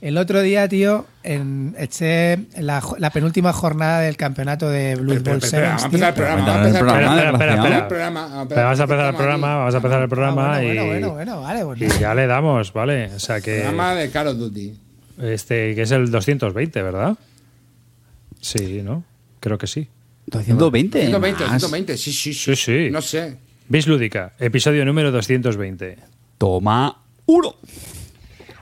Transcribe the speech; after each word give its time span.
El 0.00 0.16
otro 0.16 0.42
día, 0.42 0.68
tío, 0.68 1.06
en, 1.24 1.74
eché 1.76 2.38
la, 2.56 3.10
penúltima 3.12 3.52
jornada 3.52 4.00
del 4.00 4.16
campeonato 4.16 4.68
de 4.68 4.94
Blood 4.94 5.22
Bowl 5.22 5.42
Sevens, 5.42 5.82
vamos 5.82 5.82
a 5.82 5.86
empezar 5.86 6.08
el 6.08 6.14
programa. 6.14 6.46
Vamos 6.46 6.54
a 6.54 6.68
empezar 6.68 6.98
el 6.98 7.32
Espera, 7.32 7.38
programa. 7.38 7.48
Vamos 7.48 7.58
a 7.58 7.64
empezar 7.64 7.82
el 7.82 7.86
programa, 7.88 8.20
vamos 8.28 8.44
a 8.44 8.48
Pero 8.48 8.62
vamos 8.62 8.78
a 8.78 8.82
empezar 8.82 9.08
el 9.08 9.16
programa, 9.16 9.48
aquí. 9.48 9.58
vamos 9.58 9.74
a 9.74 9.76
empezar 9.76 10.02
el 10.02 10.08
programa 10.08 10.42
Ah, 10.44 10.60
bueno, 10.60 10.72
y, 10.72 10.76
bueno, 10.76 10.86
bueno, 10.86 11.12
bueno, 11.14 11.40
vale. 11.40 11.64
pues 11.64 11.96
y 11.96 12.00
ya 12.00 12.14
le 12.14 12.26
damos, 12.28 12.72
¿vale? 12.72 13.10
O 13.14 13.18
sea 13.18 13.40
que 13.40 13.56
Programa 13.56 13.94
de 13.94 14.10
Call 14.10 14.28
of 14.28 14.36
Duty. 14.38 14.74
este 15.22 15.74
que 15.74 15.82
es 15.82 15.90
el 15.90 16.10
220, 16.10 16.82
¿verdad? 16.82 17.16
Sí, 18.40 18.82
¿no? 18.84 19.02
Creo 19.40 19.58
que 19.58 19.66
sí. 19.66 19.88
220. 20.26 21.00
120, 21.00 21.44
más. 21.44 21.60
120, 21.60 21.96
sí, 21.96 22.12
sí, 22.12 22.34
Sí, 22.34 22.54
sí. 22.54 22.88
No 22.92 23.02
sé. 23.02 23.36
Bis 23.68 23.88
Lúdica, 23.88 24.34
episodio 24.38 24.84
número 24.84 25.10
220. 25.10 25.98
Toma 26.38 27.02
uno. 27.26 27.56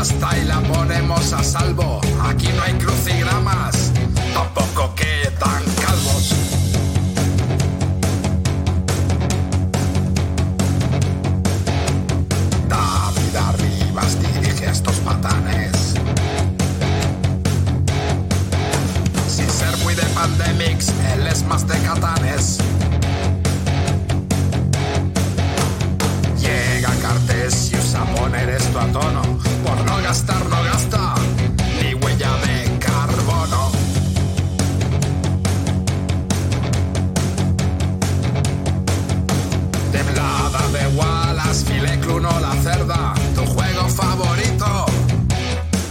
Pasta 0.00 0.38
y 0.38 0.46
la 0.46 0.58
ponemos 0.60 1.30
a 1.34 1.42
salvo. 1.44 2.00
Aquí 2.26 2.48
no 2.56 2.62
hay 2.62 2.72
crucigramas, 2.72 3.92
tampoco 4.32 4.94
quedan 4.94 5.62
calvos. 5.84 6.34
David 12.66 13.36
Arribas 13.48 14.12
dirige 14.22 14.68
a 14.68 14.70
estos 14.70 14.96
patanes. 15.00 15.94
Sin 19.28 19.50
ser 19.50 19.76
muy 19.82 19.94
de 19.94 20.06
pandemics, 20.14 20.88
él 21.12 21.26
es 21.26 21.42
más 21.44 21.68
de 21.68 21.78
catanes. 21.80 22.56
Llega 26.40 26.90
Cartesius 27.90 27.94
a 27.94 28.04
poner 28.14 28.48
esto 28.50 28.80
a 28.80 28.86
tono. 28.86 29.22
Por 29.64 29.84
no 29.84 30.02
gastar, 30.02 30.44
no 30.48 30.62
gasta. 30.64 31.14
Ni 31.82 31.94
huella 31.94 32.32
de 32.44 32.78
carbono. 32.78 33.70
Temblada 39.92 40.68
de 40.72 40.86
Wallace, 40.96 41.64
Fileclun 41.66 42.26
o 42.26 42.40
la 42.40 42.54
cerda. 42.62 43.14
Tu 43.34 43.46
juego 43.46 43.88
favorito 43.88 44.86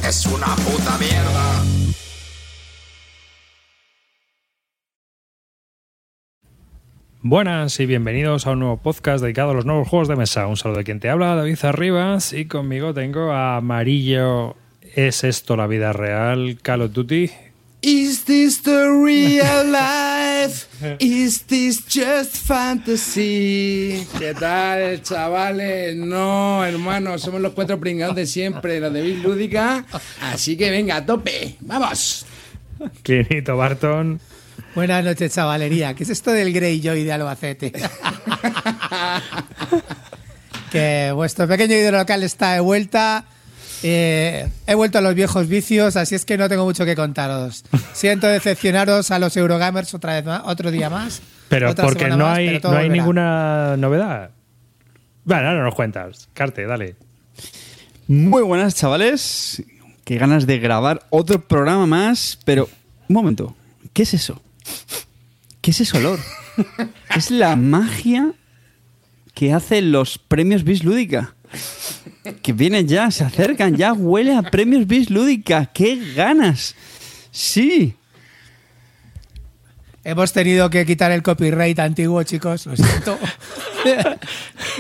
es 0.08 0.26
una 0.26 0.56
puta 0.56 0.98
mierda. 1.00 1.49
Buenas 7.22 7.78
y 7.82 7.86
bienvenidos 7.86 8.48
a 8.48 8.52
un 8.52 8.60
nuevo 8.60 8.78
podcast 8.78 9.22
dedicado 9.22 9.52
a 9.52 9.54
los 9.54 9.66
nuevos 9.66 9.90
juegos 9.90 10.08
de 10.08 10.16
mesa. 10.16 10.48
Un 10.48 10.56
saludo 10.56 10.78
de 10.78 10.84
quien 10.86 11.02
te 11.02 11.10
habla, 11.10 11.36
David 11.36 11.58
Arribas, 11.64 12.32
y 12.32 12.46
conmigo 12.46 12.94
tengo 12.94 13.34
a 13.34 13.58
Amarillo. 13.58 14.56
¿Es 14.96 15.26
esto 15.26 15.58
la 15.58 15.68
vida 15.68 15.92
real? 15.92 16.58
Call 16.62 16.84
of 16.84 16.94
Duty. 16.94 17.30
Is 17.82 18.24
this 18.24 18.62
the 18.62 18.88
real 18.90 19.66
life? 19.70 20.68
Is 21.00 21.44
this 21.44 21.84
just 21.86 22.38
fantasy? 22.38 24.08
¿Qué 24.18 24.34
tal, 24.34 25.02
chavales? 25.02 25.98
No, 25.98 26.64
hermano, 26.64 27.18
somos 27.18 27.42
los 27.42 27.52
cuatro 27.52 27.82
pringados 27.82 28.16
de 28.16 28.26
siempre, 28.28 28.80
los 28.80 28.94
de 28.94 29.02
Bill 29.02 29.22
Lúdica. 29.24 29.86
Así 30.22 30.56
que 30.56 30.72
venga, 30.72 30.96
a 30.96 31.06
tope, 31.06 31.58
vamos. 31.60 32.26
Clinito 33.04 33.58
Barton. 33.58 34.22
Buenas 34.80 35.04
noches, 35.04 35.34
chavalería. 35.34 35.94
¿Qué 35.94 36.04
es 36.04 36.10
esto 36.10 36.32
del 36.32 36.54
Greyjoy 36.54 37.04
de 37.04 37.12
Albacete? 37.12 37.70
que 40.72 41.12
vuestro 41.14 41.50
pequeño 41.50 41.76
ídolo 41.76 41.98
local 41.98 42.24
está 42.24 42.54
de 42.54 42.62
vuelta. 42.62 43.26
Eh, 43.84 44.48
he 44.66 44.76
vuelto 44.76 45.00
a 45.00 45.02
los 45.02 45.16
viejos 45.16 45.50
vicios, 45.50 45.98
así 45.98 46.16
es 46.16 46.24
que 46.24 46.38
no 46.38 46.48
tengo 46.48 46.64
mucho 46.64 46.86
que 46.86 46.96
contaros. 46.96 47.66
Siento 47.92 48.28
decepcionaros 48.28 49.12
a 49.12 49.20
los 49.20 49.36
Eurogamers 49.36 49.94
otra 49.94 50.14
vez 50.14 50.24
más, 50.24 50.44
otro 50.46 50.72
día 50.72 50.90
más. 50.90 51.22
Pero 51.50 51.76
porque 51.76 52.08
no 52.08 52.20
más, 52.20 52.38
hay, 52.38 52.48
pero 52.48 52.62
todo 52.62 52.72
no 52.72 52.78
hay 52.78 52.86
volverá. 52.86 53.04
ninguna 53.04 53.76
novedad. 53.76 54.30
Bueno, 55.26 55.50
ahora 55.50 55.62
nos 55.62 55.76
cuentas. 55.76 56.30
Carte, 56.34 56.66
dale. 56.66 56.96
Muy 58.08 58.44
buenas, 58.44 58.76
chavales. 58.76 59.62
Qué 60.06 60.18
ganas 60.18 60.48
de 60.48 60.58
grabar 60.58 61.06
otro 61.10 61.46
programa 61.46 61.86
más, 61.86 62.40
pero 62.46 62.70
un 63.10 63.14
momento. 63.14 63.54
¿Qué 63.92 64.04
es 64.04 64.14
eso? 64.14 64.42
¿Qué 65.62 65.72
es 65.72 65.82
ese 65.82 65.98
olor? 65.98 66.20
es 67.16 67.32
la 67.32 67.56
magia 67.56 68.34
que 69.34 69.54
hacen 69.54 69.92
los 69.92 70.18
premios 70.18 70.64
Bis 70.64 70.84
Lúdica. 70.84 71.36
Que 72.42 72.54
vienen 72.54 72.88
ya, 72.88 73.10
se 73.12 73.24
acercan, 73.24 73.76
ya 73.76 73.94
huele 73.94 74.36
a 74.36 74.44
premios 74.44 74.86
Bis 74.88 75.10
Lúdica. 75.10 75.66
¡Qué 75.74 76.14
ganas! 76.14 76.76
Sí. 77.32 77.96
Hemos 80.04 80.32
tenido 80.34 80.70
que 80.70 80.86
quitar 80.86 81.12
el 81.12 81.22
copyright 81.24 81.78
antiguo, 81.80 82.24
chicos. 82.24 82.66
Lo 82.66 82.76
siento. 82.76 83.18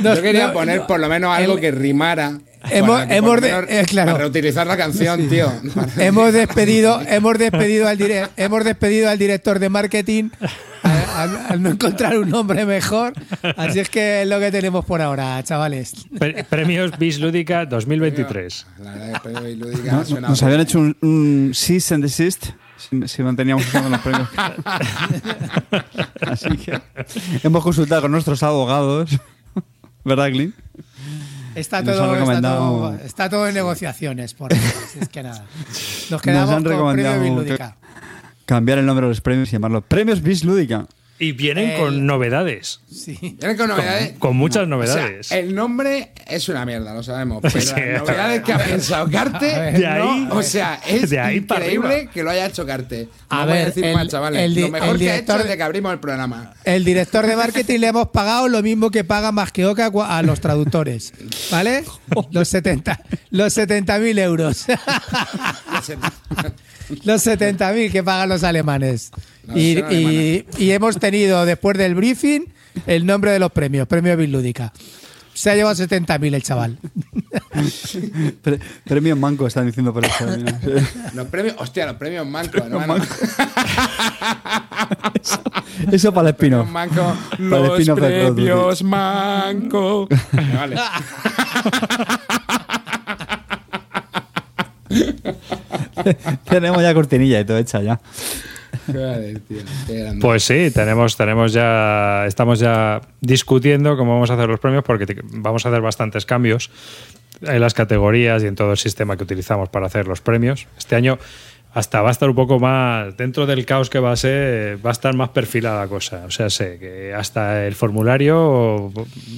Nos- 0.01 0.15
Yo 0.17 0.21
quería 0.23 0.47
no- 0.47 0.53
poner 0.53 0.79
no- 0.81 0.87
por 0.87 0.99
lo 0.99 1.07
menos 1.09 1.35
algo 1.35 1.55
el- 1.55 1.59
que 1.61 1.71
rimara. 1.71 2.39
Hemos- 2.69 3.01
hemos 3.09 3.41
de- 3.41 3.65
eh, 3.69 3.85
claro. 3.87 4.11
Para 4.11 4.23
reutilizar 4.25 4.67
la 4.67 4.75
canción, 4.77 5.29
tío. 5.29 5.51
hemos 5.97 6.33
despedido 6.33 7.01
hemos 7.07 7.37
despedido 7.37 7.87
al 7.87 7.97
dire- 7.97 8.27
hemos 8.37 8.63
despedido 8.65 9.09
al 9.09 9.17
director 9.17 9.59
de 9.59 9.69
marketing 9.69 10.29
al, 10.83 11.05
al- 11.15 11.45
al 11.49 11.61
no 11.61 11.69
encontrar 11.69 12.17
un 12.17 12.29
nombre 12.29 12.65
mejor 12.65 13.13
así 13.57 13.79
es 13.79 13.89
que 13.89 14.21
es 14.23 14.27
lo 14.27 14.39
que 14.39 14.51
tenemos 14.51 14.83
por 14.85 15.01
ahora 15.01 15.41
chavales 15.43 15.93
Pre- 16.17 16.43
Premios 16.45 16.97
Bis 16.97 17.19
Lúdica 17.19 17.65
2023. 17.65 18.65
La 18.83 19.21
Premio 19.21 20.05
suena 20.05 20.27
Nos 20.29 20.43
habían 20.43 20.61
hecho 20.61 20.79
un, 20.79 20.97
un 21.01 21.51
cease 21.53 21.93
and 21.95 22.03
desist 22.03 22.47
si, 22.77 23.07
si 23.07 23.23
manteníamos 23.23 23.65
usando 23.67 23.89
los 23.89 23.99
premios. 23.99 24.29
Así 26.21 26.49
que 26.57 26.79
hemos 27.43 27.63
consultado 27.63 28.03
con 28.03 28.11
nuestros 28.11 28.41
abogados. 28.43 29.11
¿Verdad, 30.05 30.29
Clint? 30.29 30.55
Está 31.59 31.81
Nos 31.81 31.95
todo, 31.95 32.15
está, 32.15 32.41
todo, 32.41 32.93
está 32.95 33.29
todo 33.29 33.47
en 33.47 33.53
negociaciones 33.53 34.33
por 34.33 34.53
eso, 34.53 34.63
es 35.01 35.09
que 35.09 35.23
nada 35.23 35.45
nos 36.09 36.21
quedamos 36.21 36.49
han 36.49 36.63
con 36.63 36.71
recomendado 36.71 37.15
premio 37.15 37.35
Bilúdica 37.35 37.75
Cambiar 38.45 38.79
el 38.79 38.85
nombre 38.87 39.05
de 39.05 39.09
los 39.09 39.21
premios 39.21 39.49
y 39.49 39.51
llamarlo 39.51 39.81
Premios 39.81 40.23
Bis 40.23 40.43
Lúdica. 40.43 40.87
Y 41.21 41.33
vienen 41.33 41.71
El- 41.71 41.77
con 41.79 42.05
novedades. 42.05 42.79
sí 42.89 43.17
Vienen 43.21 43.57
con 43.57 43.67
novedades. 43.67 44.13
Con 44.19 44.37
muchas 44.37 44.61
O 44.63 44.65
sea, 44.65 44.67
novedades. 44.67 45.31
el 45.33 45.53
nombre 45.53 46.13
es 46.25 46.47
una 46.47 46.65
mierda, 46.65 46.93
lo 46.93 47.03
sabemos. 47.03 47.39
Pero 47.41 47.59
Sí. 47.61 47.73
las 47.75 47.99
novedades 48.01 48.41
que 48.43 48.53
ha 48.53 48.57
pensado 48.57 49.09
Carte, 49.11 49.45
De 49.73 49.85
ahí- 49.85 50.25
no, 50.29 50.35
o 50.35 50.41
sea, 50.43 50.79
es 50.87 51.09
de 51.09 51.19
ahí 51.19 51.37
increíble 51.39 52.09
que 52.13 52.23
lo 52.23 52.29
haya 52.29 52.45
hecho 52.45 52.65
Carte. 52.65 53.09
No 53.29 53.37
A 53.37 53.43
voy 53.43 53.53
ver, 53.53 53.61
a 53.63 53.65
decir 53.65 53.83
el- 53.85 53.93
más, 53.95 54.07
chavales. 54.07 54.41
el 54.41 54.55
lo 54.61 54.69
mejor 54.69 54.89
el 54.89 54.97
que 54.97 55.09
ha 55.11 55.15
hecho 55.15 55.23
director- 55.25 55.43
desde 55.43 55.57
que 55.57 55.63
abrimos 55.63 55.91
el 55.93 55.99
programa. 55.99 56.53
el 56.63 56.85
director 56.85 57.27
de 57.27 57.35
marketing 57.35 57.79
le 57.79 57.87
hemos 57.87 58.07
pagado 58.09 58.47
lo 58.47 58.63
mismo 58.63 58.89
que 58.89 59.03
paga 59.03 59.33
más 59.33 59.51
que 59.51 59.65
Oca 59.65 59.91
a 60.07 60.21
los 60.23 60.39
traductores, 60.39 61.11
¿vale? 61.51 61.83
Los 62.31 62.47
70 62.47 62.99
los 63.31 63.53
70.000 63.57 64.17
euros. 64.19 64.65
Los 67.03 67.25
70.000 67.25 67.91
que 67.91 68.03
pagan 68.03 68.29
los 68.29 68.43
alemanes. 68.43 69.11
Y, 69.55 69.79
y- 69.93 70.45
y 70.57 70.71
hemos 70.71 70.97
tenido, 70.99 71.45
después 71.45 71.77
del 71.77 71.95
briefing, 71.95 72.41
el 72.87 73.05
nombre 73.05 73.31
de 73.31 73.39
los 73.39 73.51
premios, 73.51 73.87
premio 73.87 74.15
Bilúdica. 74.15 74.71
Se 75.33 75.49
ha 75.51 75.55
llevado 75.55 75.75
70.000 75.75 76.33
el 76.35 76.43
chaval. 76.43 76.77
Pre- 78.41 78.59
premio 78.83 79.15
Manco, 79.15 79.47
están 79.47 79.65
diciendo 79.67 79.93
por 79.93 80.05
eso. 80.05 80.25
Los 81.15 81.27
premios, 81.27 81.55
hostia, 81.59 81.85
los 81.85 81.95
premios 81.95 82.27
Manco, 82.27 82.57
hermano. 82.57 82.85
Manco. 82.85 83.05
eso, 85.21 85.41
eso 85.91 86.13
para 86.13 86.29
el 86.29 86.35
espino. 86.35 86.57
Los 86.57 86.69
manco, 86.69 87.15
los 87.37 87.85
Duty. 87.87 88.01
premios 88.01 88.83
manco. 88.83 90.09
Vale. 90.55 90.75
Tenemos 96.49 96.81
ya 96.81 96.93
cortinilla 96.93 97.39
y 97.39 97.45
todo 97.45 97.57
hecha 97.57 97.81
ya. 97.81 97.99
Joder, 98.87 99.39
tío. 99.41 99.57
Pues 100.21 100.43
sí, 100.43 100.71
tenemos, 100.73 101.15
tenemos 101.17 101.53
ya, 101.53 102.25
estamos 102.27 102.59
ya 102.59 103.01
discutiendo 103.21 103.97
cómo 103.97 104.13
vamos 104.13 104.29
a 104.31 104.35
hacer 104.35 104.47
los 104.49 104.59
premios 104.59 104.83
porque 104.83 105.05
te- 105.05 105.21
vamos 105.23 105.65
a 105.65 105.69
hacer 105.69 105.81
bastantes 105.81 106.25
cambios 106.25 106.69
en 107.41 107.59
las 107.61 107.73
categorías 107.73 108.43
y 108.43 108.47
en 108.47 108.55
todo 108.55 108.71
el 108.71 108.77
sistema 108.77 109.15
que 109.17 109.23
utilizamos 109.23 109.69
para 109.69 109.85
hacer 109.87 110.07
los 110.07 110.21
premios. 110.21 110.67
Este 110.77 110.95
año 110.95 111.17
hasta 111.73 112.01
va 112.01 112.09
a 112.09 112.11
estar 112.11 112.27
un 112.29 112.35
poco 112.35 112.59
más, 112.59 113.15
dentro 113.15 113.45
del 113.45 113.63
caos 113.65 113.89
que 113.91 113.99
va 113.99 114.11
a 114.11 114.15
ser, 114.15 114.83
va 114.83 114.89
a 114.89 114.93
estar 114.93 115.13
más 115.15 115.29
perfilada 115.29 115.81
la 115.81 115.87
cosa. 115.87 116.23
O 116.25 116.31
sea, 116.31 116.49
sé 116.49 116.77
que 116.79 117.13
hasta 117.13 117.65
el 117.67 117.75
formulario 117.75 118.91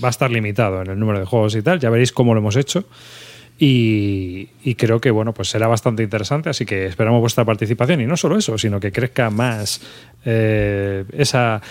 va 0.03 0.07
a 0.07 0.11
estar 0.11 0.31
limitado 0.31 0.81
en 0.81 0.91
el 0.91 0.99
número 0.99 1.19
de 1.19 1.25
juegos 1.25 1.55
y 1.55 1.61
tal. 1.61 1.79
Ya 1.79 1.89
veréis 1.89 2.11
cómo 2.13 2.33
lo 2.33 2.39
hemos 2.39 2.55
hecho. 2.55 2.85
Y, 3.57 4.47
creo 4.75 4.99
que 4.99 5.11
bueno, 5.11 5.33
pues 5.33 5.49
será 5.49 5.67
bastante 5.67 6.01
interesante, 6.01 6.49
así 6.49 6.65
que 6.65 6.87
esperamos 6.87 7.21
vuestra 7.21 7.45
participación. 7.45 8.01
Y 8.01 8.05
no 8.07 8.17
solo 8.17 8.37
eso, 8.37 8.57
sino 8.57 8.79
que 8.79 8.91
crezca 8.91 9.29
más 9.29 9.81
eh, 10.25 11.05
esa 11.13 11.61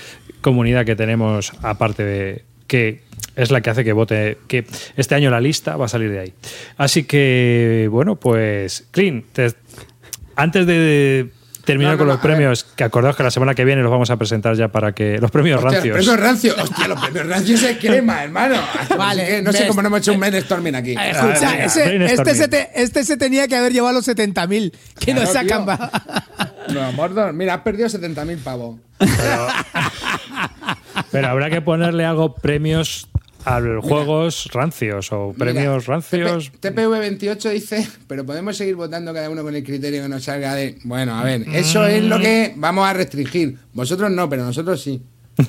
comunidad 0.40 0.84
que 0.86 0.94
tenemos, 0.94 1.52
aparte 1.62 2.04
de 2.04 2.44
que 2.68 3.00
es 3.34 3.50
la 3.50 3.60
que 3.60 3.70
hace 3.70 3.82
que 3.84 3.92
vote, 3.92 4.38
que 4.46 4.64
este 4.96 5.14
año 5.16 5.30
la 5.30 5.40
lista 5.40 5.76
va 5.76 5.86
a 5.86 5.88
salir 5.88 6.10
de 6.10 6.20
ahí. 6.20 6.32
Así 6.76 7.04
que, 7.04 7.88
bueno, 7.90 8.14
pues, 8.16 8.86
Clean, 8.92 9.24
te- 9.32 9.52
antes 10.36 10.66
de 10.66 11.30
terminar 11.72 11.92
No, 11.92 11.96
no, 11.96 11.98
con 11.98 12.06
no, 12.08 12.12
los 12.14 12.22
ver. 12.22 12.32
premios, 12.32 12.64
que 12.76 12.84
acordaos 12.84 13.16
que 13.16 13.22
la 13.22 13.30
semana 13.30 13.54
que 13.54 13.64
viene 13.64 13.82
los 13.82 13.90
vamos 13.90 14.10
a 14.10 14.16
presentar 14.16 14.54
ya 14.56 14.68
para 14.68 14.92
que 14.92 15.18
los 15.18 15.30
premios 15.30 15.62
Hostia, 15.62 15.70
rancios. 15.80 15.96
Los 15.96 16.06
premios 16.06 16.20
rancios. 16.30 16.58
Hostia, 16.58 16.88
los 16.88 17.00
premios 17.00 17.26
rancios 17.28 17.62
es 17.62 17.78
crema, 17.78 18.22
hermano. 18.24 18.56
Vale, 18.96 19.42
no 19.42 19.52
sé 19.52 19.66
cómo 19.66 19.82
no 19.82 19.88
hemos 19.88 20.00
hecho 20.00 20.12
un 20.12 20.20
brainstorming 20.20 20.74
aquí. 20.74 20.90
Eh, 20.92 21.10
Escucha, 21.10 21.50
venga, 21.50 21.64
ese- 21.64 21.84
brainstorming. 21.84 22.02
este, 22.02 22.34
se 22.34 22.48
te- 22.48 22.70
este 22.74 23.04
se 23.04 23.16
tenía 23.16 23.48
que 23.48 23.56
haber 23.56 23.72
llevado 23.72 23.94
los 23.94 24.06
70.000 24.08 24.72
que 24.98 25.04
Claro, 25.12 25.20
nos 25.22 25.32
sacan. 25.32 25.66
No, 26.72 26.92
Mordor, 26.92 27.32
mira, 27.32 27.54
has 27.54 27.60
perdido 27.62 27.88
70.000 27.88 28.38
pavos. 28.38 28.76
Pero 31.10 31.28
habrá 31.28 31.50
que 31.50 31.60
ponerle 31.60 32.04
algo 32.04 32.34
premios 32.34 33.08
a 33.44 33.60
los 33.60 33.84
juegos 33.84 34.48
rancios 34.52 35.12
o 35.12 35.34
premios 35.36 35.86
rancios. 35.86 36.50
TP 36.60 36.74
TPV28 36.74 37.50
dice, 37.50 37.88
pero 38.06 38.24
podemos 38.26 38.56
seguir 38.56 38.76
votando 38.76 39.12
cada 39.12 39.30
uno 39.30 39.42
con 39.42 39.54
el 39.54 39.64
criterio 39.64 40.02
que 40.02 40.08
nos 40.08 40.24
salga 40.24 40.54
de. 40.54 40.78
Bueno, 40.84 41.18
a 41.18 41.24
ver, 41.24 41.44
eso 41.52 41.86
es 41.86 42.02
lo 42.02 42.18
que 42.18 42.52
vamos 42.56 42.88
a 42.88 42.92
restringir. 42.92 43.56
Vosotros 43.72 44.10
no, 44.10 44.28
pero 44.28 44.44
nosotros 44.44 44.82
sí. 44.82 45.02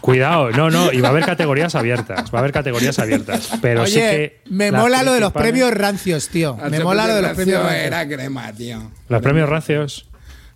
Cuidado, 0.00 0.50
no, 0.52 0.70
no, 0.70 0.92
y 0.92 1.00
va 1.00 1.08
a 1.08 1.10
haber 1.10 1.24
categorías 1.24 1.74
abiertas. 1.74 2.32
Va 2.32 2.38
a 2.38 2.40
haber 2.40 2.52
categorías 2.52 2.98
abiertas. 2.98 3.50
Pero 3.60 3.86
sí 3.86 3.98
Oye, 3.98 4.10
que. 4.10 4.40
me 4.50 4.72
mola 4.72 5.02
lo 5.02 5.12
de 5.12 5.20
los 5.20 5.32
premios 5.32 5.72
rancios, 5.74 6.28
tío. 6.28 6.56
Me 6.70 6.80
mola 6.80 7.06
lo 7.06 7.14
de 7.16 7.22
los 7.22 7.32
premios 7.32 7.62
rancios. 7.62 7.84
Era 7.84 8.08
crema, 8.08 8.52
tío. 8.52 8.90
Los 9.08 9.20
premios 9.22 9.48
rancios. 9.48 10.08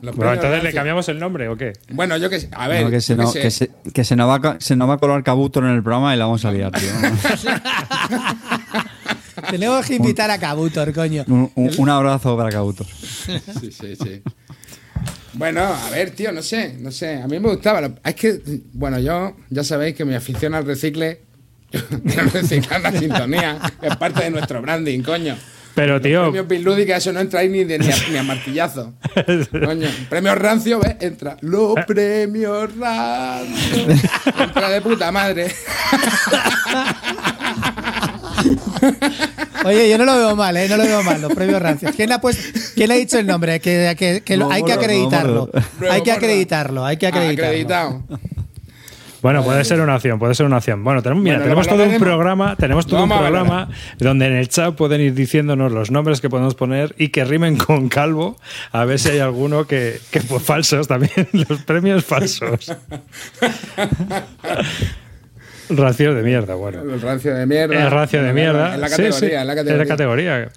Bueno, 0.03 0.33
entonces 0.33 0.65
le 0.65 0.73
cambiamos 0.73 1.09
el 1.09 1.21
nombre 1.21 1.49
o 1.49 1.57
qué? 1.57 1.75
Bueno, 1.91 2.17
yo 2.17 2.29
que 2.29 2.41
sé. 2.41 2.49
A 2.53 2.67
ver, 2.67 2.85
No, 2.85 2.91
que, 2.91 3.01
se 3.01 3.15
no- 3.15 3.33
qué 3.33 3.41
que 3.43 3.51
sé. 3.53 3.71
se, 3.85 3.93
que 3.93 4.05
se 4.05 4.17
nos 4.17 4.29
va, 4.29 4.51
a 4.51 4.57
se 4.61 4.75
nos 4.75 4.89
va 4.91 4.95
a 4.95 4.99
colar 4.99 5.23
Cabuto 5.23 5.61
en 5.61 5.67
el 5.67 5.83
programa 5.83 6.13
y 6.15 6.19
la 6.19 6.25
vamos 6.25 6.45
a 6.45 6.51
liar, 6.51 6.73
tío. 6.73 6.91
Tenemos 9.51 9.87
que 9.87 9.97
invitar 9.97 10.31
a 10.31 10.39
Kabutor, 10.39 10.93
coño. 10.93 11.25
un, 11.29 11.51
un- 11.55 11.71
un 11.79 11.89
abrazo 11.89 12.37
para 12.37 12.51
Cabuto. 12.51 12.85
Sí, 13.61 13.71
sí, 13.73 13.97
sí. 13.97 14.23
Bueno, 15.35 15.63
a 15.63 15.91
ver, 15.91 16.11
tío, 16.11 16.33
no 16.33 16.43
sé, 16.43 16.77
no 16.81 16.91
sé. 16.91 17.23
A 17.23 17.27
mí 17.27 17.39
me 17.41 17.49
gustaba. 17.49 17.81
lo- 17.81 17.95
Es 18.05 18.15
que, 18.15 18.41
bueno, 18.75 18.99
yo 18.99 19.35
ya 19.51 19.65
sabéis 19.65 19.95
que 19.95 20.05
mi 20.05 20.15
afición 20.15 20.55
al 20.55 20.67
recicle, 20.67 21.21
al 22.19 22.31
reciclar 22.31 22.81
la 22.83 22.93
sintonía, 22.93 23.59
es 23.81 23.97
parte 23.97 24.25
de 24.25 24.31
nuestro 24.31 24.61
branding, 24.61 25.01
coño. 25.03 25.37
Pero, 25.75 26.01
tío, 26.01 26.23
Premios 26.25 26.49
Bislúdica, 26.49 26.97
eso 26.97 27.13
no 27.13 27.21
entra 27.21 27.41
ahí 27.41 27.49
ni, 27.49 27.65
de, 27.65 27.79
ni, 27.79 27.91
a, 27.91 27.95
ni 28.11 28.19
a 28.19 28.23
martillazo. 28.23 28.93
Coño, 29.65 29.89
premios 30.11 30.37
rancio, 30.37 30.79
¿ves? 30.81 30.97
Entra. 31.01 31.37
Los 31.41 31.75
premios 31.87 32.77
rancio. 32.77 33.87
Entra 34.39 34.69
de 34.71 34.81
puta 34.83 35.11
madre. 35.11 35.51
Oye, 39.65 39.89
yo 39.89 39.99
no 39.99 40.05
lo 40.05 40.17
veo 40.17 40.37
mal, 40.37 40.57
¿eh? 40.57 40.69
No 40.69 40.77
lo 40.77 40.83
veo 40.83 41.03
mal, 41.03 41.21
los 41.23 41.33
premios 41.33 41.63
rancios. 41.63 41.95
¿Quién, 41.95 42.11
ha 42.13 42.21
puesto, 42.21 42.43
¿quién 42.75 42.89
le 42.89 42.95
ha 42.95 42.99
dicho 42.99 43.19
el 43.19 43.27
nombre? 43.27 43.61
Que, 43.61 43.95
que- 43.97 44.23
que 44.23 44.37
lo- 44.37 44.51
hay 44.51 44.63
que 44.65 44.73
acreditarlo. 44.73 45.49
vamos. 45.53 45.67
Hay 45.91 46.03
que 46.03 46.13
acreditarlo, 46.13 46.85
hay 46.85 46.97
que 46.97 47.07
acreditarlo. 47.07 48.03
Bueno, 49.23 49.45
puede 49.45 49.65
ser 49.65 49.81
una 49.81 49.95
opción, 49.97 50.19
puede 50.19 50.35
ser 50.35 50.47
una 50.47 50.59
opción. 50.59 50.83
Bueno, 50.83 51.03
tenemos, 51.03 51.23
mira, 51.23 51.37
Bueno, 51.37 51.45
tenemos 51.45 51.69
todo 51.69 51.85
un 51.85 51.99
programa, 51.99 52.57
tenemos 52.57 52.87
todo 52.87 53.01
Vamos 53.01 53.17
un 53.19 53.23
programa 53.25 53.69
donde 53.99 54.27
en 54.27 54.33
el 54.33 54.49
chat 54.49 54.75
pueden 54.75 55.01
ir 55.01 55.15
diciéndonos 55.15 55.71
los 55.73 55.91
nombres 55.93 56.21
que 56.21 56.29
podemos 56.29 56.55
poner 56.57 56.95
y 56.99 57.09
que 57.11 57.25
rimen 57.25 57.57
con 57.57 57.89
calvo, 57.89 58.37
a 58.73 58.85
ver 58.85 58.99
si 58.99 59.11
hay 59.11 59.21
alguno 59.21 59.67
que, 59.67 59.99
que 60.11 60.21
pues 60.21 60.43
falsos 60.43 60.89
también, 60.89 61.29
los 61.33 61.63
premios 61.63 62.05
falsos. 62.05 62.73
Racios 65.71 66.15
de 66.17 66.23
mierda, 66.23 66.55
bueno. 66.55 66.83
El 66.83 67.01
rancio 67.01 67.35
de 67.35 67.47
mierda. 67.47 67.87
Es 67.87 67.91
rancio 67.93 68.23
de 68.23 68.33
mierda. 68.33 68.75
En 68.75 68.81
la 68.81 68.89
Sí, 68.89 68.97
categoría, 68.97 69.19
sí, 69.31 69.35
en 69.35 69.47
la 69.47 69.55
categoría. 69.55 69.87
categoría. 69.87 70.49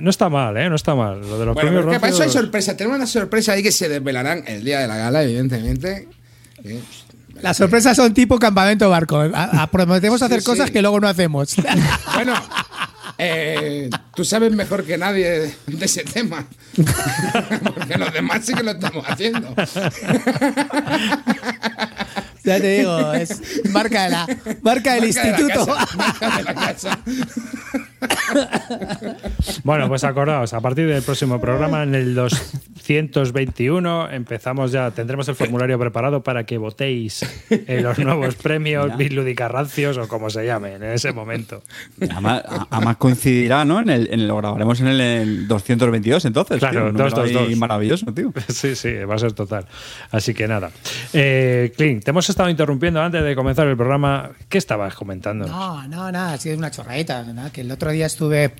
No 0.00 0.08
está 0.10 0.28
mal, 0.30 0.56
¿eh? 0.56 0.68
No 0.70 0.76
está 0.76 0.94
mal. 0.94 1.20
Lo 1.20 1.38
de 1.38 1.44
los 1.46 1.54
Bueno, 1.54 1.70
premios 1.70 1.92
que 1.92 2.00
para 2.00 2.12
eso 2.12 2.22
hay 2.22 2.30
sorpresa. 2.30 2.76
Tenemos 2.76 2.96
una 2.96 3.06
sorpresa 3.06 3.52
ahí 3.52 3.62
que 3.62 3.72
se 3.72 3.88
desvelarán 3.88 4.44
el 4.46 4.64
día 4.64 4.78
de 4.80 4.86
la 4.88 4.96
gala, 4.96 5.24
evidentemente. 5.24 6.08
Sí. 6.64 6.80
Las 7.42 7.56
sorpresas 7.56 7.96
son 7.96 8.12
tipo 8.14 8.38
campamento 8.38 8.88
barco. 8.90 9.18
A- 9.20 9.62
a- 9.62 9.66
prometemos 9.70 10.20
hacer 10.22 10.40
Sí, 10.40 10.46
cosas 10.46 10.66
sí. 10.68 10.72
que 10.72 10.82
luego 10.82 11.00
no 11.00 11.08
hacemos. 11.08 11.54
Bueno, 12.14 12.34
eh, 13.18 13.88
tú 14.14 14.24
sabes 14.24 14.52
mejor 14.52 14.84
que 14.84 14.96
nadie 14.98 15.54
de 15.66 15.84
ese 15.84 16.02
tema. 16.04 16.46
Porque 17.74 17.96
los 17.98 18.12
demás 18.12 18.40
sí 18.44 18.54
que 18.54 18.62
lo 18.62 18.72
estamos 18.72 19.04
haciendo. 19.08 19.54
ya 22.44 22.60
te 22.60 22.78
digo, 22.78 23.12
es 23.14 23.40
marca, 23.70 24.04
de 24.04 24.10
la, 24.10 24.26
marca 24.26 24.44
del 24.46 24.62
Marca 24.62 24.94
de 24.94 25.00
la 25.00 25.06
instituto. 25.06 25.66
casa, 25.66 25.96
marca 25.96 26.36
de 26.36 26.42
la 26.44 26.54
casa. 26.54 26.98
Bueno, 29.64 29.88
pues 29.88 30.04
acordaos, 30.04 30.52
a 30.54 30.60
partir 30.60 30.86
del 30.88 31.02
próximo 31.02 31.40
programa, 31.40 31.82
en 31.82 31.94
el 31.94 32.14
221, 32.14 34.10
empezamos 34.10 34.72
ya, 34.72 34.90
tendremos 34.90 35.28
el 35.28 35.34
formulario 35.34 35.78
preparado 35.78 36.22
para 36.22 36.44
que 36.44 36.58
votéis 36.58 37.24
en 37.50 37.82
los 37.82 37.98
nuevos 37.98 38.34
premios, 38.36 38.96
Bislúdica 38.96 39.48
Rancios 39.48 39.96
o 39.98 40.08
como 40.08 40.30
se 40.30 40.44
llamen 40.46 40.82
en 40.82 40.92
ese 40.92 41.12
momento. 41.12 41.62
Además, 42.00 42.96
coincidirá, 42.98 43.64
¿no? 43.64 43.80
En 43.80 43.90
el, 43.90 44.06
en 44.12 44.20
el- 44.20 44.26
lo 44.28 44.36
grabaremos 44.38 44.80
en 44.80 44.88
el, 44.88 45.00
el 45.00 45.48
222 45.48 46.24
entonces. 46.24 46.58
Claro, 46.58 46.72
tío, 46.74 46.80
un 46.86 46.92
número 46.92 47.10
222. 47.10 47.48
ahí 47.48 47.56
Maravilloso, 47.56 48.06
tío. 48.12 48.32
Sí, 48.48 48.74
sí, 48.74 48.92
va 48.94 49.14
a 49.16 49.18
ser 49.18 49.32
total. 49.32 49.66
Así 50.10 50.34
que 50.34 50.48
nada. 50.48 50.70
Eh, 51.12 51.72
Clint, 51.76 52.04
te 52.04 52.10
hemos 52.10 52.28
estado 52.28 52.48
interrumpiendo 52.48 53.00
antes 53.00 53.22
de 53.22 53.34
comenzar 53.34 53.66
el 53.68 53.76
programa. 53.76 54.30
¿Qué 54.48 54.58
estabas 54.58 54.94
comentando? 54.94 55.46
No, 55.46 55.86
no, 55.88 56.10
nada, 56.10 56.32
ha 56.34 56.38
sido 56.38 56.56
una 56.56 56.70
chorradita. 56.70 57.24
que 57.52 57.60
el 57.60 57.70
otro 57.70 57.90
día 57.90 58.06
estuve 58.06 58.52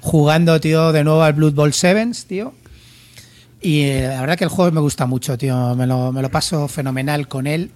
jugando, 0.00 0.60
tío, 0.60 0.92
de 0.92 1.04
nuevo 1.04 1.22
al 1.22 1.34
Blood 1.34 1.54
Bowl 1.54 1.72
Sevens, 1.72 2.26
tío. 2.26 2.54
Y 3.60 3.82
eh, 3.82 4.08
la 4.08 4.20
verdad 4.20 4.38
que 4.38 4.44
el 4.44 4.50
juego 4.50 4.72
me 4.72 4.80
gusta 4.80 5.06
mucho, 5.06 5.36
tío. 5.36 5.74
Me 5.76 5.86
lo, 5.86 6.30
paso 6.30 6.68
fenomenal 6.68 7.28
con 7.28 7.46
él. 7.46 7.70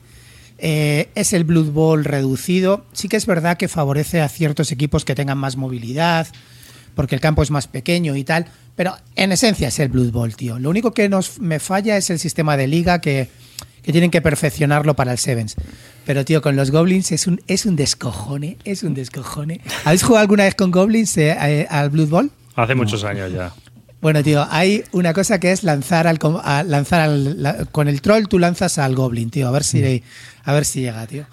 Eh, 0.58 1.08
es 1.14 1.32
el 1.32 1.44
Blood 1.44 1.72
Bowl 1.72 2.04
reducido. 2.04 2.86
Sí 2.92 3.08
que 3.08 3.16
es 3.16 3.26
verdad 3.26 3.56
que 3.56 3.68
favorece 3.68 4.20
a 4.20 4.28
ciertos 4.28 4.72
equipos 4.72 5.04
que 5.04 5.14
tengan 5.14 5.38
más 5.38 5.56
movilidad, 5.56 6.26
porque 6.94 7.14
el 7.14 7.20
campo 7.20 7.42
es 7.42 7.50
más 7.50 7.66
pequeño 7.66 8.16
y 8.16 8.24
tal. 8.24 8.46
Pero 8.76 8.96
en 9.14 9.32
esencia 9.32 9.68
es 9.68 9.78
el 9.78 9.88
Blood 9.88 10.10
Bowl, 10.10 10.34
tío. 10.36 10.58
Lo 10.58 10.70
único 10.70 10.92
que 10.92 11.08
nos 11.08 11.38
me 11.38 11.60
falla 11.60 11.96
es 11.96 12.08
el 12.10 12.18
sistema 12.18 12.56
de 12.56 12.66
liga 12.66 13.00
que, 13.00 13.28
que 13.84 13.92
tienen 13.92 14.10
que 14.10 14.20
perfeccionarlo 14.22 14.94
para 14.94 15.12
el 15.12 15.18
Sevens. 15.18 15.54
Pero, 16.06 16.24
tío, 16.24 16.42
con 16.42 16.56
los 16.56 16.70
Goblins 16.70 17.12
es 17.12 17.26
un, 17.26 17.40
es 17.46 17.66
un 17.66 17.76
descojone, 17.76 18.56
es 18.64 18.82
un 18.82 18.94
descojone. 18.94 19.60
¿Habéis 19.84 20.02
jugado 20.02 20.22
alguna 20.22 20.44
vez 20.44 20.54
con 20.54 20.70
Goblins 20.70 21.16
eh, 21.18 21.36
eh, 21.40 21.66
al 21.70 21.90
Blood 21.90 22.08
Bowl? 22.08 22.30
Hace 22.56 22.74
muchos 22.74 23.04
años 23.04 23.32
ya. 23.32 23.52
Bueno, 24.00 24.22
tío, 24.22 24.46
hay 24.50 24.84
una 24.92 25.14
cosa 25.14 25.40
que 25.40 25.50
es 25.50 25.62
lanzar 25.64 26.06
al, 26.06 26.18
a- 26.42 26.62
lanzar 26.62 27.00
al- 27.00 27.42
la- 27.42 27.64
con 27.66 27.88
el 27.88 28.02
troll 28.02 28.26
tú 28.28 28.38
lanzas 28.38 28.76
al 28.78 28.94
goblin, 28.94 29.30
tío, 29.30 29.48
a 29.48 29.50
ver 29.50 29.64
si 29.64 30.02
a 30.44 30.52
ver 30.52 30.64
si 30.66 30.82
llega, 30.82 31.06
tío. 31.06 31.24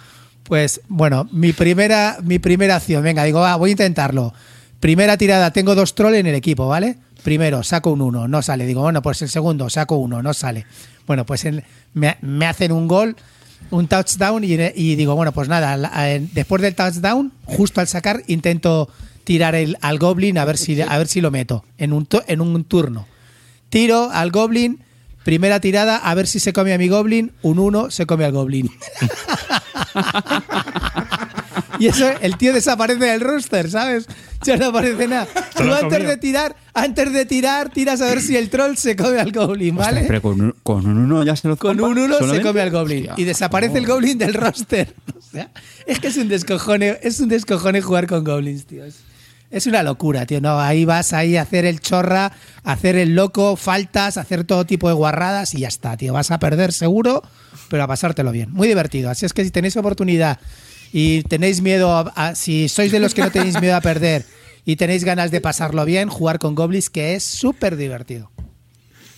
Pues 0.43 0.79
bueno, 0.87 1.27
mi 1.33 1.51
primera 1.53 2.17
mi 2.23 2.39
primera 2.39 2.77
acción, 2.77 3.03
venga, 3.03 3.23
digo, 3.25 3.41
va, 3.41 3.57
voy 3.57 3.69
a 3.69 3.71
intentarlo. 3.71 4.33
Primera 4.79 5.17
tirada, 5.17 5.51
tengo 5.51 5.75
dos 5.75 5.95
trolls 5.95 6.17
en 6.17 6.27
el 6.27 6.35
equipo, 6.35 6.67
¿vale? 6.67 6.95
Primero, 7.23 7.61
saco 7.61 7.91
un 7.91 8.01
uno, 8.01 8.27
no 8.29 8.41
sale. 8.41 8.65
Digo, 8.65 8.81
bueno, 8.81 9.01
pues 9.01 9.21
el 9.21 9.29
segundo, 9.29 9.69
saco 9.69 9.97
uno, 9.97 10.23
no 10.23 10.33
sale. 10.33 10.65
Bueno, 11.05 11.25
pues 11.25 11.43
en- 11.45 11.63
me, 11.93 12.45
hacen 12.45 12.71
un 12.71 12.87
gol, 12.87 13.15
un 13.69 13.87
touchdown 13.87 14.43
y, 14.43 14.53
y 14.53 14.95
digo, 14.95 15.15
bueno, 15.15 15.31
pues 15.31 15.47
nada, 15.49 16.09
en- 16.09 16.29
después 16.33 16.61
del 16.61 16.75
touchdown, 16.75 17.31
justo 17.45 17.81
al 17.81 17.87
sacar, 17.87 18.23
intento 18.27 18.89
tirar 19.23 19.55
el, 19.55 19.77
al 19.81 19.99
goblin 19.99 20.37
a 20.37 20.45
ver 20.45 20.57
si, 20.57 20.81
a 20.81 20.97
ver 20.97 21.07
si 21.07 21.21
lo 21.21 21.31
meto 21.31 21.63
en 21.77 21.93
un, 21.93 22.07
en 22.27 22.41
un 22.41 22.63
turno. 22.63 23.07
Tiro 23.69 24.09
al 24.11 24.31
goblin, 24.31 24.83
Primera 25.23 25.59
tirada, 25.59 25.97
a 25.97 26.15
ver 26.15 26.25
si 26.25 26.39
se 26.39 26.51
come 26.51 26.73
a 26.73 26.79
mi 26.79 26.87
goblin. 26.87 27.31
Un 27.43 27.59
1 27.59 27.91
se 27.91 28.07
come 28.07 28.25
al 28.25 28.31
goblin. 28.31 28.71
y 31.81 31.87
eso, 31.87 32.07
el 32.21 32.37
tío 32.37 32.53
desaparece 32.53 33.05
del 33.05 33.21
roster, 33.21 33.69
¿sabes? 33.69 34.05
Ya 34.43 34.55
no 34.55 34.67
aparece 34.67 35.07
nada. 35.07 35.27
Tú 35.55 35.63
antes 35.63 35.81
comido. 35.81 36.09
de 36.09 36.17
tirar, 36.17 36.55
antes 36.75 37.11
de 37.11 37.25
tirar, 37.25 37.69
tiras 37.69 38.01
a 38.01 38.05
ver 38.05 38.21
si 38.21 38.37
el 38.37 38.51
troll 38.51 38.75
se 38.75 38.95
come 38.95 39.19
al 39.19 39.31
goblin, 39.31 39.75
¿vale? 39.75 40.03
Pero 40.05 40.21
con 40.21 40.41
un, 40.41 40.55
con 40.61 40.85
un 40.85 40.97
uno 40.97 41.23
ya 41.23 41.35
se 41.35 41.47
lo 41.47 41.57
Con 41.57 41.81
un 41.81 41.97
1 41.97 42.19
se 42.29 42.41
come 42.41 42.61
al 42.61 42.69
goblin. 42.69 43.07
Y 43.17 43.23
desaparece 43.23 43.79
el 43.79 43.87
goblin 43.87 44.17
del 44.17 44.35
roster. 44.35 44.93
O 45.17 45.33
sea, 45.33 45.49
es 45.87 45.99
que 45.99 46.07
es 46.07 46.17
un 46.17 46.27
descojone, 46.27 46.99
es 47.03 47.21
un 47.21 47.29
descojone 47.29 47.81
jugar 47.81 48.05
con 48.05 48.25
goblins, 48.25 48.65
tío. 48.65 48.83
Es, 48.83 48.97
es 49.49 49.65
una 49.65 49.81
locura, 49.81 50.25
tío. 50.25 50.41
No, 50.41 50.59
ahí 50.59 50.83
vas 50.83 51.13
ahí 51.13 51.37
a 51.37 51.43
hacer 51.43 51.63
el 51.63 51.79
chorra, 51.79 52.33
a 52.65 52.71
hacer 52.73 52.97
el 52.97 53.15
loco, 53.15 53.55
faltas, 53.55 54.17
a 54.17 54.21
hacer 54.21 54.43
todo 54.43 54.65
tipo 54.65 54.89
de 54.89 54.93
guarradas 54.93 55.53
y 55.53 55.61
ya 55.61 55.69
está, 55.69 55.95
tío. 55.95 56.11
Vas 56.11 56.31
a 56.31 56.39
perder 56.39 56.73
seguro, 56.73 57.23
pero 57.69 57.83
a 57.83 57.87
pasártelo 57.87 58.33
bien. 58.33 58.51
Muy 58.51 58.67
divertido. 58.67 59.09
Así 59.09 59.25
es 59.25 59.31
que 59.31 59.45
si 59.45 59.51
tenéis 59.51 59.77
oportunidad 59.77 60.37
y 60.93 61.23
tenéis 61.23 61.61
miedo, 61.61 61.91
a, 61.91 62.01
a- 62.15 62.35
si 62.35 62.67
sois 62.69 62.91
de 62.91 62.99
los 62.99 63.13
que 63.13 63.21
no 63.21 63.31
tenéis 63.31 63.59
miedo 63.59 63.75
a 63.75 63.81
perder 63.81 64.25
y 64.65 64.75
tenéis 64.75 65.03
ganas 65.03 65.31
de 65.31 65.41
pasarlo 65.41 65.85
bien, 65.85 66.09
jugar 66.09 66.37
con 66.39 66.55
goblins 66.55 66.89
que 66.89 67.15
es 67.15 67.23
súper 67.23 67.75
divertido. 67.77 68.29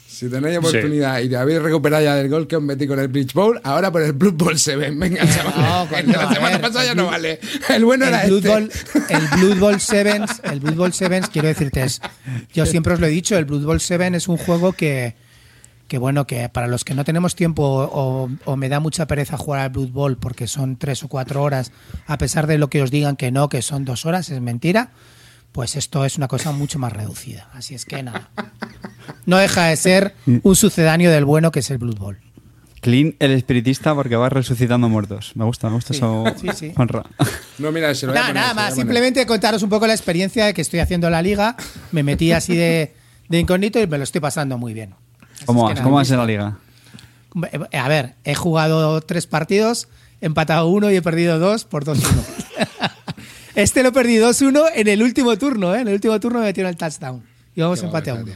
Si 0.08 0.30
tenéis 0.30 0.60
oportunidad 0.60 1.20
y 1.22 1.34
habéis 1.34 1.60
recuperado 1.62 2.04
ya 2.04 2.16
del 2.16 2.30
gol 2.30 2.48
que 2.48 2.56
os 2.56 2.62
metí 2.62 2.86
con 2.86 3.00
el 3.00 3.08
Bridge 3.08 3.34
Bowl, 3.34 3.60
ahora 3.64 3.92
por 3.92 4.04
el 4.04 4.14
Blood 4.14 4.34
Bowl 4.36 4.58
7. 4.60 4.92
Venga, 4.92 5.26
chaval. 5.28 6.06
No, 6.08 6.12
la 6.22 6.34
semana 6.34 6.50
ver, 6.52 6.62
pasada 6.62 6.86
ya 6.86 6.96
no 6.96 7.08
vale. 7.08 7.40
El 7.68 7.84
bueno 7.84 8.06
era 8.06 8.22
el 8.22 8.30
Blood 8.30 8.46
este. 8.46 8.50
Bowl, 8.50 8.72
el 9.10 9.28
Blood 9.40 9.58
Bowl 9.60 9.82
Sevens, 9.82 10.32
el 10.44 10.60
Bowl 10.60 10.94
Sevens, 10.94 11.28
quiero 11.30 11.48
decirte, 11.48 11.82
es, 11.82 12.00
yo 12.54 12.66
siempre 12.68 12.94
os 12.94 13.00
lo 13.00 13.08
he 13.08 13.10
dicho, 13.10 13.36
el 13.36 13.46
Blood 13.46 13.64
Bowl 13.66 13.82
Seven 13.82 14.14
es 14.14 14.28
un 14.28 14.38
juego 14.38 14.72
que, 14.74 15.16
que 15.88 15.98
bueno, 15.98 16.26
que 16.26 16.50
para 16.50 16.68
los 16.68 16.84
que 16.84 16.94
no 16.96 17.04
tenemos 17.04 17.36
tiempo 17.36 17.64
o, 17.64 18.30
o 18.46 18.56
me 18.56 18.70
da 18.70 18.80
mucha 18.80 19.06
pereza 19.08 19.38
jugar 19.38 19.62
al 19.62 19.70
Blood 19.70 19.90
Bowl 19.90 20.18
porque 20.18 20.48
son 20.48 20.78
tres 20.78 21.04
o 21.04 21.08
cuatro 21.08 21.44
horas, 21.44 21.72
a 22.08 22.18
pesar 22.18 22.48
de 22.48 22.58
lo 22.58 22.70
que 22.70 22.82
os 22.82 22.90
digan 22.92 23.16
que 23.16 23.32
no, 23.32 23.50
que 23.50 23.62
son 23.62 23.86
dos 23.86 24.06
horas, 24.06 24.30
es 24.30 24.42
mentira, 24.42 24.90
pues 25.52 25.76
esto 25.76 26.04
es 26.06 26.18
una 26.18 26.28
cosa 26.28 26.52
mucho 26.52 26.80
más 26.80 26.94
reducida. 26.94 27.50
Así 27.54 27.76
es 27.76 27.86
que 27.86 28.02
nada. 28.02 28.30
No 29.26 29.38
deja 29.38 29.66
de 29.66 29.76
ser 29.76 30.16
un 30.44 30.56
sucedáneo 30.56 31.12
del 31.12 31.26
bueno 31.26 31.52
que 31.52 31.60
es 31.60 31.70
el 31.70 31.78
Blood 31.78 31.98
Bowl. 31.98 32.20
Clean 32.82 33.16
el 33.20 33.32
espiritista 33.32 33.96
porque 33.96 34.16
va 34.18 34.28
resucitando 34.30 34.90
muertos. 34.90 35.32
Me 35.36 35.46
gusta, 35.46 35.70
me 35.70 35.76
gusta 35.76 35.94
Sí, 35.94 36.00
eso. 36.00 36.26
sí, 36.42 36.50
sí. 36.54 36.74
Honra. 36.76 37.04
No, 37.60 37.72
mira, 37.72 37.94
se 37.96 38.08
lo 38.08 38.12
voy 38.12 38.18
a 38.20 38.22
Nada, 38.24 38.34
poner, 38.34 38.42
nada 38.44 38.48
se 38.50 38.50
lo 38.50 38.56
voy 38.56 38.62
a 38.62 38.66
más. 38.66 38.74
poner. 38.74 38.76
Simplemente 38.76 39.26
contaros 39.26 39.64
un 39.64 39.70
poco 39.70 39.88
la 39.88 39.94
experiencia 39.94 40.46
de 40.48 40.54
que 40.54 40.62
estoy 40.62 40.80
haciendo 40.82 41.10
la 41.10 41.22
liga. 41.22 41.56
Me 41.94 42.04
metí 42.04 42.32
así 42.34 42.56
de, 42.58 42.94
de 43.30 43.40
incógnito 43.40 43.80
y 43.80 43.88
me 43.88 43.98
lo 43.98 44.04
estoy 44.04 44.20
pasando 44.20 44.58
muy 44.58 44.74
bien. 44.74 44.96
¿Cómo 45.46 45.64
vas? 45.64 45.80
¿Cómo 45.82 45.96
vas 45.96 46.10
en 46.12 46.18
la 46.18 46.26
liga? 46.26 46.58
Eh, 47.52 47.78
A 47.78 47.88
ver, 47.88 48.16
he 48.24 48.36
jugado 48.36 49.02
tres 49.02 49.28
partidos, 49.28 49.88
he 50.22 50.26
empatado 50.28 50.68
uno 50.68 50.92
y 50.92 50.96
he 50.96 51.02
perdido 51.02 51.40
dos 51.40 51.66
por 51.66 51.86
2-1. 51.86 52.00
este 53.56 53.84
lo 53.84 53.92
perdí 53.92 54.18
2-1 54.18 54.72
en 54.76 54.88
el 54.88 55.02
último 55.04 55.38
turno, 55.38 55.76
¿eh? 55.76 55.82
En 55.82 55.88
el 55.88 55.96
último 55.96 56.20
turno 56.20 56.40
me 56.40 56.46
metieron 56.46 56.70
el 56.70 56.78
touchdown. 56.78 57.24
Y 57.56 57.62
vamos 57.62 57.80
Qué 57.80 57.86
empate 57.86 58.10
a 58.12 58.16
uno. 58.16 58.32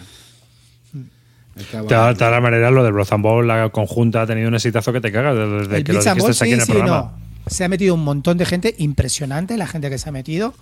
Está 1.56 1.82
De 1.82 1.88
todas 2.16 2.32
las 2.32 2.42
maneras, 2.42 2.72
lo 2.72 2.84
del 2.84 2.94
and 3.10 3.24
Bowl, 3.24 3.48
la 3.48 3.70
conjunta, 3.70 4.22
ha 4.22 4.28
tenido 4.28 4.48
un 4.48 4.56
exitazo 4.56 4.94
que 4.94 5.02
te 5.02 5.12
cagas 5.12 5.36
desde 5.36 5.78
El 5.78 5.84
que 5.84 5.94
lo 5.94 6.04
Ball, 6.04 6.16
dijiste 6.16 6.44
aquí 6.44 6.50
sí, 6.50 6.54
en 6.54 6.60
el 6.60 6.66
sí, 6.66 6.72
programa. 6.72 6.98
no. 6.98 7.28
Se 7.50 7.64
ha 7.64 7.70
metido 7.70 7.96
un 7.96 8.04
montón 8.04 8.38
de 8.38 8.46
gente, 8.46 8.76
impresionante 8.78 9.58
la 9.58 9.66
gente 9.68 9.90
que 9.90 9.98
se 9.98 10.10
ha 10.10 10.12
metido. 10.12 10.54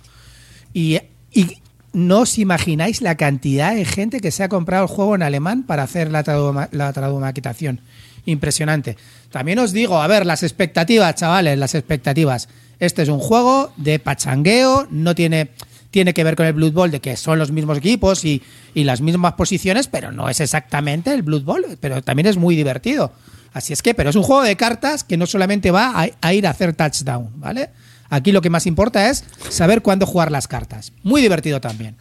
Y, 0.72 0.98
y 1.32 1.58
no 1.96 2.20
os 2.20 2.36
imagináis 2.36 3.00
la 3.00 3.16
cantidad 3.16 3.74
de 3.74 3.86
gente 3.86 4.20
que 4.20 4.30
se 4.30 4.42
ha 4.42 4.50
comprado 4.50 4.84
el 4.84 4.88
juego 4.90 5.14
en 5.14 5.22
alemán 5.22 5.62
para 5.62 5.82
hacer 5.82 6.10
la, 6.12 6.22
traduma- 6.22 6.68
la 6.70 6.92
tradumaquitación. 6.92 7.80
Impresionante. 8.26 8.98
También 9.30 9.58
os 9.58 9.72
digo, 9.72 10.02
a 10.02 10.06
ver, 10.06 10.26
las 10.26 10.42
expectativas, 10.42 11.14
chavales, 11.14 11.58
las 11.58 11.74
expectativas. 11.74 12.48
Este 12.80 13.00
es 13.02 13.08
un 13.08 13.18
juego 13.18 13.72
de 13.78 13.98
pachangueo, 13.98 14.86
no 14.90 15.14
tiene, 15.14 15.52
tiene 15.90 16.12
que 16.12 16.22
ver 16.22 16.36
con 16.36 16.44
el 16.44 16.52
Blood 16.52 16.72
Bowl, 16.72 16.90
de 16.90 17.00
que 17.00 17.16
son 17.16 17.38
los 17.38 17.50
mismos 17.50 17.78
equipos 17.78 18.26
y, 18.26 18.42
y 18.74 18.84
las 18.84 19.00
mismas 19.00 19.32
posiciones, 19.32 19.88
pero 19.88 20.12
no 20.12 20.28
es 20.28 20.40
exactamente 20.40 21.14
el 21.14 21.22
Blood 21.22 21.44
Bowl, 21.44 21.64
pero 21.80 22.02
también 22.02 22.26
es 22.26 22.36
muy 22.36 22.56
divertido. 22.56 23.10
Así 23.54 23.72
es 23.72 23.80
que, 23.80 23.94
pero 23.94 24.10
es 24.10 24.16
un 24.16 24.22
juego 24.22 24.42
de 24.42 24.54
cartas 24.56 25.02
que 25.02 25.16
no 25.16 25.24
solamente 25.24 25.70
va 25.70 25.92
a, 26.02 26.08
a 26.20 26.34
ir 26.34 26.46
a 26.46 26.50
hacer 26.50 26.74
touchdown, 26.74 27.30
¿vale? 27.36 27.70
Aquí 28.08 28.32
lo 28.32 28.40
que 28.40 28.50
más 28.50 28.66
importa 28.66 29.10
es 29.10 29.24
saber 29.48 29.82
cuándo 29.82 30.06
jugar 30.06 30.30
las 30.30 30.48
cartas. 30.48 30.92
Muy 31.02 31.20
divertido 31.22 31.60
también. 31.60 31.96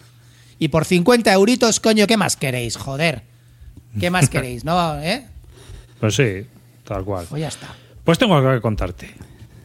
Y 0.59 0.69
por 0.69 0.85
50 0.85 1.31
euritos, 1.33 1.79
coño, 1.79 2.07
¿qué 2.07 2.17
más 2.17 2.35
queréis? 2.35 2.77
Joder. 2.77 3.23
¿Qué 3.99 4.09
más 4.09 4.29
queréis? 4.29 4.63
¿No? 4.63 4.99
¿Eh? 5.01 5.25
Pues 5.99 6.15
sí, 6.15 6.45
tal 6.83 7.03
cual. 7.03 7.25
Pues 7.29 7.41
ya 7.41 7.47
está. 7.47 7.67
Pues 8.03 8.17
tengo 8.17 8.35
algo 8.35 8.53
que 8.53 8.61
contarte. 8.61 9.09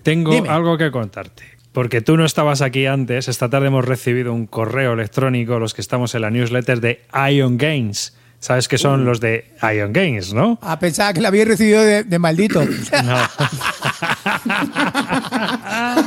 Tengo 0.02 0.32
Dime. 0.32 0.49
algo 0.49 0.78
que 0.78 0.90
contarte. 0.90 1.44
Porque 1.73 2.00
tú 2.00 2.16
no 2.16 2.25
estabas 2.25 2.62
aquí 2.62 2.87
antes. 2.87 3.28
Esta 3.28 3.49
tarde 3.49 3.68
hemos 3.68 3.85
recibido 3.85 4.32
un 4.32 4.47
correo 4.47 4.94
electrónico, 4.94 5.59
los 5.59 5.75
que 5.75 5.80
estamos 5.82 6.14
en 6.14 6.23
la 6.23 6.30
newsletter 6.30 6.80
de 6.80 7.04
Ion 7.32 7.59
Games. 7.59 8.16
¿Sabes 8.40 8.68
Uh. 8.73 8.78
son 8.78 9.04
los 9.04 9.20
de 9.20 9.52
Ion 9.75 9.92
Games, 9.92 10.32
no? 10.32 10.59
Ah, 10.62 10.78
pensaba 10.78 11.12
que 11.12 11.20
la 11.20 11.28
había 11.28 11.44
recibido 11.44 11.82
de, 11.82 12.04
de 12.04 12.18
maldito. 12.18 12.64
No. 12.64 12.70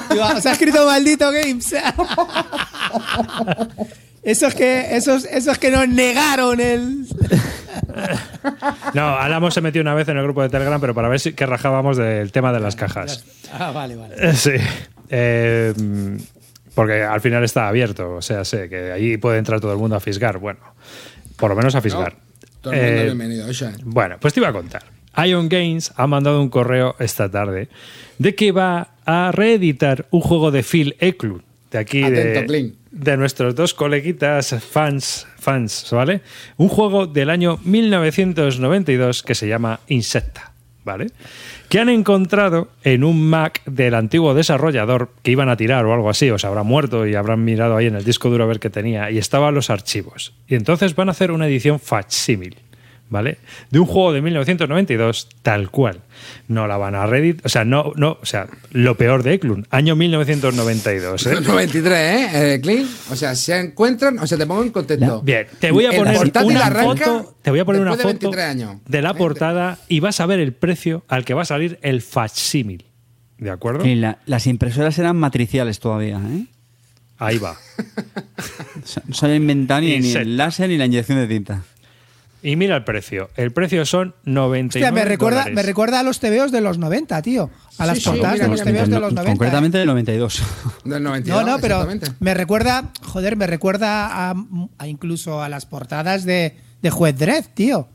Digo, 0.09 0.25
Os 0.35 0.45
ha 0.45 0.51
escrito 0.51 0.85
maldito 0.85 1.31
Games. 1.31 1.73
Esos 4.23 4.55
que, 4.55 4.95
esos, 4.95 5.25
esos 5.25 5.57
que 5.57 5.69
nos 5.69 5.85
negaron 5.89 6.61
el. 6.61 7.05
No, 8.93 9.17
Álamo 9.17 9.51
se 9.51 9.59
metió 9.59 9.81
una 9.81 9.93
vez 9.95 10.07
en 10.07 10.15
el 10.15 10.23
grupo 10.23 10.41
de 10.41 10.47
Telegram, 10.47 10.79
pero 10.79 10.93
para 10.95 11.09
ver 11.09 11.19
si 11.19 11.33
que 11.33 11.45
rajábamos 11.45 11.97
del 11.97 12.31
tema 12.31 12.53
de 12.53 12.61
las 12.61 12.77
cajas. 12.77 13.25
Ah, 13.51 13.71
vale, 13.71 13.97
vale. 13.97 14.33
Sí. 14.35 14.51
Eh, 15.09 15.73
porque 16.73 17.03
al 17.03 17.19
final 17.19 17.43
está 17.43 17.67
abierto. 17.67 18.15
O 18.15 18.21
sea, 18.21 18.45
sé 18.45 18.69
que 18.69 18.93
ahí 18.93 19.17
puede 19.17 19.39
entrar 19.39 19.59
todo 19.59 19.73
el 19.73 19.77
mundo 19.77 19.97
a 19.97 19.99
fisgar. 19.99 20.37
Bueno, 20.37 20.61
por 21.35 21.49
lo 21.49 21.55
menos 21.55 21.75
a 21.75 21.81
fisgar. 21.81 22.15
Todo 22.61 22.73
el 22.73 22.79
mundo 22.79 23.01
Eh, 23.01 23.05
bienvenido. 23.05 23.47
Bueno, 23.83 24.17
pues 24.19 24.33
te 24.33 24.39
iba 24.39 24.49
a 24.49 24.53
contar. 24.53 24.83
Ion 25.25 25.47
Games 25.49 25.93
ha 25.95 26.07
mandado 26.07 26.41
un 26.41 26.49
correo 26.49 26.95
esta 26.99 27.29
tarde 27.29 27.69
de 28.17 28.35
que 28.35 28.51
va 28.51 28.95
a 29.05 29.31
reeditar 29.31 30.07
un 30.11 30.21
juego 30.21 30.49
de 30.51 30.63
Phil 30.63 30.95
Eklund, 30.99 31.41
de 31.71 31.77
aquí 31.77 32.03
Atento, 32.03 32.51
de, 32.51 32.73
de 32.91 33.17
nuestros 33.17 33.53
dos 33.53 33.73
coleguitas 33.73 34.55
fans, 34.71 35.27
fans, 35.37 35.87
¿vale? 35.91 36.21
Un 36.57 36.69
juego 36.69 37.05
del 37.05 37.29
año 37.29 37.59
1992 37.63 39.23
que 39.23 39.35
se 39.35 39.47
llama 39.47 39.79
Insecta, 39.87 40.51
¿vale? 40.83 41.07
Que 41.73 41.79
han 41.79 41.89
encontrado 41.89 42.67
en 42.83 43.03
un 43.03 43.27
Mac 43.31 43.63
del 43.65 43.95
antiguo 43.95 44.35
desarrollador 44.35 45.09
que 45.23 45.31
iban 45.31 45.49
a 45.49 45.57
tirar 45.57 45.87
o 45.87 45.93
algo 45.95 46.07
así, 46.07 46.29
o 46.29 46.37
se 46.37 46.45
habrá 46.45 46.61
muerto 46.61 47.07
y 47.07 47.15
habrán 47.15 47.43
mirado 47.43 47.75
ahí 47.75 47.87
en 47.87 47.95
el 47.95 48.03
disco 48.03 48.29
duro 48.29 48.43
a 48.43 48.45
ver 48.45 48.59
qué 48.59 48.69
tenía, 48.69 49.09
y 49.09 49.17
estaban 49.17 49.55
los 49.55 49.71
archivos. 49.71 50.35
Y 50.47 50.53
entonces 50.53 50.95
van 50.95 51.07
a 51.07 51.13
hacer 51.13 51.31
una 51.31 51.47
edición 51.47 51.79
facsímil. 51.79 52.57
¿Vale? 53.09 53.37
De 53.69 53.77
un 53.77 53.85
juego 53.85 54.11
de 54.11 54.21
1992 54.23 55.27
tal 55.43 55.69
cual. 55.69 56.01
No 56.47 56.65
la 56.65 56.77
van 56.77 56.95
a 56.95 57.05
Reddit, 57.05 57.45
o 57.45 57.49
sea, 57.49 57.63
no, 57.63 57.91
no, 57.95 58.17
o 58.19 58.25
sea, 58.25 58.47
lo 58.71 58.97
peor 58.97 59.21
de 59.21 59.33
Eklund, 59.35 59.67
año 59.69 59.95
1992. 59.95 61.27
¿eh? 61.27 61.35
93, 61.41 61.93
¿eh? 61.93 62.53
eh 62.55 62.61
Clint? 62.61 62.89
O 63.11 63.15
sea, 63.15 63.35
se 63.35 63.59
encuentran, 63.59 64.17
o 64.17 64.25
sea, 64.25 64.37
te 64.37 64.47
pongo 64.47 64.63
en 64.63 64.71
contexto. 64.71 65.21
Bien, 65.21 65.45
te 65.59 65.69
voy 65.71 65.85
a 65.85 65.91
poner 65.91 66.17
una 66.17 66.71
foto, 66.71 67.35
te 67.41 67.51
voy 67.51 67.59
a 67.59 67.65
poner 67.65 67.81
una 67.81 67.91
de 67.91 67.97
foto 68.03 68.31
23 68.31 68.45
años. 68.45 68.77
de 68.87 69.01
la 69.03 69.09
20. 69.13 69.17
portada 69.19 69.77
y 69.87 69.99
vas 69.99 70.19
a 70.19 70.25
ver 70.25 70.39
el 70.39 70.53
precio 70.53 71.03
al 71.07 71.23
que 71.23 71.35
va 71.35 71.43
a 71.43 71.45
salir 71.45 71.77
el 71.83 72.01
facsímil. 72.01 72.85
¿De 73.37 73.51
acuerdo? 73.51 73.85
Y 73.85 73.95
la- 73.95 74.19
las 74.25 74.47
impresoras 74.47 74.97
eran 74.97 75.17
matriciales 75.17 75.79
todavía, 75.79 76.19
¿eh? 76.31 76.45
Ahí 77.19 77.37
va. 77.37 77.55
No 79.07 79.13
se 79.13 79.25
había 79.25 79.37
inventado 79.37 79.81
ni, 79.81 79.99
ni 79.99 80.11
el 80.13 80.35
láser 80.35 80.67
ni 80.69 80.77
la 80.77 80.85
inyección 80.85 81.17
de 81.19 81.27
tinta. 81.27 81.63
Y 82.43 82.55
mira 82.57 82.75
el 82.75 82.83
precio. 82.83 83.29
El 83.37 83.51
precio 83.51 83.85
son 83.85 84.13
99 84.25 84.67
Hostia, 84.67 84.91
me 84.91 85.05
recuerda, 85.09 85.37
dólares. 85.39 85.55
me 85.55 85.63
recuerda 85.63 85.99
a 86.01 86.03
los 86.03 86.19
TVOs 86.19 86.51
de 86.51 86.59
los 86.61 86.77
90, 86.77 87.21
tío. 87.21 87.49
A 87.77 87.85
las 87.85 87.97
Sí, 87.97 88.03
sí, 88.03 88.09
portadas 88.09 88.33
mira, 88.33 88.45
de 88.45 88.51
los 88.51 88.61
TVOs 88.63 88.89
de 88.89 88.99
los 88.99 89.13
90. 89.13 89.23
Concretamente 89.31 89.77
del 89.77 89.87
92. 89.87 90.43
Del 90.83 91.03
92, 91.03 91.45
No, 91.45 91.49
no, 91.51 91.59
pero 91.59 91.87
me 92.19 92.33
recuerda, 92.33 92.91
joder, 93.01 93.37
me 93.37 93.47
recuerda 93.47 94.29
a, 94.29 94.35
a 94.77 94.87
incluso 94.87 95.41
a 95.41 95.47
las 95.49 95.65
portadas 95.65 96.25
de, 96.25 96.57
de 96.81 96.89
Juez 96.89 97.17
Dredd, 97.17 97.45
tío. 97.53 97.87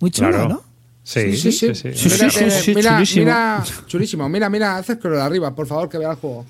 Muy 0.00 0.10
chulo, 0.12 0.28
Claro. 0.30 0.48
¿no? 0.48 0.62
Sí, 1.02 1.36
Sí, 1.36 1.50
sí, 1.52 1.74
sí. 1.74 1.74
sí, 1.74 1.94
Sí, 1.94 2.08
Mira, 2.12 2.30
sí, 2.30 2.44
eh, 2.44 2.50
sí, 2.50 2.74
mira, 2.74 2.90
chulísimo. 2.96 3.24
mira, 3.24 3.64
chulísimo. 3.86 4.28
Mira, 4.28 4.48
mira, 4.50 4.76
haz 4.76 4.86
scroll 4.86 5.18
arriba, 5.20 5.54
por 5.54 5.66
favor, 5.66 5.88
que 5.88 5.96
vea 5.98 6.10
el 6.10 6.16
juego. 6.16 6.44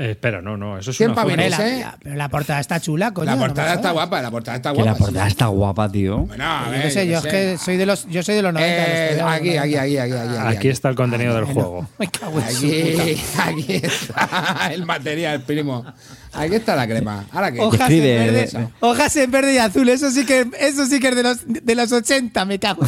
Eh, 0.00 0.12
espera, 0.12 0.40
no, 0.40 0.56
no, 0.56 0.78
eso 0.78 0.92
es 0.92 1.00
una 1.00 1.14
foto. 1.14 1.34
la- 1.36 1.46
¿eh? 1.46 1.50
la- 1.80 1.96
pero 2.00 2.14
la 2.14 2.28
portada 2.28 2.60
está 2.60 2.78
chula, 2.80 3.12
coño. 3.12 3.26
la 3.26 3.32
no 3.34 3.38
portada 3.40 3.74
está 3.74 3.90
guapa, 3.90 4.22
la 4.22 4.30
portada 4.30 4.56
está 4.56 4.70
que 4.70 4.76
guapa. 4.76 4.92
la 4.92 4.96
portada 4.96 5.26
está 5.26 5.46
guapa, 5.46 5.90
tío. 5.90 6.18
Bueno, 6.18 6.44
a 6.44 6.64
Yo 6.66 6.70
ver, 6.70 6.82
qué 6.82 6.90
sé, 6.90 7.06
yo 7.08 7.18
es 7.18 7.24
que 7.26 7.58
soy 7.58 7.76
de 7.76 7.84
los, 7.86 8.06
yo 8.06 8.22
soy 8.22 8.36
de 8.36 8.42
los 8.42 8.52
90. 8.52 8.74
de 8.76 8.80
los 8.80 8.88
Eh, 8.88 9.08
TVOs 9.08 9.16
de 9.16 9.22
los 9.22 9.32
aquí, 9.32 9.48
90. 9.56 9.62
aquí, 9.62 9.76
aquí, 9.76 9.96
aquí, 9.98 10.12
aquí, 10.38 10.56
Aquí 10.56 10.68
está 10.68 10.88
el 10.90 10.94
contenido 10.94 11.34
del 11.34 11.44
juego. 11.46 11.88
Me 11.98 12.08
cago 12.08 12.38
en 12.40 12.50
su 12.52 12.60
puta. 12.62 13.42
Aquí, 13.44 13.64
aquí 13.66 13.74
está 13.86 14.70
el 14.72 14.86
material, 14.86 15.40
primo. 15.42 15.84
Aquí 16.32 16.54
está 16.54 16.76
la 16.76 16.86
crema. 16.86 17.24
¿Ahora 17.32 17.50
qué? 17.50 17.58
Hojas 17.60 17.90
en, 17.90 18.00
verde, 18.00 18.42
eso. 18.44 18.70
hojas 18.80 19.16
en 19.16 19.30
verde 19.30 19.54
y 19.54 19.58
azul, 19.58 19.88
eso 19.88 20.10
sí 20.10 20.24
que, 20.24 20.46
eso 20.60 20.86
sí 20.86 21.00
que 21.00 21.08
es 21.08 21.16
de 21.16 21.22
los, 21.24 21.38
de 21.46 21.74
los 21.74 21.90
80, 21.90 22.44
me 22.44 22.58
cago. 22.60 22.82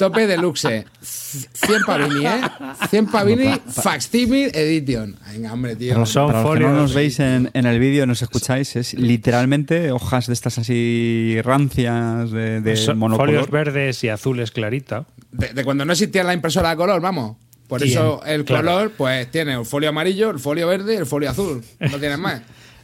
Tope 0.00 0.26
deluxe. 0.26 0.86
100 1.02 1.84
pavini, 1.86 2.26
¿eh? 2.26 2.40
100 2.88 3.06
pavini, 3.06 3.60
facsimile 3.68 4.50
edition. 4.54 5.14
Venga, 5.30 5.52
hombre, 5.52 5.76
tío. 5.76 5.92
Pero 5.94 6.06
son 6.06 6.28
Para 6.28 6.42
los 6.42 6.54
que 6.54 6.60
no 6.60 6.72
nos 6.72 6.94
veis 6.94 7.20
en, 7.20 7.50
en 7.52 7.66
el 7.66 7.78
vídeo, 7.78 8.06
nos 8.06 8.22
escucháis, 8.22 8.76
es 8.76 8.94
literalmente 8.94 9.92
hojas 9.92 10.26
de 10.26 10.32
estas 10.32 10.58
así 10.58 11.36
rancias 11.44 12.30
de, 12.30 12.60
de 12.62 12.76
Son 12.76 12.98
monocolor. 12.98 13.28
folios 13.28 13.50
verdes 13.50 14.02
y 14.04 14.08
azules 14.08 14.50
clarita. 14.50 15.04
De, 15.32 15.48
de 15.52 15.64
cuando 15.64 15.84
no 15.84 15.92
existía 15.92 16.24
la 16.24 16.32
impresora 16.34 16.70
a 16.70 16.76
color, 16.76 17.00
vamos. 17.00 17.36
Por 17.68 17.82
Bien, 17.82 17.92
eso 17.92 18.22
el 18.24 18.44
claro. 18.44 18.66
color, 18.66 18.92
pues 18.96 19.30
tiene 19.30 19.52
el 19.54 19.64
folio 19.64 19.90
amarillo, 19.90 20.30
el 20.30 20.40
folio 20.40 20.66
verde 20.66 20.94
y 20.94 20.96
el 20.96 21.06
folio 21.06 21.30
azul. 21.30 21.62
No 21.78 21.98
tienes 21.98 22.18
más. 22.18 22.40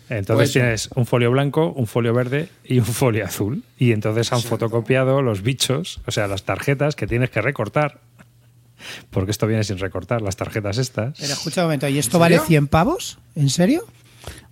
Entonces 0.09 0.35
Pues- 0.37 0.53
tienes 0.53 0.89
un 0.95 1.05
folio 1.07 1.31
blanco, 1.31 1.73
un 1.73 1.87
folio 1.87 2.15
verde 2.15 2.49
y 2.65 2.79
un 2.79 2.85
folio 2.85 3.25
azul. 3.25 3.65
Y 3.79 3.93
entonces 3.93 4.33
han 4.33 4.41
fotocopiado 4.41 5.21
los 5.23 5.43
bichos, 5.43 6.01
o 6.07 6.11
sea, 6.13 6.29
las 6.29 6.45
tarjetas 6.45 6.95
que 6.95 7.07
tienes 7.07 7.31
que 7.31 7.43
recortar. 7.43 7.99
Porque 9.11 9.31
esto 9.33 9.47
viene 9.47 9.65
sin 9.65 9.79
recortar, 9.79 10.23
las 10.23 10.37
tarjetas 10.37 10.79
estas. 10.79 11.19
Pero 11.19 11.33
escucha 11.33 11.63
un 11.63 11.67
momento, 11.67 11.89
¿y 11.89 11.99
esto 11.99 12.19
¿En 12.19 12.21
vale 12.21 12.35
serio? 12.37 12.47
100 12.47 12.67
pavos? 12.69 13.19
¿En 13.35 13.49
serio? 13.49 13.85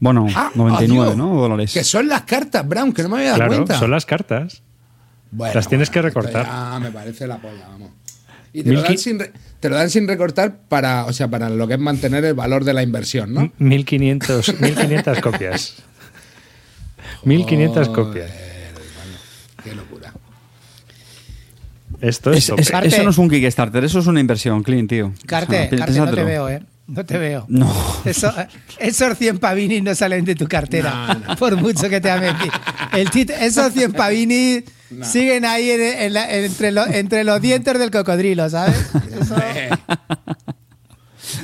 Bueno, 0.01 0.27
Ah, 0.35 0.51
99, 0.55 1.03
adiós. 1.13 1.17
¿no? 1.17 1.35
Dólares. 1.41 1.73
Que 1.73 1.85
son 1.85 2.09
las 2.09 2.23
cartas, 2.23 2.67
Brown, 2.67 2.93
que 2.93 3.03
no 3.03 3.11
me 3.11 3.17
había 3.17 3.29
dado 3.31 3.39
Claro, 3.39 3.53
cuenta. 3.55 3.79
son 3.79 3.91
las 3.91 4.07
cartas. 4.07 4.63
Bueno, 5.31 5.55
las 5.55 5.69
tienes 5.69 5.91
que 5.91 6.01
bueno, 6.01 6.09
recortar. 6.21 6.47
Ya 6.47 6.79
me 6.81 6.91
parece 6.91 7.27
la 7.27 7.39
polla, 7.39 7.69
vamos. 7.69 7.91
Y 8.55 8.63
te 8.63 8.71
Mil 8.71 8.79
lo, 8.79 8.83
dan 8.85 8.97
sin, 8.99 9.19
re- 9.19 9.33
te 9.61 9.69
lo 9.69 9.75
dan 9.77 9.91
sin 9.91 10.07
recortar 10.09 10.57
para, 10.69 11.05
o 11.07 11.13
sea, 11.13 11.29
para 11.29 11.51
lo 11.51 11.67
que 11.69 11.75
es 11.75 11.81
mantener 11.81 12.25
el 12.25 12.35
valor 12.35 12.65
de 12.65 12.73
la 12.73 12.83
inversión, 12.83 13.35
¿no? 13.35 13.53
1500, 13.59 14.61
1500 14.61 15.21
copias. 15.23 15.75
1500 17.25 17.89
copias. 17.89 18.31
Qué 19.63 19.75
locura. 19.75 20.13
Esto 22.01 22.33
es, 22.33 22.53
Carte. 22.71 22.89
eso 22.89 23.03
no 23.03 23.11
es 23.11 23.19
un 23.19 23.31
Kickstarter, 23.31 23.83
eso 23.85 23.99
es 24.01 24.07
una 24.07 24.21
inversión, 24.21 24.63
Clint, 24.63 24.91
tío. 24.91 25.13
Carte, 25.27 25.67
O 25.67 25.69
sea, 25.69 25.79
Carte, 25.79 25.99
no 25.99 26.11
te 26.15 26.25
veo, 26.25 26.49
¿eh? 26.49 26.63
No 26.87 27.05
te 27.05 27.17
veo. 27.19 27.47
No. 27.49 27.75
Eso- 28.05 28.33
esos 28.79 29.17
100 29.17 29.39
pavinis 29.39 29.83
no 29.83 29.95
salen 29.95 30.25
de 30.25 30.35
tu 30.35 30.47
cartera, 30.47 31.19
por 31.39 31.57
mucho 31.57 31.89
que 31.89 32.01
te 32.01 32.11
amen. 32.11 32.37
El 32.93 33.11
tit- 33.11 33.31
esos 33.41 33.73
100 33.73 33.93
pavinis 33.95 34.65
siguen 35.03 35.45
ahí 35.45 35.71
en- 35.71 35.81
en 35.83 36.13
la- 36.13 36.31
entre, 36.35 36.73
lo- 36.73 36.87
entre 36.87 37.25
los 37.25 37.41
dientes 37.41 37.79
del 37.79 37.91
cocodrilo, 37.91 38.49
¿sabes? 38.51 38.77
Eso- 39.21 39.37
Eh, 39.39 39.71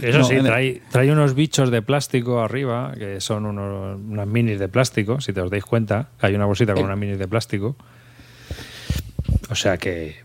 Eso 0.02 0.19
No, 0.19 0.25
sí, 0.25 0.37
trae, 0.42 0.83
trae 0.90 1.11
unos 1.12 1.35
bichos 1.35 1.71
de 1.71 1.83
plástico 1.83 2.40
arriba, 2.40 2.92
que 2.99 3.21
son 3.21 3.45
unos, 3.45 3.99
unas 4.00 4.26
minis 4.26 4.59
de 4.59 4.69
plástico, 4.69 5.21
si 5.21 5.33
te 5.33 5.40
os 5.40 5.50
dais 5.50 5.64
cuenta. 5.64 6.09
Hay 6.21 6.35
una 6.35 6.45
bolsita 6.47 6.75
con 6.75 6.85
unas 6.85 6.97
minis 6.99 7.19
de 7.19 7.26
plástico. 7.28 7.76
O 9.50 9.54
sea 9.54 9.76
que. 9.78 10.16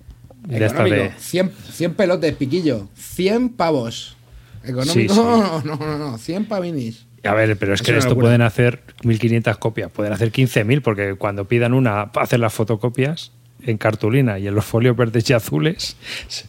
De 0.44 0.60
de. 0.60 1.12
100, 1.17 1.51
100 1.74 1.94
pelotes, 1.96 2.36
piquillo. 2.36 2.88
100 2.96 3.50
pavos. 3.50 4.15
Económico, 4.63 4.94
Sí, 4.94 5.10
sí. 5.10 5.15
no, 5.15 5.62
no, 5.63 5.75
no, 5.77 5.98
no. 5.98 6.17
100 6.17 6.46
pavinis. 6.46 7.05
A 7.25 7.34
ver, 7.34 7.58
pero 7.58 7.74
es 7.74 7.82
Es 7.82 7.86
que 7.86 7.91
una 7.91 8.00
esto 8.00 8.10
locura. 8.12 8.25
pueden 8.25 8.41
hacer 8.41 8.82
1500 9.03 9.58
copias, 9.58 9.91
pueden 9.91 10.13
hacer 10.13 10.32
15000, 10.32 10.82
porque 10.82 11.15
cuando 11.15 11.46
pidan 11.46 11.74
una, 11.74 12.01
hacen 12.15 12.41
las 12.41 12.53
fotocopias 12.53 13.32
en 13.63 13.77
cartulina 13.77 14.38
y 14.39 14.48
en 14.48 14.53
los 14.55 14.65
folios 14.65 14.96
verdes 14.96 15.29
y 15.29 15.34
azules. 15.34 15.96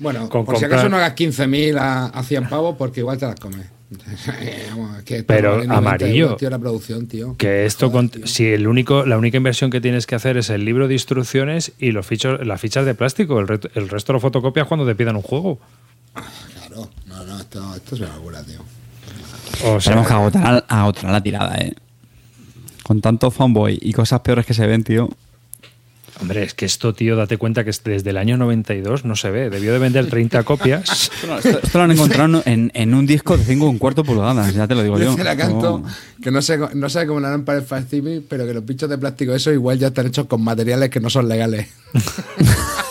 Bueno, 0.01 0.29
con 0.29 0.45
por 0.45 0.57
si 0.57 0.63
comprar- 0.63 0.81
acaso 0.81 0.89
no 0.91 0.97
hagas 0.97 1.15
15.000 1.15 1.79
a, 1.79 2.07
a 2.07 2.23
100 2.23 2.49
pavos 2.49 2.77
porque 2.77 3.01
igual 3.01 3.17
te 3.19 3.27
las 3.27 3.41
comes. 3.41 3.67
Que 5.05 5.23
Pero 5.23 5.53
vale 5.53 5.67
90 5.69 5.77
amarillo. 5.77 6.25
euros, 6.25 6.37
tío, 6.39 6.51
la 6.51 6.59
producción, 6.59 7.07
tío. 7.07 7.37
Que 7.39 7.65
esto, 7.67 7.89
Joder, 7.89 7.93
con- 7.93 8.09
tío. 8.11 8.27
si 8.27 8.47
el 8.49 8.67
único, 8.67 9.07
la 9.07 9.17
única 9.17 9.37
inversión 9.37 9.71
que 9.71 9.81
tienes 9.81 10.07
que 10.07 10.17
hacer 10.17 10.37
es 10.37 10.51
el 10.51 10.65
libro 10.65 10.89
de 10.89 10.95
instrucciones 10.95 11.73
y 11.79 11.93
los 11.93 12.05
fichos, 12.05 12.45
las 12.45 12.61
fichas 12.61 12.85
de 12.85 12.95
plástico, 12.95 13.39
el, 13.39 13.47
re- 13.47 13.61
el 13.75 13.89
resto 13.89 14.13
lo 14.13 14.19
fotocopias 14.21 14.67
cuando 14.67 14.85
te 14.85 14.95
pidan 14.97 15.15
un 15.17 15.23
juego. 15.23 15.61
Claro, 16.55 16.91
no, 17.07 17.25
no, 17.25 17.39
esto, 17.39 17.75
esto 17.77 17.95
es 17.95 18.01
una 18.01 18.17
locura, 18.17 18.43
tío. 18.43 18.59
O 19.65 19.81
sea, 19.81 19.93
Tenemos 19.93 20.07
que 20.09 20.15
agotar, 20.15 20.65
agotar 20.69 21.11
la 21.11 21.21
tirada, 21.23 21.57
eh. 21.59 21.75
Con 22.83 23.01
tanto 23.01 23.31
fanboy 23.31 23.79
y 23.81 23.93
cosas 23.93 24.21
peores 24.21 24.47
que 24.47 24.55
se 24.55 24.67
ven, 24.67 24.85
tío. 24.85 25.09
hombre, 26.21 26.45
es 26.45 26.55
que 26.55 26.65
esto, 26.67 26.95
tío, 26.95 27.17
date 27.17 27.37
cuenta 27.37 27.65
que 27.65 27.71
es 27.71 27.83
desde 27.83 28.11
el 28.11 28.17
año 28.17 28.37
92 28.37 29.05
no 29.05 29.17
se 29.17 29.31
ve. 29.31 29.51
Debió 29.51 29.73
de 29.73 29.79
vender 29.81 30.07
30 30.09 30.45
copias. 30.45 30.89
Esto, 31.45 31.59
esto 31.63 31.79
lo 31.79 31.85
han 31.85 31.91
encontrado 31.91 32.43
en, 32.47 32.71
en 32.75 32.95
un 32.95 33.07
disco 33.07 33.37
de 33.37 33.45
5,4 33.45 34.05
pulgadas, 34.05 34.55
ya 34.55 34.69
te 34.69 34.75
lo 34.75 34.83
digo 34.83 34.99
yo. 34.99 35.17
La 35.19 35.37
canto 35.37 35.83
que 36.23 36.31
no 36.31 36.41
sé, 36.43 36.59
no 36.75 36.89
sabe 36.89 37.07
cómo 37.09 37.21
lo 37.21 37.27
harán 37.27 37.45
para 37.45 37.59
el 37.59 37.65
facsimile, 37.65 38.23
pero 38.29 38.47
que 38.47 38.55
los 38.55 38.65
bichos 38.65 38.89
de 38.89 38.99
plástico 38.99 39.35
eso 39.35 39.53
igual 39.53 39.79
ya 39.79 39.89
están 39.89 40.07
hechos 40.07 40.27
con 40.27 40.43
materiales 40.43 40.91
que 40.91 41.01
no 41.01 41.11
son 41.11 41.29
legales. 41.29 41.69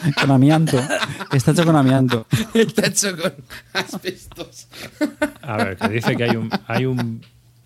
Con 0.20 0.30
amianto. 0.30 0.78
Está 1.32 1.50
hecho 1.52 1.64
con 1.64 1.76
amianto. 1.76 2.26
Está 2.54 2.86
hecho 2.86 3.16
con 3.16 3.32
asbestos. 3.72 4.68
A 5.42 5.56
ver, 5.58 5.76
que 5.76 5.88
dice 5.88 6.16
que 6.16 6.24
hay 6.24 6.36
un, 6.36 6.50
hay 6.66 6.86
un, 6.86 7.22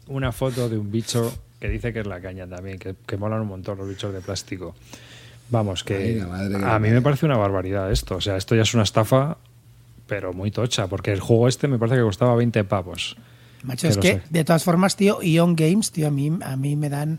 una 0.08 0.32
foto 0.32 0.68
de 0.68 0.76
un 0.78 0.90
bicho 0.90 1.32
que 1.60 1.68
dice 1.68 1.92
que 1.92 2.00
es 2.00 2.06
la 2.06 2.20
caña 2.20 2.46
también, 2.46 2.78
que, 2.78 2.94
que 3.06 3.16
molan 3.16 3.40
un 3.42 3.48
montón 3.48 3.78
los 3.78 3.88
bichos 3.88 4.12
de 4.12 4.20
plástico. 4.20 4.74
Vamos, 5.50 5.84
que 5.84 5.96
Ay, 5.96 6.26
madre 6.28 6.56
a 6.64 6.78
mí 6.78 6.90
me 6.90 7.02
parece 7.02 7.26
una 7.26 7.36
barbaridad 7.36 7.90
esto. 7.92 8.16
O 8.16 8.20
sea, 8.20 8.36
esto 8.36 8.54
ya 8.54 8.62
es 8.62 8.74
una 8.74 8.82
estafa, 8.82 9.36
pero 10.06 10.32
muy 10.32 10.50
tocha, 10.50 10.86
porque 10.88 11.12
el 11.12 11.20
juego 11.20 11.48
este 11.48 11.68
me 11.68 11.78
parece 11.78 11.96
que 11.96 12.02
costaba 12.02 12.34
20 12.34 12.64
pavos. 12.64 13.16
Macho, 13.62 13.88
Que 13.88 13.92
es 13.92 13.98
que 13.98 14.12
sé. 14.14 14.22
de 14.30 14.44
todas 14.44 14.64
formas, 14.64 14.96
tío, 14.96 15.22
Ion 15.22 15.56
Games, 15.56 15.90
tío, 15.90 16.08
a 16.08 16.10
mí, 16.10 16.30
a 16.42 16.56
mí 16.56 16.76
me 16.76 16.88
dan 16.90 17.18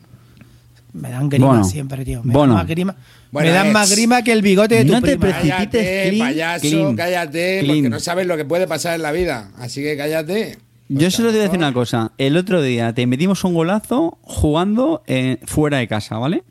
me 0.95 1.09
dan 1.11 1.29
grima 1.29 1.47
Bueno, 1.47 1.63
siempre, 1.63 2.03
tío. 2.05 2.23
Me 2.23 2.33
bueno. 2.33 2.53
dan 2.53 2.61
más 2.63 2.67
grima, 2.67 2.95
Bueno, 3.31 3.49
me 3.49 3.53
dan 3.53 3.67
es- 3.67 3.73
más 3.73 3.91
grima 3.91 4.21
que 4.23 4.31
el 4.31 4.41
bigote 4.41 4.75
de 4.75 4.85
tu 4.85 4.91
No 4.93 5.01
te 5.01 5.17
prima. 5.17 5.21
precipites. 5.39 5.51
Cállate, 5.83 6.09
clean, 6.09 6.27
payaso, 6.27 6.61
clean, 6.61 6.95
cállate, 6.95 7.59
clean. 7.61 7.75
porque 7.77 7.89
no 7.89 7.99
sabes 7.99 8.27
lo 8.27 8.37
que 8.37 8.45
puede 8.45 8.67
pasar 8.67 8.95
en 8.95 9.01
la 9.01 9.11
vida. 9.11 9.51
Así 9.57 9.81
que 9.83 9.95
cállate. 9.97 10.57
Yo 10.87 11.09
solo 11.09 11.29
te 11.29 11.33
voy 11.37 11.41
a 11.41 11.43
decir 11.45 11.57
una 11.57 11.73
cosa. 11.73 12.11
El 12.19 12.37
otro 12.37 12.61
día 12.61 12.93
te 12.93 13.07
metimos 13.07 13.43
un 13.43 13.55
golazo 13.55 14.19
jugando 14.21 15.03
eh, 15.07 15.37
fuera 15.45 15.79
de 15.79 15.87
casa, 15.87 16.17
¿vale? 16.19 16.43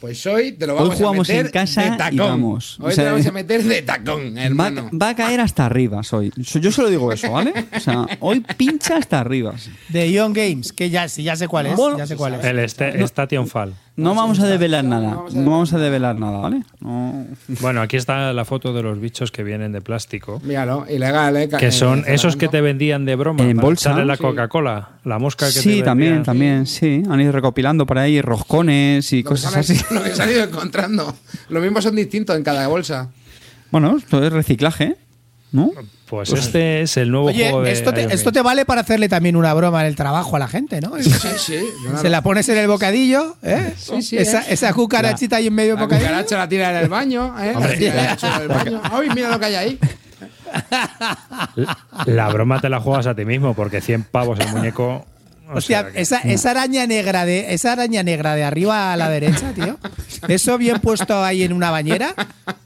Pues 0.00 0.24
hoy 0.26 0.52
te 0.52 0.66
lo 0.66 0.74
Hoy 0.74 0.80
vamos 0.80 0.96
jugamos 0.96 1.28
a 1.28 1.32
meter 1.32 1.46
en 1.46 1.52
casa 1.52 1.82
de 1.82 1.88
y 1.88 1.96
tacón. 1.98 2.18
vamos. 2.18 2.78
Hoy 2.80 2.86
O 2.86 2.90
sea, 2.90 3.04
te 3.04 3.10
lo 3.10 3.10
vamos 3.16 3.26
a 3.26 3.32
meter 3.32 3.64
de 3.64 3.82
tacón, 3.82 4.36
Va, 4.36 4.42
hermano. 4.42 4.90
va 4.92 5.08
a 5.10 5.16
caer 5.16 5.40
hasta 5.40 5.66
arriba 5.66 6.00
hoy. 6.12 6.32
Yo 6.36 6.70
solo 6.70 6.88
digo 6.88 7.12
eso, 7.12 7.32
¿vale? 7.32 7.52
O 7.76 7.80
sea, 7.80 8.06
hoy 8.20 8.44
pincha 8.56 8.96
hasta 8.96 9.18
arriba. 9.20 9.54
De 9.88 10.10
Ion 10.10 10.32
Games, 10.32 10.72
que 10.72 10.90
ya, 10.90 11.08
sí, 11.08 11.22
ya 11.24 11.34
sé 11.34 11.48
cuál 11.48 11.66
es. 11.66 11.76
Bueno, 11.76 11.98
ya 11.98 12.06
sé 12.06 12.16
cuál 12.16 12.34
es. 12.34 12.44
El 12.44 12.58
este, 12.60 13.02
Station 13.02 13.48
Fall. 13.48 13.74
No 13.98 14.14
vamos 14.14 14.38
a 14.38 14.46
develar 14.46 14.84
nada. 14.84 15.24
No 15.32 15.50
vamos 15.50 15.72
a 15.72 15.78
develar 15.78 16.16
nada, 16.20 16.38
¿vale? 16.38 16.62
No. 16.80 17.26
Bueno, 17.60 17.80
aquí 17.82 17.96
está 17.96 18.32
la 18.32 18.44
foto 18.44 18.72
de 18.72 18.80
los 18.82 19.00
bichos 19.00 19.32
que 19.32 19.42
vienen 19.42 19.72
de 19.72 19.80
plástico. 19.80 20.40
Míralo, 20.44 20.86
ilegal, 20.88 21.36
¿eh? 21.36 21.48
Que 21.48 21.72
son 21.72 22.04
esos 22.06 22.36
que 22.36 22.46
te 22.46 22.60
vendían 22.60 23.04
de 23.04 23.16
broma. 23.16 23.42
En 23.42 23.56
para 23.56 23.66
bolsa, 23.66 23.90
echarle 23.90 24.04
la. 24.06 24.16
Coca-Cola, 24.16 24.90
la 25.04 25.18
mosca 25.18 25.48
que 25.48 25.54
te 25.54 25.60
Sí, 25.60 25.82
también, 25.82 26.22
también, 26.22 26.66
sí. 26.66 27.02
Han 27.10 27.20
ido 27.20 27.32
recopilando 27.32 27.86
por 27.86 27.98
ahí 27.98 28.20
roscones 28.22 29.12
y 29.12 29.24
Lo 29.24 29.30
cosas 29.30 29.56
así. 29.56 29.76
lo 29.90 30.02
que 30.04 30.14
se 30.14 30.22
han 30.22 30.30
ido 30.30 30.44
encontrando. 30.44 31.16
Lo 31.48 31.60
mismo 31.60 31.82
son 31.82 31.96
distintos 31.96 32.36
en 32.36 32.44
cada 32.44 32.68
bolsa. 32.68 33.08
Bueno, 33.72 33.96
esto 33.98 34.24
es 34.24 34.32
reciclaje, 34.32 34.96
¿no? 35.52 35.70
Pues 36.06 36.32
este 36.32 36.80
es 36.82 36.96
el 36.96 37.10
nuevo 37.10 37.26
Oye, 37.26 37.44
juego 37.50 37.62
de 37.62 37.72
esto 37.72 37.92
te, 37.92 38.02
esto 38.14 38.30
vale 38.42 38.64
para 38.64 38.80
hacerle 38.80 39.08
también 39.10 39.36
una 39.36 39.52
broma 39.52 39.82
en 39.82 39.88
el 39.88 39.94
trabajo 39.96 40.36
a 40.36 40.38
la 40.38 40.48
gente, 40.48 40.80
¿no? 40.80 40.92
Sí, 41.02 41.10
sí. 41.38 41.58
Se 42.00 42.08
la 42.08 42.22
pones 42.22 42.48
en 42.48 42.56
el 42.58 42.66
bocadillo, 42.66 43.36
¿eh? 43.42 43.74
Sí, 43.76 44.00
sí, 44.02 44.16
esa, 44.16 44.40
¿eh? 44.42 44.46
esa 44.50 44.72
cucarachita 44.72 45.36
ahí 45.36 45.48
en 45.48 45.54
medio 45.54 45.70
del 45.72 45.80
La 45.80 45.82
bocadillo. 45.84 46.08
cucaracha 46.08 46.38
la 46.38 46.48
tira 46.48 46.70
en 46.70 46.76
el 46.76 46.88
baño, 46.88 47.34
¿eh? 47.42 47.52
La 47.58 47.68
tira 47.76 48.12
en 48.36 48.42
el 48.42 48.48
baño. 48.48 48.80
¡Ay, 48.90 49.08
mira 49.14 49.28
lo 49.30 49.38
que 49.38 49.44
hay 49.46 49.54
ahí! 49.54 49.78
La 52.06 52.28
broma 52.28 52.60
te 52.60 52.68
la 52.68 52.80
juegas 52.80 53.06
a 53.06 53.14
ti 53.14 53.24
mismo, 53.24 53.54
porque 53.54 53.80
100 53.80 54.04
pavos 54.04 54.38
el 54.40 54.48
muñeco. 54.48 55.04
o 55.50 55.56
Hostia, 55.58 55.82
sea 55.82 55.92
que- 55.92 56.00
esa, 56.00 56.18
esa 56.20 56.50
araña 56.52 56.86
negra 56.86 57.24
de 57.24 57.52
esa 57.54 57.72
araña 57.72 58.02
negra 58.02 58.34
de 58.34 58.44
arriba 58.44 58.92
a 58.92 58.96
la 58.96 59.08
derecha, 59.10 59.52
tío. 59.54 59.78
Eso 60.28 60.58
bien 60.58 60.80
puesto 60.80 61.22
ahí 61.22 61.42
en 61.42 61.52
una 61.52 61.70
bañera, 61.70 62.14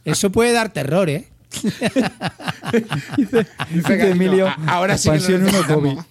eso 0.05 0.31
puede 0.31 0.53
dar 0.53 0.71
terror, 0.71 1.09
¿eh? 1.11 1.27
Dice 3.17 3.97
que 3.99 4.11
Emilio, 4.11 4.49
a- 4.49 4.57
ahora 4.69 4.97
sí 4.99 5.11
que 5.11 5.17
lo 5.19 5.23
expansión 5.23 5.43
uno 5.43 5.51
necesitamos. 5.53 6.05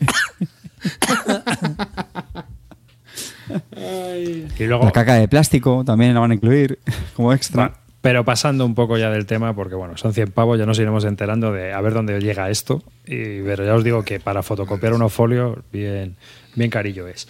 Y 4.60 4.64
luego, 4.66 4.86
La 4.86 4.92
caca 4.92 5.16
de 5.16 5.28
plástico 5.28 5.84
también 5.86 6.14
la 6.14 6.20
van 6.20 6.32
a 6.32 6.36
incluir 6.36 6.80
como 7.16 7.34
extra. 7.34 7.74
Pero 8.02 8.26
pasando 8.26 8.66
un 8.66 8.74
poco 8.74 8.98
ya 8.98 9.12
del 9.12 9.28
tema, 9.28 9.54
porque 9.56 9.76
bueno, 9.76 9.96
son 9.96 10.14
100 10.14 10.32
pavos, 10.32 10.58
ya 10.58 10.66
nos 10.66 10.80
iremos 10.80 11.06
enterando 11.06 11.52
de 11.52 11.72
a 11.72 11.80
ver 11.82 11.94
dónde 11.94 12.20
llega 12.20 12.50
esto. 12.50 12.82
Y, 13.06 13.42
pero 13.44 13.64
ya 13.64 13.76
os 13.76 13.84
digo 13.84 14.04
que 14.04 14.20
para 14.20 14.42
fotocopiar 14.42 14.94
unos 14.94 15.14
folios, 15.14 15.60
bien, 15.72 16.16
bien 16.56 16.70
carillo 16.72 17.08
es. 17.08 17.28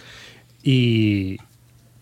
Y 0.62 1.36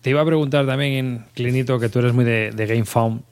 te 0.01 0.11
iba 0.11 0.21
a 0.21 0.25
preguntar 0.25 0.65
también, 0.65 1.25
Clinito, 1.33 1.79
que 1.79 1.89
tú 1.89 1.99
eres 1.99 2.13
muy 2.13 2.23
de, 2.23 2.51
de 2.51 2.65
Game 2.65 2.85
Found, 2.85 3.23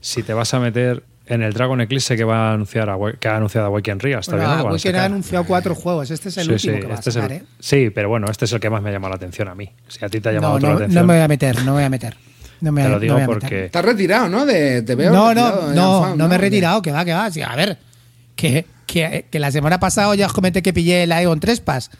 si 0.00 0.22
te 0.22 0.34
vas 0.34 0.52
a 0.52 0.60
meter 0.60 1.04
en 1.26 1.42
el 1.42 1.52
Dragon 1.54 1.80
Eclipse 1.80 2.16
que 2.16 2.24
va 2.24 2.50
a 2.50 2.52
anunciar 2.54 2.90
a, 2.90 2.96
que 3.18 3.28
ha 3.28 3.36
anunciado 3.36 3.70
Weekend 3.70 4.02
Rías. 4.02 4.26
Bueno, 4.26 4.42
Todavía 4.42 4.62
no 4.62 4.68
a 4.68 4.72
Weekend 4.72 4.94
ha 4.94 4.98
sacar. 4.98 5.10
anunciado 5.10 5.44
cuatro 5.46 5.74
juegos. 5.74 6.10
Este 6.10 6.28
es 6.28 6.36
el 6.38 6.44
Sí, 6.46 6.52
último 6.52 6.74
sí, 6.76 6.80
que 6.82 6.86
va 6.88 6.94
este 6.94 7.08
a 7.08 7.10
es 7.10 7.16
el- 7.16 7.22
sacar, 7.22 7.32
¿eh? 7.38 7.42
sí, 7.60 7.90
pero 7.90 8.08
bueno, 8.08 8.26
este 8.30 8.44
es 8.44 8.52
el 8.52 8.60
que 8.60 8.68
más 8.70 8.82
me 8.82 8.90
ha 8.90 8.92
llamado 8.92 9.10
la 9.10 9.16
atención 9.16 9.48
a 9.48 9.54
mí. 9.54 9.70
Si 9.88 10.04
a 10.04 10.08
ti 10.08 10.20
te 10.20 10.28
ha 10.28 10.32
llamado 10.32 10.52
No, 10.52 10.56
otro 10.56 10.68
la 10.68 10.72
no, 10.74 10.78
atención. 10.80 11.02
no 11.02 11.06
me 11.12 11.14
voy 11.14 11.22
a 11.24 11.28
meter, 11.28 11.56
no 11.58 11.64
me 11.64 11.70
voy 11.72 11.82
a 11.84 11.90
meter. 11.90 12.16
No 12.60 12.72
me, 12.72 12.82
Te 12.82 12.88
lo 12.88 12.94
no 12.94 13.00
digo 13.00 13.14
a 13.14 13.18
meter. 13.18 13.28
porque. 13.40 13.64
Estás 13.66 13.84
retirado, 13.84 14.28
¿no? 14.28 14.46
De, 14.46 14.82
te 14.82 14.94
veo 14.94 15.12
No, 15.12 15.28
retirado 15.28 15.72
no, 15.74 16.08
no, 16.08 16.16
no 16.16 16.28
me 16.28 16.34
he 16.36 16.38
retirado, 16.38 16.80
que 16.82 16.92
va, 16.92 17.04
que 17.04 17.12
va. 17.12 17.30
Sí, 17.30 17.42
a 17.42 17.54
ver, 17.56 17.78
que, 18.36 18.64
que, 18.86 19.26
que 19.30 19.38
la 19.38 19.50
semana 19.50 19.78
pasada 19.80 20.14
ya 20.14 20.26
os 20.26 20.32
comenté 20.32 20.62
que 20.62 20.72
pillé 20.72 21.06
la 21.06 21.20
Eon 21.22 21.40
Trespass. 21.40 21.90
Ah, 21.92 21.98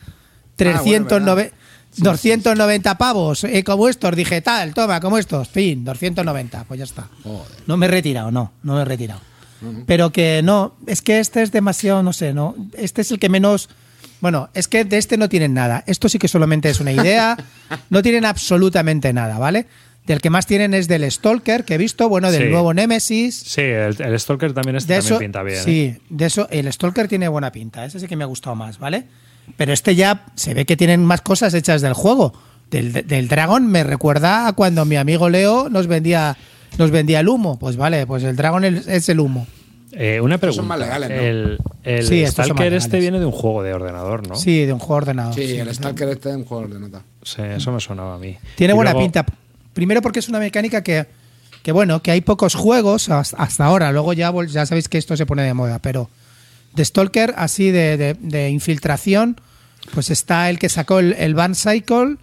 bueno, 0.56 0.56
309 0.56 1.42
verdad. 1.42 1.58
290 1.96 2.98
pavos, 2.98 3.44
eh, 3.44 3.62
como 3.64 3.88
estos, 3.88 4.14
dije 4.16 4.40
tal, 4.40 4.74
toma, 4.74 5.00
como 5.00 5.18
estos, 5.18 5.48
fin, 5.48 5.84
290, 5.84 6.64
pues 6.64 6.78
ya 6.78 6.84
está. 6.84 7.08
No 7.66 7.76
me 7.76 7.86
he 7.86 7.88
retirado, 7.88 8.30
no, 8.30 8.52
no 8.62 8.74
me 8.76 8.82
he 8.82 8.84
retirado. 8.84 9.20
Pero 9.86 10.10
que 10.12 10.42
no, 10.44 10.74
es 10.86 11.00
que 11.00 11.20
este 11.20 11.40
es 11.42 11.50
demasiado, 11.50 12.02
no 12.02 12.12
sé, 12.12 12.34
no, 12.34 12.54
este 12.76 13.00
es 13.00 13.10
el 13.10 13.18
que 13.18 13.30
menos, 13.30 13.70
bueno, 14.20 14.50
es 14.52 14.68
que 14.68 14.84
de 14.84 14.98
este 14.98 15.16
no 15.16 15.28
tienen 15.30 15.54
nada. 15.54 15.82
Esto 15.86 16.08
sí 16.10 16.18
que 16.18 16.28
solamente 16.28 16.68
es 16.68 16.80
una 16.80 16.92
idea, 16.92 17.36
no 17.90 18.02
tienen 18.02 18.26
absolutamente 18.26 19.12
nada, 19.14 19.38
¿vale? 19.38 19.66
Del 20.06 20.20
que 20.20 20.28
más 20.28 20.44
tienen 20.46 20.74
es 20.74 20.86
del 20.86 21.10
Stalker 21.10 21.64
que 21.64 21.76
he 21.76 21.78
visto, 21.78 22.10
bueno, 22.10 22.30
del 22.30 22.42
Sí. 22.42 22.48
nuevo 22.50 22.74
Nemesis. 22.74 23.36
Sí, 23.36 23.62
el, 23.62 23.96
el 24.02 24.20
Stalker 24.20 24.52
también, 24.52 24.76
este 24.76 24.92
también 24.96 25.12
eso, 25.12 25.18
pinta 25.18 25.42
bien. 25.42 25.58
¿eh? 25.58 25.62
sí, 25.64 25.96
de 26.10 26.26
eso, 26.26 26.46
el 26.50 26.70
Stalker 26.70 27.08
tiene 27.08 27.26
buena 27.28 27.50
pinta, 27.50 27.86
ese 27.86 27.98
sí 28.00 28.06
que 28.06 28.16
me 28.16 28.24
ha 28.24 28.26
gustado 28.26 28.54
más, 28.54 28.78
¿vale? 28.78 29.06
Pero 29.56 29.72
este 29.72 29.94
ya 29.94 30.24
se 30.34 30.54
ve 30.54 30.64
que 30.64 30.76
tienen 30.76 31.04
más 31.04 31.20
cosas 31.20 31.54
hechas 31.54 31.82
del 31.82 31.92
juego. 31.94 32.32
Del, 32.70 32.92
del 33.06 33.28
Dragon 33.28 33.66
me 33.66 33.84
recuerda 33.84 34.48
a 34.48 34.52
cuando 34.54 34.84
mi 34.84 34.96
amigo 34.96 35.28
Leo 35.28 35.68
nos 35.68 35.86
vendía, 35.86 36.36
nos 36.78 36.90
vendía 36.90 37.20
el 37.20 37.28
humo. 37.28 37.58
Pues 37.58 37.76
vale, 37.76 38.06
pues 38.06 38.24
el 38.24 38.34
Dragon 38.36 38.64
es, 38.64 39.08
el 39.08 39.20
humo. 39.20 39.46
Eh, 39.92 40.20
una 40.20 40.38
pregunta. 40.38 40.60
son 40.62 40.66
más 40.68 40.78
legales, 40.80 41.08
¿no? 41.08 41.14
El, 41.16 41.58
el 41.84 42.04
Sí, 42.06 42.26
Stalker 42.26 42.72
este 42.72 42.98
viene 42.98 43.20
de 43.20 43.26
un 43.26 43.32
juego 43.32 43.62
de 43.62 43.74
ordenador, 43.74 44.26
¿no? 44.26 44.34
Sí, 44.34 44.64
de 44.64 44.72
un 44.72 44.80
juego 44.80 44.94
ordenado. 44.96 45.32
Sí, 45.34 45.46
sí. 45.46 45.56
el 45.58 45.72
Stalker 45.72 46.08
este 46.08 46.30
es 46.30 46.36
un 46.36 46.44
juego 46.44 46.66
de 46.66 46.80
nota. 46.80 47.02
Sí, 47.22 47.42
eso 47.42 47.70
me 47.70 47.80
sonaba 47.80 48.16
a 48.16 48.18
mí. 48.18 48.36
Tiene 48.56 48.72
Y 48.72 48.76
buena 48.76 48.90
luego- 48.92 49.04
pinta. 49.06 49.24
Primero 49.72 50.02
porque 50.02 50.18
es 50.18 50.28
una 50.28 50.38
mecánica 50.40 50.82
que, 50.82 51.06
que 51.62 51.70
bueno, 51.70 52.02
que 52.02 52.10
hay 52.10 52.22
pocos 52.22 52.54
juegos 52.56 53.08
hasta, 53.08 53.64
ahora. 53.64 53.92
Luego 53.92 54.12
ya, 54.14 54.32
ya 54.48 54.66
sabéis 54.66 54.88
que 54.88 54.98
esto 54.98 55.16
se 55.16 55.26
pone 55.26 55.42
de 55.42 55.54
moda, 55.54 55.78
pero 55.80 56.08
de 56.74 56.84
Stalker, 56.84 57.34
así 57.36 57.70
de, 57.70 57.96
de- 57.96 58.14
de 58.14 58.50
infiltración, 58.50 59.40
pues 59.92 60.10
está 60.10 60.50
el 60.50 60.58
que 60.58 60.68
sacó 60.68 60.98
el, 60.98 61.12
el 61.14 61.34
Van 61.34 61.54
Cycle, 61.54 62.16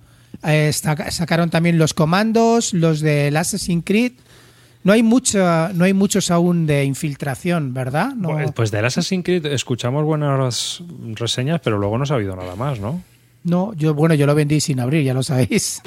eh, 0.43 0.71
saca- 0.73 1.11
sacaron 1.11 1.49
también 1.49 1.77
los 1.77 1.93
comandos, 1.93 2.73
los 2.73 2.99
del 3.01 3.35
Assassin's 3.37 3.83
Creed. 3.85 4.13
No 4.83 4.93
hay 4.93 5.03
mucho, 5.03 5.39
no 5.73 5.83
hay 5.85 5.93
muchos 5.93 6.31
aún 6.31 6.65
de 6.65 6.85
infiltración, 6.85 7.71
¿verdad? 7.73 8.15
No, 8.15 8.29
Pues, 8.29 8.51
pues 8.51 8.71
del 8.71 8.83
Assassin's 8.85 9.23
Creed 9.23 9.45
escuchamos 9.45 10.03
buenas 10.03 10.81
reseñas, 11.13 11.61
pero 11.63 11.77
luego 11.77 11.97
no 11.99 12.05
se 12.07 12.13
ha 12.13 12.15
oído 12.17 12.35
nada 12.35 12.55
más, 12.55 12.79
¿no? 12.79 13.01
no, 13.43 13.73
yo 13.73 13.95
bueno, 13.95 14.13
yo 14.13 14.27
lo 14.27 14.35
vendí 14.35 14.59
sin 14.59 14.79
abrir, 14.79 15.03
ya 15.03 15.13
lo 15.15 15.23
sabéis. 15.23 15.81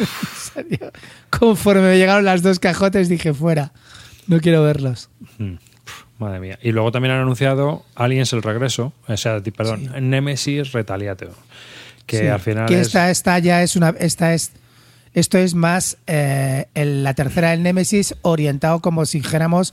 Conforme 1.30 1.82
me 1.82 1.98
llegaron 1.98 2.24
las 2.24 2.42
dos 2.42 2.58
cajotes 2.58 3.08
dije 3.08 3.32
fuera. 3.34 3.72
No 4.26 4.40
quiero 4.40 4.62
verlos. 4.62 5.10
Mm, 5.38 5.54
pf, 5.54 5.73
Madre 6.24 6.40
mía. 6.40 6.58
Y 6.62 6.72
luego 6.72 6.90
también 6.92 7.14
han 7.14 7.20
anunciado 7.20 7.84
Aliens 7.94 8.32
el 8.32 8.42
regreso, 8.42 8.92
o 9.06 9.16
sea, 9.16 9.40
perdón, 9.56 9.90
Nemesis 10.10 10.72
Retaliator, 10.72 11.32
que 12.06 12.18
Sí, 12.20 12.26
al 12.26 12.40
final 12.40 12.66
que 12.66 12.80
es- 12.80 12.88
esta, 12.88 13.10
esta 13.10 13.38
ya 13.38 13.62
es 13.62 13.76
una 13.76 13.94
esta 13.98 14.34
es 14.34 14.52
esto 15.12 15.38
es 15.38 15.54
más 15.54 15.96
eh, 16.06 16.66
el- 16.74 17.04
la 17.04 17.14
tercera 17.14 17.50
del 17.50 17.62
Nemesis 17.62 18.14
orientado 18.22 18.80
como 18.80 19.06
si 19.06 19.20
dijéramos 19.20 19.72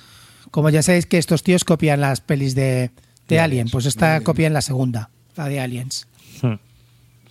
como 0.51 0.69
ya 0.69 0.81
sabéis 0.83 1.05
que 1.05 1.17
estos 1.17 1.41
tíos 1.43 1.63
copian 1.63 2.01
las 2.01 2.21
pelis 2.21 2.53
de, 2.55 2.91
de 3.27 3.39
Alien 3.39 3.69
pues 3.69 3.85
esta 3.85 4.19
copia 4.21 4.47
en 4.47 4.53
la 4.53 4.61
segunda 4.61 5.09
la 5.35 5.47
de 5.47 5.59
Aliens 5.59 6.07
Hmm. 6.41 6.55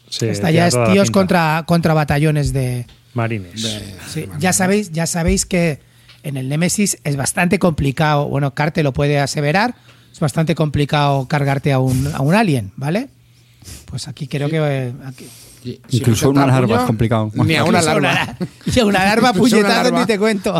Sí, 0.08 0.26
esta 0.26 0.50
ya 0.50 0.66
es 0.66 0.76
tíos 0.92 1.10
contra 1.10 1.64
contra 1.66 1.94
batallones 1.94 2.52
de 2.52 2.86
marines. 3.14 3.60
sí, 4.08 4.26
ya 4.38 4.52
sabéis 4.52 4.90
ya 4.92 5.06
sabéis 5.06 5.46
que 5.46 5.78
en 6.22 6.36
el 6.36 6.48
Nemesis 6.48 6.98
es 7.04 7.16
bastante 7.16 7.58
complicado 7.58 8.26
bueno 8.28 8.54
Carte 8.54 8.82
lo 8.82 8.92
puede 8.92 9.18
aseverar 9.20 9.74
es 10.12 10.20
bastante 10.20 10.54
complicado 10.54 11.26
cargarte 11.28 11.72
a 11.72 11.78
un, 11.78 12.10
a 12.14 12.20
un 12.20 12.34
alien 12.34 12.72
vale 12.76 13.08
pues 13.86 14.08
aquí 14.08 14.26
creo 14.26 14.48
que 14.48 14.58
eh, 14.58 14.92
aquí- 15.06 15.28
si 15.62 15.78
Incluso 15.98 16.24
no 16.26 16.30
una 16.42 16.46
larva 16.46 16.66
puño, 16.68 16.80
es 16.80 16.86
complicado. 16.86 17.30
Ni 17.34 17.54
a 17.54 17.64
una 17.64 17.82
larva. 17.82 18.00
la- 18.14 18.36
y 18.64 18.80
una 18.80 19.12
una 19.14 19.32
puñetazo 19.34 19.90
ni 19.92 20.06
te 20.06 20.18
cuento. 20.18 20.54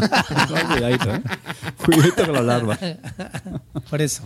Cuidadito, 0.75 1.15
¿eh? 1.15 1.23
Cuidadito 1.83 2.27
con 2.27 2.35
las 2.35 2.45
larvas. 2.45 2.79
Por 3.91 4.03
eso. 4.03 4.23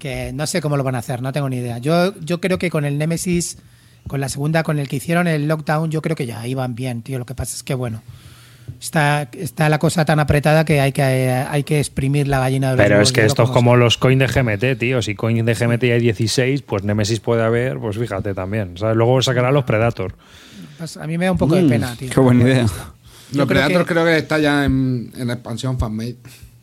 Que 0.00 0.32
no 0.32 0.48
sé 0.48 0.60
cómo 0.60 0.76
lo 0.76 0.82
van 0.82 0.96
a 0.96 0.98
hacer, 0.98 1.22
no 1.22 1.32
tengo 1.32 1.48
ni 1.48 1.58
idea. 1.58 1.78
Yo, 1.78 2.12
yo 2.20 2.40
creo 2.40 2.58
que 2.58 2.70
con 2.70 2.84
el 2.84 2.98
Nemesis, 2.98 3.58
con 4.08 4.20
la 4.20 4.28
segunda, 4.28 4.64
con 4.64 4.80
el 4.80 4.88
que 4.88 4.96
hicieron 4.96 5.28
el 5.28 5.46
lockdown, 5.46 5.92
yo 5.92 6.02
creo 6.02 6.16
que 6.16 6.26
ya 6.26 6.44
iban 6.44 6.74
bien, 6.74 7.02
tío. 7.02 7.20
Lo 7.20 7.24
que 7.26 7.36
pasa 7.36 7.54
es 7.54 7.62
que, 7.62 7.74
bueno, 7.74 8.02
está, 8.80 9.28
está 9.32 9.68
la 9.68 9.78
cosa 9.78 10.04
tan 10.04 10.20
apretada 10.20 10.64
que 10.64 10.80
hay 10.80 10.92
que, 10.92 11.02
hay 11.02 11.64
que 11.64 11.78
exprimir 11.78 12.28
la 12.28 12.38
gallina 12.40 12.70
de 12.72 12.76
los 12.76 12.84
Pero 12.86 13.00
es 13.00 13.12
que 13.12 13.24
esto 13.24 13.44
es 13.44 13.50
como 13.50 13.76
los 13.76 13.96
coins 13.98 14.20
de 14.20 14.26
GMT, 14.42 14.78
tío. 14.78 15.02
Si 15.02 15.14
coins 15.14 15.44
de 15.44 15.54
GMT 15.54 15.82
hay 15.84 16.00
16, 16.00 16.62
pues 16.62 16.84
Nemesis 16.84 17.20
puede 17.20 17.42
haber, 17.42 17.78
pues 17.78 17.96
fíjate 17.98 18.34
también. 18.34 18.76
¿sabes? 18.78 18.96
Luego 18.96 19.20
sacarán 19.22 19.54
los 19.54 19.64
Predator. 19.64 20.14
Pues 20.78 20.96
a 20.96 21.06
mí 21.06 21.16
me 21.18 21.26
da 21.26 21.32
un 21.32 21.38
poco 21.38 21.54
de 21.54 21.62
Mm, 21.62 21.68
pena, 21.68 21.96
tío. 21.96 22.10
Qué 22.10 22.20
buena 22.20 22.42
idea. 22.44 22.66
Los 23.32 23.48
creo 23.48 23.68
que- 23.68 23.84
creo 23.84 24.04
que 24.04 24.16
está 24.18 24.38
ya 24.38 24.64
en, 24.64 25.12
en 25.16 25.26
la 25.28 25.34
expansión 25.34 25.78
fanmade. 25.78 26.16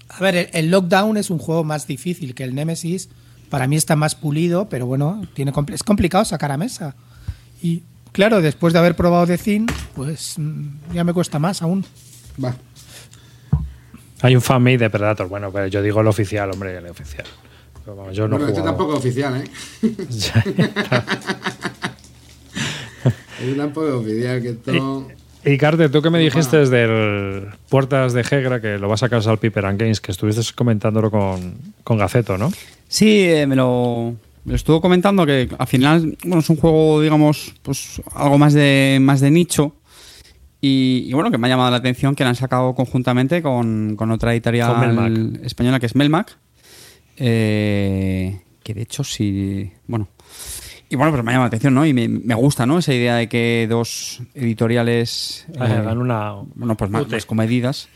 A 0.09 0.19
ver, 0.19 0.35
el, 0.35 0.49
el 0.53 0.71
lockdown 0.71 1.17
es 1.17 1.29
un 1.29 1.37
juego 1.39 1.63
más 1.63 1.87
difícil 1.87 2.35
que 2.35 2.43
el 2.43 2.53
Nemesis. 2.53 3.09
Para 3.49 3.67
mí 3.67 3.75
está 3.75 3.95
más 3.95 4.15
pulido, 4.15 4.69
pero 4.69 4.85
bueno, 4.85 5.21
tiene 5.33 5.51
compl- 5.51 5.73
es 5.73 5.83
complicado 5.83 6.23
sacar 6.23 6.51
a 6.51 6.57
mesa. 6.57 6.95
Y 7.61 7.83
claro, 8.11 8.41
después 8.41 8.73
de 8.73 8.79
haber 8.79 8.95
probado 8.95 9.27
The 9.27 9.37
Thing, 9.37 9.67
pues 9.95 10.35
mm, 10.37 10.93
ya 10.93 11.03
me 11.03 11.13
cuesta 11.13 11.39
más 11.39 11.61
aún. 11.61 11.85
Va. 12.43 12.55
Hay 14.21 14.35
un 14.35 14.41
fanmade 14.41 14.77
de 14.77 14.89
Predator. 14.89 15.27
Bueno, 15.27 15.51
pero 15.51 15.67
yo 15.67 15.81
digo 15.81 16.01
el 16.01 16.07
oficial, 16.07 16.49
hombre, 16.51 16.77
el 16.77 16.85
oficial. 16.87 17.25
Pero 17.83 17.95
vamos, 17.95 18.15
yo 18.15 18.27
no 18.27 18.37
bueno, 18.37 18.47
este 18.47 18.61
jugado. 18.61 18.77
tampoco 18.77 18.93
es 18.93 18.99
oficial, 18.99 19.37
¿eh? 19.37 19.49
Este 23.41 23.55
tampoco 23.55 23.87
es 23.87 23.93
oficial, 23.93 24.41
que 24.41 24.49
esto... 24.49 25.07
Y 25.43 25.57
Carte, 25.57 25.89
tú 25.89 26.03
que 26.03 26.11
me 26.11 26.19
dijiste 26.19 26.67
del 26.67 27.47
Puertas 27.67 28.13
de 28.13 28.21
Hegra, 28.21 28.61
que 28.61 28.77
lo 28.77 28.87
va 28.87 28.93
a 28.93 28.97
sacar 28.97 29.27
al 29.27 29.39
Piper 29.39 29.65
and 29.65 29.79
Games, 29.79 29.99
que 29.99 30.11
estuviste 30.11 30.43
comentándolo 30.53 31.09
con, 31.09 31.55
con 31.83 31.97
Gaceto, 31.97 32.37
¿no? 32.37 32.51
Sí, 32.87 33.23
eh, 33.23 33.47
me, 33.47 33.55
lo, 33.55 34.13
me 34.43 34.55
estuvo 34.55 34.81
comentando 34.81 35.25
que 35.25 35.49
al 35.57 35.67
final 35.67 36.17
bueno, 36.23 36.39
es 36.39 36.49
un 36.49 36.57
juego, 36.57 37.01
digamos, 37.01 37.53
pues 37.61 38.01
algo 38.13 38.37
más 38.37 38.53
de, 38.53 38.99
más 39.01 39.19
de 39.21 39.31
nicho. 39.31 39.75
Y, 40.59 41.05
y 41.07 41.13
bueno, 41.13 41.31
que 41.31 41.37
me 41.37 41.47
ha 41.47 41.49
llamado 41.49 41.71
la 41.71 41.77
atención 41.77 42.15
que 42.15 42.23
la 42.23 42.29
han 42.29 42.35
sacado 42.35 42.75
conjuntamente 42.75 43.41
con, 43.41 43.95
con 43.95 44.11
otra 44.11 44.31
editorial 44.33 45.39
española 45.43 45.79
que 45.79 45.87
es 45.87 45.95
Melmac. 45.95 46.37
Eh, 47.17 48.41
que 48.63 48.73
de 48.73 48.81
hecho 48.81 49.03
sí. 49.03 49.71
Bueno. 49.87 50.07
Y 50.91 50.97
bueno, 50.97 51.11
pues 51.13 51.23
me 51.23 51.31
ha 51.31 51.33
llamado 51.35 51.45
la 51.45 51.47
atención, 51.47 51.73
¿no? 51.73 51.85
Y 51.85 51.93
me, 51.93 52.09
me 52.09 52.35
gusta, 52.35 52.65
¿no? 52.65 52.77
Esa 52.77 52.93
idea 52.93 53.15
de 53.15 53.29
que 53.29 53.65
dos 53.69 54.21
editoriales. 54.35 55.45
eh, 55.55 55.57
Hagan 55.59 55.97
una. 55.99 56.33
bueno, 56.53 56.75
pues 56.75 56.91
más, 56.91 57.07
más 57.07 57.25
comedidas. 57.25 57.87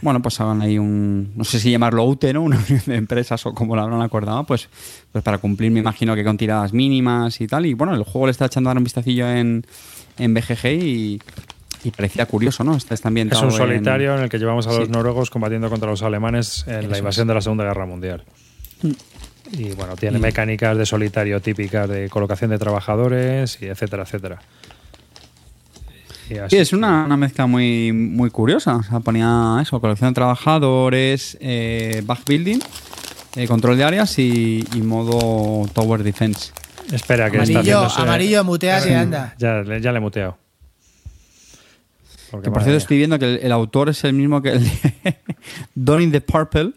bueno, 0.00 0.22
pues 0.22 0.40
hagan 0.40 0.62
ahí 0.62 0.78
un, 0.78 1.32
no 1.36 1.44
sé 1.44 1.60
si 1.60 1.70
llamarlo 1.70 2.04
UTE, 2.04 2.32
¿no? 2.32 2.42
Una 2.44 2.56
unión 2.58 2.80
de 2.86 2.96
empresas 2.96 3.44
o 3.44 3.52
como 3.52 3.76
lo 3.76 3.82
habrán 3.82 4.00
acordado, 4.00 4.44
pues, 4.44 4.70
pues 5.12 5.22
para 5.22 5.36
cumplir, 5.36 5.70
me 5.70 5.80
imagino 5.80 6.14
que 6.14 6.24
con 6.24 6.38
tiradas 6.38 6.72
mínimas 6.72 7.40
y 7.42 7.46
tal. 7.46 7.66
Y 7.66 7.74
bueno, 7.74 7.94
el 7.94 8.04
juego 8.04 8.26
le 8.26 8.30
está 8.32 8.46
echando 8.46 8.70
a 8.70 8.72
dar 8.72 8.78
un 8.78 8.84
vistacillo 8.84 9.28
en, 9.28 9.66
en 10.18 10.32
BGG 10.32 10.64
y, 10.82 11.20
y 11.84 11.90
parecía 11.90 12.24
curioso, 12.24 12.64
¿no? 12.64 12.74
Está, 12.74 12.94
está 12.94 13.10
Es 13.10 13.42
un 13.42 13.52
solitario 13.52 14.16
en 14.16 14.22
el 14.22 14.28
que 14.30 14.38
llevamos 14.38 14.66
a 14.66 14.72
los 14.72 14.86
Sí. 14.86 14.90
noruegos 14.90 15.28
combatiendo 15.28 15.68
contra 15.68 15.90
los 15.90 16.02
alemanes 16.02 16.64
en 16.68 16.90
la 16.90 16.96
invasión 16.96 17.28
de 17.28 17.34
la 17.34 17.42
Segunda 17.42 17.64
Guerra 17.64 17.84
Mundial. 17.84 18.24
Y 19.52 19.72
bueno, 19.72 19.94
tiene 19.96 20.18
Y- 20.18 20.20
mecánicas 20.20 20.76
de 20.76 20.86
solitario 20.86 21.40
típicas 21.40 21.88
de 21.88 22.08
colocación 22.08 22.50
de 22.50 22.58
trabajadores 22.58 23.58
y 23.60 23.66
etcétera, 23.66 24.04
etcétera. 24.04 24.40
Y 26.30 26.38
así 26.38 26.56
Sí, 26.56 26.62
es 26.62 26.72
una, 26.72 27.04
una 27.04 27.16
mezcla 27.18 27.46
muy, 27.46 27.92
muy 27.92 28.30
curiosa. 28.30 28.76
O 28.76 28.82
sea, 28.82 29.00
ponía 29.00 29.58
eso, 29.60 29.78
colección 29.80 30.10
de 30.10 30.14
trabajadores, 30.14 31.36
eh, 31.40 32.02
backbuilding, 32.06 32.60
eh, 33.36 33.46
control 33.46 33.76
de 33.76 33.84
áreas 33.84 34.18
y, 34.18 34.64
y 34.74 34.78
modo 34.80 35.68
tower 35.74 36.02
defense. 36.02 36.50
Espera, 36.92 37.30
que 37.30 37.38
está 37.38 37.58
Amarillo, 37.58 37.80
haciéndose- 37.82 38.00
amarillo, 38.02 38.44
muteate 38.44 38.90
y 38.90 38.94
anda. 38.94 39.34
Ya, 39.38 39.60
le- 39.62 39.80
ya 39.82 39.92
le 39.92 39.98
he 39.98 40.00
muteado. 40.00 40.38
Porque 42.30 42.46
Que 42.46 42.50
por 42.50 42.62
cierto 42.62 42.70
mía. 42.70 42.78
estoy 42.78 42.96
viendo 42.98 43.18
que 43.18 43.34
el, 43.34 43.40
el 43.42 43.52
autor 43.52 43.90
es 43.90 44.02
el 44.04 44.12
mismo 44.14 44.42
que 44.42 44.50
el 44.52 44.64
de 45.74 46.02
in 46.02 46.10
the 46.10 46.20
Purple, 46.20 46.72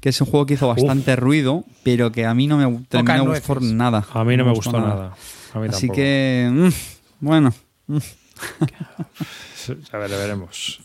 que 0.00 0.08
es 0.10 0.20
un 0.20 0.26
juego 0.28 0.46
que 0.46 0.54
hizo 0.54 0.68
bastante 0.68 1.16
ruido, 1.16 1.64
pero 1.82 2.12
que 2.12 2.24
a 2.26 2.34
mí 2.34 2.46
no 2.46 2.56
me 2.58 2.84
terminó 2.88 3.14
de 3.18 3.24
nueces. 3.24 3.46
gustar 3.48 3.62
nada. 3.62 4.04
A 4.12 4.24
mí 4.24 4.36
no 4.36 4.44
me 4.44 4.52
gustó 4.52 4.80
nada. 4.80 5.14
A 5.54 5.58
mí 5.58 5.68
Así 5.68 5.88
tampoco. 5.88 5.96
que, 5.96 6.48
mm, 6.52 6.68
bueno, 7.20 7.54
mm. 7.88 7.96
Ya 9.92 9.98
vere- 9.98 10.16
veremos. 10.16 10.80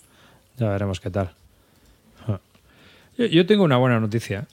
Ya 0.58 0.70
veremos 0.70 1.00
qué 1.00 1.10
tal. 1.10 1.34
Ah. 2.28 2.40
Yo, 3.18 3.26
yo 3.26 3.46
tengo 3.46 3.64
una 3.64 3.78
buena 3.78 4.00
noticia 4.00 4.48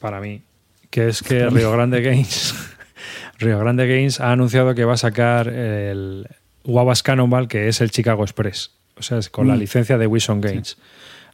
para 0.00 0.20
mí, 0.20 0.42
que 0.90 1.08
es 1.08 1.22
que 1.22 1.48
Río 1.48 1.70
Grande 1.72 2.02
Games 2.02 2.54
Río 3.38 3.58
Grande 3.58 3.86
Games 3.86 4.20
ha 4.20 4.32
anunciado 4.32 4.74
que 4.74 4.84
va 4.84 4.94
a 4.94 4.98
sacar 4.98 5.48
el 5.48 6.28
Wabash 6.64 7.02
Cannonball, 7.02 7.48
que 7.48 7.68
es 7.68 7.80
el 7.80 7.90
Chicago 7.90 8.22
Express. 8.22 8.72
O 8.96 9.02
sea, 9.02 9.18
es 9.18 9.28
con 9.28 9.48
la 9.48 9.56
licencia 9.56 9.98
de 9.98 10.06
Wilson 10.06 10.40
Games. 10.40 10.76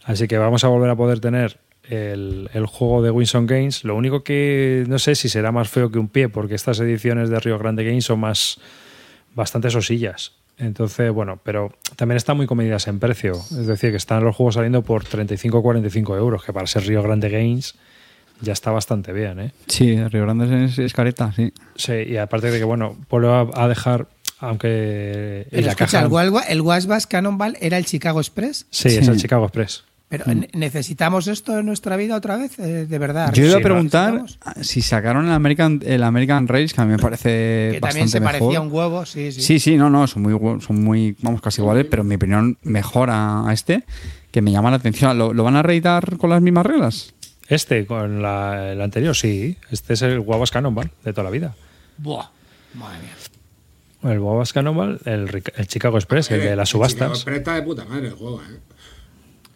Así 0.04 0.26
que 0.28 0.38
vamos 0.38 0.64
a 0.64 0.68
volver 0.68 0.88
a 0.90 0.96
poder 0.96 1.20
tener 1.20 1.58
el, 1.88 2.50
el 2.52 2.66
juego 2.66 3.02
de 3.02 3.10
Winson 3.10 3.46
Games. 3.46 3.84
Lo 3.84 3.96
único 3.96 4.22
que 4.22 4.84
no 4.88 4.98
sé 4.98 5.14
si 5.14 5.28
será 5.28 5.52
más 5.52 5.68
feo 5.68 5.90
que 5.90 5.98
un 5.98 6.08
pie, 6.08 6.28
porque 6.28 6.54
estas 6.54 6.78
ediciones 6.80 7.30
de 7.30 7.40
Río 7.40 7.58
Grande 7.58 7.84
Games 7.84 8.04
son 8.04 8.20
más 8.20 8.58
bastante 9.34 9.70
sosillas. 9.70 10.32
Entonces, 10.58 11.10
bueno, 11.10 11.38
pero 11.42 11.72
también 11.96 12.16
están 12.18 12.36
muy 12.36 12.46
comedidas 12.46 12.86
en 12.86 12.98
precio. 12.98 13.32
Es 13.32 13.66
decir, 13.66 13.90
que 13.92 13.96
están 13.96 14.22
los 14.24 14.36
juegos 14.36 14.56
saliendo 14.56 14.82
por 14.82 15.04
35 15.04 15.58
o 15.58 15.62
45 15.62 16.16
euros, 16.16 16.44
que 16.44 16.52
para 16.52 16.66
ser 16.66 16.84
Río 16.86 17.02
Grande 17.02 17.30
Games 17.30 17.76
ya 18.42 18.52
está 18.52 18.70
bastante 18.70 19.12
bien, 19.12 19.38
¿eh? 19.40 19.52
Sí, 19.68 19.96
Río 20.08 20.22
Grande 20.22 20.66
es, 20.66 20.78
es 20.78 20.92
careta, 20.92 21.32
sí. 21.34 21.52
Sí, 21.76 21.92
y 22.08 22.16
aparte 22.18 22.50
de 22.50 22.58
que, 22.58 22.64
bueno, 22.64 22.96
vuelvo 23.08 23.30
a, 23.30 23.50
a 23.64 23.68
dejar, 23.68 24.06
aunque 24.38 25.42
en 25.42 25.50
Pero 25.50 25.62
la 25.66 25.72
escucha, 25.72 26.02
caja... 26.08 26.42
el, 26.50 26.62
el 26.62 27.06
Cannonball 27.08 27.56
era 27.60 27.78
el 27.78 27.86
Chicago 27.86 28.20
Express. 28.20 28.66
Sí, 28.70 28.90
Sí. 28.90 28.96
es 28.98 29.08
el 29.08 29.16
Chicago 29.18 29.44
Express. 29.46 29.84
Pero 30.10 30.24
Mm. 30.26 30.40
¿ne- 30.40 30.48
¿necesitamos 30.54 31.28
esto 31.28 31.58
en 31.60 31.66
nuestra 31.66 31.96
vida 31.96 32.16
otra 32.16 32.36
vez? 32.36 32.58
Eh, 32.58 32.84
de 32.86 32.98
verdad. 32.98 33.32
Yo 33.32 33.46
iba 33.46 33.58
a 33.58 33.60
preguntar 33.60 34.24
si 34.60 34.82
sacaron 34.82 35.26
el 35.26 35.32
American, 35.32 35.80
el 35.86 36.02
American 36.02 36.48
Race, 36.48 36.74
que 36.74 36.80
a 36.80 36.84
mí 36.84 36.90
me 36.90 36.98
parece 36.98 37.28
Que 37.28 37.78
bastante 37.80 37.88
también 37.88 38.08
se 38.08 38.20
mejor. 38.20 38.38
parecía 38.40 38.60
un 38.60 38.72
huevo, 38.72 39.06
sí, 39.06 39.30
sí. 39.30 39.40
Sí, 39.40 39.58
sí, 39.60 39.76
no, 39.76 39.88
no, 39.88 40.06
son 40.08 40.22
muy, 40.22 40.60
son 40.60 40.82
muy, 40.82 41.16
vamos, 41.22 41.40
casi 41.40 41.60
iguales, 41.62 41.86
pero 41.88 42.02
en 42.02 42.08
mi 42.08 42.16
opinión 42.16 42.58
mejor 42.64 43.08
a, 43.12 43.46
este, 43.52 43.84
que 44.32 44.42
me 44.42 44.50
llama 44.50 44.70
la 44.70 44.76
atención. 44.78 45.16
¿Lo, 45.16 45.32
lo 45.32 45.44
van 45.44 45.54
a 45.54 45.62
reeditar 45.62 46.16
con 46.18 46.28
las 46.30 46.42
mismas 46.42 46.66
reglas? 46.66 47.14
Este, 47.48 47.86
con 47.86 48.20
la- 48.20 48.72
el 48.72 48.80
anterior, 48.80 49.14
sí. 49.16 49.56
Este 49.70 49.94
es 49.94 50.02
el 50.02 50.18
Guavas 50.20 50.50
Cannonball 50.50 50.90
de 51.04 51.12
toda 51.12 51.22
la 51.24 51.30
vida. 51.30 51.54
Buah, 51.98 52.26
madre 52.74 52.98
mía. 52.98 54.12
El 54.12 54.18
Guavas 54.18 54.52
Cannonball, 54.52 54.98
el, 55.04 55.42
el 55.56 55.66
Chicago 55.68 55.98
Express, 55.98 56.30
el 56.32 56.40
de 56.40 56.56
las 56.56 56.70
subastas. 56.70 57.22
Pero 57.24 57.36
está 57.36 57.54
de 57.54 57.62
puta 57.62 57.84
madre 57.84 58.08
el 58.08 58.14
juego, 58.14 58.40
¿eh? 58.42 58.58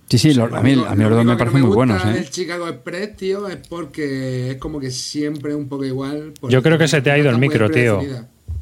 Sí, 0.08 0.18
sí, 0.18 0.34
lo- 0.34 0.44
a 0.54 0.60
mí, 0.62 0.72
a 0.86 0.94
mí 0.94 1.02
los 1.04 1.12
dos 1.12 1.24
me 1.24 1.36
parecen 1.36 1.62
muy 1.62 1.70
buenos, 1.74 2.04
El 2.04 2.16
¿eh? 2.16 2.26
Chicago 2.30 2.68
Express, 2.68 3.16
tío, 3.16 3.48
es 3.48 3.56
porque 3.68 4.52
es 4.52 4.56
como 4.58 4.78
que 4.78 4.90
siempre 4.90 5.54
un 5.54 5.66
poco 5.68 5.84
igual. 5.84 6.32
Yo 6.48 6.62
creo 6.62 6.78
que 6.78 6.86
se 6.88 7.00
te 7.02 7.10
ha 7.10 7.18
ido 7.18 7.30
el 7.30 7.38
micro, 7.38 7.70
tío. 7.70 8.00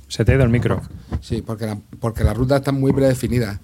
Se 0.08 0.24
te 0.24 0.32
ha 0.32 0.34
ido 0.36 0.44
el 0.44 0.50
micro. 0.50 0.80
Sí, 1.20 1.42
porque 1.42 1.66
la, 1.66 1.78
porque 2.00 2.22
la 2.24 2.32
ruta 2.34 2.56
está 2.56 2.70
muy 2.72 2.92
predefinida. 2.92 3.60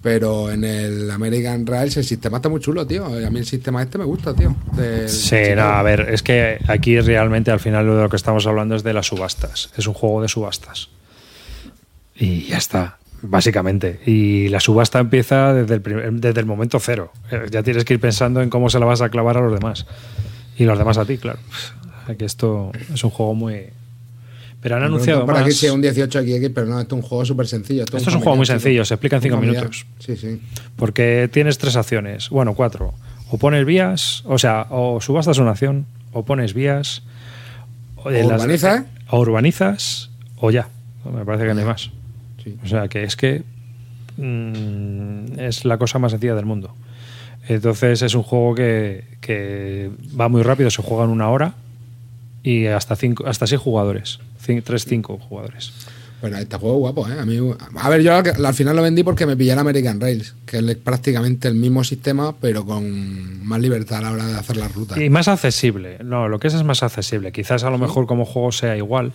Pero 0.00 0.50
en 0.52 0.62
el 0.62 1.10
American 1.10 1.66
Rails 1.66 1.96
el 1.96 2.04
sistema 2.04 2.36
está 2.38 2.48
muy 2.48 2.60
chulo, 2.60 2.86
tío. 2.86 3.04
A 3.06 3.30
mí 3.30 3.38
el 3.40 3.46
sistema 3.46 3.82
este 3.82 3.98
me 3.98 4.04
gusta, 4.04 4.32
tío. 4.32 4.54
Sí, 5.08 5.36
no, 5.56 5.62
a 5.62 5.82
ver, 5.82 6.08
es 6.12 6.22
que 6.22 6.58
aquí 6.68 7.00
realmente 7.00 7.50
al 7.50 7.58
final 7.58 7.84
de 7.84 8.02
lo 8.02 8.08
que 8.08 8.14
estamos 8.16 8.46
hablando 8.46 8.76
es 8.76 8.84
de 8.84 8.92
las 8.92 9.06
subastas. 9.08 9.70
Es 9.76 9.86
un 9.88 9.94
juego 9.94 10.22
de 10.22 10.28
subastas. 10.28 10.88
Y 12.14 12.42
ya 12.46 12.58
está, 12.58 12.97
básicamente. 13.22 14.00
Y 14.06 14.48
la 14.48 14.60
subasta 14.60 14.98
empieza 14.98 15.52
desde 15.54 15.74
el, 15.74 15.80
primer- 15.82 16.12
desde 16.12 16.40
el 16.40 16.46
momento 16.46 16.78
cero. 16.80 17.12
Eh, 17.30 17.46
Ya 17.50 17.62
tienes 17.62 17.84
que 17.84 17.94
ir 17.94 18.00
pensando 18.00 18.40
en 18.42 18.50
cómo 18.50 18.70
se 18.70 18.78
la 18.78 18.86
vas 18.86 19.00
a 19.00 19.08
clavar 19.08 19.36
a 19.36 19.40
los 19.40 19.52
demás. 19.52 19.86
Y 20.56 20.64
los 20.64 20.78
demás 20.78 20.98
a 20.98 21.04
ti, 21.04 21.18
claro. 21.18 21.38
Aquí 22.06 22.24
esto 22.24 22.72
es 22.92 23.04
un 23.04 23.10
juego 23.10 23.34
muy... 23.34 23.66
Pero 24.60 24.74
han 24.74 24.82
anunciado 24.82 25.24
más. 25.24 25.42
aquí 25.42 25.52
si 25.52 25.66
es 25.66 25.72
un 25.72 25.80
18XX, 25.82 26.50
pero 26.52 26.66
no, 26.66 26.80
esto 26.80 26.96
es 26.96 27.02
un 27.04 27.08
juego 27.08 27.24
súper 27.24 27.46
sencillo. 27.46 27.84
Esto 27.84 27.96
es 27.98 28.06
un 28.08 28.20
juego 28.20 28.34
muy 28.36 28.46
sencillo, 28.46 28.84
se 28.84 28.94
explica 28.94 29.14
en 29.16 29.22
cinco 29.22 29.36
Un 29.36 29.40
familiar. 29.42 29.62
minutos. 29.64 29.86
Sí, 30.00 30.16
sí. 30.16 30.40
Porque 30.74 31.30
tienes 31.32 31.58
tres 31.58 31.76
acciones, 31.76 32.28
bueno, 32.30 32.54
cuatro. 32.54 32.92
O 33.30 33.38
pones 33.38 33.64
vías, 33.64 34.22
o 34.26 34.36
sea, 34.36 34.66
o 34.70 35.00
subastas 35.00 35.38
una 35.38 35.52
acción, 35.52 35.86
o 36.12 36.24
pones 36.24 36.54
vías. 36.54 37.02
O, 37.96 38.08
urbanizas. 38.10 38.82
o 39.10 39.20
urbanizas, 39.20 40.10
o 40.38 40.50
ya. 40.50 40.68
Me 41.04 41.24
parece 41.24 41.46
que 41.46 41.54
no 41.54 41.60
hay 41.60 41.66
más. 41.66 41.90
Sí. 42.48 42.58
O 42.64 42.68
sea, 42.68 42.88
que 42.88 43.02
es 43.04 43.16
que 43.16 43.42
mm, 44.16 45.38
es 45.40 45.64
la 45.64 45.78
cosa 45.78 45.98
más 45.98 46.12
sencilla 46.12 46.34
del 46.34 46.46
mundo. 46.46 46.74
Entonces 47.48 48.02
es 48.02 48.14
un 48.14 48.22
juego 48.22 48.54
que, 48.54 49.04
que 49.20 49.90
va 50.18 50.28
muy 50.28 50.42
rápido, 50.42 50.70
se 50.70 50.82
juega 50.82 51.04
en 51.04 51.10
una 51.10 51.30
hora 51.30 51.54
y 52.42 52.66
hasta 52.66 52.94
cinco, 52.96 53.26
hasta 53.26 53.46
seis 53.46 53.60
jugadores. 53.60 54.18
Cin- 54.44 54.62
tres, 54.62 54.84
cinco 54.84 55.18
jugadores. 55.18 55.72
Bueno, 56.20 56.36
este 56.36 56.56
juego 56.56 56.74
es 56.76 56.80
guapo, 56.80 57.08
¿eh? 57.08 57.12
A, 57.18 57.24
mí, 57.24 57.38
a 57.76 57.88
ver, 57.88 58.02
yo 58.02 58.12
al, 58.12 58.44
al 58.44 58.54
final 58.54 58.74
lo 58.74 58.82
vendí 58.82 59.04
porque 59.04 59.24
me 59.24 59.36
pillé 59.36 59.52
el 59.52 59.58
American 59.60 60.00
Rails, 60.00 60.34
que 60.46 60.58
es 60.58 60.76
prácticamente 60.76 61.46
el 61.46 61.54
mismo 61.54 61.84
sistema, 61.84 62.34
pero 62.40 62.66
con 62.66 63.46
más 63.46 63.60
libertad 63.60 63.98
a 63.98 64.02
la 64.02 64.10
hora 64.12 64.26
de 64.26 64.34
hacer 64.36 64.56
las 64.56 64.74
rutas. 64.74 64.98
Y 64.98 65.10
más 65.10 65.28
accesible. 65.28 65.98
No, 66.04 66.26
lo 66.28 66.40
que 66.40 66.48
es 66.48 66.54
es 66.54 66.64
más 66.64 66.82
accesible. 66.82 67.30
Quizás 67.30 67.62
a 67.62 67.70
lo 67.70 67.78
mejor 67.78 68.06
como 68.08 68.24
juego 68.24 68.50
sea 68.50 68.76
igual, 68.76 69.12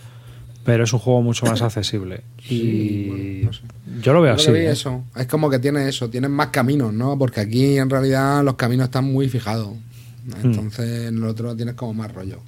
pero 0.64 0.84
es 0.84 0.92
un 0.92 0.98
juego 0.98 1.22
mucho 1.22 1.46
más 1.46 1.60
accesible. 1.62 2.22
Y 2.48 3.48
yo 4.02 4.12
lo 4.12 4.20
veo 4.20 4.34
Yo 4.36 4.42
así. 4.42 4.48
lo 4.50 4.56
¿eh? 4.56 4.70
eso. 4.70 5.04
Es 5.16 5.26
como 5.26 5.48
que 5.48 5.58
tiene 5.58 5.88
eso, 5.88 6.10
tienen 6.10 6.30
más 6.30 6.48
caminos, 6.48 6.92
¿no? 6.92 7.16
Porque 7.18 7.40
aquí 7.40 7.78
en 7.78 7.88
realidad 7.88 8.42
los 8.44 8.54
caminos 8.54 8.84
están 8.86 9.04
muy 9.04 9.28
fijados. 9.28 9.70
Hmm. 10.26 10.46
Entonces 10.46 11.08
en 11.08 11.18
el 11.18 11.24
otro 11.24 11.54
tienes 11.54 11.74
como 11.74 11.94
más 11.94 12.12
rollo. 12.12 12.38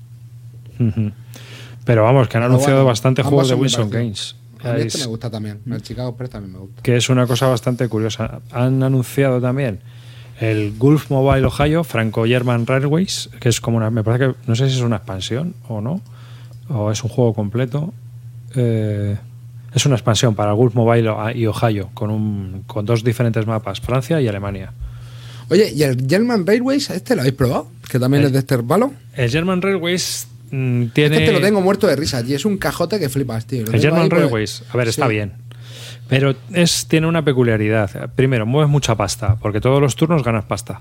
Pero 1.85 2.03
vamos, 2.03 2.29
que 2.29 2.37
han 2.37 2.43
Pero 2.43 2.47
anunciado 2.55 2.77
bueno, 2.79 2.87
bastante 2.89 3.23
juegos 3.23 3.49
de 3.49 3.55
Wilson. 3.55 3.91
Games. 3.91 4.37
A 4.63 4.73
mí 4.73 4.81
este 4.81 4.99
Es- 4.99 5.01
me 5.01 5.07
gusta 5.07 5.31
también. 5.31 5.61
El 5.71 5.83
Chicago 5.83 6.09
Express 6.11 6.31
también 6.31 6.53
me 6.53 6.59
gusta. 6.61 6.83
que 6.83 6.97
es 6.97 7.09
una 7.09 7.27
cosa 7.27 7.47
bastante 7.47 7.89
curiosa. 7.89 8.41
Han 8.51 8.83
anunciado 8.83 9.41
también 9.41 9.81
el 10.41 10.75
Gulf 10.77 11.11
Mobile 11.11 11.47
Ohio 11.47 11.85
Franco 11.85 12.25
German 12.27 12.67
Railways, 12.67 13.31
que 13.41 13.49
es 13.49 13.61
como 13.61 13.77
una, 13.79 13.91
me 13.91 14.03
parece 14.03 14.27
que 14.27 14.35
no 14.47 14.57
sé 14.57 14.69
si 14.69 14.77
es 14.77 14.83
una 14.83 14.97
expansión 14.97 15.55
o 15.69 15.81
no, 15.81 16.01
o 16.69 16.91
es 16.91 17.03
un 17.05 17.11
juego 17.11 17.33
completo. 17.35 17.95
Eh, 18.57 19.17
es 19.75 19.87
una 19.87 19.95
expansión 19.97 20.35
para 20.35 20.53
Gulf 20.53 20.75
Mobile 20.75 21.11
y 21.35 21.47
Ohio 21.47 21.91
con 21.93 22.11
un 22.11 22.65
con 22.67 22.87
dos 22.87 23.05
diferentes 23.05 23.47
mapas, 23.47 23.81
Francia 23.81 24.21
y 24.21 24.29
Alemania. 24.29 24.73
Oye, 25.49 25.71
¿y 25.73 25.83
el 25.83 26.07
German 26.09 26.47
Railways, 26.47 26.91
este 26.91 27.15
lo 27.15 27.23
habéis 27.23 27.37
probado? 27.37 27.69
Que 27.89 27.99
también 27.99 28.25
es 28.25 28.33
de 28.33 28.39
este 28.41 28.59
palo. 28.63 28.93
El 29.15 29.31
German 29.31 29.63
Railways 29.63 30.27
mm, 30.51 30.87
tiene 30.87 31.17
Este 31.17 31.27
te 31.27 31.33
lo 31.33 31.41
tengo 31.41 31.61
muerto 31.61 31.87
de 31.87 31.95
risa 31.95 32.23
y 32.27 32.35
es 32.35 32.45
un 32.45 32.57
cajote 32.57 32.99
que 32.99 33.09
flipas, 33.09 33.47
tío. 33.47 33.65
Lo 33.65 33.73
El 33.73 33.81
German 33.81 34.09
pues- 34.09 34.21
Railways, 34.23 34.63
a 34.73 34.77
ver, 34.77 34.89
está 34.89 35.07
bien. 35.07 35.35
Pero 36.09 36.35
es, 36.53 36.87
tiene 36.87 37.07
una 37.07 37.25
peculiaridad. 37.25 38.11
Primero, 38.15 38.47
mueves 38.47 38.71
mucha 38.71 38.95
pasta, 38.95 39.37
porque 39.41 39.61
todos 39.61 39.81
los 39.81 39.97
turnos 39.97 40.23
ganas 40.23 40.45
pasta. 40.45 40.81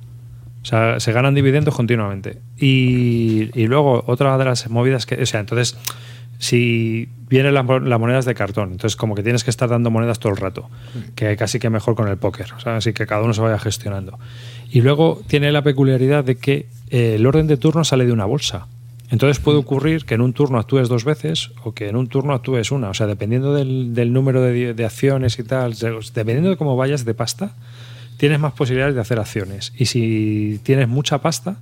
O 0.62 0.66
sea, 0.66 1.00
se 1.00 1.12
ganan 1.12 1.36
dividendos 1.36 1.76
continuamente. 1.76 2.40
Y, 2.58 3.50
y 3.60 3.68
luego, 3.68 4.04
otra 4.08 4.38
de 4.38 4.46
las 4.46 4.70
movidas 4.70 5.06
que. 5.06 5.22
O 5.22 5.26
sea, 5.26 5.40
entonces, 5.40 5.78
si 6.38 7.10
vienen 7.30 7.54
las, 7.54 7.66
mo- 7.66 7.80
las 7.80 8.00
monedas 8.00 8.26
de 8.26 8.36
cartón, 8.36 8.72
entonces 8.74 8.96
como 8.96 9.16
que 9.16 9.24
tienes 9.24 9.44
que 9.44 9.50
estar 9.50 9.70
dando 9.70 9.90
monedas 9.92 10.20
todo 10.20 10.32
el 10.32 10.38
rato, 10.38 10.70
que 11.16 11.36
casi 11.38 11.60
que 11.60 11.70
mejor 11.70 11.96
con 11.96 12.08
el 12.08 12.18
póker. 12.18 12.48
Así 12.66 12.94
que 12.94 13.06
cada 13.08 13.22
uno 13.24 13.34
se 13.34 13.42
vaya 13.42 13.58
gestionando. 13.60 14.20
Y 14.70 14.82
luego 14.82 15.22
tiene 15.28 15.52
la 15.52 15.62
peculiaridad 15.64 16.24
de 16.24 16.36
que 16.36 16.68
eh, 16.90 17.16
el 17.16 17.26
orden 17.26 17.48
de 17.48 17.58
turno 17.58 17.84
sale 17.84 18.06
de 18.06 18.12
una 18.12 18.26
bolsa. 18.26 18.68
Entonces 19.12 19.40
puede 19.40 19.60
ocurrir 19.60 20.06
que 20.06 20.16
en 20.16 20.22
un 20.22 20.34
turno 20.34 20.58
actúes 20.58 20.90
dos 20.90 21.06
veces 21.06 21.52
o 21.64 21.74
que 21.74 21.90
en 21.90 21.96
un 21.96 22.08
turno 22.08 22.34
actúes 22.34 22.72
una. 22.72 22.90
O 22.90 22.94
sea, 22.96 23.06
dependiendo 23.06 23.54
del, 23.54 23.94
del 23.94 24.12
número 24.12 24.42
de, 24.42 24.74
de 24.74 24.86
acciones 24.86 25.38
y 25.38 25.44
tal, 25.44 25.76
dependiendo 26.14 26.50
de 26.50 26.58
cómo 26.58 26.76
vayas 26.76 27.06
de 27.06 27.14
pasta, 27.14 27.54
tienes 28.18 28.40
más 28.40 28.54
posibilidades 28.54 28.96
de 28.96 29.02
hacer 29.02 29.20
acciones. 29.20 29.74
Y 29.78 29.86
si 29.86 30.60
tienes 30.64 30.88
mucha 30.88 31.20
pasta, 31.20 31.58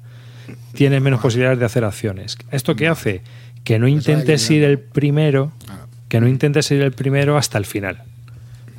tienes 0.73 1.01
menos 1.01 1.19
posibilidades 1.19 1.59
de 1.59 1.65
hacer 1.65 1.83
acciones. 1.83 2.38
¿Esto 2.51 2.75
qué 2.75 2.88
hace? 2.88 3.21
Que 3.63 3.80
no 3.80 3.88
intentes 3.88 4.49
ir 4.49 4.63
el 4.63 4.80
primero, 4.80 5.52
que 6.10 6.19
no 6.19 6.28
intentes 6.28 6.69
ir 6.71 6.82
el 6.82 6.91
primero 6.91 7.38
hasta 7.38 7.58
el 7.58 7.65
final. 7.65 8.04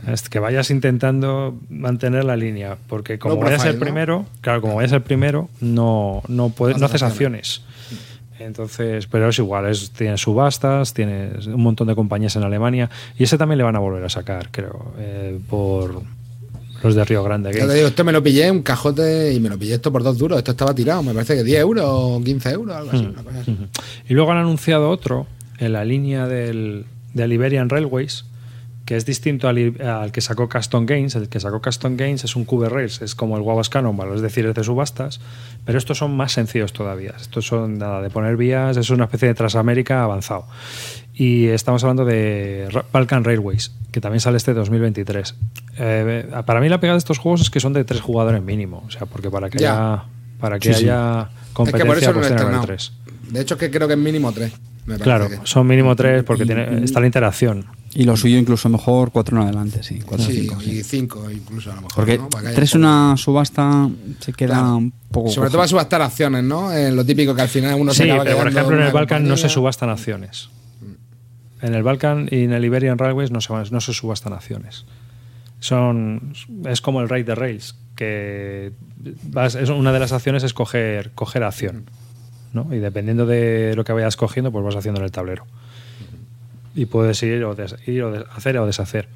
Es 0.07 0.29
que 0.29 0.39
vayas 0.39 0.71
intentando 0.71 1.59
mantener 1.71 2.25
la 2.25 2.37
línea, 2.37 2.77
porque 2.89 3.19
como 3.19 3.37
Low 3.37 3.45
vayas 3.45 3.65
el 3.65 3.77
profile, 3.77 3.79
¿no? 3.79 3.85
primero, 3.85 4.27
claro, 4.43 4.61
como 4.61 4.75
vayas 4.75 4.93
el 4.93 5.03
primero, 5.03 5.49
no, 5.61 6.23
no, 6.29 6.51
puedes, 6.51 6.79
no 6.79 6.87
haces 6.87 7.03
haces 7.03 7.13
acciones. 7.13 7.63
Entonces, 8.39 9.07
pero 9.07 9.29
es 9.29 9.39
igual, 9.39 9.67
es, 9.67 9.93
tienes 9.93 10.21
subastas, 10.21 10.93
tienes 10.93 11.47
un 11.47 11.63
montón 11.63 11.87
de 11.87 11.95
compañías 11.95 12.37
en 12.37 12.43
Alemania 12.43 12.91
y 13.17 13.25
ese 13.25 13.39
también 13.39 13.59
le 13.59 13.65
van 13.65 13.77
a 13.77 13.79
volver 13.79 14.05
a 14.05 14.09
sacar, 14.09 14.49
creo, 14.51 14.93
eh, 14.99 15.39
por 15.49 16.03
los 16.85 16.95
de 16.95 17.05
Río 17.05 17.23
Grande. 17.25 17.51
Games. 17.51 17.67
te 17.69 17.75
digo, 17.75 17.89
esto 17.89 18.05
me 18.05 18.13
lo 18.13 18.23
pillé 18.23 18.51
un 18.51 18.63
cajote 18.63 19.33
y 19.33 19.41
me 19.41 19.49
lo 19.49 19.59
pillé 19.59 19.75
esto 19.75 19.91
por 19.91 20.03
dos 20.03 20.19
duros. 20.19 20.39
Esto 20.39 20.53
estaba 20.53 20.75
tirado, 20.75 21.03
me 21.03 21.15
parece 21.15 21.37
que 21.37 21.43
10 21.43 21.61
euros 21.61 21.85
o 21.89 22.21
15 22.23 22.51
euros, 22.51 22.77
algo 22.77 22.91
así. 22.91 23.05
una 23.07 23.23
cosa 23.23 23.41
así. 23.41 23.51
Ujú. 23.51 23.65
Y 24.09 24.15
luego 24.15 24.33
han 24.33 24.39
anunciado 24.39 24.91
otro 24.91 25.27
en 25.59 25.73
la 25.73 25.85
línea 25.85 26.27
del, 26.27 26.85
del 27.15 27.33
Iberian 27.33 27.69
Railways, 27.71 28.27
que 28.85 28.97
es 28.97 29.07
distinto 29.07 29.49
al, 29.49 29.81
al 29.81 30.13
que 30.13 30.21
sacó 30.21 30.49
Caston 30.49 30.85
Games. 30.85 31.15
El 31.15 31.29
que 31.29 31.41
sacó 31.41 31.61
Caston 31.61 31.97
Games 31.97 32.25
es 32.25 32.37
un 32.37 32.45
Cube 32.45 32.69
Rails, 32.69 33.01
es 33.01 33.15
como 33.15 33.37
el 33.37 33.43
Guavas 33.43 33.71
Cannonball, 33.71 34.15
es 34.15 34.21
decir, 34.21 34.45
es 34.45 34.55
de 34.55 34.63
subastas, 34.63 35.21
pero 35.65 35.79
estos 35.79 35.97
son 35.97 36.15
más 36.15 36.33
sencillos 36.33 36.73
todavía. 36.75 37.15
Estos 37.19 37.47
son 37.47 37.79
nada 37.79 38.03
de 38.03 38.11
poner 38.11 38.37
vías, 38.37 38.77
es 38.77 38.91
una 38.91 39.05
especie 39.05 39.29
de 39.29 39.35
Transamérica 39.35 40.05
avanzado. 40.05 40.47
Y 41.17 41.47
estamos 41.47 41.83
hablando 41.85 42.05
de 42.05 42.69
Balkan 42.93 43.23
Railways, 43.23 43.71
que 43.93 44.01
también 44.01 44.21
sale 44.21 44.37
este 44.37 44.53
2023. 44.53 45.35
Eh, 45.79 46.27
para 46.45 46.61
mí 46.61 46.69
la 46.69 46.81
pegada 46.81 46.95
de 46.97 46.99
estos 46.99 47.19
juegos 47.19 47.41
es 47.43 47.51
que 47.51 47.61
son 47.61 47.73
de 47.73 47.85
tres 47.85 48.01
jugadores 48.01 48.43
mínimo, 48.43 48.83
o 48.87 48.91
sea, 48.91 49.07
porque 49.07 49.31
para 49.31 49.49
que 49.49 49.59
Ya. 49.59 49.93
haya, 49.95 50.05
para 50.41 50.59
que 50.59 50.73
Sí, 50.75 50.81
sí. 50.81 50.85
haya 50.87 51.29
Es 51.31 51.51
competencia 51.53 51.85
que 51.85 51.89
no 51.89 51.93
pues 51.95 52.01
tiene 52.01 52.21
que 52.21 52.35
estrenado. 52.35 52.65
tres. 52.67 52.93
De 53.31 53.41
hecho, 53.41 53.55
es 53.55 53.61
que 53.61 53.71
creo 53.71 53.87
que 53.87 53.95
es 53.95 53.99
mínimo 54.01 54.33
3. 54.33 54.53
Claro, 55.01 55.29
son 55.45 55.67
mínimo 55.67 55.97
tres 55.97 56.25
porque 56.25 56.45
tiene, 56.45 56.85
está 56.85 57.01
la 57.01 57.07
interacción. 57.07 57.65
Y 57.95 58.05
lo 58.05 58.17
suyo 58.19 58.37
incluso 58.37 58.69
mejor 58.69 59.13
4 59.13 59.37
en 59.37 59.43
adelante, 59.45 59.83
sí. 59.83 60.01
4 60.05 60.27
Sí, 60.27 60.41
cinco, 60.43 60.61
sí. 60.61 60.71
y 60.73 60.83
5 60.83 61.31
incluso 61.31 61.71
a 61.73 61.77
lo 61.77 61.81
mejor. 61.83 61.95
Porque 61.95 62.19
¿no? 62.19 62.29
Para 62.29 62.43
que 62.43 62.49
haya 62.49 62.57
3 62.57 62.75
un 62.75 62.81
poco- 62.83 62.93
una 62.93 63.17
subasta 63.17 63.89
se 64.21 64.33
queda 64.35 64.49
Claro. 64.59 64.77
un 64.77 64.93
poco. 65.11 65.31
Sobre 65.31 65.47
todo 65.49 65.53
cojo. 65.53 65.59
para 65.59 65.69
subastar 65.69 66.03
acciones, 66.03 66.43
¿no? 66.45 66.71
En 66.73 66.95
lo 66.97 67.05
típico 67.07 67.35
que 67.35 67.43
al 67.43 67.49
final 67.49 67.81
uno 67.81 67.95
se 67.95 68.03
Sí, 68.03 68.11
pero 68.25 68.37
por 68.37 68.49
ejemplo 68.49 68.77
en 68.77 68.83
el 68.83 68.93
Balkan 68.93 69.23
no 69.23 69.37
se 69.37 69.43
compañía. 69.45 69.55
subastan 69.55 69.89
acciones. 69.91 70.49
En 71.65 71.75
el 71.75 71.83
Balkan 71.83 72.29
y 72.31 72.45
en 72.45 72.53
el 72.53 72.65
Iberian 72.65 72.99
Railways 72.99 73.31
no 73.31 73.41
se, 73.41 73.53
van- 73.53 73.67
no 73.71 73.81
se 73.81 73.93
subastan 73.95 74.33
acciones. 74.33 74.85
Son, 75.61 76.35
es 76.67 76.81
como 76.81 77.01
el 77.01 77.09
Raid 77.09 77.25
de 77.27 77.35
Rails, 77.35 77.75
que 77.97 78.73
vas- 79.31 79.55
es 79.55 79.71
una 79.71 79.93
de 79.93 79.99
las 80.01 80.13
acciones 80.13 80.43
es 80.43 80.53
coger, 80.53 81.13
coger 81.15 81.43
acción. 81.43 81.85
¿no? 82.53 82.69
Y 82.73 82.79
dependiendo 82.79 83.25
de 83.27 83.75
lo 83.77 83.85
que 83.85 83.93
vayas 83.93 84.17
cogiendo, 84.17 84.53
pues 84.53 84.65
vas 84.65 84.77
haciendo 84.77 85.01
en 85.01 85.05
el 85.07 85.11
tablero. 85.11 85.45
Y 86.75 86.87
puedes 86.87 87.23
ir 87.23 87.43
o, 87.45 87.55
des- 87.55 87.77
ir 87.87 88.03
o 88.03 88.13
des- 88.13 88.25
hacer 88.37 88.59
o 88.59 88.67
deshacer. 88.67 89.09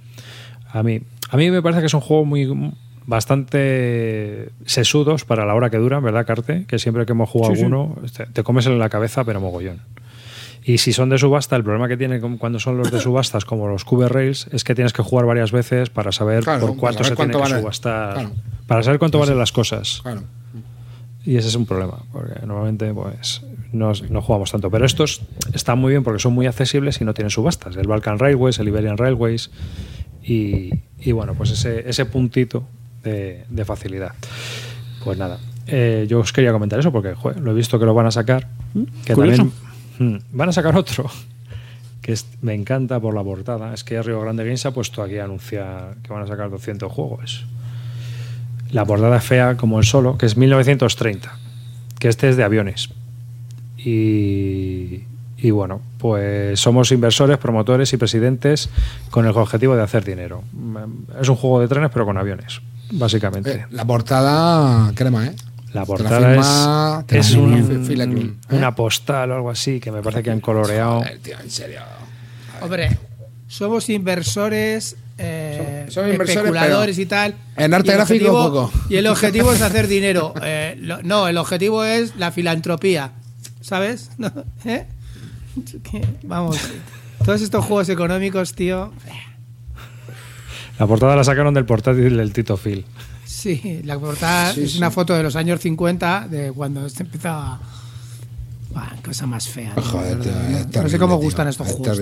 A 0.73 0.83
mí, 0.83 1.01
a 1.31 1.37
mí 1.37 1.51
me 1.51 1.61
parece 1.63 1.81
que 1.81 1.87
es 1.87 1.95
un 1.95 2.01
juego 2.01 2.25
muy 2.25 2.73
bastante 3.07 4.51
sesudos 4.65 5.25
para 5.25 5.45
la 5.47 5.55
hora 5.55 5.71
que 5.71 5.77
duran, 5.79 6.03
¿verdad, 6.03 6.27
Carte? 6.27 6.65
Que 6.67 6.79
siempre 6.79 7.05
que 7.07 7.13
hemos 7.13 7.29
jugado 7.29 7.55
Sí, 7.55 8.13
te, 8.13 8.27
te 8.27 8.43
comes 8.43 8.67
en 8.67 8.79
la 8.79 8.89
cabeza, 8.89 9.25
pero 9.25 9.41
mogollón. 9.41 9.81
Y 10.69 10.77
si 10.77 10.93
son 10.93 11.09
de 11.09 11.17
subasta, 11.17 11.57
el 11.57 11.65
problema 11.65 11.89
que 11.89 11.97
tiene 11.97 12.21
cuando 12.21 12.61
son 12.61 12.77
los 12.77 12.91
de 12.91 13.01
subastas, 13.01 13.47
como 13.47 13.69
los 13.69 13.87
Cube 13.87 14.07
Rails, 14.07 14.49
es 14.53 14.65
que 14.65 14.75
tienes 14.75 14.93
que 14.93 15.01
jugar 15.01 15.25
varias 15.25 15.51
veces 15.51 15.89
para 15.89 16.13
saber 16.13 16.45
Claro, 16.45 16.67
por 16.67 16.77
cuánto 16.77 17.05
saber 17.05 17.09
se 17.09 17.17
cuánto 17.17 17.39
tiene 17.39 17.55
que 17.55 17.61
subastar. 17.61 18.13
Claro. 18.13 18.31
Para 18.67 18.83
saber 18.83 18.99
cuánto 18.99 19.19
valen 19.19 19.39
las 19.39 19.51
cosas. 19.51 20.01
Claro. 20.03 20.25
Y 21.25 21.39
ese 21.39 21.49
es 21.49 21.55
un 21.55 21.65
problema, 21.65 22.01
porque 22.13 22.45
normalmente 22.45 22.93
pues 22.93 23.41
no, 23.73 23.93
no 24.11 24.21
jugamos 24.21 24.53
tanto. 24.53 24.71
Pero 24.71 24.85
estos 24.85 25.23
están 25.55 25.79
muy 25.79 25.93
bien 25.93 26.05
porque 26.05 26.21
son 26.21 26.35
muy 26.35 26.47
accesibles 26.47 27.01
y 27.01 27.05
no 27.07 27.15
tienen 27.15 27.31
subastas. 27.31 27.75
El 27.77 27.89
Balkan 27.89 28.19
Railways, 28.19 28.59
el 28.59 28.69
Iberian 28.69 28.99
Railways 28.99 29.51
y, 30.23 30.69
y 31.01 31.13
bueno, 31.13 31.33
pues 31.33 31.51
ese, 31.51 31.89
ese 31.89 32.05
puntito 32.05 32.65
de, 33.05 33.47
de 33.49 33.65
facilidad. 33.65 34.13
Pues 35.03 35.17
nada, 35.17 35.39
eh, 35.67 36.05
yo 36.11 36.21
os 36.21 36.31
quería 36.35 36.53
comentar 36.53 36.79
eso 36.79 36.93
porque 36.93 37.15
joder, 37.15 37.41
lo 37.41 37.53
he 37.53 37.55
visto 37.55 37.79
que 37.79 37.87
lo 37.87 37.95
van 37.95 38.05
a 38.05 38.11
sacar. 38.11 38.49
Que 39.07 39.15
curioso. 39.15 39.45
también 39.45 39.68
van 40.33 40.49
a 40.49 40.53
sacar 40.53 40.77
otro 40.77 41.11
que 42.03 42.13
es- 42.13 42.27
me 42.43 42.55
encanta 42.55 43.01
por 43.01 43.15
la 43.15 43.23
portada. 43.23 43.75
Es 43.75 43.85
que 43.85 44.01
Río 44.03 44.21
Grande 44.21 44.45
Games 44.45 44.65
ha 44.67 44.71
puesto 44.71 45.03
aquí 45.03 45.19
a 45.19 45.25
anunciar 45.25 45.97
que 46.03 46.13
van 46.13 46.23
a 46.23 46.27
sacar 46.27 46.49
200 46.51 46.91
juegos. 46.91 47.45
La 48.71 48.85
portada 48.85 49.21
fea 49.21 49.57
como 49.57 49.79
el 49.79 49.85
solo, 49.85 50.17
que 50.19 50.27
es 50.27 50.37
1930, 50.37 51.37
que 51.99 52.09
este 52.09 52.29
es 52.29 52.37
de 52.37 52.45
aviones. 52.45 52.91
Y, 53.79 55.05
y 55.39 55.51
bueno, 55.51 55.81
pues 55.99 56.59
somos 56.61 56.91
inversores, 56.93 57.39
promotores 57.39 57.93
y 57.93 57.97
presidentes 57.97 58.69
con 59.11 59.25
el 59.27 59.33
objetivo 59.37 59.77
de 59.77 59.83
hacer 59.83 60.05
dinero. 60.05 60.43
Es 61.21 61.29
un 61.29 61.37
juego 61.37 61.61
de 61.61 61.69
trenes, 61.69 61.91
pero 61.93 62.05
con 62.05 62.17
aviones, 62.19 62.61
básicamente. 62.93 63.53
Eh, 63.53 63.67
la 63.71 63.85
portada, 63.85 64.93
crema, 64.95 65.27
¿eh? 65.27 65.35
La 65.73 65.85
portada 65.85 66.19
firma- 66.31 67.05
es, 67.11 67.33
un- 67.35 67.87
¿eh? 68.51 68.55
una 68.57 68.75
postal 68.75 69.31
o 69.33 69.35
algo 69.37 69.51
así, 69.51 69.81
que 69.81 69.93
me 69.93 70.03
parece 70.03 70.23
que 70.23 70.31
han 70.31 70.41
coloreado. 70.41 71.01
Joder, 71.01 71.19
tío, 71.19 71.39
en 71.41 71.51
serio. 71.51 71.81
Hombre, 72.61 72.99
somos 73.47 73.89
inversores, 73.91 74.97
eh, 75.19 75.85
Somos- 75.89 75.95
somos 75.95 76.11
inversores, 76.13 76.37
especuladores 76.37 76.99
y 76.99 77.07
tal. 77.07 77.35
en 77.57 77.75
arte 77.75 77.93
gráfico, 77.93 78.33
poco. 78.33 78.73
Y 78.89 78.97
el 78.97 79.07
objetivo 79.07 79.53
es 79.53 79.61
hacer 79.63 79.87
dinero. 79.89 80.33
Eh, 80.43 80.77
lo- 80.81 81.03
no, 81.03 81.29
el 81.29 81.37
objetivo 81.37 81.85
es 81.85 82.17
la 82.17 82.31
filantropía. 82.33 83.13
¿Sabes? 83.61 84.11
No, 84.19 84.33
¿eh? 84.65 84.87
Vamos, 86.23 86.57
todos 87.25 87.43
estos 87.43 87.65
juegos 87.65 87.89
económicos, 87.89 88.55
tío. 88.55 88.93
La 90.79 90.87
portada 90.87 91.17
la 91.17 91.25
sacaron 91.25 91.55
del 91.55 91.65
portátil 91.65 92.17
del 92.17 92.33
Tito 92.33 92.57
Phil. 92.57 92.85
Sí, 93.25 93.81
la 93.85 93.99
portada 93.99 94.53
Sí, 94.53 94.63
es 94.65 94.73
sí. 94.73 94.79
una 94.79 94.91
foto 94.91 95.15
de 95.15 95.23
los 95.23 95.35
años 95.37 95.61
50, 95.61 96.29
de 96.29 96.53
cuando 96.53 96.89
se 96.89 97.03
empezaba. 97.03 97.59
Buah, 98.71 98.97
cosa 99.05 99.27
más 99.27 99.49
fea. 99.49 99.73
¿no? 99.77 99.83
Joder, 99.83 100.21
tío, 100.21 100.33
No- 100.33 100.59
es 100.59 100.77
no 100.77 100.89
sé 100.89 100.99
cómo 100.99 101.15
tío, 101.17 101.25
gustan 101.25 101.49
estos 101.49 101.67
es 101.69 101.75
juegos. 101.75 101.99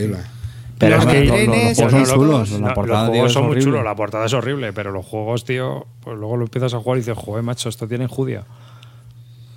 Pero 0.79 0.97
Los 0.97 1.07
es 1.07 1.13
que 1.13 1.27
trenes, 1.27 1.79
los 1.79 1.91
juegos 1.91 1.91
son 1.91 2.01
los- 2.01 2.11
chulos. 2.49 2.51
No, 2.61 2.67
La 2.69 2.75
portada, 2.75 3.01
los 3.05 3.09
juegos 3.09 3.27
es 3.29 3.33
son 3.33 3.43
muy 3.45 3.51
horrible. 3.53 3.65
chulos, 3.71 3.85
la 3.85 3.95
portada 3.97 4.27
es 4.27 4.33
horrible, 4.35 4.73
pero 4.75 4.93
los 4.93 5.07
juegos, 5.07 5.45
tío, 5.47 5.87
pues 6.01 6.19
luego 6.19 6.37
lo 6.37 6.45
empiezas 6.45 6.75
a 6.75 6.79
jugar 6.81 6.99
y 6.99 7.01
dices, 7.01 7.17
joder, 7.17 7.43
macho, 7.43 7.69
esto 7.71 7.89
tiene 7.89 8.05
enjudia. 8.05 8.45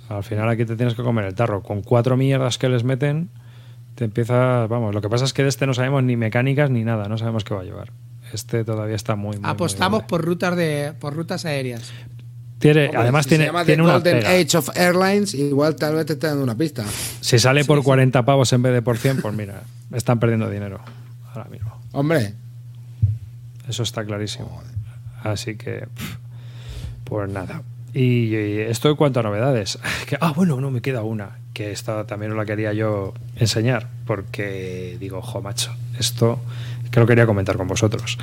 Al 0.08 0.24
final 0.24 0.48
aquí 0.48 0.64
te 0.64 0.76
tienes 0.76 0.94
que 0.94 1.02
comer 1.02 1.26
el 1.26 1.34
tarro. 1.34 1.62
Con 1.62 1.82
cuatro 1.82 2.16
mierdas 2.16 2.56
que 2.56 2.68
les 2.70 2.84
meten, 2.84 3.28
te 3.96 4.04
empiezas, 4.06 4.66
vamos, 4.68 4.94
lo 4.94 5.02
que 5.02 5.08
pasa 5.10 5.26
es 5.26 5.34
que 5.34 5.42
de 5.42 5.50
este 5.50 5.66
no 5.66 5.74
sabemos 5.74 6.02
ni 6.04 6.16
mecánicas 6.16 6.70
ni 6.70 6.84
nada, 6.84 7.06
no 7.06 7.18
sabemos 7.18 7.44
qué 7.44 7.52
va 7.54 7.60
a 7.60 7.64
llevar. 7.64 7.92
Este 8.32 8.64
todavía 8.64 8.96
está 8.96 9.16
muy, 9.16 9.38
muy 9.38 9.48
Apostamos 9.48 10.00
muy 10.02 10.08
por 10.08 10.24
rutas 10.24 10.56
de 10.56 10.92
por 10.98 11.14
rutas 11.14 11.44
aéreas. 11.44 11.90
Tiene, 12.58 12.86
Hombre, 12.86 13.00
además 13.00 13.24
si 13.24 13.30
tiene, 13.30 13.44
se 13.44 13.48
llama 13.48 13.64
tiene 13.64 13.76
The 13.78 13.84
una 13.84 13.92
Golden 13.94 14.18
pega. 14.18 14.30
Age 14.30 14.56
of 14.58 14.68
Airlines, 14.76 15.34
igual 15.34 15.76
tal 15.76 15.94
vez 15.94 16.06
te 16.06 16.12
esté 16.12 16.26
dando 16.26 16.42
una 16.42 16.54
pista. 16.54 16.84
Si 17.20 17.38
sale 17.38 17.64
por 17.64 17.82
40 17.82 18.22
pavos 18.24 18.52
en 18.52 18.62
vez 18.62 18.74
de 18.74 18.82
por 18.82 18.98
100, 18.98 19.22
pues 19.22 19.34
mira, 19.34 19.62
están 19.94 20.20
perdiendo 20.20 20.50
dinero 20.50 20.80
ahora 21.32 21.48
mismo. 21.48 21.80
Hombre, 21.92 22.34
Eso 23.68 23.82
está 23.82 24.04
clarísimo. 24.04 24.62
Así 25.22 25.56
que, 25.56 25.86
pues 27.04 27.30
nada. 27.30 27.62
Y, 27.94 28.34
y 28.34 28.58
esto 28.60 28.90
en 28.90 28.96
cuanto 28.96 29.20
a 29.20 29.22
novedades. 29.22 29.78
Que, 30.06 30.18
ah, 30.20 30.32
bueno, 30.34 30.60
no, 30.60 30.70
me 30.70 30.80
queda 30.82 31.02
una, 31.02 31.38
que 31.54 31.70
esta 31.72 32.04
también 32.06 32.32
os 32.32 32.36
la 32.36 32.44
quería 32.44 32.72
yo 32.72 33.14
enseñar, 33.36 33.88
porque 34.06 34.96
digo, 35.00 35.22
jo, 35.22 35.40
macho, 35.40 35.72
esto 35.98 36.40
que 36.90 37.00
lo 37.00 37.06
quería 37.06 37.26
comentar 37.26 37.56
con 37.56 37.68
vosotros. 37.68 38.18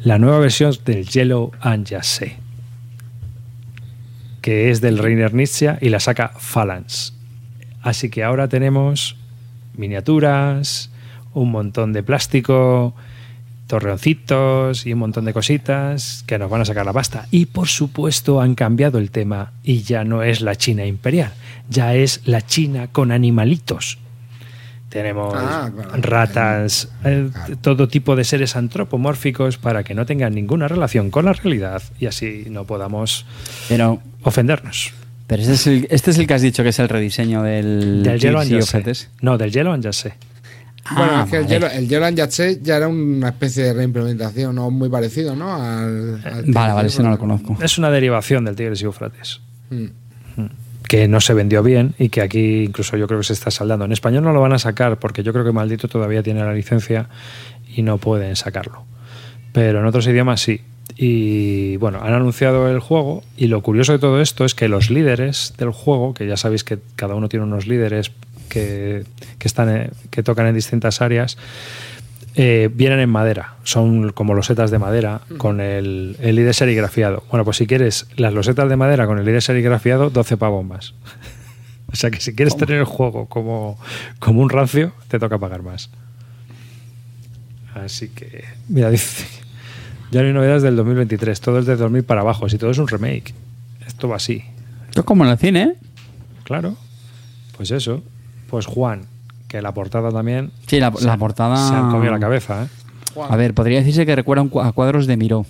La 0.00 0.18
nueva 0.18 0.38
versión 0.38 0.74
del 0.84 1.06
Yellow 1.06 1.52
and 1.60 1.88
Jassé, 1.88 2.36
que 4.40 4.70
es 4.70 4.80
del 4.80 4.98
Reiner 4.98 5.34
Nietzsche 5.34 5.76
y 5.80 5.88
la 5.88 6.00
saca 6.00 6.32
Phalanx. 6.38 7.14
Así 7.82 8.10
que 8.10 8.22
ahora 8.22 8.48
tenemos 8.48 9.16
miniaturas, 9.74 10.90
un 11.34 11.50
montón 11.50 11.92
de 11.92 12.02
plástico, 12.02 12.94
torreoncitos 13.66 14.86
y 14.86 14.92
un 14.92 15.00
montón 15.00 15.24
de 15.24 15.32
cositas 15.32 16.22
que 16.26 16.38
nos 16.38 16.50
van 16.50 16.60
a 16.60 16.64
sacar 16.64 16.86
la 16.86 16.92
pasta. 16.92 17.26
Y 17.30 17.46
por 17.46 17.68
supuesto 17.68 18.40
han 18.40 18.54
cambiado 18.54 18.98
el 18.98 19.10
tema 19.10 19.52
y 19.62 19.82
ya 19.82 20.04
no 20.04 20.22
es 20.22 20.40
la 20.40 20.56
China 20.56 20.86
imperial, 20.86 21.32
ya 21.68 21.94
es 21.94 22.22
la 22.24 22.42
China 22.42 22.88
con 22.90 23.12
animalitos. 23.12 23.98
Tenemos 24.96 25.34
Ah, 25.36 25.70
claro. 25.74 25.90
ratas, 25.96 26.88
eh, 27.04 27.28
todo 27.60 27.86
tipo 27.86 28.16
de 28.16 28.24
seres 28.24 28.56
antropomórficos 28.56 29.58
para 29.58 29.84
que 29.84 29.94
no 29.94 30.06
tengan 30.06 30.34
ninguna 30.34 30.68
relación 30.68 31.10
con 31.10 31.26
la 31.26 31.32
realidad 31.34 31.82
y 32.00 32.06
así 32.06 32.46
no 32.50 32.64
podamos 32.64 33.26
Pero, 33.68 34.00
ofendernos. 34.22 34.92
pero 35.26 35.42
este, 35.42 35.54
es 35.54 35.66
el, 35.66 35.86
este 35.90 36.10
es 36.12 36.18
el 36.18 36.26
que 36.26 36.34
has 36.34 36.42
dicho 36.42 36.62
que 36.62 36.70
es 36.70 36.78
el 36.78 36.88
rediseño 36.88 37.42
del 37.42 38.02
Del 38.02 38.18
Yellow 38.20 38.40
and. 38.40 38.96
No, 39.20 39.36
del 39.36 39.50
Yellow 39.52 39.72
and 39.74 39.84
Jassé. 39.84 40.14
bueno, 40.94 41.12
Ah, 41.14 41.22
es 41.24 41.30
que 41.30 41.36
el. 41.38 41.46
Yellow- 41.46 41.70
el 41.72 41.88
Yellow 41.88 42.06
and 42.06 42.16
Yatse 42.16 42.60
ya 42.62 42.76
era 42.76 42.88
una 42.88 43.28
especie 43.28 43.64
de 43.64 43.74
reimplementación, 43.74 44.54
¿no? 44.54 44.70
Muy 44.70 44.88
parecido, 44.88 45.36
¿no? 45.36 45.52
Al, 45.54 46.22
al 46.24 46.44
Vale, 46.46 46.72
vale, 46.72 46.88
ese 46.88 47.02
no 47.02 47.10
lo 47.10 47.18
conozco. 47.18 47.58
Es 47.60 47.76
una 47.76 47.90
derivación 47.90 48.44
del 48.46 48.56
Tigres 48.56 48.80
y 48.80 48.84
Eufrates. 48.84 49.40
Mm. 49.70 49.86
Que 50.88 51.08
no 51.08 51.20
se 51.20 51.34
vendió 51.34 51.62
bien 51.62 51.94
y 51.98 52.08
que 52.08 52.22
aquí 52.22 52.64
incluso 52.64 52.96
yo 52.96 53.06
creo 53.06 53.20
que 53.20 53.26
se 53.26 53.32
está 53.32 53.50
saldando. 53.50 53.84
En 53.84 53.92
español 53.92 54.24
no 54.24 54.32
lo 54.32 54.40
van 54.40 54.52
a 54.52 54.58
sacar 54.58 54.98
porque 54.98 55.22
yo 55.22 55.32
creo 55.32 55.44
que 55.44 55.52
Maldito 55.52 55.88
todavía 55.88 56.22
tiene 56.22 56.40
la 56.40 56.52
licencia 56.52 57.08
y 57.74 57.82
no 57.82 57.98
pueden 57.98 58.36
sacarlo. 58.36 58.84
Pero 59.52 59.80
en 59.80 59.86
otros 59.86 60.06
idiomas 60.06 60.40
sí. 60.40 60.60
Y 60.96 61.76
bueno, 61.76 62.00
han 62.02 62.14
anunciado 62.14 62.70
el 62.70 62.80
juego 62.80 63.22
y 63.36 63.48
lo 63.48 63.62
curioso 63.62 63.92
de 63.92 63.98
todo 63.98 64.20
esto 64.20 64.44
es 64.44 64.54
que 64.54 64.68
los 64.68 64.90
líderes 64.90 65.54
del 65.58 65.70
juego, 65.70 66.14
que 66.14 66.26
ya 66.26 66.36
sabéis 66.36 66.64
que 66.64 66.78
cada 66.94 67.14
uno 67.14 67.28
tiene 67.28 67.44
unos 67.44 67.66
líderes 67.66 68.12
que, 68.48 69.04
que 70.10 70.22
tocan 70.22 70.46
en 70.46 70.54
distintas 70.54 71.02
áreas, 71.02 71.36
eh, 72.38 72.68
vienen 72.70 73.00
en 73.00 73.08
madera, 73.08 73.54
son 73.64 74.12
como 74.12 74.34
losetas 74.34 74.70
de 74.70 74.78
madera 74.78 75.22
con 75.38 75.62
el, 75.62 76.18
el 76.20 76.36
líder 76.36 76.54
serigrafiado. 76.54 77.24
Bueno, 77.30 77.46
pues 77.46 77.56
si 77.56 77.66
quieres 77.66 78.06
las 78.16 78.34
losetas 78.34 78.68
de 78.68 78.76
madera 78.76 79.06
con 79.06 79.18
el 79.18 79.24
líder 79.24 79.40
serigrafiado, 79.40 80.10
12 80.10 80.36
pavos 80.36 80.62
más. 80.62 80.92
o 81.92 81.96
sea 81.96 82.10
que 82.10 82.20
si 82.20 82.34
quieres 82.34 82.54
tener 82.54 82.76
el 82.76 82.84
juego 82.84 83.24
como, 83.26 83.78
como 84.18 84.42
un 84.42 84.50
rancio, 84.50 84.92
te 85.08 85.18
toca 85.18 85.38
pagar 85.38 85.62
más. 85.62 85.90
Así 87.74 88.10
que, 88.10 88.44
mira, 88.68 88.90
dice, 88.92 89.24
ya 90.10 90.20
no 90.20 90.28
hay 90.28 90.34
novedades 90.34 90.62
del 90.62 90.76
2023, 90.76 91.40
todo 91.40 91.58
es 91.58 91.64
de 91.64 91.76
2000 91.76 92.04
para 92.04 92.20
abajo, 92.20 92.50
si 92.50 92.58
todo 92.58 92.70
es 92.70 92.76
un 92.76 92.86
remake. 92.86 93.32
Esto 93.86 94.08
va 94.08 94.16
así. 94.16 94.44
Esto 94.90 95.00
es 95.00 95.06
como 95.06 95.24
en 95.24 95.30
el 95.30 95.38
cine, 95.38 95.62
¿eh? 95.62 95.74
Claro. 96.44 96.76
Pues 97.56 97.70
eso. 97.70 98.02
Pues 98.50 98.66
Juan, 98.66 99.06
que 99.48 99.62
la 99.62 99.72
portada 99.72 100.10
también 100.10 100.50
Sí, 100.66 100.80
la, 100.80 100.92
la 101.00 101.16
portada. 101.16 101.68
se 101.68 101.74
han 101.74 101.90
comido 101.90 102.12
la 102.12 102.20
cabeza, 102.20 102.64
¿eh? 102.64 102.66
A 103.28 103.36
ver, 103.36 103.54
podría 103.54 103.78
decirse 103.78 104.04
que 104.04 104.14
recuerda 104.14 104.44
a 104.62 104.72
cuadros 104.72 105.06
de 105.06 105.16
Miró. 105.16 105.46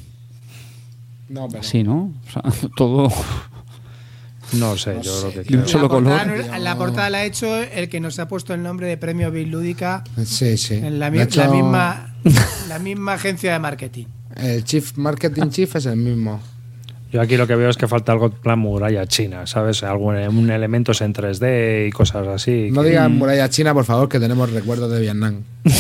No, 1.28 1.49
pero. 1.49 1.62
Sí, 1.64 1.82
¿no? 1.82 2.12
O 2.28 2.30
sea, 2.32 2.42
todo. 2.76 3.09
No 4.53 4.76
sé, 4.76 4.99
yo 5.03 5.12
creo 5.32 5.42
que... 5.44 5.51
De 5.51 5.59
un 5.59 5.66
solo 5.66 5.84
la, 5.84 5.88
portada, 5.88 6.24
color. 6.24 6.47
no- 6.47 6.59
la 6.59 6.76
portada 6.78 7.11
la 7.11 7.18
ha 7.18 7.24
hecho 7.24 7.57
el 7.62 7.88
que 7.88 7.99
nos 7.99 8.18
ha 8.20 8.28
puesto 8.28 8.55
el 8.55 8.62
nombre 8.62 8.86
de 8.86 8.97
premio 8.97 9.32
Bill 9.32 9.51
Lúdica 9.51 10.05
Sí, 10.24 10.57
sí. 10.57 10.74
en 10.74 11.01
la, 11.01 11.11
mi- 11.11 11.20
hecho, 11.20 11.40
la 11.40 11.49
misma 11.51 12.14
La 12.68 12.78
misma 12.78 13.14
agencia 13.14 13.53
de 13.53 13.59
marketing. 13.59 14.07
El 14.36 14.62
Chief 14.64 14.97
Marketing 14.97 15.49
Chief 15.49 15.74
es 15.74 15.86
el 15.86 15.97
mismo. 15.97 16.40
Yo 17.16 17.22
aquí 17.22 17.38
lo 17.38 17.46
que 17.46 17.56
veo 17.56 17.70
es 17.70 17.78
que 17.78 17.88
falta 17.88 18.12
algo 18.12 18.26
en 18.26 18.32
plan 18.32 18.58
muralla 18.58 19.06
china, 19.06 19.46
¿sabes? 19.46 19.82
Algún 19.82 20.16
un 20.16 20.50
elementos 20.50 21.00
en 21.00 21.14
3D 21.14 21.88
y 21.88 21.90
cosas 21.90 22.28
así. 22.28 22.68
No 22.70 22.82
digan 22.82 23.16
muralla 23.16 23.48
china, 23.48 23.72
por 23.72 23.86
favor, 23.86 24.10
que 24.10 24.20
tenemos 24.20 24.52
recuerdos 24.52 24.92
de 24.92 25.00
Vietnam. 25.00 25.42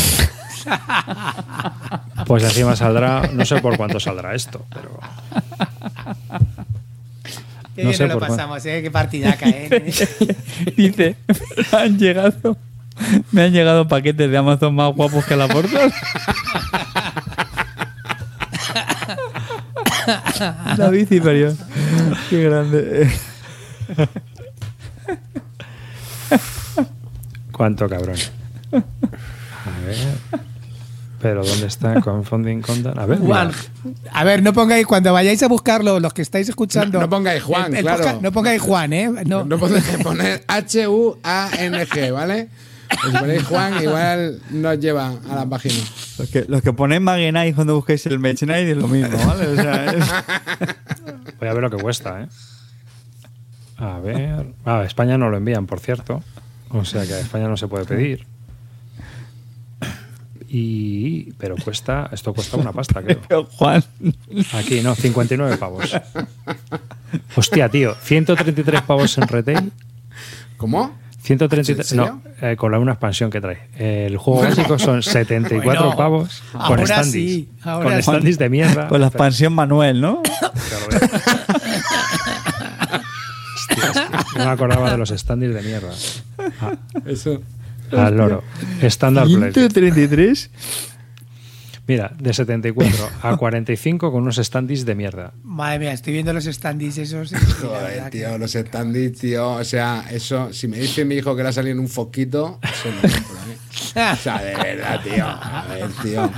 Pues 2.26 2.42
encima 2.42 2.74
saldrá, 2.74 3.30
no 3.32 3.44
sé 3.44 3.60
por 3.60 3.76
cuánto 3.76 4.00
saldrá 4.00 4.34
esto, 4.34 4.64
pero 4.72 4.98
Qué 7.76 7.84
No 7.84 7.90
bien 7.90 7.94
sé 7.94 8.04
nos 8.04 8.14
lo 8.14 8.18
por 8.18 8.28
pasamos, 8.28 8.64
¿eh? 8.66 8.82
Qué 8.82 8.90
partidaca, 8.90 9.48
¿eh? 9.48 9.92
Dice, 10.76 11.16
me 11.70 11.78
han 11.78 11.98
llegado, 11.98 12.56
me 13.30 13.42
han 13.42 13.52
llegado 13.52 13.86
paquetes 13.86 14.28
de 14.28 14.36
Amazon 14.36 14.74
más 14.74 14.92
guapos 14.92 15.24
que 15.26 15.36
la 15.36 15.46
porta. 15.46 15.78
David 20.76 21.08
Ciperión. 21.08 21.56
Qué 22.30 22.42
grande. 22.44 23.10
cuánto 27.52 27.88
cabrón. 27.88 28.16
A 28.72 29.86
ver. 29.86 29.96
Pero 31.20 31.44
¿dónde 31.44 31.66
está 31.66 32.00
Confounding 32.02 32.60
Content? 32.60 32.98
A 32.98 33.06
ver, 33.06 33.18
Juan. 33.18 33.50
A 34.12 34.22
ver, 34.24 34.42
no 34.42 34.52
pongáis, 34.52 34.86
cuando 34.86 35.12
vayáis 35.12 35.42
a 35.42 35.48
buscarlo, 35.48 35.98
los 35.98 36.12
que 36.12 36.22
estáis 36.22 36.48
escuchando. 36.48 36.98
No- 36.98 37.04
no 37.06 37.10
pongáis 37.10 37.42
Juan, 37.42 37.72
claro. 37.72 37.96
podcast, 37.98 38.20
no 38.22 38.32
pongáis 38.32 38.60
Juan, 38.60 38.92
¿eh? 38.92 39.10
No. 39.24 39.44
No 39.44 39.58
podéis 39.58 39.84
poner 40.02 40.44
H-U-A-N-G, 40.46 42.10
¿vale? 42.12 42.48
Si 43.04 43.10
ponéis 43.18 43.42
Juan, 43.44 43.82
igual 43.82 44.40
nos 44.50 44.78
lleva 44.78 45.12
a 45.30 45.34
la 45.34 45.46
página. 45.46 45.74
Los 46.18 46.30
que, 46.30 46.44
los 46.48 46.62
que 46.62 46.72
ponéis 46.72 47.00
Magenite 47.00 47.54
cuando 47.54 47.74
busquéis 47.76 48.06
el 48.06 48.18
Knight 48.18 48.42
es 48.42 48.76
lo 48.76 48.88
mismo, 48.88 49.16
¿vale? 49.26 49.46
O 49.48 49.54
sea, 49.56 49.84
es- 49.86 50.10
Voy 51.38 51.48
a 51.48 51.52
ver 51.52 51.62
lo 51.62 51.70
que 51.70 51.76
cuesta, 51.76 52.22
¿eh? 52.22 52.28
A 53.78 53.98
ver. 53.98 54.46
Ah, 54.64 54.80
a 54.80 54.84
España 54.84 55.18
no 55.18 55.28
lo 55.28 55.36
envían, 55.36 55.66
por 55.66 55.80
cierto. 55.80 56.22
O 56.70 56.84
sea 56.84 57.06
que 57.06 57.12
a 57.14 57.20
España 57.20 57.46
no 57.48 57.56
se 57.56 57.68
puede 57.68 57.84
pedir. 57.84 58.26
Y. 60.48 61.32
Pero 61.38 61.56
cuesta. 61.56 62.08
Esto 62.12 62.32
cuesta 62.32 62.56
una 62.56 62.72
pasta, 62.72 63.02
creo. 63.02 63.20
Pero, 63.28 63.44
Juan, 63.44 63.82
Aquí, 64.54 64.80
no, 64.80 64.94
59 64.94 65.56
pavos. 65.58 65.92
Hostia, 67.34 67.68
tío. 67.68 67.94
133 68.00 68.82
pavos 68.82 69.18
en 69.18 69.28
retail. 69.28 69.72
¿Cómo? 70.56 70.96
133. 71.26 71.92
¿En 71.92 71.96
No, 71.98 72.22
eh, 72.40 72.54
con 72.56 72.70
la 72.70 72.78
una 72.78 72.92
expansión 72.92 73.30
que 73.30 73.40
trae. 73.40 73.58
El 73.76 74.16
juego 74.16 74.42
básico 74.42 74.78
son 74.78 75.02
74 75.02 75.62
Bueno, 75.64 75.96
pavos 75.96 76.42
con 76.52 76.60
ahora 76.62 76.86
standees. 76.86 77.12
sí, 77.12 77.48
ahora 77.64 77.84
con 77.90 77.96
sí. 77.96 78.02
standees 78.02 78.38
de 78.38 78.48
mierda. 78.48 78.88
con 78.88 79.00
la 79.00 79.08
expansión 79.08 79.52
Manuel, 79.52 80.00
¿no? 80.00 80.22
Hostias, 83.56 84.10
no 84.36 84.44
me 84.44 84.50
acordaba 84.50 84.90
de 84.90 84.98
los 84.98 85.08
standees 85.10 85.54
de 85.54 85.62
mierda. 85.62 85.90
Ah, 86.60 86.74
Eso. 87.04 87.40
al 87.92 88.16
loro. 88.16 88.44
Standard 88.82 89.26
Play. 89.26 89.52
133. 91.86 91.88
Mira, 91.88 92.12
de 92.18 92.32
74 92.34 93.10
a 93.22 93.36
45 93.36 94.10
con 94.10 94.22
unos 94.22 94.36
standees 94.36 94.84
de 94.84 94.94
mierda. 94.96 95.32
Madre 95.44 95.78
mía, 95.78 95.92
estoy 95.92 96.14
viendo 96.14 96.32
los 96.32 96.44
standees 96.44 96.98
esos. 96.98 97.32
Joder, 97.60 98.04
que- 98.10 98.18
tío, 98.18 98.36
los 98.38 98.52
standees, 98.52 99.12
tío. 99.18 99.50
O 99.52 99.64
sea, 99.64 100.04
eso, 100.10 100.52
si 100.52 100.66
me 100.68 100.78
dice 100.78 101.04
mi 101.04 101.14
hijo 101.14 101.36
que 101.36 101.42
le 101.44 101.48
ha 101.50 101.52
salido 101.52 101.74
en 101.74 101.80
un 101.80 101.88
foquito, 101.88 102.58
eso 102.62 102.88
no 102.90 103.00
compro, 103.02 103.36
¿eh? 103.52 104.12
O 104.12 104.16
sea, 104.16 104.38
de 104.42 104.54
verdad, 104.56 105.00
tío. 105.02 105.24
A 105.26 105.66
ver, 105.68 105.88
tío. 106.02 106.30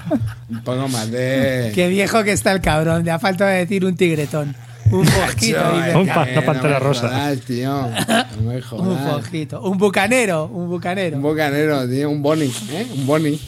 Un 0.51 0.63
poco 0.63 0.87
más 0.89 1.11
de. 1.11 1.73
Qué 1.75 1.89
viejo 1.89 2.23
que 2.25 2.33
está 2.33 2.53
el 2.53 2.61
cabrón. 2.61 3.05
Le 3.05 3.11
ha 3.11 3.19
faltado 3.19 3.51
decir 3.51 3.85
un 3.85 3.97
tigretón. 3.97 4.55
Un 4.91 5.05
fojito. 5.07 5.59
Que, 5.59 5.93
pa- 5.93 5.99
una 6.25 6.25
no 6.35 6.43
pantera 6.45 6.79
rosa. 6.79 7.09
jodas, 7.09 7.41
tío. 7.41 7.71
No 7.73 8.43
me 8.43 8.57
Un 8.73 8.99
fojito. 8.99 9.63
Un 9.63 9.79
bucanero. 9.79 10.45
Un 10.47 10.69
bucanero. 10.69 11.17
Un 11.17 11.23
bocanero, 11.23 11.89
tío. 11.89 12.11
Un 12.11 12.23
boni, 12.23 12.53
¿eh? 12.73 12.87
Un 12.95 13.07
boni. 13.07 13.41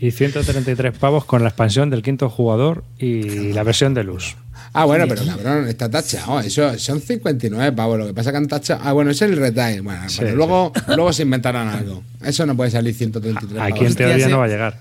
Y 0.00 0.10
133 0.10 0.98
pavos 0.98 1.24
con 1.24 1.42
la 1.42 1.48
expansión 1.50 1.88
del 1.88 2.02
quinto 2.02 2.28
jugador 2.28 2.82
y 2.98 3.52
la 3.52 3.62
versión 3.62 3.94
de 3.94 4.02
luz. 4.02 4.36
Ah, 4.72 4.84
bueno, 4.84 5.04
pero 5.06 5.24
cabrón, 5.24 5.68
está 5.68 5.88
tachado. 5.90 6.40
Eso 6.40 6.76
son 6.78 7.00
59 7.00 7.72
pavos. 7.72 7.98
Lo 7.98 8.06
que 8.06 8.14
pasa 8.14 8.32
que 8.32 8.38
han 8.38 8.48
tachado. 8.48 8.80
Ah, 8.82 8.92
bueno, 8.92 9.10
es 9.12 9.22
el 9.22 9.36
retail. 9.36 9.82
Bueno, 9.82 10.08
Sí, 10.08 10.16
pero 10.20 10.30
sí. 10.30 10.36
luego, 10.36 10.72
luego 10.88 11.12
se 11.12 11.22
inventarán 11.22 11.68
algo. 11.68 12.02
Eso 12.20 12.46
no 12.46 12.56
puede 12.56 12.70
salir 12.72 12.94
133 12.94 13.52
pavos. 13.58 13.72
Aquí 13.72 13.84
en 13.84 13.94
teoría 13.94 14.28
no 14.28 14.38
va 14.38 14.46
a 14.46 14.48
llegar. 14.48 14.78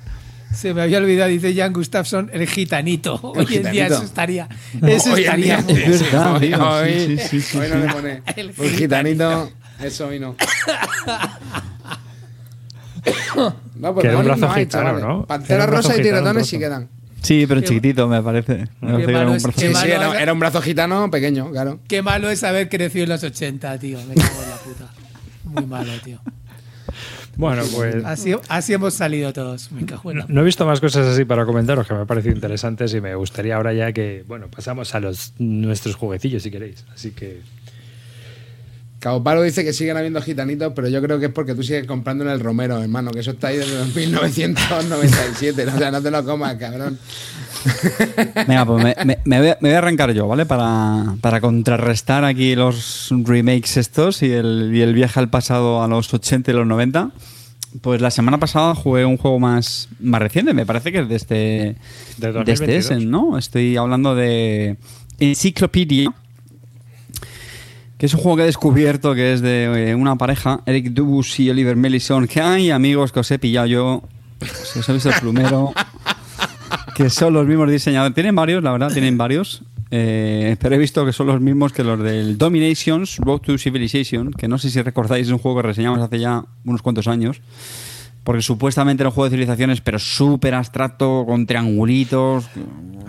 Se 0.55 0.73
me 0.73 0.81
había 0.81 0.97
olvidado, 0.97 1.29
dice 1.29 1.53
Jan 1.55 1.71
Gustafsson, 1.71 2.29
el 2.33 2.47
gitanito. 2.47 3.19
Hoy 3.21 3.47
en 3.57 3.71
día 3.71 3.87
eso 3.87 4.03
estaría. 4.03 4.49
Eso 4.85 5.13
Hoy 5.13 5.21
en 5.23 5.25
estaría. 5.25 5.57
día, 5.61 5.63
muy- 5.65 5.75
sí, 5.75 5.81
Es 5.91 6.01
verdad, 6.11 6.33
hoy, 6.33 6.39
tío. 6.47 6.69
hoy- 6.69 6.93
Sí, 6.93 7.17
sí, 7.17 7.27
sí, 7.29 7.41
sí, 7.41 7.57
hoy 7.57 7.69
no 7.69 7.75
le 7.77 7.93
pone 7.93 8.21
El 8.35 8.53
un 8.57 8.69
gitanito. 8.69 9.51
Eso 9.81 10.07
hoy 10.07 10.19
no. 10.19 10.35
No, 13.75 13.93
pues 13.93 14.03
Que 14.03 14.07
era 14.09 14.17
un 14.19 14.25
brazo 14.25 14.41
no 14.47 14.51
hay, 14.53 14.63
gitano, 14.65 14.83
chavales. 14.85 15.03
¿no? 15.05 15.17
Era 15.19 15.25
Pantera 15.27 15.65
rosa 15.65 15.97
y 15.97 16.01
tiratones 16.01 16.47
sí 16.47 16.59
quedan. 16.59 16.89
Sí, 17.21 17.45
pero 17.47 17.61
chiquitito, 17.61 18.07
me 18.07 18.21
parece. 18.23 18.67
Me 18.81 18.91
parece 18.93 19.05
que 19.05 19.11
era 19.11 19.21
un 19.29 19.33
brazo- 19.37 19.51
qué 19.53 19.67
Sí, 19.67 19.73
malo 19.73 19.85
sí, 19.85 19.91
era, 19.91 20.09
era- 20.11 20.21
era 20.21 20.33
un 20.33 20.39
brazo 20.39 20.61
gitano 20.61 21.11
pequeño, 21.11 21.51
claro. 21.51 21.79
Qué 21.87 22.01
malo 22.01 22.29
es 22.29 22.43
haber 22.43 22.67
crecido 22.69 23.03
en 23.03 23.09
los 23.09 23.23
80, 23.23 23.77
tío. 23.79 23.99
Me 24.07 24.15
cago 24.15 24.43
en 24.43 24.49
la 24.49 24.55
puta. 24.57 24.89
Muy 25.43 25.65
malo, 25.65 25.91
tío. 26.03 26.19
Bueno, 27.37 27.63
pues 27.73 28.03
Así, 28.05 28.35
así 28.49 28.73
hemos 28.73 28.93
salido 28.93 29.31
todos. 29.33 29.71
Me 29.71 29.85
cago 29.85 30.11
en 30.11 30.19
la 30.19 30.25
no 30.27 30.41
he 30.41 30.43
visto 30.43 30.65
más 30.65 30.79
cosas 30.81 31.07
así 31.07 31.23
para 31.25 31.45
comentaros 31.45 31.87
que 31.87 31.93
me 31.93 32.01
han 32.01 32.07
parecido 32.07 32.35
interesantes 32.35 32.93
y 32.93 33.01
me 33.01 33.15
gustaría 33.15 33.55
ahora 33.55 33.73
ya 33.73 33.91
que, 33.93 34.23
bueno, 34.27 34.47
pasamos 34.49 34.93
a 34.95 34.99
los 34.99 35.33
nuestros 35.39 35.95
jueguecillos 35.95 36.43
si 36.43 36.51
queréis. 36.51 36.85
Así 36.93 37.11
que 37.11 37.41
Cabo 39.01 39.23
Palo 39.23 39.41
dice 39.41 39.63
que 39.63 39.73
siguen 39.73 39.97
habiendo 39.97 40.21
gitanitos, 40.21 40.73
pero 40.75 40.87
yo 40.87 41.01
creo 41.01 41.19
que 41.19 41.25
es 41.25 41.31
porque 41.31 41.55
tú 41.55 41.63
sigues 41.63 41.87
comprando 41.87 42.23
en 42.23 42.29
el 42.29 42.39
Romero, 42.39 42.79
hermano, 42.79 43.09
que 43.09 43.21
eso 43.21 43.31
está 43.31 43.47
ahí 43.47 43.57
desde 43.57 43.83
1997. 43.95 45.65
O 45.67 45.77
sea, 45.77 45.89
no 45.89 46.01
te 46.01 46.11
lo 46.11 46.23
comas, 46.23 46.55
cabrón. 46.55 46.99
Venga, 48.47 48.65
pues 48.65 48.83
me, 48.83 48.95
me- 49.05 49.17
me 49.25 49.39
voy, 49.39 49.49
a- 49.49 49.57
me 49.59 49.69
voy 49.69 49.75
a 49.75 49.77
arrancar 49.79 50.11
yo, 50.13 50.27
¿vale? 50.27 50.45
Para, 50.45 51.15
para 51.19 51.41
contrarrestar 51.41 52.23
aquí 52.25 52.55
los 52.55 53.09
remakes 53.23 53.77
estos 53.77 54.21
y 54.21 54.31
el, 54.31 54.69
y 54.73 54.81
el 54.81 54.93
viaje 54.93 55.19
al 55.19 55.29
pasado 55.29 55.81
a 55.83 55.87
los 55.87 56.13
80 56.13 56.51
y 56.51 56.53
los 56.53 56.67
90. 56.67 57.09
Pues 57.81 58.01
la 58.01 58.11
semana 58.11 58.37
pasada 58.37 58.75
jugué 58.75 59.05
un 59.05 59.17
juego 59.17 59.39
más, 59.39 59.89
más 59.99 60.21
reciente, 60.21 60.53
me 60.53 60.65
parece 60.65 60.91
que 60.91 60.99
es 60.99 61.09
de 61.09 61.15
este, 61.15 61.35
De 61.35 61.75
de 62.17 62.27
este 62.27 62.31
2022. 62.51 62.85
Essen, 62.85 63.09
¿no? 63.09 63.37
Estoy 63.37 63.77
hablando 63.77 64.13
de 64.13 64.75
Encyclopedia, 65.19 66.13
que 68.01 68.07
es 68.07 68.15
un 68.15 68.19
juego 68.19 68.37
que 68.37 68.41
he 68.41 68.45
descubierto 68.47 69.13
que 69.13 69.31
es 69.31 69.41
de 69.41 69.91
eh, 69.91 69.93
una 69.93 70.15
pareja, 70.15 70.61
Eric 70.65 70.87
Dubus 70.89 71.39
y 71.39 71.51
Oliver 71.51 71.75
Mellison, 71.75 72.25
que 72.25 72.41
hay 72.41 72.71
amigos 72.71 73.11
que 73.11 73.19
os 73.19 73.29
he 73.29 73.37
pillado 73.37 73.67
yo, 73.67 74.03
si 74.41 74.79
os 74.79 74.89
he 74.89 74.93
visto 74.93 75.09
el 75.09 75.15
plumero, 75.19 75.71
que 76.95 77.11
son 77.11 77.35
los 77.35 77.45
mismos 77.45 77.69
diseñadores. 77.69 78.15
Tienen 78.15 78.33
varios, 78.33 78.63
la 78.63 78.71
verdad, 78.71 78.91
tienen 78.91 79.19
varios. 79.19 79.61
eh, 79.91 80.55
pero 80.59 80.73
he 80.73 80.79
visto 80.79 81.05
que 81.05 81.13
son 81.13 81.27
los 81.27 81.39
mismos 81.41 81.73
que 81.73 81.83
los 81.83 82.01
del 82.01 82.39
Dominations, 82.39 83.17
Road 83.17 83.41
to 83.41 83.59
Civilization, 83.59 84.31
que 84.31 84.47
no 84.47 84.57
sé 84.57 84.71
si 84.71 84.81
recordáis, 84.81 85.27
es 85.27 85.31
un 85.31 85.37
juego 85.37 85.61
que 85.61 85.67
reseñamos 85.67 85.99
hace 85.99 86.17
ya 86.17 86.43
unos 86.65 86.81
cuantos 86.81 87.07
años. 87.07 87.39
Porque 88.23 88.43
supuestamente 88.43 89.01
era 89.01 89.09
un 89.09 89.15
juego 89.15 89.25
de 89.25 89.31
civilizaciones, 89.31 89.81
pero 89.81 89.97
súper 89.97 90.53
abstracto, 90.53 91.23
con 91.25 91.47
triangulitos. 91.47 92.45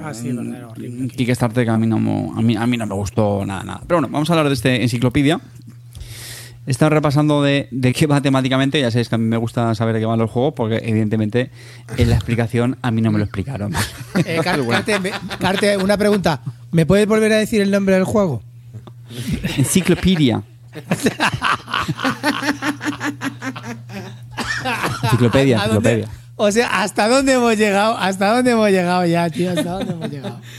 Ah, 0.02 0.14
sí, 0.14 0.30
es 0.30 0.36
verdad, 0.36 0.70
horrible. 0.70 1.02
Un 1.02 1.08
Kickstarter 1.10 1.64
que 1.64 1.70
a 1.70 1.76
mí, 1.76 1.86
no, 1.86 1.98
mo- 1.98 2.32
a, 2.36 2.40
mí, 2.42 2.56
a 2.56 2.66
mí 2.66 2.76
no 2.78 2.86
me 2.86 2.94
gustó 2.94 3.44
nada, 3.44 3.62
nada. 3.62 3.80
Pero 3.86 4.00
bueno, 4.00 4.10
vamos 4.12 4.30
a 4.30 4.32
hablar 4.32 4.48
de 4.48 4.54
este 4.54 4.82
enciclopedia. 4.82 5.38
He 6.66 6.70
estado 6.70 6.90
repasando 6.90 7.42
de, 7.42 7.68
de 7.72 7.92
qué 7.92 8.06
va 8.06 8.20
temáticamente. 8.22 8.80
Ya 8.80 8.90
sabéis 8.90 9.08
que 9.10 9.16
a 9.16 9.18
mí 9.18 9.26
me 9.26 9.36
gusta 9.36 9.74
saber 9.74 9.94
de 9.94 10.00
qué 10.00 10.06
van 10.06 10.18
los 10.18 10.30
juegos, 10.30 10.54
porque 10.56 10.80
evidentemente 10.84 11.50
en 11.98 12.08
la 12.08 12.14
explicación 12.16 12.78
a 12.82 12.90
mí 12.90 13.02
no 13.02 13.10
me 13.12 13.18
lo 13.18 13.24
explicaron. 13.24 13.74
Eh, 14.24 14.40
Car- 14.44 14.66
Carte, 14.66 14.98
me- 15.00 15.12
Carte, 15.38 15.76
una 15.76 15.98
pregunta. 15.98 16.40
¿Me 16.70 16.86
puedes 16.86 17.06
volver 17.06 17.32
a 17.32 17.36
decir 17.36 17.60
el 17.60 17.70
nombre 17.70 17.94
del 17.96 18.04
juego? 18.04 18.42
Enciclopedia. 19.58 20.42
Enciclopedia, 25.04 25.56
¿A 25.62 25.68
dónde- 25.68 25.90
enciclopedia. 25.90 26.08
O 26.36 26.50
sea, 26.50 26.82
¿hasta 26.82 27.08
dónde 27.08 27.34
hemos 27.34 27.56
llegado? 27.56 27.96
¿Hasta 27.96 28.34
dónde 28.34 28.52
hemos 28.52 28.70
llegado 28.70 29.04
ya, 29.06 29.28
tío? 29.30 29.50
¿Hasta 29.50 29.62
dónde 29.78 29.92
hemos 29.92 30.10
llegado? 30.10 30.40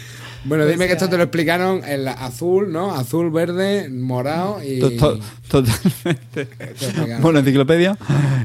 Bueno, 0.46 0.66
dime 0.66 0.84
O 0.84 0.88
que 0.88 0.94
esto 0.96 1.08
te 1.08 1.16
lo 1.16 1.24
explicaron 1.24 1.86
en 1.86 2.04
la 2.04 2.12
azul, 2.12 2.70
¿no? 2.70 2.94
Azul, 2.94 3.32
verde, 3.32 3.88
morado 3.90 4.60
y. 4.62 4.78
To- 4.82 4.92
to- 4.92 5.20
Totalmente. 5.48 6.50
Bueno, 7.22 7.40
enciclopedia. 7.40 7.98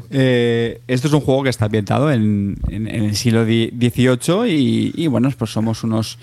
eh, 0.08 0.80
esto 0.86 1.08
es 1.08 1.12
un 1.14 1.20
juego 1.22 1.42
que 1.42 1.50
está 1.50 1.64
ambientado 1.64 2.12
en, 2.12 2.56
en- 2.68 2.86
en 2.86 3.04
el 3.06 3.16
siglo 3.16 3.44
XVIII 3.44 4.46
y, 4.48 4.92
y, 4.94 5.06
bueno, 5.08 5.28
pues 5.36 5.50
somos 5.50 5.82
unos 5.82 6.18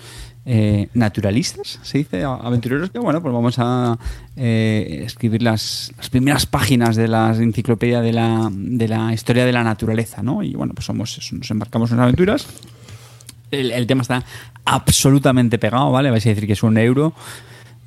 eh, 0.48 0.88
naturalistas, 0.94 1.80
se 1.82 1.98
dice, 1.98 2.22
aventureros, 2.22 2.90
que 2.90 2.98
bueno, 3.00 3.20
pues 3.20 3.34
vamos 3.34 3.56
a 3.58 3.98
eh, 4.36 5.02
escribir 5.04 5.42
las, 5.42 5.92
las 5.96 6.08
primeras 6.08 6.46
páginas 6.46 6.94
de 6.94 7.08
la 7.08 7.34
enciclopedia 7.36 8.00
de 8.00 8.12
la, 8.12 8.48
de 8.52 8.86
la 8.88 9.12
historia 9.12 9.44
de 9.44 9.52
la 9.52 9.64
naturaleza, 9.64 10.22
¿no? 10.22 10.42
Y 10.44 10.54
bueno, 10.54 10.72
pues 10.72 10.86
somos, 10.86 11.18
nos 11.32 11.50
embarcamos 11.50 11.90
en 11.90 11.98
aventuras. 12.00 12.46
El, 13.50 13.72
el 13.72 13.86
tema 13.86 14.02
está 14.02 14.22
absolutamente 14.64 15.58
pegado, 15.58 15.90
¿vale? 15.90 16.10
Vais 16.10 16.24
a 16.26 16.28
decir 16.28 16.46
que 16.46 16.52
es 16.54 16.62
un 16.62 16.78
euro. 16.78 17.12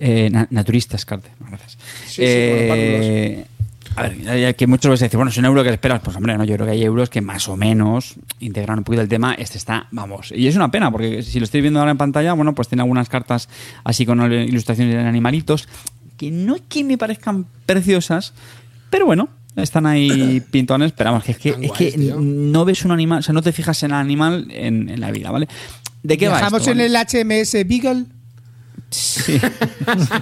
Eh, 0.01 0.29
na- 0.31 0.47
naturistas, 0.49 1.03
Carte, 1.05 1.29
gracias. 1.39 1.77
Sí, 2.07 2.11
sí, 2.15 2.21
Eh, 2.23 3.45
a 3.99 4.33
ver, 4.33 4.55
que 4.55 4.67
muchos 4.67 5.01
a 5.01 5.05
decir, 5.05 5.17
bueno, 5.17 5.29
es 5.29 5.37
un 5.37 5.45
euro 5.45 5.63
que 5.63 5.69
esperas. 5.69 6.01
Pues 6.03 6.15
hombre, 6.15 6.37
no, 6.37 6.43
yo 6.43 6.55
creo 6.55 6.65
que 6.65 6.73
hay 6.73 6.83
euros 6.83 7.09
que 7.09 7.21
más 7.21 7.47
o 7.49 7.57
menos 7.57 8.15
integran 8.39 8.79
un 8.79 8.83
poquito 8.83 9.01
el 9.01 9.09
tema. 9.09 9.33
Este 9.33 9.57
está, 9.57 9.87
vamos. 9.91 10.31
Y 10.35 10.47
es 10.47 10.55
una 10.55 10.71
pena, 10.71 10.91
porque 10.91 11.23
si 11.23 11.39
lo 11.39 11.45
estoy 11.45 11.61
viendo 11.61 11.79
ahora 11.79 11.91
en 11.91 11.97
pantalla, 11.97 12.33
bueno, 12.33 12.55
pues 12.55 12.67
tiene 12.67 12.81
algunas 12.81 13.09
cartas 13.09 13.49
así 13.83 14.05
con 14.05 14.31
ilustraciones 14.31 14.95
de 14.95 15.01
animalitos, 15.01 15.67
que 16.17 16.31
no 16.31 16.55
es 16.55 16.61
que 16.67 16.83
me 16.83 16.97
parezcan 16.97 17.45
preciosas, 17.65 18.33
pero 18.89 19.05
bueno. 19.05 19.29
Están 19.55 19.87
ahí 19.87 20.41
pintones, 20.51 20.93
pero 20.93 21.09
vamos, 21.09 21.25
que 21.25 21.31
es 21.33 21.37
que, 21.37 21.49
es 21.59 21.71
que 21.71 21.91
tío. 21.91 22.17
no 22.19 22.63
ves 22.65 22.85
un 22.85 22.91
animal, 22.91 23.19
o 23.19 23.21
sea, 23.23 23.33
no 23.33 23.41
te 23.41 23.51
fijas 23.51 23.81
en 23.83 23.91
el 23.91 23.97
animal 23.97 24.47
en, 24.51 24.89
en 24.89 25.01
la 25.01 25.11
vida, 25.11 25.31
¿vale? 25.31 25.47
¿De 26.03 26.17
qué 26.17 26.29
va 26.29 26.39
esto, 26.39 26.57
en 26.71 26.77
vale? 26.77 26.85
el 26.85 26.95
HMS 27.43 27.67
Beagle 27.67 28.05
Sí. 28.89 29.39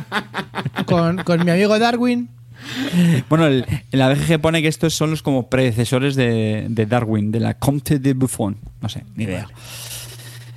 con, 0.85 1.23
con 1.23 1.45
mi 1.45 1.51
amigo 1.51 1.77
Darwin. 1.79 2.29
Bueno, 3.29 3.47
el, 3.47 3.65
la 3.91 4.09
BGG 4.09 4.39
pone 4.39 4.61
que 4.61 4.67
estos 4.67 4.93
son 4.93 5.11
los 5.11 5.21
como 5.21 5.49
predecesores 5.49 6.15
de, 6.15 6.85
Darwin, 6.87 7.31
de 7.31 7.39
la 7.39 7.55
Comte 7.55 7.99
de 7.99 8.13
Buffon. 8.13 8.57
No 8.81 8.89
sé, 8.89 9.03
ni 9.15 9.25
idea. 9.25 9.47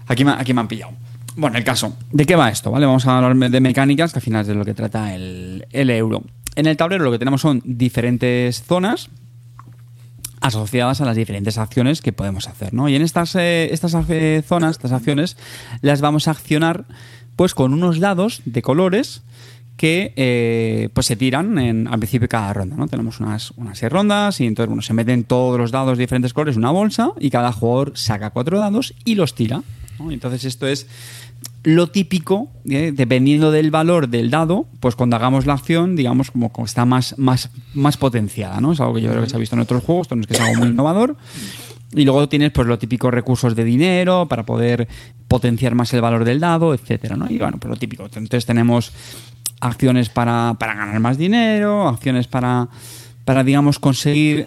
Aquí 0.06 0.24
me, 0.24 0.32
aquí 0.32 0.52
me 0.52 0.60
han 0.60 0.68
pillado. 0.68 0.92
Bueno, 1.36 1.58
el 1.58 1.64
caso. 1.64 1.96
¿De 2.10 2.26
qué 2.26 2.36
va 2.36 2.50
esto? 2.50 2.70
¿Vale? 2.70 2.86
Vamos 2.86 3.06
a 3.06 3.18
hablar 3.18 3.50
de 3.50 3.60
mecánicas, 3.60 4.12
que 4.12 4.18
al 4.18 4.22
final 4.22 4.42
es 4.42 4.46
de 4.48 4.54
lo 4.54 4.64
que 4.64 4.74
trata 4.74 5.14
el, 5.14 5.64
euro. 5.72 6.22
En 6.56 6.66
el 6.66 6.76
tablero 6.76 7.04
lo 7.04 7.12
que 7.12 7.18
tenemos 7.18 7.40
son 7.40 7.62
diferentes 7.64 8.62
zonas 8.62 9.08
asociadas 10.40 11.00
a 11.00 11.04
las 11.04 11.16
diferentes 11.16 11.58
acciones 11.58 12.00
que 12.00 12.12
podemos 12.12 12.48
hacer, 12.48 12.72
¿no? 12.72 12.88
Y 12.88 12.96
en 12.96 13.02
estas, 13.02 13.34
eh, 13.36 13.72
estas 13.72 13.92
zonas, 14.46 14.70
estas 14.72 14.92
acciones, 14.92 15.36
las 15.82 16.00
vamos 16.00 16.28
a 16.28 16.32
accionar 16.32 16.86
pues 17.36 17.54
con 17.54 17.72
unos 17.72 18.00
dados 18.00 18.42
de 18.44 18.62
colores 18.62 19.22
que 19.80 20.12
eh, 20.14 20.90
pues 20.92 21.06
se 21.06 21.16
tiran 21.16 21.56
al 21.88 21.98
principio 21.98 22.26
de 22.26 22.28
cada 22.28 22.52
ronda, 22.52 22.76
¿no? 22.76 22.86
Tenemos 22.86 23.18
unas, 23.18 23.50
unas 23.52 23.78
seis 23.78 23.90
rondas 23.90 24.38
y 24.38 24.46
entonces 24.46 24.68
bueno, 24.68 24.82
se 24.82 24.92
meten 24.92 25.24
todos 25.24 25.58
los 25.58 25.70
dados 25.70 25.96
de 25.96 26.02
diferentes 26.02 26.34
colores 26.34 26.56
en 26.56 26.64
una 26.64 26.70
bolsa 26.70 27.12
y 27.18 27.30
cada 27.30 27.50
jugador 27.50 27.92
saca 27.94 28.28
cuatro 28.28 28.58
dados 28.58 28.92
y 29.06 29.14
los 29.14 29.34
tira. 29.34 29.62
Entonces 30.10 30.44
esto 30.44 30.66
es 30.66 30.86
lo 31.62 31.86
típico, 31.86 32.50
¿eh? 32.68 32.92
dependiendo 32.94 33.50
del 33.50 33.70
valor 33.70 34.08
del 34.08 34.28
dado, 34.28 34.66
pues 34.80 34.96
cuando 34.96 35.16
hagamos 35.16 35.46
la 35.46 35.54
acción, 35.54 35.96
digamos, 35.96 36.30
como 36.30 36.52
está 36.62 36.84
más, 36.84 37.14
más, 37.16 37.48
más 37.72 37.96
potenciada, 37.96 38.60
¿no? 38.60 38.72
Es 38.72 38.80
algo 38.80 38.92
que 38.92 39.00
yo 39.00 39.08
creo 39.08 39.22
que 39.22 39.30
se 39.30 39.36
ha 39.36 39.38
visto 39.38 39.56
en 39.56 39.62
otros 39.62 39.82
juegos, 39.82 40.04
esto 40.04 40.16
no 40.16 40.20
es 40.20 40.26
que 40.26 40.34
es 40.34 40.40
algo 40.40 40.56
muy 40.56 40.68
innovador. 40.68 41.16
Y 41.92 42.04
luego 42.04 42.28
tienes 42.28 42.52
pues 42.52 42.68
los 42.68 42.78
típicos 42.78 43.12
recursos 43.12 43.56
de 43.56 43.64
dinero 43.64 44.28
para 44.28 44.44
poder 44.44 44.86
potenciar 45.26 45.74
más 45.74 45.92
el 45.94 46.00
valor 46.00 46.24
del 46.24 46.38
dado, 46.38 46.72
etcétera, 46.72 47.16
¿no? 47.16 47.30
Y 47.30 47.38
bueno, 47.38 47.58
pues 47.58 47.70
lo 47.70 47.76
típico. 47.76 48.04
Entonces 48.04 48.46
tenemos 48.46 48.92
acciones 49.60 50.08
para, 50.08 50.54
para 50.58 50.74
ganar 50.74 50.98
más 51.00 51.18
dinero, 51.18 51.86
acciones 51.88 52.26
para, 52.26 52.68
para 53.24 53.44
digamos, 53.44 53.78
conseguir 53.78 54.46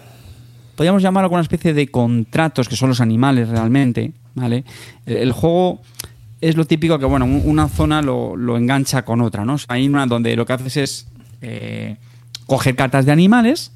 podríamos 0.76 1.02
llamarlo 1.02 1.26
alguna 1.26 1.42
especie 1.42 1.72
de 1.72 1.86
contratos 1.88 2.68
que 2.68 2.74
son 2.76 2.88
los 2.88 3.00
animales 3.00 3.48
realmente, 3.48 4.12
¿vale? 4.34 4.64
El, 5.06 5.30
juego 5.30 5.80
es 6.40 6.56
lo 6.56 6.64
típico 6.64 6.98
que, 6.98 7.04
bueno, 7.04 7.26
un- 7.26 7.42
una 7.44 7.68
zona 7.68 8.02
lo, 8.02 8.34
lo 8.36 8.56
engancha 8.56 9.04
con 9.04 9.20
otra, 9.20 9.44
¿no? 9.44 9.54
O 9.54 9.58
sea, 9.58 9.66
hay 9.76 9.86
una 9.86 10.04
donde 10.06 10.34
lo 10.34 10.44
que 10.46 10.52
haces 10.52 10.76
es 10.76 11.06
eh, 11.42 11.96
coger 12.46 12.74
cartas 12.74 13.06
de 13.06 13.12
animales, 13.12 13.70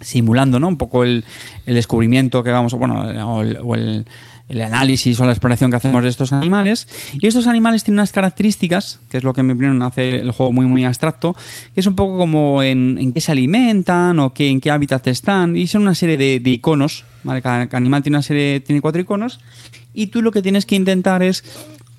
simulando, 0.00 0.58
¿no? 0.60 0.68
Un 0.68 0.76
poco 0.78 1.04
el, 1.04 1.24
el 1.66 1.74
descubrimiento 1.74 2.42
que 2.42 2.50
vamos, 2.50 2.72
bueno, 2.74 3.00
o 3.28 3.42
el, 3.42 3.58
o 3.62 3.74
el- 3.74 4.06
el 4.48 4.60
análisis 4.60 5.18
o 5.20 5.24
la 5.24 5.32
exploración 5.32 5.70
que 5.70 5.76
hacemos 5.76 6.02
de 6.02 6.08
estos 6.08 6.32
animales. 6.32 6.88
Y 7.14 7.26
estos 7.26 7.46
animales 7.46 7.84
tienen 7.84 8.00
unas 8.00 8.12
características, 8.12 9.00
que 9.08 9.18
es 9.18 9.24
lo 9.24 9.32
que 9.32 9.40
en 9.40 9.48
mi 9.48 9.52
opinión 9.54 9.82
hace 9.82 10.16
el 10.16 10.30
juego 10.32 10.52
muy, 10.52 10.66
muy 10.66 10.84
abstracto, 10.84 11.34
que 11.74 11.80
es 11.80 11.86
un 11.86 11.96
poco 11.96 12.18
como 12.18 12.62
en, 12.62 12.98
en 12.98 13.12
qué 13.12 13.20
se 13.20 13.32
alimentan 13.32 14.18
o 14.18 14.34
qué, 14.34 14.48
en 14.48 14.60
qué 14.60 14.70
hábitat 14.70 15.06
están. 15.06 15.56
Y 15.56 15.66
son 15.66 15.82
una 15.82 15.94
serie 15.94 16.16
de, 16.16 16.40
de 16.40 16.50
iconos, 16.50 17.04
cada 17.42 17.68
animal 17.72 18.02
tiene 18.02 18.18
una 18.18 18.22
serie, 18.22 18.60
tiene 18.60 18.80
cuatro 18.80 19.00
iconos. 19.00 19.40
Y 19.94 20.08
tú 20.08 20.22
lo 20.22 20.30
que 20.30 20.42
tienes 20.42 20.66
que 20.66 20.74
intentar 20.74 21.22
es 21.22 21.44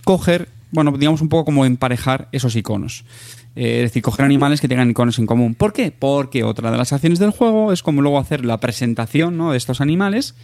coger, 0.04 0.50
bueno, 0.72 0.92
digamos 0.92 1.22
un 1.22 1.30
poco 1.30 1.46
como 1.46 1.66
emparejar 1.66 2.30
esos 2.32 2.56
iconos. 2.56 3.06
Eh, 3.56 3.78
es 3.78 3.82
decir, 3.84 4.04
coger 4.04 4.26
animales 4.26 4.60
que 4.60 4.68
tengan 4.68 4.90
iconos 4.90 5.18
en 5.18 5.26
común. 5.26 5.56
¿Por 5.56 5.74
qué? 5.74 5.92
Porque 5.92 6.44
otra 6.44 6.72
de 6.72 6.78
las 6.78 6.92
acciones 6.92 7.20
del 7.20 7.32
juego 7.32 7.72
es 7.72 7.82
como 7.82 8.02
luego 8.02 8.20
hacer 8.20 8.46
la 8.46 8.60
presentación 8.60 9.38
¿no? 9.38 9.52
de 9.52 9.58
estos 9.58 9.80
animales 9.82 10.36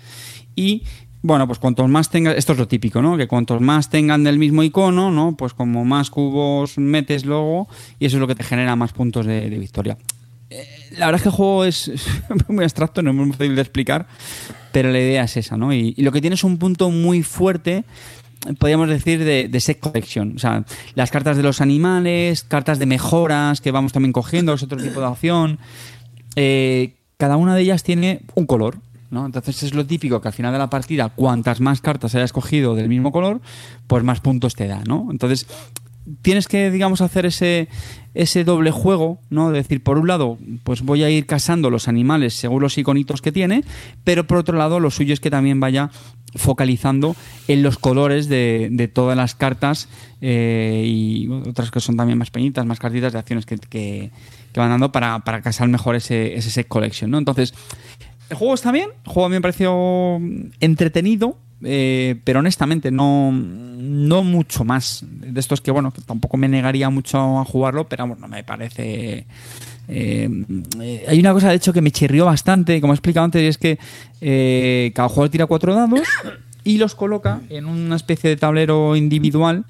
y 0.55 0.83
bueno, 1.24 1.45
pues 1.47 1.59
cuantos 1.59 1.88
más 1.88 2.09
tengas, 2.09 2.36
esto 2.36 2.53
es 2.53 2.59
lo 2.59 2.67
típico, 2.67 3.01
¿no? 3.01 3.17
Que 3.17 3.28
cuantos 3.28 3.61
más 3.61 3.89
tengan 3.89 4.24
del 4.24 4.39
mismo 4.39 4.63
icono, 4.63 5.11
¿no? 5.11 5.36
Pues 5.38 5.53
como 5.53 5.86
más 5.86 6.09
cubos 6.09 6.78
metes 6.78 7.26
luego 7.26 7.67
y 7.99 8.05
eso 8.05 8.17
es 8.17 8.22
lo 8.22 8.28
que 8.28 8.36
te 8.36 8.43
genera 8.43 8.76
más 8.76 8.91
puntos 8.93 9.26
de, 9.26 9.49
victoria. 9.49 9.97
Eh, 10.49 10.65
La 10.97 11.05
verdad 11.05 11.19
es 11.19 11.24
que 11.24 11.30
el 11.30 11.36
juego 11.36 11.65
es 11.65 11.91
muy 12.47 12.63
abstracto, 12.63 13.01
no 13.01 13.11
es 13.11 13.15
muy 13.15 13.32
fácil 13.32 13.55
de 13.55 13.61
explicar, 13.61 14.07
pero 14.72 14.91
la 14.91 14.99
idea 14.99 15.24
es 15.24 15.38
esa, 15.38 15.57
¿no? 15.57 15.74
Y, 15.74 15.93
y 15.95 16.01
lo 16.01 16.11
que 16.11 16.22
tiene 16.22 16.34
es 16.34 16.43
un 16.43 16.57
punto 16.57 16.89
muy 16.89 17.22
fuerte, 17.22 17.84
podríamos 18.57 18.89
decir, 18.89 19.24
de, 19.24 19.47
de 19.47 19.59
set 19.59 19.80
collection. 19.80 20.34
O 20.36 20.39
sea, 20.39 20.65
las 20.95 21.11
cartas 21.11 21.38
de 21.38 21.43
los 21.43 21.61
animales, 21.61 22.43
cartas 22.43 22.80
de 22.80 22.86
mejoras 22.86 23.61
que 23.61 23.72
vamos 23.72 23.93
también 23.93 24.13
cogiendo, 24.13 24.53
es 24.53 24.63
otro 24.63 24.82
tipo 24.82 24.99
de 24.99 25.05
acción. 25.05 25.59
Eh, 26.36 26.95
cada 27.17 27.38
una 27.38 27.55
de 27.55 27.61
ellas 27.61 27.84
tiene 27.84 28.22
un 28.34 28.45
color. 28.47 28.78
¿No? 29.12 29.26
Entonces 29.26 29.62
es 29.64 29.74
lo 29.74 29.86
típico 29.86 30.20
que 30.22 30.28
al 30.30 30.34
final 30.34 30.51
de 30.53 30.57
la 30.59 30.70
partida, 30.70 31.09
cuantas 31.09 31.59
más 31.62 31.82
cartas 31.82 32.16
hayas 32.16 32.34
cogido 32.34 32.74
del 32.76 32.89
mismo 32.89 33.12
color, 33.12 33.41
pues 33.88 34.03
más 34.03 34.20
puntos 34.22 34.55
te 34.55 34.68
da, 34.68 34.82
¿no? 34.86 35.09
Entonces 35.12 35.45
tienes 36.24 36.47
que, 36.47 36.72
digamos, 36.72 37.01
hacer 37.01 37.28
ese, 37.28 37.68
ese 38.16 38.43
doble 38.43 38.72
juego, 38.72 39.20
¿no? 39.30 39.51
De 39.51 39.59
decir, 39.59 39.84
por 39.84 39.99
un 39.99 40.07
lado, 40.07 40.38
pues 40.64 40.82
voy 40.82 41.03
a 41.03 41.09
ir 41.12 41.28
casando 41.28 41.70
los 41.70 41.88
animales 41.88 42.34
según 42.34 42.62
los 42.64 42.78
iconitos 42.78 43.22
que 43.22 43.32
tiene, 43.32 43.64
pero 44.03 44.26
por 44.26 44.38
otro 44.39 44.57
lado, 44.57 44.80
lo 44.80 44.89
suyo 44.89 45.14
es 45.14 45.20
que 45.20 45.30
también 45.30 45.59
vaya 45.59 45.91
focalizando 46.36 47.16
en 47.49 47.62
los 47.62 47.78
colores 47.78 48.30
de, 48.30 48.89
todas 48.93 49.18
las 49.18 49.36
cartas 49.36 49.89
eh, 50.22 50.84
y 50.88 51.28
otras 51.28 51.72
que 51.72 51.82
son 51.82 51.97
también 51.97 52.18
más 52.18 52.32
pequeñitas, 52.32 52.66
más 52.66 52.80
cartitas 52.80 53.12
de 53.14 53.20
acciones 53.20 53.45
que, 53.45 53.57
que- 53.57 54.12
que 54.53 54.59
van 54.59 54.70
dando 54.70 54.91
para, 54.91 55.20
para 55.20 55.41
casar 55.41 55.70
mejor 55.70 55.95
ese, 55.95 56.36
ese 56.36 56.49
set 56.49 56.68
collection, 56.68 57.09
¿no? 57.09 57.18
Entonces, 57.18 57.53
el 58.32 58.38
juego 58.38 58.53
está 58.53 58.71
bien, 58.71 58.89
el 59.05 59.11
juego 59.11 59.25
a 59.25 59.29
mí 59.29 59.36
me 59.36 59.41
pareció 59.41 60.19
entretenido, 60.61 61.38
eh, 61.63 62.15
pero 62.23 62.39
honestamente 62.39 62.89
no, 62.89 63.29
no 63.32 64.23
mucho 64.23 64.63
más. 64.63 65.03
De 65.05 65.39
estos 65.39 65.59
que, 65.59 65.69
bueno, 65.69 65.93
tampoco 66.05 66.38
me 66.38 66.47
negaría 66.47 66.89
mucho 66.89 67.39
a 67.39 67.45
jugarlo, 67.45 67.89
pero 67.89 68.07
bueno, 68.07 68.21
no 68.21 68.27
me 68.29 68.43
parece... 68.45 69.27
eh, 69.89 70.29
eh, 70.79 71.05
hay 71.09 71.19
una 71.19 71.34
cosa, 71.34 71.49
de 71.49 71.55
hecho, 71.55 71.73
que 71.73 71.82
me 71.82 71.91
chirrió 71.91 72.25
bastante, 72.25 72.79
como 72.79 72.93
he 72.93 72.95
explicado 72.95 73.25
antes, 73.25 73.41
y 73.41 73.47
es 73.47 73.57
que 73.57 73.77
eh, 74.21 74.93
cada 74.95 75.09
jugador 75.09 75.29
tira 75.29 75.45
cuatro 75.45 75.75
dados 75.75 76.07
y 76.63 76.77
los 76.77 76.95
coloca 76.95 77.41
en 77.49 77.65
una 77.65 77.97
especie 77.97 78.29
de 78.29 78.38
tablero 78.38 78.95
individual 78.95 79.65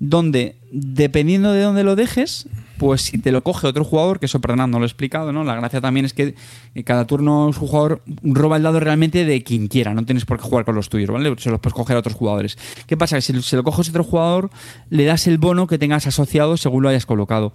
donde, 0.00 0.56
dependiendo 0.72 1.52
de 1.52 1.62
dónde 1.62 1.84
lo 1.84 1.94
dejes, 1.94 2.48
pues 2.78 3.02
si 3.02 3.18
te 3.18 3.30
lo 3.30 3.42
coge 3.42 3.66
otro 3.66 3.84
jugador, 3.84 4.18
que 4.18 4.24
eso, 4.24 4.40
perdonad, 4.40 4.66
no 4.66 4.78
lo 4.78 4.86
he 4.86 4.88
explicado, 4.88 5.32
¿no? 5.32 5.44
La 5.44 5.54
gracia 5.54 5.82
también 5.82 6.06
es 6.06 6.14
que 6.14 6.34
eh, 6.74 6.82
cada 6.82 7.06
turno 7.06 7.52
su 7.52 7.66
jugador 7.66 8.02
roba 8.22 8.56
el 8.56 8.62
dado 8.62 8.80
realmente 8.80 9.26
de 9.26 9.42
quien 9.44 9.68
quiera, 9.68 9.92
no 9.92 10.06
tienes 10.06 10.24
por 10.24 10.38
qué 10.38 10.44
jugar 10.44 10.64
con 10.64 10.74
los 10.74 10.88
tuyos, 10.88 11.10
¿vale? 11.10 11.34
Se 11.36 11.50
los 11.50 11.60
puedes 11.60 11.74
coger 11.74 11.96
a 11.96 12.00
otros 12.00 12.14
jugadores. 12.14 12.56
¿Qué 12.86 12.96
pasa? 12.96 13.16
Que 13.16 13.22
si 13.22 13.42
se 13.42 13.56
lo 13.56 13.62
coges 13.62 13.88
a 13.88 13.90
otro 13.90 14.02
jugador, 14.02 14.50
le 14.88 15.04
das 15.04 15.26
el 15.26 15.36
bono 15.36 15.66
que 15.66 15.76
tengas 15.76 16.06
asociado 16.06 16.56
según 16.56 16.82
lo 16.82 16.88
hayas 16.88 17.04
colocado. 17.04 17.52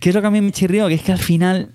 ¿Qué 0.00 0.08
es 0.08 0.14
lo 0.16 0.20
que 0.20 0.26
a 0.26 0.30
mí 0.32 0.40
me 0.40 0.50
chirrió? 0.50 0.88
Que 0.88 0.94
es 0.94 1.02
que 1.02 1.12
al 1.12 1.18
final 1.18 1.70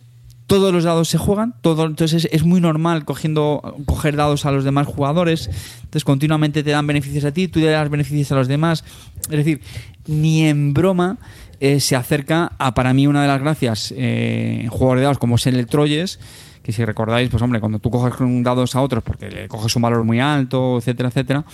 todos 0.48 0.74
los 0.74 0.84
dados 0.84 1.08
se 1.08 1.18
juegan, 1.18 1.56
todo, 1.62 1.86
entonces 1.86 2.28
es, 2.32 2.44
muy 2.44 2.60
normal 2.60 3.06
cogiendo, 3.06 3.76
coger 3.86 4.16
dados 4.16 4.46
a 4.46 4.52
los 4.52 4.64
demás 4.64 4.88
jugadores, 4.88 5.50
entonces 5.78 6.04
continuamente 6.04 6.64
te 6.64 6.72
dan 6.72 6.86
beneficios 6.86 7.26
a 7.26 7.32
ti, 7.32 7.48
tú 7.48 7.60
le 7.60 7.68
das 7.68 7.90
beneficios 7.90 8.32
a 8.32 8.36
los 8.36 8.48
demás, 8.48 8.84
es 9.24 9.38
decir, 9.38 9.62
ni 10.06 10.44
en 10.44 10.74
broma 10.74 11.18
eh, 11.60 11.80
se 11.80 11.96
acerca 11.96 12.52
a 12.58 12.74
para 12.74 12.94
mí 12.94 13.08
una 13.08 13.22
de 13.22 13.28
las 13.28 13.42
gracias 13.42 13.94
eh, 13.96 14.62
en 14.64 14.70
juegos 14.70 14.98
de 14.98 15.04
dados 15.04 15.18
como 15.18 15.36
es 15.36 15.48
el 15.48 15.66
Troyes, 15.66 16.20
que 16.62 16.72
si 16.72 16.84
recordáis, 16.84 17.30
pues 17.30 17.42
hombre, 17.42 17.60
cuando 17.60 17.80
tú 17.80 17.90
coges 17.90 18.14
dados 18.44 18.76
a 18.76 18.82
otros 18.82 19.04
porque 19.04 19.30
le 19.30 19.48
coges 19.48 19.76
un 19.76 19.82
valor 19.82 20.04
muy 20.04 20.20
alto, 20.20 20.78
etcétera, 20.78 21.10
etcétera, 21.10 21.46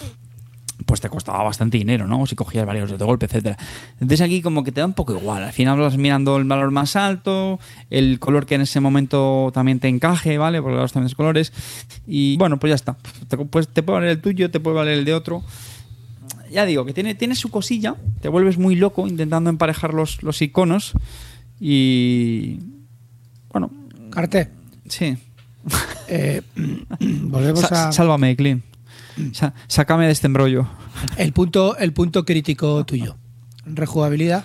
pues 0.85 1.01
te 1.01 1.09
costaba 1.09 1.43
bastante 1.43 1.77
dinero, 1.77 2.07
¿no? 2.07 2.25
Si 2.25 2.35
cogías 2.35 2.65
varios 2.65 2.97
de 2.97 3.05
golpe, 3.05 3.25
etcétera. 3.25 3.57
Entonces 3.93 4.21
aquí 4.21 4.41
como 4.41 4.63
que 4.63 4.71
te 4.71 4.81
da 4.81 4.87
un 4.87 4.93
poco 4.93 5.13
igual. 5.13 5.43
Al 5.43 5.53
final 5.53 5.79
vas 5.79 5.97
mirando 5.97 6.37
el 6.37 6.45
valor 6.45 6.71
más 6.71 6.95
alto, 6.95 7.59
el 7.89 8.19
color 8.19 8.45
que 8.45 8.55
en 8.55 8.61
ese 8.61 8.79
momento 8.79 9.51
también 9.53 9.79
te 9.79 9.87
encaje, 9.87 10.37
¿vale? 10.37 10.61
Porque 10.61 10.77
los 10.77 10.91
también 10.93 11.13
colores. 11.15 11.53
Y 12.07 12.37
bueno, 12.37 12.59
pues 12.59 12.71
ya 12.71 12.75
está. 12.75 12.97
Te, 13.27 13.37
pues 13.37 13.67
te 13.67 13.83
puede 13.83 13.99
valer 13.99 14.11
el 14.11 14.21
tuyo, 14.21 14.49
te 14.51 14.59
puede 14.59 14.77
valer 14.77 14.99
el 14.99 15.05
de 15.05 15.13
otro. 15.13 15.43
ya 16.51 16.65
digo, 16.65 16.85
que 16.85 16.93
tiene, 16.93 17.15
tiene 17.15 17.35
su 17.35 17.49
cosilla, 17.49 17.95
te 18.21 18.29
vuelves 18.29 18.57
muy 18.57 18.75
loco 18.75 19.07
intentando 19.07 19.49
emparejar 19.49 19.93
los, 19.93 20.23
los 20.23 20.41
iconos 20.41 20.93
y... 21.59 22.59
Bueno, 23.51 23.71
Carte, 24.11 24.49
sí. 24.87 25.17
eh, 26.07 26.41
volvemos 26.99 27.71
a... 27.71 27.91
Sálvame, 27.91 28.35
Clean. 28.35 28.63
Sácame 29.67 30.05
de 30.05 30.11
este 30.11 30.27
embrollo. 30.27 30.67
El 31.17 31.33
punto, 31.33 31.77
el 31.77 31.93
punto 31.93 32.25
crítico 32.25 32.85
tuyo. 32.85 33.15
Rejugabilidad. 33.65 34.43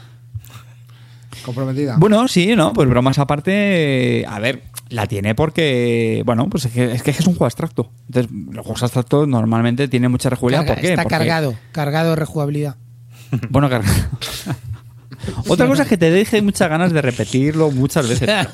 Comprometida. 1.44 1.96
Bueno, 1.98 2.26
sí, 2.28 2.54
¿no? 2.56 2.72
Pues 2.72 2.88
bromas 2.88 3.18
aparte, 3.18 4.24
a 4.28 4.38
ver, 4.38 4.62
la 4.88 5.06
tiene 5.06 5.34
porque, 5.34 6.22
bueno, 6.24 6.48
pues 6.48 6.64
es 6.66 6.72
que 6.72 6.92
es, 6.92 7.02
que 7.02 7.10
es 7.10 7.20
un 7.26 7.34
juego 7.34 7.44
abstracto. 7.46 7.90
Entonces, 8.06 8.32
los 8.32 8.64
juegos 8.64 8.82
abstractos 8.82 9.28
normalmente 9.28 9.88
tienen 9.88 10.10
mucha 10.10 10.30
rejugabilidad. 10.30 10.62
Carga- 10.66 10.74
¿Por 10.74 10.80
qué? 10.82 10.88
Está 10.90 11.02
Porque- 11.02 11.16
cargado, 11.18 11.54
cargado 11.72 12.10
de 12.10 12.16
rejugabilidad. 12.16 12.76
Bueno, 13.50 13.68
cargado. 13.68 13.94
Otra 15.48 15.66
cosa 15.66 15.82
es 15.84 15.88
que 15.88 15.96
te 15.96 16.10
deje 16.10 16.40
muchas 16.42 16.68
ganas 16.68 16.92
de 16.92 17.02
repetirlo 17.02 17.70
muchas 17.70 18.08
veces. 18.08 18.28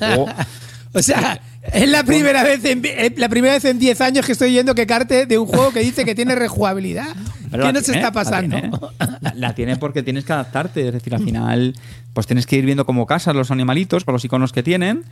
O 0.93 1.01
sea, 1.01 1.39
es 1.63 1.89
la 1.89 2.03
primera 2.03 2.43
vez 2.43 2.63
en 2.65 2.83
es 2.85 3.17
la 3.17 3.29
primera 3.29 3.53
vez 3.53 3.65
en 3.65 3.77
10 3.79 4.01
años 4.01 4.25
que 4.25 4.31
estoy 4.31 4.51
yendo 4.53 4.73
que 4.75 4.85
carte 4.87 5.25
de 5.25 5.37
un 5.37 5.45
juego 5.47 5.71
que 5.71 5.81
dice 5.81 6.05
que 6.05 6.15
tiene 6.15 6.35
rejugabilidad. 6.35 7.15
Pero 7.51 7.65
¿Qué 7.65 7.73
nos 7.73 7.83
tiene, 7.83 7.99
está 7.99 8.07
la 8.09 8.13
pasando? 8.13 8.57
tiene. 8.59 8.77
La, 9.21 9.33
la 9.35 9.55
tiene 9.55 9.75
porque 9.77 10.03
tienes 10.03 10.23
que 10.25 10.33
adaptarte. 10.33 10.87
Es 10.87 10.93
decir, 10.93 11.13
al 11.13 11.23
final, 11.23 11.75
pues 12.13 12.25
tienes 12.25 12.45
que 12.47 12.55
ir 12.57 12.65
viendo 12.65 12.85
cómo 12.85 13.05
casas 13.05 13.35
los 13.35 13.51
animalitos 13.51 14.05
con 14.05 14.13
los 14.13 14.23
iconos 14.23 14.53
que 14.53 14.63
tienen. 14.63 15.03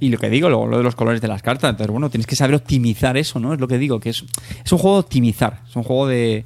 Y 0.00 0.10
lo 0.10 0.18
que 0.18 0.28
digo, 0.30 0.48
lo, 0.48 0.66
lo 0.66 0.76
de 0.78 0.84
los 0.84 0.94
colores 0.94 1.20
de 1.20 1.26
las 1.28 1.42
cartas. 1.42 1.70
Entonces, 1.70 1.90
bueno, 1.90 2.10
tienes 2.10 2.26
que 2.26 2.36
saber 2.36 2.54
optimizar 2.54 3.16
eso, 3.16 3.40
¿no? 3.40 3.54
Es 3.54 3.58
lo 3.60 3.66
que 3.66 3.78
digo, 3.78 3.98
que 4.00 4.10
es, 4.10 4.24
es 4.64 4.70
un 4.72 4.78
juego 4.78 4.96
de 4.98 5.00
optimizar. 5.00 5.62
Es 5.68 5.74
un 5.76 5.82
juego 5.82 6.06
de. 6.06 6.44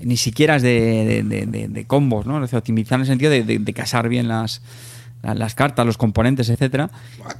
Ni 0.00 0.16
siquiera 0.16 0.56
es 0.56 0.62
de, 0.62 0.78
de- 1.04 1.22
de- 1.22 1.46
de- 1.46 1.68
de 1.68 1.84
combos, 1.86 2.26
¿no? 2.26 2.36
Es 2.36 2.42
decir, 2.42 2.58
optimizar 2.58 2.96
en 2.96 3.00
el 3.02 3.06
sentido 3.06 3.30
de, 3.30 3.42
de- 3.44 3.72
casar 3.72 4.08
bien 4.08 4.28
las, 4.28 4.60
la- 4.60 4.62
las 5.22 5.54
cartas, 5.54 5.86
los 5.86 5.96
componentes, 5.96 6.48
etcétera. 6.48 6.90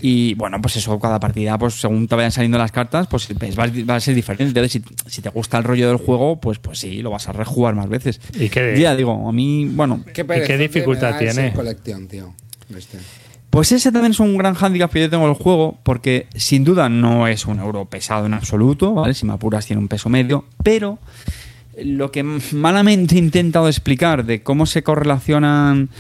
Y 0.00 0.34
bueno, 0.34 0.60
pues 0.62 0.76
eso, 0.76 0.98
cada 1.00 1.18
partida, 1.20 1.58
pues 1.58 1.74
según 1.80 2.06
te 2.08 2.14
vayan 2.14 2.30
saliendo 2.32 2.58
las 2.58 2.70
cartas, 2.72 3.06
pues 3.08 3.28
ves, 3.38 3.58
va, 3.58 3.66
va 3.88 3.96
a 3.96 4.00
ser 4.00 4.14
diferente. 4.14 4.44
Entonces, 4.44 4.72
si, 4.72 5.10
si 5.10 5.22
te 5.22 5.28
gusta 5.30 5.58
el 5.58 5.64
rollo 5.64 5.88
del 5.88 5.96
juego, 5.96 6.40
pues, 6.40 6.58
pues 6.58 6.78
sí, 6.78 7.02
lo 7.02 7.10
vas 7.10 7.28
a 7.28 7.32
rejugar 7.32 7.74
más 7.74 7.88
veces. 7.88 8.20
¿Y 8.34 8.48
qué- 8.48 8.76
Ya 8.78 8.94
digo, 8.96 9.28
a 9.28 9.32
mí, 9.32 9.68
bueno, 9.72 10.04
¿Qué, 10.14 10.22
dificultad 10.58 11.18
tiene? 11.18 11.52
colección, 11.52 12.06
tío. 12.08 12.32
Este. 12.76 12.98
pues 13.50 13.70
ese 13.72 13.92
también 13.92 14.12
es 14.12 14.20
un 14.20 14.38
gran 14.38 14.54
hándicap 14.54 14.90
que 14.90 15.00
yo 15.00 15.10
tengo 15.10 15.26
del 15.26 15.34
juego, 15.34 15.78
porque 15.82 16.26
sin 16.34 16.64
duda 16.64 16.88
no 16.88 17.26
es 17.26 17.44
un 17.46 17.58
euro 17.60 17.84
pesado 17.84 18.24
en 18.26 18.32
absoluto, 18.34 18.94
¿vale? 18.94 19.12
Si 19.12 19.26
me 19.26 19.34
apuras 19.34 19.66
tiene 19.66 19.82
un 19.82 19.88
peso 19.88 20.08
medio, 20.08 20.46
pero 20.62 20.98
lo 21.82 22.10
que 22.12 22.22
malamente 22.22 23.14
he 23.14 23.18
intentado 23.18 23.66
explicar 23.68 24.24
de 24.24 24.42
cómo 24.42 24.64
se 24.66 24.82
correlacionan 24.82 25.90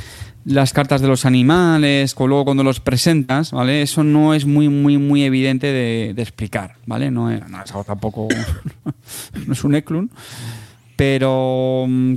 las 0.44 0.72
cartas 0.72 1.00
de 1.00 1.08
los 1.08 1.24
animales, 1.24 2.14
luego 2.18 2.44
cuando 2.44 2.64
los 2.64 2.80
presentas, 2.80 3.52
¿vale? 3.52 3.82
Eso 3.82 4.02
no 4.02 4.34
es 4.34 4.44
muy, 4.44 4.68
muy, 4.68 4.98
muy 4.98 5.22
evidente 5.22 5.68
de, 5.68 6.10
explicar, 6.22 6.76
¿vale? 6.86 7.10
No 7.10 7.30
es, 7.30 7.48
no 7.48 7.62
es 7.62 7.70
algo 7.70 7.84
tampoco, 7.84 8.28
no 9.46 9.52
es 9.52 9.64
un 9.64 9.74
Eklund, 9.74 10.10
pero 10.96 11.86
mm, 11.88 12.14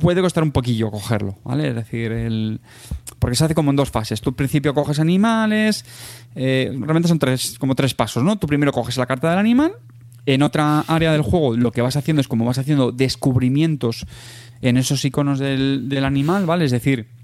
puede 0.00 0.20
costar 0.20 0.42
un 0.42 0.52
poquillo 0.52 0.90
cogerlo, 0.90 1.38
¿vale? 1.44 1.68
Es 1.68 1.74
decir, 1.74 2.12
el, 2.12 2.60
porque 3.18 3.36
se 3.36 3.44
hace 3.44 3.54
como 3.54 3.70
en 3.70 3.76
dos 3.76 3.90
fases. 3.90 4.20
Tú 4.20 4.30
al 4.30 4.36
principio 4.36 4.74
coges 4.74 5.00
animales, 5.00 5.84
eh, 6.34 6.70
realmente 6.78 7.08
son 7.08 7.18
tres, 7.18 7.58
como 7.58 7.74
tres 7.74 7.94
pasos, 7.94 8.22
¿no? 8.22 8.36
Tú 8.36 8.46
primero 8.46 8.72
coges 8.72 8.98
la 8.98 9.06
carta 9.06 9.30
del 9.30 9.38
animal, 9.38 9.72
en 10.26 10.42
otra 10.42 10.80
área 10.80 11.12
del 11.12 11.22
juego 11.22 11.56
lo 11.56 11.72
que 11.72 11.80
vas 11.80 11.96
haciendo 11.96 12.20
es 12.20 12.28
como 12.28 12.44
vas 12.44 12.58
haciendo 12.58 12.92
descubrimientos 12.92 14.04
en 14.60 14.76
esos 14.76 15.04
iconos 15.04 15.38
del, 15.38 15.88
del 15.88 16.04
animal, 16.04 16.44
¿vale? 16.44 16.64
Es 16.64 16.72
decir, 16.72 17.15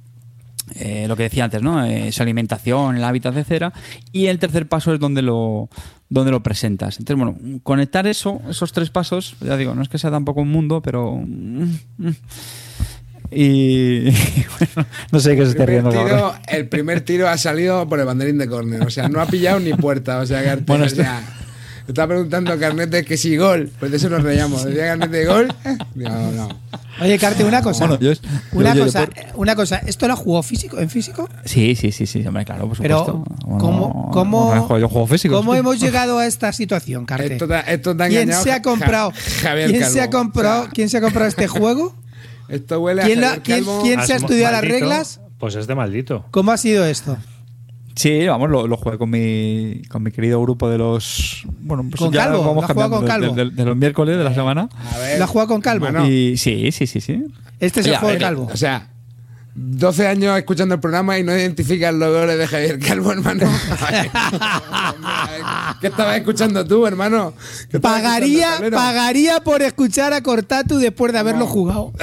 eh, 0.77 1.07
lo 1.09 1.17
que 1.17 1.25
decía 1.25 1.45
antes, 1.45 1.63
¿no? 1.63 1.85
Eh, 1.85 2.13
su 2.13 2.23
alimentación, 2.23 2.97
el 2.97 3.05
hábitat, 3.05 3.37
etcétera. 3.37 3.73
Y 4.13 4.27
el 4.27 4.39
tercer 4.39 4.69
paso 4.69 4.93
es 4.95 5.01
donde 5.01 5.23
lo, 5.23 5.69
donde 6.09 6.31
lo 6.31 6.43
presentas. 6.43 6.99
Entonces, 6.99 7.25
bueno, 7.25 7.61
conectar 7.63 8.07
eso, 8.07 8.41
esos 8.49 8.73
tres 8.73 8.91
pasos, 8.91 9.37
ya 9.41 9.57
digo, 9.57 9.75
no 9.75 9.83
es 9.83 9.89
que 9.89 9.99
sea 9.99 10.11
tampoco 10.11 10.41
un 10.41 10.51
mundo, 10.51 10.83
pero. 10.83 11.17
mm, 11.17 11.75
mm. 11.99 12.11
Y. 13.35 14.11
bueno, 14.11 14.89
no 15.11 15.21
sé 15.21 15.35
qué 15.37 15.43
se 15.45 15.53
esté 15.53 15.65
primer 15.65 15.85
riendo. 15.85 15.91
tiro, 15.91 16.35
el 16.49 16.69
primer 16.69 17.01
tiro 17.01 17.29
ha 17.29 17.39
salido 17.39 17.89
por 17.89 17.99
el 17.99 18.05
banderín 18.05 18.37
de 18.39 18.47
córner. 18.47 18.83
O 18.83 18.91
sea, 18.91 19.09
no 19.09 19.21
ha 19.21 19.27
pillado 19.27 19.59
ni 19.61 19.73
puerta. 19.73 20.19
O 20.19 20.27
sea, 20.27 20.43
Carter, 20.45 20.65
Bueno, 20.67 20.85
esto- 20.85 21.03
sea, 21.03 21.23
está 21.89 22.07
preguntando 22.07 22.59
Carnet 22.59 22.91
de 22.91 23.05
que 23.05 23.17
si 23.17 23.37
gol. 23.37 23.71
Pues 23.79 23.91
de 23.91 23.97
eso 23.97 24.09
nos 24.09 24.23
reíamos. 24.23 24.65
Decía 24.65 24.87
Carnet 24.89 25.11
de 25.11 25.25
gol. 25.27 25.49
No, 25.95 26.33
no. 26.33 26.49
Oye, 27.01 27.19
Carte, 27.19 27.45
una 27.45 27.63
cosa. 27.63 27.87
Bueno, 27.87 28.01
yo 28.01 28.13
una, 28.53 28.75
yo- 28.75 28.81
yo- 28.81 28.85
cosa 28.85 29.07
yo 29.07 29.23
una 29.35 29.57
cosa. 29.57 29.77
¿Esto 29.79 30.07
lo 30.09 30.17
jugó 30.17 30.43
físico, 30.43 30.79
en 30.79 30.91
físico? 30.91 31.29
Sí, 31.45 31.75
sí, 31.75 31.91
sí, 31.91 32.07
sí, 32.07 32.25
hombre, 32.27 32.45
claro, 32.45 32.69
por 32.69 32.79
Pero, 32.79 32.99
supuesto. 33.05 33.25
Bueno, 33.47 33.59
¿cómo, 33.59 34.05
no, 34.07 34.11
cómo, 34.13 34.55
no, 34.55 34.79
yo 34.79 34.89
juego 34.89 35.07
físico. 35.07 35.35
¿cómo 35.35 35.53
sí. 35.55 35.59
hemos 35.59 35.81
llegado 35.81 36.19
a 36.19 36.27
esta 36.27 36.53
situación, 36.53 37.07
Carte? 37.07 37.33
Esto 37.35 37.47
esto 37.53 37.97
te 37.97 38.03
ha 38.05 38.09
¿Quién 38.09 38.23
engañado 38.23 38.45
se 38.45 38.51
ha 38.53 38.55
Ja- 38.57 38.63
comprado? 38.63 39.13
Javier 39.43 39.69
¿Quién 39.71 39.81
Calvo. 39.81 39.93
se 39.95 40.01
ha 40.03 40.11
comprado? 40.11 40.61
O 40.61 40.65
sea, 40.65 40.73
¿Quién 40.73 40.89
se 40.91 40.97
ha 40.99 41.01
comprado 41.01 41.29
este 41.29 41.49
juego? 41.49 41.95
Esto 42.49 42.81
huele 42.81 43.03
a 43.03 43.05
¿Quién 43.07 43.21
la- 43.23 43.37
quién- 43.39 43.65
quién- 43.83 44.05
se 44.05 44.13
ha 44.13 44.17
es 44.17 44.23
estudiado 44.23 44.53
las 44.53 44.61
reglas? 44.63 45.21
Pues 45.39 45.55
es 45.57 45.67
de 45.67 45.75
maldito. 45.75 46.27
¿Cómo 46.31 46.53
ha 46.53 46.57
sido 46.57 46.85
esto? 46.85 47.17
Sí, 47.95 48.27
vamos, 48.27 48.49
lo, 48.51 48.67
lo 48.67 48.77
jugué 48.77 48.97
con 48.99 49.11
mi, 49.11 49.83
con 49.91 50.03
mi 50.03 50.11
querido 50.13 50.41
grupo 50.41 50.69
de 50.71 50.79
los. 50.79 51.45
Bueno, 51.61 51.85
pues 51.91 52.01
Con 52.01 52.13
ya 52.13 52.25
Calvo, 52.25 52.41
vamos 52.41 52.57
¿lo 52.57 52.63
has 52.63 52.73
jugado 52.73 52.91
cambiando 52.91 52.97
con 52.97 53.05
de- 53.05 53.11
Calvo? 53.11 53.35
De, 53.35 53.45
de- 53.45 53.51
de 53.51 53.65
los 53.65 53.77
miércoles 53.77 54.17
de 54.19 54.25
la 54.25 54.35
semana. 54.35 54.69
A 54.95 54.99
ver, 54.99 55.19
¿Lo 55.19 55.25
ha 55.25 55.27
jugado 55.27 55.49
con 55.49 55.61
Calvo? 55.61 55.87
hermano, 55.87 56.09
Y 56.09 56.37
sí, 56.39 56.73
sí, 56.73 56.87
sí, 56.87 57.01
sí. 57.01 57.25
Este 57.61 57.81
es 57.81 57.87
el 57.87 57.97
juego 57.97 58.15
de 58.15 58.19
Calvo. 58.21 58.49
O 58.53 58.57
sea, 58.57 58.89
12 59.55 60.07
años 60.09 60.39
escuchando 60.39 60.75
el 60.75 60.81
programa 60.81 61.19
y 61.19 61.25
no 61.25 61.37
identificas 61.37 61.93
los 61.95 62.11
goles 62.11 62.39
de 62.39 62.47
Javier 62.47 62.79
Calvo, 62.79 63.13
hermano. 63.13 63.47
¿Qué 65.83 65.89
estabas 65.89 66.17
escuchando 66.17 66.65
tú, 66.65 66.87
hermano? 66.87 67.35
¿Qué 67.71 67.77
estabas 67.77 68.01
Pagaría, 68.01 68.49
pagaría 68.73 69.41
por 69.41 69.61
escuchar 69.61 70.15
a 70.15 70.23
Cortatu 70.23 70.79
después 70.79 71.13
de 71.13 71.19
haberlo 71.19 71.47
jugado. 71.47 71.93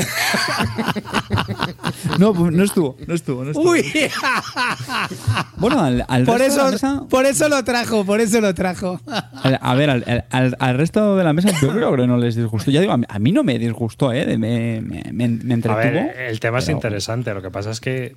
No, 2.17 2.33
pues 2.33 2.51
no 2.53 2.63
estuvo, 2.63 2.97
no 3.07 3.13
estuvo, 3.13 3.43
no 3.43 3.51
estuvo. 3.51 3.69
Uy, 3.71 3.83
Bueno, 5.57 5.79
al, 5.81 6.05
al 6.07 6.23
por 6.25 6.39
resto 6.39 6.65
de 6.65 6.71
la 6.71 6.75
eso, 6.75 6.87
mesa- 6.95 7.07
por 7.09 7.25
eso 7.25 7.49
lo 7.49 7.63
trajo, 7.63 8.05
por 8.05 8.19
eso 8.21 8.41
lo 8.41 8.53
trajo. 8.53 8.99
al- 9.43 9.59
a 9.61 9.75
ver, 9.75 9.89
al, 9.89 10.25
al- 10.29 10.55
al 10.59 10.77
resto 10.77 11.15
de 11.17 11.23
la 11.23 11.33
mesa 11.33 11.49
yo 11.61 11.69
creo 11.73 11.95
que 11.95 12.07
no 12.07 12.17
les 12.17 12.35
disgustó. 12.35 12.71
Ya 12.71 12.79
digo, 12.81 12.93
a 12.93 12.97
mí, 12.97 13.05
a 13.07 13.19
mí 13.19 13.31
no 13.31 13.43
me 13.43 13.59
disgustó, 13.59 14.11
¿eh? 14.13 14.25
Me, 14.37 14.81
me, 14.81 15.03
me, 15.11 15.23
A 15.23 15.53
entretuvo. 15.53 15.75
ver, 15.77 16.15
el 16.29 16.39
tema 16.39 16.59
es 16.59 16.69
interesante. 16.69 17.33
Lo 17.33 17.41
que 17.41 17.51
pasa 17.51 17.71
es 17.71 17.79
que 17.81 18.15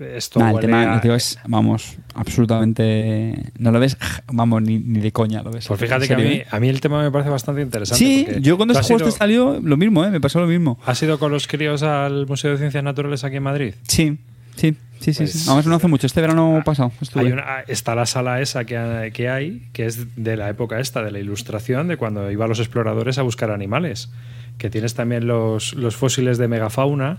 esto 0.00 0.40
Nah, 0.40 0.50
el 0.52 0.60
tema 0.60 0.94
a- 0.96 1.00
tío, 1.00 1.14
es, 1.14 1.38
vamos, 1.46 1.96
absolutamente. 2.14 3.34
No 3.58 3.70
lo 3.72 3.80
ves, 3.80 3.96
vamos, 4.32 4.62
ni, 4.62 4.78
ni 4.78 5.00
de 5.00 5.12
coña 5.12 5.42
lo 5.42 5.50
ves. 5.50 5.66
Pues 5.66 5.80
fíjate 5.80 6.04
¿En 6.04 6.08
que 6.08 6.14
a 6.14 6.18
mí, 6.18 6.24
eh? 6.34 6.46
a 6.50 6.60
mí 6.60 6.68
el 6.68 6.80
tema 6.80 7.02
me 7.02 7.10
parece 7.10 7.30
bastante 7.30 7.62
interesante. 7.62 7.98
Sí, 8.04 8.26
yo 8.40 8.56
cuando 8.56 8.74
¿tú 8.74 8.80
ese 8.80 8.80
has 8.80 8.86
juego 8.88 9.04
ido- 9.04 9.12
te 9.12 9.18
salió, 9.18 9.60
lo 9.62 9.76
mismo, 9.76 10.04
¿eh? 10.04 10.10
Me 10.10 10.20
pasó 10.20 10.40
lo 10.40 10.46
mismo. 10.46 10.78
¿Has 10.86 11.02
ido 11.02 11.18
con 11.18 11.30
los 11.32 11.46
críos 11.46 11.82
al 11.82 12.26
Museo 12.26 12.52
de 12.52 12.58
Ciencias 12.58 12.82
Naturales 12.84 13.24
aquí 13.24 13.36
en 13.36 13.42
Madrid? 13.42 13.74
Sí, 13.86 14.18
sí, 14.56 14.74
sí, 15.00 15.12
sí. 15.14 15.18
Pues- 15.24 15.32
sí. 15.32 15.44
Vamos, 15.48 15.66
no 15.66 15.74
hace 15.76 15.88
mucho, 15.88 16.06
este 16.06 16.20
verano 16.20 16.62
pasado. 16.64 16.92
estuve. 17.00 17.26
Hay 17.26 17.32
una, 17.32 17.60
está 17.68 17.94
la 17.94 18.06
sala 18.06 18.40
esa 18.40 18.64
que, 18.64 19.10
que 19.14 19.28
hay, 19.28 19.68
que 19.72 19.86
es 19.86 20.14
de 20.16 20.36
la 20.36 20.48
época 20.48 20.80
esta, 20.80 21.02
de 21.02 21.10
la 21.10 21.18
ilustración, 21.18 21.88
de 21.88 21.96
cuando 21.96 22.30
iban 22.30 22.48
los 22.48 22.58
exploradores 22.58 23.18
a 23.18 23.22
buscar 23.22 23.50
animales. 23.50 24.10
Que 24.58 24.70
tienes 24.70 24.94
también 24.94 25.26
los, 25.26 25.74
los 25.74 25.96
fósiles 25.96 26.38
de 26.38 26.48
megafauna, 26.48 27.18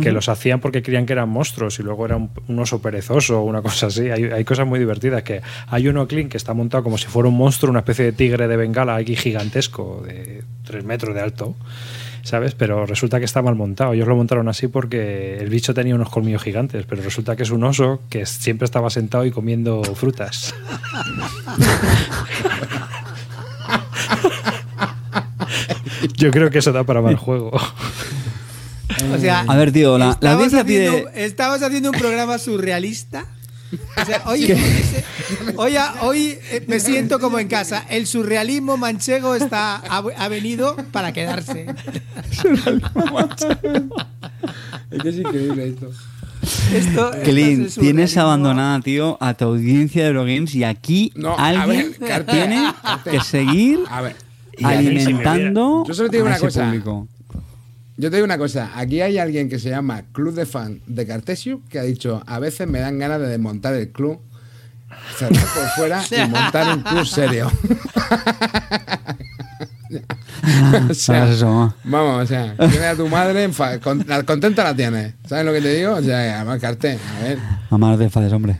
que 0.00 0.12
los 0.12 0.28
hacían 0.28 0.60
porque 0.60 0.82
creían 0.82 1.06
que 1.06 1.12
eran 1.12 1.28
monstruos 1.28 1.78
y 1.78 1.82
luego 1.82 2.04
era 2.04 2.16
un, 2.16 2.30
un 2.48 2.58
oso 2.58 2.82
perezoso 2.82 3.40
o 3.40 3.44
una 3.44 3.62
cosa 3.62 3.86
así. 3.86 4.10
Hay, 4.10 4.24
hay 4.24 4.44
cosas 4.44 4.66
muy 4.66 4.78
divertidas. 4.78 5.22
que 5.22 5.40
Hay 5.68 5.88
uno 5.88 6.06
clean 6.06 6.28
que 6.28 6.36
está 6.36 6.52
montado 6.54 6.84
como 6.84 6.98
si 6.98 7.06
fuera 7.06 7.28
un 7.28 7.36
monstruo, 7.36 7.70
una 7.70 7.80
especie 7.80 8.04
de 8.06 8.12
tigre 8.12 8.48
de 8.48 8.56
bengala 8.56 8.96
aquí 8.96 9.16
gigantesco, 9.16 10.02
de 10.06 10.42
3 10.64 10.84
metros 10.84 11.14
de 11.14 11.20
alto. 11.20 11.56
¿Sabes? 12.22 12.54
Pero 12.54 12.86
resulta 12.86 13.18
que 13.18 13.26
está 13.26 13.42
mal 13.42 13.54
montado. 13.54 13.92
Ellos 13.92 14.08
lo 14.08 14.16
montaron 14.16 14.48
así 14.48 14.66
porque 14.66 15.36
el 15.36 15.50
bicho 15.50 15.74
tenía 15.74 15.94
unos 15.94 16.08
colmillos 16.08 16.42
gigantes, 16.42 16.86
pero 16.88 17.02
resulta 17.02 17.36
que 17.36 17.42
es 17.42 17.50
un 17.50 17.62
oso 17.64 18.00
que 18.08 18.24
siempre 18.24 18.64
estaba 18.64 18.88
sentado 18.88 19.26
y 19.26 19.30
comiendo 19.30 19.84
frutas. 19.84 20.54
Yo 26.16 26.30
creo 26.30 26.50
que 26.50 26.58
eso 26.58 26.72
da 26.72 26.84
para 26.84 27.00
mal 27.02 27.16
juego. 27.24 27.50
O 29.12 29.18
sea, 29.18 29.40
A 29.48 29.56
ver, 29.56 29.72
tío, 29.72 29.96
la, 29.98 30.06
la 30.06 30.12
estabas 30.12 30.34
audiencia 30.34 30.60
haciendo, 30.60 31.08
pide. 31.10 31.24
estabas 31.24 31.62
haciendo 31.62 31.90
un 31.90 31.98
programa 31.98 32.38
surrealista. 32.38 33.26
O 34.00 34.04
sea, 34.04 34.22
hoy, 34.26 34.44
ese- 34.52 35.04
hoy, 35.56 35.74
hoy, 36.02 36.38
eh, 36.50 36.64
me 36.68 36.78
siento 36.78 37.18
como 37.18 37.38
en 37.40 37.48
casa. 37.48 37.84
El 37.88 38.06
surrealismo 38.06 38.76
manchego 38.76 39.34
está, 39.34 39.76
ha, 39.76 39.96
ha 40.16 40.28
venido 40.28 40.76
para 40.92 41.12
quedarse. 41.12 41.66
Es 44.90 45.02
que 45.02 45.08
es 45.08 45.16
increíble 45.16 45.68
esto. 45.68 45.90
Esto, 46.74 47.12
es 47.14 47.26
el 47.28 47.34
tienes 47.34 47.72
surrealismo. 47.72 48.22
abandonada, 48.22 48.80
tío, 48.80 49.16
a 49.20 49.32
tu 49.34 49.46
audiencia 49.46 50.02
de 50.02 50.08
Eurogames 50.10 50.54
y 50.54 50.62
aquí 50.62 51.10
No, 51.16 51.36
alguien 51.38 51.96
ver, 51.98 52.24
tiene 52.26 52.72
que 53.10 53.20
seguir 53.22 53.80
A 53.90 54.02
ver. 54.02 54.16
Y 54.58 54.64
alimentando 54.64 55.84
Yo 55.86 55.94
solo 55.94 56.10
te 56.10 56.16
digo 56.18 56.26
una 56.28 56.38
cosa. 56.38 56.64
público. 56.66 57.08
Yo 57.96 58.10
te 58.10 58.16
digo 58.16 58.24
una 58.24 58.38
cosa, 58.38 58.72
aquí 58.74 59.00
hay 59.00 59.18
alguien 59.18 59.48
que 59.48 59.58
se 59.60 59.70
llama 59.70 60.02
Club 60.12 60.34
de 60.34 60.46
Fan 60.46 60.80
de 60.86 61.06
Cartesio 61.06 61.60
que 61.68 61.78
ha 61.78 61.82
dicho, 61.84 62.22
a 62.26 62.38
veces 62.40 62.66
me 62.68 62.80
dan 62.80 62.98
ganas 62.98 63.20
de 63.20 63.28
desmontar 63.28 63.74
el 63.74 63.90
club, 63.90 64.18
cerrar 65.16 65.44
por 65.54 65.64
fuera 65.76 66.02
y 66.10 66.28
montar 66.30 66.76
un 66.76 66.82
club 66.82 67.06
serio. 67.06 67.50
o 70.90 70.94
sea, 70.94 71.22
Hagas 71.22 71.36
eso, 71.36 71.46
mamá. 71.46 71.76
vamos, 71.84 72.24
o 72.24 72.26
sea, 72.26 72.54
tienes 72.56 72.80
a 72.82 72.96
tu 72.96 73.06
madre, 73.08 73.48
enfa- 73.48 73.78
con- 73.80 74.04
la- 74.08 74.22
contenta 74.24 74.64
la 74.64 74.74
tienes. 74.74 75.14
¿Sabes 75.28 75.44
lo 75.46 75.52
que 75.52 75.60
te 75.60 75.74
digo? 75.74 75.94
O 75.94 76.02
sea, 76.02 76.36
además, 76.40 76.60
Carte, 76.60 76.98
a 76.98 77.22
ver. 77.22 77.38
Mamá, 77.70 77.90
no 77.92 77.98
te 77.98 78.04
enfades, 78.04 78.32
hombre. 78.32 78.56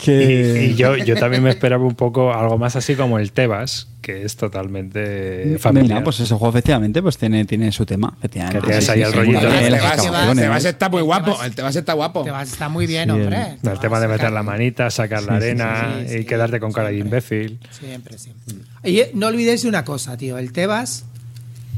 Y, 0.00 0.04
Que... 0.04 0.66
y 0.72 0.74
yo, 0.76 0.96
yo 0.96 1.16
también 1.16 1.42
me 1.42 1.50
esperaba 1.50 1.84
un 1.84 1.94
poco 1.94 2.32
algo 2.32 2.56
más 2.58 2.76
así 2.76 2.94
como 2.94 3.18
el 3.18 3.32
Tebas, 3.32 3.88
que 4.00 4.24
es 4.24 4.36
totalmente 4.36 5.56
familiar. 5.58 5.88
Mira, 5.98 6.04
pues 6.04 6.20
ese 6.20 6.34
juego 6.34 6.48
efectivamente 6.50 7.02
pues 7.02 7.18
tiene, 7.18 7.44
tiene 7.44 7.70
su 7.72 7.84
tema. 7.86 8.14
Efectivamente. 8.18 8.60
Que 8.60 8.66
tienes 8.66 8.88
ahí 8.88 9.02
el 9.02 9.10
sí, 9.10 9.16
rollito. 9.16 9.38
El 9.48 9.74
Tebas, 9.74 10.04
el 10.30 10.36
Tebas 10.38 10.64
está 10.64 10.88
muy 10.88 11.02
guapo, 11.02 11.32
Tebas- 11.32 11.44
el 11.46 11.54
Tebas 11.54 11.76
está 11.76 11.92
guapo. 11.92 12.22
Te 12.24 12.30
vas, 12.30 12.50
está 12.52 12.68
muy 12.68 12.86
bien, 12.86 13.04
Sí, 13.04 13.10
hombre. 13.10 13.56
el 13.62 13.78
tema 13.78 14.00
de 14.00 14.08
meter 14.08 14.30
la 14.32 14.42
manita, 14.42 14.90
sacar 14.90 15.22
la 15.24 15.34
Sí, 15.38 15.40
sí, 15.42 15.46
arena 15.50 15.94
sí, 16.00 16.08
sí, 16.08 16.14
y 16.14 16.18
sí, 16.20 16.24
quedarte 16.24 16.60
con 16.60 16.72
cara 16.72 16.88
de 16.88 16.94
siempre. 16.94 17.18
imbécil. 17.18 17.58
Siempre, 17.70 18.18
siempre. 18.18 18.54
Y 18.84 19.00
eh, 19.00 19.10
no 19.14 19.26
olvidéis 19.26 19.62
de 19.62 19.68
una 19.68 19.84
cosa, 19.84 20.16
tío. 20.16 20.38
El 20.38 20.52
Tebas 20.52 21.04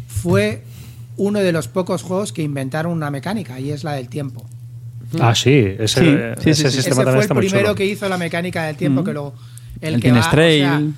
fue 0.06 0.62
uno 1.16 1.40
de 1.40 1.52
los 1.52 1.68
pocos 1.68 2.02
juegos 2.02 2.32
que 2.32 2.42
inventaron 2.42 2.92
una 2.92 3.10
mecánica 3.10 3.58
y 3.60 3.70
es 3.70 3.84
la 3.84 3.92
del 3.94 4.08
tiempo. 4.08 4.46
Ah, 5.20 5.34
sí, 5.34 5.50
ese, 5.78 5.86
Sí, 5.86 6.16
sí, 6.42 6.50
ese 6.50 6.70
sí. 6.70 6.76
sistema 6.76 6.78
Ese 6.78 6.86
también 6.88 7.04
fue 7.04 7.12
el 7.14 7.20
está 7.22 7.34
muy 7.34 7.40
primero 7.46 7.64
chulo. 7.68 7.74
que 7.74 7.84
hizo 7.86 8.08
la 8.08 8.18
mecánica 8.18 8.64
del 8.64 8.76
tiempo, 8.76 9.04
que 9.04 9.12
luego 9.12 9.34
el, 9.80 9.94
El 9.94 10.00
que 10.00 10.02
Tienes 10.08 10.24
va, 10.24 10.28
o 10.28 10.30
Trail, 10.30 10.60
sea, 10.62 10.78
de 10.78 10.92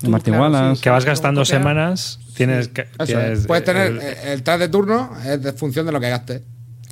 tú, 0.00 0.10
Martin 0.10 0.34
claro, 0.34 0.52
Wallace. 0.52 0.76
sí, 0.76 0.82
Que 0.82 0.90
vas 0.90 1.04
gastando 1.04 1.44
semanas, 1.44 2.20
tienes 2.34 2.68
que. 2.68 2.86
Tienes 3.04 3.46
Puedes 3.46 3.64
tener 3.64 3.86
el- 3.92 3.98
el, 4.00 4.28
el 4.28 4.42
tras 4.42 4.58
de 4.60 4.68
turno 4.68 5.10
es 5.24 5.42
de 5.42 5.52
función 5.52 5.86
de 5.86 5.92
lo 5.92 6.00
que 6.00 6.08
gastes. 6.10 6.42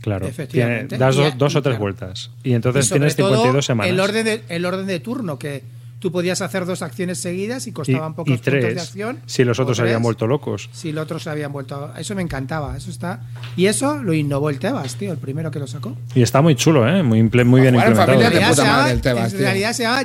Claro, 0.01 0.27
Efectivamente. 0.27 0.89
tiene- 0.89 1.05
das 1.05 1.15
Y- 1.17 1.19
dos, 1.19 1.39
dos 1.39 1.57
o 1.57 1.63
tres 1.63 1.73
claro. 1.73 1.81
vueltas. 1.83 2.31
Y 2.43 2.51
Y 2.51 2.55
entonces 2.55 2.87
sobre 2.87 3.01
tienes 3.01 3.17
todo, 3.17 3.29
52 3.31 3.65
semanas. 3.65 3.91
El 3.93 4.01
orden, 4.01 4.25
de, 4.25 4.43
el 4.49 4.65
orden 4.67 4.87
de 4.87 5.01
turno, 5.01 5.39
que 5.39 5.63
tú 6.05 6.13
podías 6.13 6.43
hacer 6.43 6.67
dos 6.67 6.83
acciones 6.83 7.17
seguidas 7.19 7.67
y 7.67 7.71
y, 7.71 7.73
costaban 7.73 8.13
y 8.13 8.15
pocos 8.15 8.27
puntos 8.33 8.43
tres, 8.43 8.75
de 8.75 8.81
acción. 8.81 9.21
si 9.25 9.43
los 9.43 9.59
otros 9.59 9.79
se 9.79 9.83
habían 9.85 10.03
vuelto 10.03 10.27
locos. 10.27 10.69
Si 10.73 10.93
los 10.93 11.05
otros 11.05 11.23
se 11.23 11.31
habían 11.31 11.51
vuelto. 11.51 11.93
Eso 11.99 12.15
me 12.15 12.21
encantaba. 12.21 12.77
Eso 12.77 12.91
está. 12.91 13.23
Y 13.57 13.67
eso 13.67 14.03
lo 14.03 14.13
innovó 14.13 14.51
el 14.51 14.59
Tebas, 14.59 14.97
tío, 14.97 15.13
el 15.13 15.19
primero 15.19 15.51
que 15.51 15.59
lo 15.61 15.67
sacó. 15.67 15.97
Y 16.15 16.21
está 16.21 16.43
muy 16.43 16.55
chulo, 16.57 16.87
¿eh? 16.87 17.03
Muy, 17.03 17.21
imple- 17.21 17.47
muy 17.47 17.63
bien 17.63 17.75
jugar 17.75 17.87
en 17.89 17.93
implementado. 17.93 18.07
familia 18.07 18.27
En 18.27 18.33
de 18.35 18.39
realidad, 18.39 18.51
puta 18.51 18.63
se 18.63 18.67
llama, 18.69 18.79
madre 18.83 18.93
el 18.95 19.01
Tebas, 19.01 19.25
en 19.33 19.39
tío. 19.39 19.47
realidad 19.47 19.73
se 19.73 19.83
llama. 19.83 20.05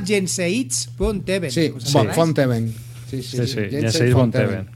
Sí. 1.52 2.14
Fonteven. 2.14 2.74
Sí, 3.10 3.22
sí, 3.24 3.46
Sí, 3.46 3.56
sí, 3.92 4.12
Fonteven. 4.12 4.70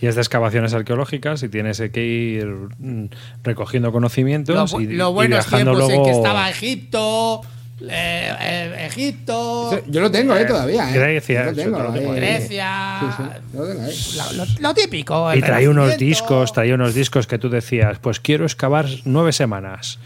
Y 0.00 0.06
es 0.06 0.16
de 0.16 0.20
excavaciones 0.20 0.74
arqueológicas 0.74 1.42
y 1.44 1.48
tienes 1.48 1.80
que 1.92 2.04
ir 2.04 2.46
mm, 2.78 3.06
recogiendo 3.42 3.88
Lo, 3.88 3.92
conocimientos 3.92 4.72
bu- 4.74 4.82
y, 4.82 4.86
lo 4.94 5.10
y 5.10 5.12
buenos 5.14 5.38
viajando 5.48 5.72
tiempos 5.72 5.88
luego. 5.88 6.04
en 6.06 6.10
que 6.12 6.16
estaba 6.18 6.50
Egipto, 6.50 7.40
eh, 7.80 8.32
eh, 8.40 8.86
Egipto, 8.86 9.82
Yo 9.86 10.00
lo 10.00 10.10
tengo, 10.10 10.36
eh, 10.36 10.44
todavía. 10.44 10.90
Eh. 10.90 10.92
Grecia, 10.98 11.44
Yo 11.44 11.50
lo 11.50 11.56
tengo, 11.56 11.76
eso, 11.78 11.86
lo 11.88 11.92
tengo 11.92 12.12
ahí. 12.12 12.18
ahí. 12.20 12.26
Grecia. 12.26 12.96
Sí, 13.00 13.06
sí, 13.16 13.22
yo 13.52 13.60
lo 13.60 13.68
tengo 13.68 13.82
ahí. 13.82 13.96
Lo, 14.16 14.44
lo- 14.44 14.50
lo 14.60 14.74
típico. 14.74 15.34
Y 15.34 15.40
traía 15.40 15.70
unos 15.70 15.96
discos, 15.98 16.52
traía 16.52 16.74
unos 16.74 16.94
discos 16.94 17.26
que 17.26 17.38
tú 17.38 17.48
decías, 17.48 17.98
pues 17.98 18.20
quiero 18.20 18.44
excavar 18.44 18.86
nueve 19.04 19.32
semanas. 19.32 19.98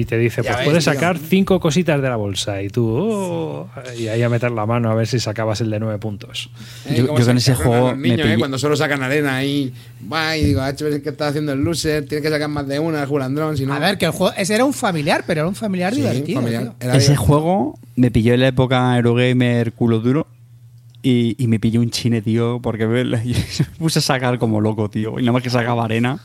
Y 0.00 0.04
te 0.04 0.16
dice, 0.18 0.42
Ya 0.42 0.50
pues 0.52 0.56
ves, 0.58 0.64
puedes 0.66 0.84
tío. 0.84 0.92
sacar 0.94 1.18
cinco 1.18 1.58
cositas 1.60 2.00
de 2.00 2.08
la 2.08 2.16
bolsa. 2.16 2.62
Y 2.62 2.68
tú, 2.68 2.86
oh, 2.88 3.68
y 3.98 4.08
ahí 4.08 4.22
a 4.22 4.28
meter 4.28 4.50
la 4.50 4.64
mano 4.66 4.90
a 4.90 4.94
ver 4.94 5.06
si 5.06 5.18
sacabas 5.18 5.60
el 5.60 5.70
de 5.70 5.80
nueve 5.80 5.98
puntos. 5.98 6.50
Eh, 6.86 6.94
Yo- 6.98 7.16
yo 7.18 7.26
con 7.26 7.36
ese 7.36 7.54
juego 7.54 7.88
los 7.90 7.98
me 7.98 8.08
niños, 8.10 8.26
eh, 8.28 8.36
cuando 8.38 8.58
solo 8.58 8.76
sacan 8.76 9.02
arena 9.02 9.36
ahí. 9.36 9.72
Va 10.12 10.36
y 10.36 10.44
digo, 10.44 10.60
HB 10.62 10.86
es 10.96 11.02
que 11.02 11.08
está 11.08 11.28
haciendo 11.28 11.52
el 11.52 11.60
loser, 11.60 12.06
tiene 12.06 12.22
que 12.22 12.30
sacar 12.30 12.48
más 12.48 12.66
de 12.68 12.78
una, 12.78 13.00
el 13.02 13.06
julandrón, 13.08 13.56
si 13.56 13.66
no. 13.66 13.74
A 13.74 13.78
ver, 13.78 13.98
que 13.98 14.04
el 14.06 14.12
juego. 14.12 14.34
Ese 14.36 14.54
era 14.54 14.64
un 14.64 14.72
familiar, 14.74 15.24
pero 15.26 15.40
era 15.40 15.48
un 15.48 15.54
familiar 15.54 15.92
Sí, 15.94 16.00
divertido. 16.00 16.40
familiar. 16.40 16.74
Ese 16.80 16.88
divertido. 16.92 17.16
juego 17.22 17.78
me 17.96 18.10
pilló 18.10 18.34
en 18.34 18.40
la 18.40 18.48
época 18.48 18.96
Eurogamer 18.96 19.72
culo 19.72 19.98
duro. 20.00 20.26
Y, 21.00 21.36
y 21.42 21.46
me 21.46 21.60
pilló 21.60 21.80
un 21.80 21.90
chine, 21.90 22.22
tío, 22.22 22.58
porque 22.60 22.86
me, 22.86 23.04
me 23.04 23.22
puse 23.78 24.00
a 24.00 24.02
sacar 24.02 24.38
como 24.38 24.60
loco, 24.60 24.90
tío. 24.90 25.18
Y 25.18 25.22
nada 25.22 25.32
más 25.32 25.42
que 25.42 25.50
sacaba 25.50 25.84
arena. 25.84 26.18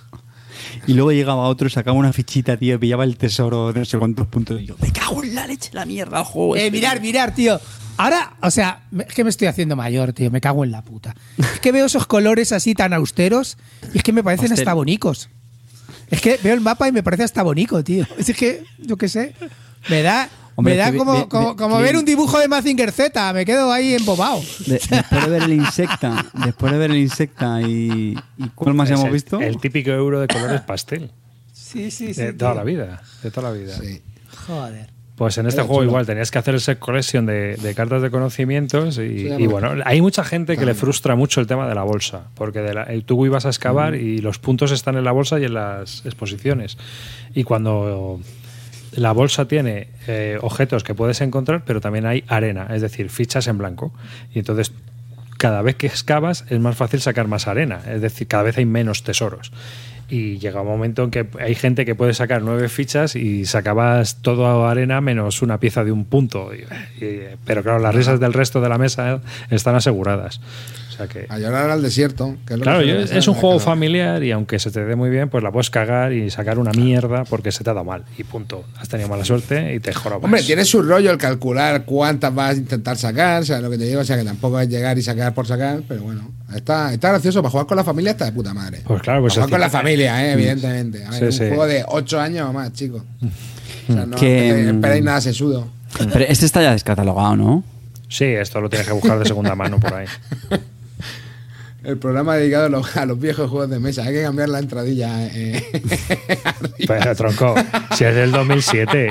Y 0.88 0.94
luego 0.94 1.12
llegaba 1.12 1.48
otro, 1.48 1.70
sacaba 1.70 1.98
una 1.98 2.14
fichita, 2.14 2.58
tío, 2.58 2.80
pillaba 2.80 3.04
el 3.04 3.18
tesoro 3.18 3.74
de 3.74 3.80
no 3.80 3.86
sé 3.86 3.98
cuántos 3.98 4.28
puntos. 4.28 4.62
Y 4.62 4.66
yo, 4.66 4.76
me 4.82 4.92
cago 4.92 5.24
en 5.24 5.36
la 5.36 5.48
leche, 5.48 5.70
la 5.74 5.86
mierda, 5.86 6.20
el 6.20 6.26
juego. 6.26 6.56
Eh, 6.56 6.60
este". 6.66 6.72
mirar, 6.72 7.02
mirar, 7.02 7.36
tío. 7.36 7.60
Ahora, 7.98 8.34
o 8.42 8.50
sea, 8.50 8.84
es 9.08 9.14
que 9.14 9.24
me 9.24 9.30
estoy 9.30 9.48
haciendo 9.48 9.76
mayor, 9.76 10.14
tío. 10.14 10.32
Me 10.32 10.42
cago 10.42 10.64
en 10.64 10.72
la 10.72 10.84
puta. 10.84 11.16
Es 11.38 11.60
que 11.60 11.72
veo 11.72 11.86
esos 11.86 12.08
colores 12.08 12.52
así 12.52 12.74
tan 12.74 12.92
austeros 12.94 13.58
y 13.94 13.98
es 13.98 14.04
que 14.04 14.12
me 14.12 14.24
parecen 14.24 14.46
Austero. 14.52 14.62
hasta 14.62 14.74
bonicos. 14.74 15.30
Es 16.10 16.22
que 16.22 16.40
veo 16.44 16.54
el 16.54 16.62
mapa 16.62 16.88
y 16.88 16.92
me 16.92 17.04
parece 17.04 17.24
hasta 17.24 17.44
bonico, 17.44 17.84
tío. 17.84 18.06
Es 18.18 18.36
que, 18.36 18.64
yo 18.80 18.98
qué 18.98 19.10
sé, 19.10 19.36
me 19.90 20.02
da, 20.02 20.30
Hombre, 20.56 20.74
me 20.74 20.78
da 20.78 20.86
es 20.88 20.92
que 20.92 20.98
como, 20.98 21.14
ve- 21.14 21.28
como, 21.28 21.50
ve- 21.52 21.56
como 21.56 21.76
Clint. 21.78 21.88
ver 21.92 21.98
un 21.98 22.06
dibujo 22.06 22.40
de 22.40 22.48
Mazinger 22.48 22.92
Z. 22.92 23.34
Me 23.34 23.46
quedo 23.46 23.72
ahí 23.72 23.94
embobado. 23.96 24.40
De- 24.66 24.74
después 24.90 25.24
de 25.24 25.30
ver 25.30 25.44
el 25.44 25.54
insecta, 25.54 26.26
después 26.46 26.72
de 26.74 26.78
ver 26.80 26.92
el 26.92 26.98
insecta 26.98 27.62
y, 27.62 28.16
y 28.38 28.50
¿cuál 28.56 28.76
más 28.76 28.90
Es 28.90 28.94
hemos 28.94 29.06
el, 29.08 29.12
visto? 29.14 29.40
el 29.42 29.58
típico 29.60 29.92
euro 29.92 30.20
de 30.20 30.28
colores 30.28 30.62
pastel. 30.62 31.10
Sí, 31.52 31.90
sí, 31.92 32.14
sí. 32.14 32.22
de 32.22 32.34
toda 32.34 32.52
tío. 32.52 32.60
la 32.60 32.64
vida. 32.64 33.02
De 33.24 33.32
toda 33.32 33.50
la 33.52 33.58
vida. 33.58 33.76
Sí. 33.76 34.02
Joder. 34.48 34.92
Pues 35.16 35.38
en 35.38 35.46
este 35.46 35.62
Era 35.62 35.68
juego 35.68 35.82
chulo. 35.82 35.92
igual 35.92 36.06
tenías 36.08 36.32
que 36.32 36.40
hacer 36.40 36.56
ese 36.56 36.78
collection 36.80 37.26
de, 37.28 37.56
de 37.56 37.76
cartas 37.76 38.02
de 38.02 38.10
conocimientos 38.10 38.98
y, 38.98 39.46
bueno, 39.46 39.72
hay 39.86 40.02
mucha 40.02 40.24
gente 40.24 40.58
que 40.58 40.66
le 40.66 40.74
frustra 40.74 41.16
mucho 41.16 41.40
el 41.40 41.46
tema 41.46 41.68
de 41.68 41.76
la 41.76 41.84
bolsa, 41.84 42.24
porque 42.34 42.60
de 42.62 42.74
la- 42.74 42.84
el- 42.84 43.04
tú 43.06 43.24
ibas 43.26 43.46
a 43.46 43.50
excavar 43.50 43.94
y 43.94 44.18
los 44.20 44.40
puntos 44.40 44.72
están 44.72 44.98
en 44.98 45.04
la 45.04 45.12
bolsa 45.12 45.40
y 45.40 45.46
en 45.46 45.54
las 45.54 46.04
exposiciones. 46.06 46.80
Y 47.36 47.44
cuando 47.44 48.20
la 48.96 49.12
bolsa 49.12 49.48
tiene 49.48 49.88
eh, 50.08 50.38
objetos 50.42 50.84
que 50.84 50.96
puedes 50.96 51.22
encontrar, 51.22 51.64
pero 51.66 51.82
también 51.82 52.06
hay 52.06 52.24
arena, 52.28 52.68
es 52.72 52.82
decir, 52.82 53.10
fichas 53.10 53.48
en 53.48 53.58
blanco. 53.58 53.94
Y 54.34 54.40
entonces 54.40 54.72
cada 55.38 55.62
vez 55.62 55.76
que 55.76 55.88
excavas 55.88 56.46
es 56.50 56.60
más 56.60 56.78
fácil 56.78 57.02
sacar 57.02 57.28
más 57.28 57.48
arena, 57.48 57.82
es 57.88 58.02
decir, 58.02 58.28
cada 58.28 58.44
vez 58.44 58.58
hay 58.58 58.66
menos 58.66 59.04
tesoros. 59.04 59.52
Y 60.10 60.38
llega 60.38 60.62
un 60.62 60.68
momento 60.68 61.04
en 61.04 61.12
que 61.12 61.28
hay 61.40 61.56
gente 61.56 61.86
que 61.86 61.96
puede 61.96 62.14
sacar 62.14 62.44
nueve 62.44 62.70
fichas 62.70 63.16
y 63.16 63.46
sacabas 63.46 64.22
todo 64.22 64.68
arena 64.68 65.02
menos 65.02 65.42
una 65.42 65.60
pieza 65.60 65.84
de 65.84 65.92
un 65.92 66.06
punto. 66.06 66.52
Pero 67.46 67.64
claro, 67.64 67.80
las 67.80 67.96
risas 67.96 68.20
del 68.20 68.34
resto 68.34 68.62
de 68.62 68.70
la 68.70 68.78
mesa 68.78 69.22
están 69.50 69.76
aseguradas. 69.76 70.40
O 70.94 70.98
sea 70.98 71.08
que, 71.08 71.26
A 71.30 71.40
llorar 71.40 71.70
al 71.70 71.82
desierto. 71.82 72.36
Que 72.46 72.54
es 72.54 72.60
lo 72.60 72.64
claro, 72.64 72.80
que 72.80 72.88
yo- 72.88 73.00
es 73.00 73.28
un 73.28 73.34
juego 73.34 73.60
familiar 73.60 74.24
y 74.24 74.32
aunque 74.32 74.60
se 74.60 74.70
te 74.72 74.84
dé 74.86 74.96
muy 74.96 75.10
bien, 75.10 75.30
pues 75.30 75.44
la 75.44 75.52
puedes 75.52 75.70
cagar 75.70 76.14
y 76.14 76.30
sacar 76.30 76.60
una 76.60 76.72
mierda 76.72 77.24
porque 77.26 77.52
se 77.52 77.64
te 77.64 77.70
ha 77.70 77.74
dado 77.74 77.86
mal. 77.86 78.04
Y 78.18 78.24
punto. 78.24 78.64
Has 78.78 78.88
tenido 78.90 79.10
mala 79.10 79.26
suerte 79.26 79.74
y 79.74 79.80
te 79.80 79.94
jorobas. 79.94 80.24
Hombre, 80.26 80.44
tiene 80.44 80.66
su 80.66 80.82
rollo 80.82 81.12
el 81.12 81.18
calcular 81.18 81.86
cuántas 81.86 82.34
vas 82.34 82.52
a 82.56 82.58
intentar 82.58 82.98
sacar, 82.98 83.42
o 83.42 83.46
sea, 83.46 83.60
lo 83.60 83.70
que 83.70 83.78
te 83.78 83.86
digo, 83.86 84.02
o 84.02 84.06
sea, 84.06 84.18
que 84.18 84.24
tampoco 84.24 84.60
es 84.60 84.70
llegar 84.70 84.98
y 84.98 85.02
sacar 85.02 85.34
por 85.34 85.48
sacar, 85.48 85.82
pero 85.88 86.04
bueno, 86.04 86.30
está, 86.56 86.94
está 86.94 87.10
gracioso 87.10 87.42
para 87.42 87.52
jugar 87.52 87.66
con 87.68 87.78
la 87.78 87.84
familia, 87.84 88.12
está 88.12 88.26
de 88.26 88.32
puta 88.34 88.54
madre. 88.54 88.82
Pues 88.86 89.02
claro, 89.02 89.22
pues 89.22 89.34
para 89.34 89.46
jugar 89.48 89.60
con 89.60 89.62
la 89.62 89.70
familia, 89.70 90.26
eh, 90.26 90.34
evidentemente. 90.34 91.04
A 91.06 91.10
ver, 91.10 91.20
Sí, 91.20 91.26
un 91.26 91.32
sí. 91.32 91.38
juego 91.48 91.66
de 91.66 91.84
8 91.88 92.20
años 92.20 92.48
o 92.50 92.54
más, 92.54 92.72
chicos. 92.74 93.02
O 93.90 93.94
sea, 93.94 94.06
no 94.06 94.16
Que, 94.16 94.54
mm, 94.72 94.76
esperéis 94.76 95.04
nada 95.04 95.22
sesudo. 95.22 95.68
Pero 95.98 96.26
este 96.26 96.46
está 96.46 96.62
ya 96.62 96.72
descatalogado, 96.72 97.36
¿no? 97.36 97.64
Sí, 98.10 98.26
esto 98.26 98.62
lo 98.62 98.70
tienes 98.70 98.88
que 98.88 98.94
buscar 98.94 99.18
de 99.18 99.26
segunda 99.26 99.56
mano 99.56 99.80
por 99.80 99.94
ahí. 99.94 100.06
El 101.84 101.98
programa 101.98 102.36
dedicado 102.38 102.66
a 102.68 102.70
los, 102.70 102.96
a 102.96 103.06
los 103.06 103.20
viejos 103.20 103.50
juegos 103.50 103.70
de 103.70 103.80
mesa. 103.80 104.04
Hay 104.04 104.14
que 104.14 104.22
cambiar 104.24 104.48
la 104.50 104.60
entradilla. 104.60 105.28
eh. 105.28 105.64
Pero 106.88 107.16
tronco, 107.16 107.56
si 107.96 108.06
es 108.06 108.16
del 108.16 108.32
2007, 108.32 109.10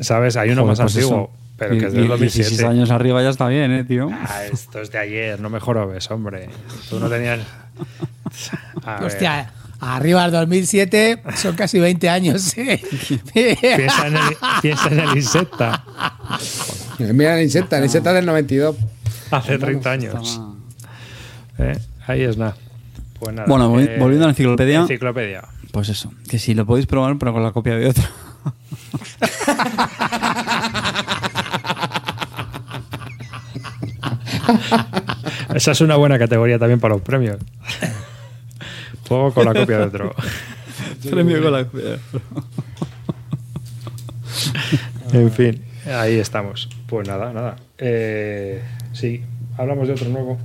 ¿sabes? 0.00 0.36
Hay 0.36 0.50
uno 0.50 0.62
Joder, 0.62 0.78
más 0.78 0.80
pues 0.92 0.96
antiguo, 0.96 1.22
eso. 1.24 1.30
pero 1.56 1.78
que 1.78 1.86
es 1.86 1.92
del 1.92 2.04
y 2.04 2.08
16 2.08 2.18
2007. 2.60 2.66
años 2.66 2.90
arriba 2.90 3.22
ya 3.22 3.28
está 3.30 3.46
bien, 3.48 3.70
¿eh, 3.72 3.84
tío? 3.84 4.10
Ah, 4.12 4.44
esto 4.50 4.80
es 4.80 4.90
de 4.90 4.98
ayer, 4.98 5.40
no 5.40 5.50
me 5.50 5.60
jorobes, 5.60 6.10
hombre. 6.10 6.48
Tú 6.90 6.98
no 6.98 7.08
tenías. 7.08 7.38
A 8.84 8.96
ver, 8.96 9.04
Hostia, 9.04 9.52
arriba 9.80 10.22
del 10.22 10.32
2007 10.32 11.22
son 11.36 11.54
casi 11.54 11.78
20 11.78 12.08
años. 12.08 12.56
¿eh? 12.58 12.80
Piensa 13.32 14.06
en, 14.08 14.16
el, 14.16 14.22
piensa 14.60 14.88
en 14.90 14.98
el 15.00 15.16
Insecta, 15.16 15.84
Mira 16.98 17.36
el 17.38 17.44
Insecta, 17.44 17.78
el 17.78 17.84
Insecta 17.84 18.12
del 18.12 18.26
92. 18.26 18.76
hace 19.30 19.58
30 19.58 19.90
años. 19.90 20.40
¿Eh? 21.58 21.78
Ahí 22.06 22.22
es 22.22 22.36
nada. 22.36 22.56
Pues 23.20 23.34
nada. 23.34 23.46
Bueno, 23.48 23.72
volvi- 23.72 23.98
volviendo 23.98 24.24
a 24.24 24.28
la 24.28 24.32
enciclopedia. 24.32 24.80
Enciclopedia. 24.80 25.42
Pues 25.70 25.88
eso, 25.88 26.12
que 26.28 26.38
si 26.38 26.54
lo 26.54 26.66
podéis 26.66 26.86
probar, 26.86 27.16
pero 27.18 27.32
con 27.32 27.42
la 27.42 27.52
copia 27.52 27.76
de 27.76 27.88
otro. 27.88 28.04
Esa 35.54 35.72
es 35.72 35.80
una 35.80 35.96
buena 35.96 36.18
categoría 36.18 36.58
también 36.58 36.80
para 36.80 36.94
los 36.94 37.02
premios. 37.02 37.36
Juego 39.08 39.32
con 39.34 39.44
la 39.44 39.54
copia 39.54 39.78
de 39.78 39.84
otro. 39.84 40.14
Premio 41.10 41.42
con 41.42 41.52
la 41.52 41.64
copia 41.64 41.80
de 41.82 41.94
otro. 41.94 42.20
En 45.12 45.30
fin, 45.30 45.62
ahí 45.86 46.14
estamos. 46.18 46.68
Pues 46.86 47.06
nada, 47.06 47.32
nada. 47.32 47.56
Eh, 47.78 48.62
sí, 48.92 49.22
hablamos 49.58 49.86
de 49.88 49.94
otro 49.94 50.08
nuevo. 50.08 50.38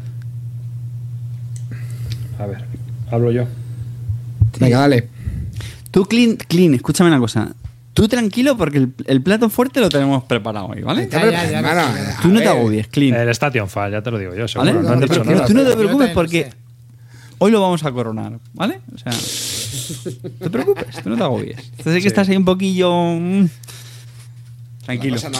A 2.40 2.46
ver, 2.46 2.66
hablo 3.12 3.32
yo. 3.32 3.46
Venga, 4.60 4.80
dale. 4.80 5.08
Tú, 5.92 6.06
Clean, 6.06 6.36
Clean, 6.36 6.74
escúchame 6.74 7.10
una 7.10 7.20
cosa. 7.20 7.50
Tú 7.94 8.08
tranquilo 8.08 8.56
porque 8.58 8.78
el, 8.78 8.94
el 9.08 9.22
plato 9.24 9.50
fuerte 9.50 9.80
lo 9.80 9.90
tenemos 9.90 10.24
preparado 10.26 10.68
hoy, 10.68 10.82
¿vale? 10.84 11.10
Ya, 11.12 11.26
ya, 11.26 11.50
ya, 11.50 11.60
Hermano, 11.60 11.82
ya, 11.96 12.04
ya. 12.12 12.20
Tú 12.22 12.28
no 12.28 12.40
te 12.40 12.48
agobies, 12.48 12.88
Clean. 12.90 13.16
El 13.20 13.30
Station 13.30 13.68
Fall, 13.68 13.92
ya 13.92 14.02
te 14.04 14.12
lo 14.12 14.20
digo 14.20 14.34
yo, 14.36 14.46
¿Vale? 14.56 14.72
seguro. 14.72 14.82
No 14.84 14.90
han 14.94 15.00
dicho 15.00 15.14
pero 15.24 15.36
nada. 15.36 15.46
tú 15.48 15.54
no 15.56 15.64
te 15.64 15.76
preocupes 15.76 16.10
porque 16.12 16.44
sé. 16.44 16.54
hoy 17.40 17.50
lo 17.52 17.60
vamos 17.62 17.84
a 17.84 17.92
coronar, 17.92 18.38
¿vale? 18.54 18.82
O 18.94 18.98
sea, 19.00 19.12
no 19.12 20.38
te 20.40 20.50
preocupes, 20.52 21.02
tú 21.02 21.10
no 21.10 21.16
te 21.18 21.24
agobies. 21.24 21.58
Entonces 21.80 22.04
que 22.04 22.08
estás 22.08 22.30
ahí 22.30 22.38
un 22.38 22.46
poquillo... 22.46 22.92
mm, 23.20 23.46
Tranquilo. 24.86 25.18
No. 25.32 25.40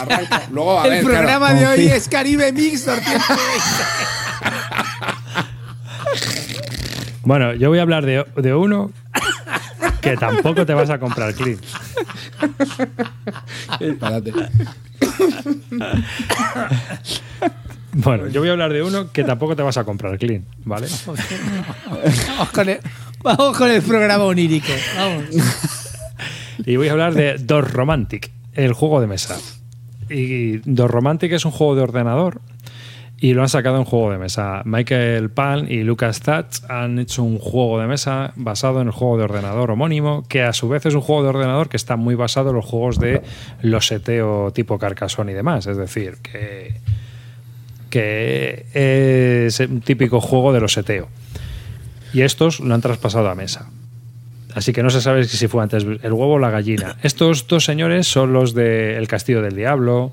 Luego, 0.52 0.80
a 0.80 0.84
El 0.84 0.90
ver, 0.90 1.04
programa 1.04 1.50
claro. 1.50 1.58
de 1.60 1.66
hoy 1.66 1.86
es 1.86 2.08
Caribe 2.08 2.52
Mix 2.52 2.84
220. 2.84 3.24
Bueno, 7.28 7.52
yo 7.52 7.68
voy 7.68 7.78
a 7.78 7.82
hablar 7.82 8.06
de, 8.06 8.24
de 8.36 8.54
uno 8.54 8.90
que 10.00 10.16
tampoco 10.16 10.64
te 10.64 10.72
vas 10.72 10.88
a 10.88 10.98
comprar, 10.98 11.34
Clean. 11.34 11.58
Espérate. 13.78 14.32
Bueno, 17.92 18.28
yo 18.28 18.40
voy 18.40 18.48
a 18.48 18.52
hablar 18.52 18.72
de 18.72 18.82
uno 18.82 19.12
que 19.12 19.24
tampoco 19.24 19.54
te 19.54 19.62
vas 19.62 19.76
a 19.76 19.84
comprar, 19.84 20.16
Clean, 20.16 20.46
¿vale? 20.64 20.86
Vamos 21.06 22.48
con 22.48 22.66
el, 22.66 22.78
vamos 23.22 23.58
con 23.58 23.70
el 23.70 23.82
programa 23.82 24.24
onírico. 24.24 24.72
Vamos. 24.96 25.24
Y 26.64 26.76
voy 26.76 26.88
a 26.88 26.92
hablar 26.92 27.12
de 27.12 27.36
Dos 27.36 27.70
Romantic, 27.70 28.30
el 28.54 28.72
juego 28.72 29.02
de 29.02 29.06
mesa. 29.06 29.38
Y 30.08 30.62
Dos 30.64 30.90
Romantic 30.90 31.32
es 31.32 31.44
un 31.44 31.50
juego 31.50 31.74
de 31.74 31.82
ordenador 31.82 32.40
y 33.20 33.34
lo 33.34 33.42
han 33.42 33.48
sacado 33.48 33.78
en 33.78 33.84
juego 33.84 34.12
de 34.12 34.18
mesa. 34.18 34.62
Michael 34.64 35.30
Pan 35.30 35.66
y 35.68 35.82
Lucas 35.82 36.20
Thatch 36.20 36.60
han 36.68 37.00
hecho 37.00 37.24
un 37.24 37.38
juego 37.38 37.80
de 37.80 37.88
mesa 37.88 38.32
basado 38.36 38.80
en 38.80 38.86
el 38.86 38.92
juego 38.92 39.18
de 39.18 39.24
ordenador 39.24 39.72
homónimo, 39.72 40.24
que 40.28 40.42
a 40.42 40.52
su 40.52 40.68
vez 40.68 40.86
es 40.86 40.94
un 40.94 41.00
juego 41.00 41.24
de 41.24 41.30
ordenador 41.30 41.68
que 41.68 41.76
está 41.76 41.96
muy 41.96 42.14
basado 42.14 42.50
en 42.50 42.56
los 42.56 42.64
juegos 42.64 42.98
de 43.00 43.22
loseteo 43.60 44.52
tipo 44.52 44.78
Carcassonne 44.78 45.32
y 45.32 45.34
demás. 45.34 45.66
Es 45.66 45.76
decir, 45.76 46.18
que, 46.22 46.76
que 47.90 49.46
es 49.46 49.58
un 49.60 49.80
típico 49.80 50.20
juego 50.20 50.52
de 50.52 50.60
loseteo. 50.60 51.08
Y 52.12 52.22
estos 52.22 52.60
lo 52.60 52.72
han 52.72 52.80
traspasado 52.80 53.28
a 53.28 53.34
mesa. 53.34 53.68
Así 54.54 54.72
que 54.72 54.82
no 54.82 54.90
se 54.90 55.00
sabe 55.00 55.24
si 55.24 55.48
fue 55.48 55.62
antes 55.62 55.84
el 55.84 56.12
huevo 56.12 56.34
o 56.34 56.38
la 56.38 56.50
gallina. 56.50 56.96
Estos 57.02 57.48
dos 57.48 57.64
señores 57.64 58.06
son 58.06 58.32
los 58.32 58.54
de 58.54 58.96
El 58.96 59.08
Castillo 59.08 59.42
del 59.42 59.56
Diablo. 59.56 60.12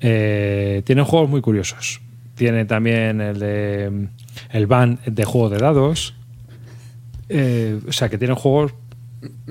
Eh, 0.00 0.82
tienen 0.86 1.04
juegos 1.04 1.28
muy 1.28 1.42
curiosos. 1.42 2.00
Tiene 2.40 2.64
también 2.64 3.20
el 3.20 3.38
de 3.38 4.08
el 4.50 4.66
van 4.66 4.98
de 5.04 5.26
juego 5.26 5.50
de 5.50 5.58
dados. 5.58 6.14
Eh, 7.28 7.78
o 7.86 7.92
sea 7.92 8.08
que 8.08 8.16
tienen 8.16 8.34
juegos 8.34 8.72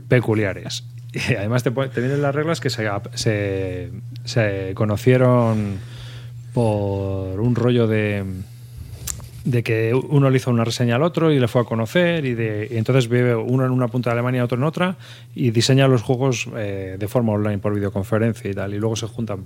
peculiares. 0.07 0.85
Y 1.13 1.35
además 1.35 1.61
te, 1.61 1.69
te 1.69 2.01
vienen 2.01 2.23
las 2.23 2.33
reglas 2.33 2.59
que 2.59 2.71
se, 2.71 2.89
se, 3.13 3.91
se 4.23 4.71
conocieron 4.73 5.77
por 6.51 7.39
un 7.39 7.53
rollo 7.53 7.85
de, 7.85 8.23
de 9.45 9.63
que 9.63 9.93
uno 9.93 10.31
le 10.31 10.37
hizo 10.37 10.49
una 10.49 10.65
reseña 10.65 10.95
al 10.95 11.03
otro 11.03 11.31
y 11.31 11.39
le 11.39 11.47
fue 11.47 11.61
a 11.61 11.65
conocer 11.65 12.25
y, 12.25 12.33
de, 12.33 12.67
y 12.71 12.77
entonces 12.77 13.07
vive 13.07 13.35
uno 13.35 13.65
en 13.65 13.71
una 13.71 13.87
punta 13.87 14.09
de 14.09 14.13
Alemania 14.13 14.43
otro 14.43 14.57
en 14.57 14.63
otra 14.63 14.95
y 15.35 15.51
diseña 15.51 15.87
los 15.87 16.01
juegos 16.01 16.47
eh, 16.55 16.97
de 16.99 17.07
forma 17.07 17.33
online 17.33 17.59
por 17.59 17.73
videoconferencia 17.75 18.49
y 18.49 18.53
tal 18.55 18.73
y 18.73 18.79
luego 18.79 18.95
se 18.95 19.05
juntan. 19.05 19.45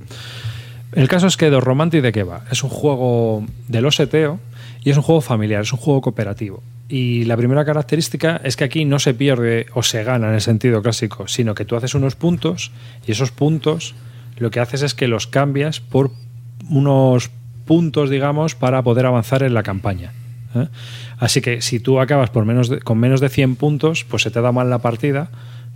El 0.96 1.08
caso 1.08 1.28
es 1.28 1.38
que 1.38 1.50
The 1.50 1.60
Romantic 1.60 2.02
de 2.02 2.12
qué 2.12 2.24
va? 2.24 2.44
Es 2.52 2.64
un 2.64 2.70
juego 2.70 3.46
de 3.68 3.82
loseteo 3.82 4.40
y 4.84 4.90
es 4.92 4.98
un 4.98 5.04
juego 5.04 5.22
familiar, 5.22 5.62
es 5.62 5.74
un 5.74 5.80
juego 5.80 6.02
cooperativo. 6.02 6.64
Y 6.90 7.24
la 7.26 7.38
primera 7.38 7.66
característica 7.66 8.40
es 8.44 8.56
que 8.56 8.64
aquí 8.66 8.86
no 8.86 9.00
se 9.00 9.14
pierde 9.14 9.68
o 9.74 9.84
se 9.84 10.04
gana 10.04 10.28
en 10.28 10.36
el 10.36 10.42
sentido 10.42 10.82
clásico, 10.82 11.28
sino 11.28 11.56
que 11.56 11.66
tú 11.66 11.76
haces 11.76 11.96
unos 11.96 12.16
puntos 12.16 12.72
y 13.08 13.12
esos 13.12 13.32
puntos 13.32 13.96
lo 14.38 14.52
que 14.52 14.60
haces 14.60 14.82
es 14.82 14.94
que 14.94 15.08
los 15.08 15.28
cambias 15.28 15.80
por 15.80 16.12
unos 16.70 17.32
puntos, 17.66 18.10
digamos, 18.10 18.56
para 18.56 18.82
poder 18.84 19.06
avanzar 19.06 19.44
en 19.44 19.54
la 19.54 19.64
campaña. 19.64 20.12
¿eh? 20.56 20.68
Así 21.18 21.42
que 21.42 21.62
si 21.62 21.80
tú 21.80 22.00
acabas 22.00 22.30
con 22.30 22.46
menos 22.46 23.22
de 23.22 23.30
100 23.30 23.56
puntos, 23.56 24.04
pues 24.04 24.24
se 24.24 24.32
te 24.32 24.42
da 24.42 24.52
mal 24.52 24.70
la 24.70 24.80
partida, 24.80 25.30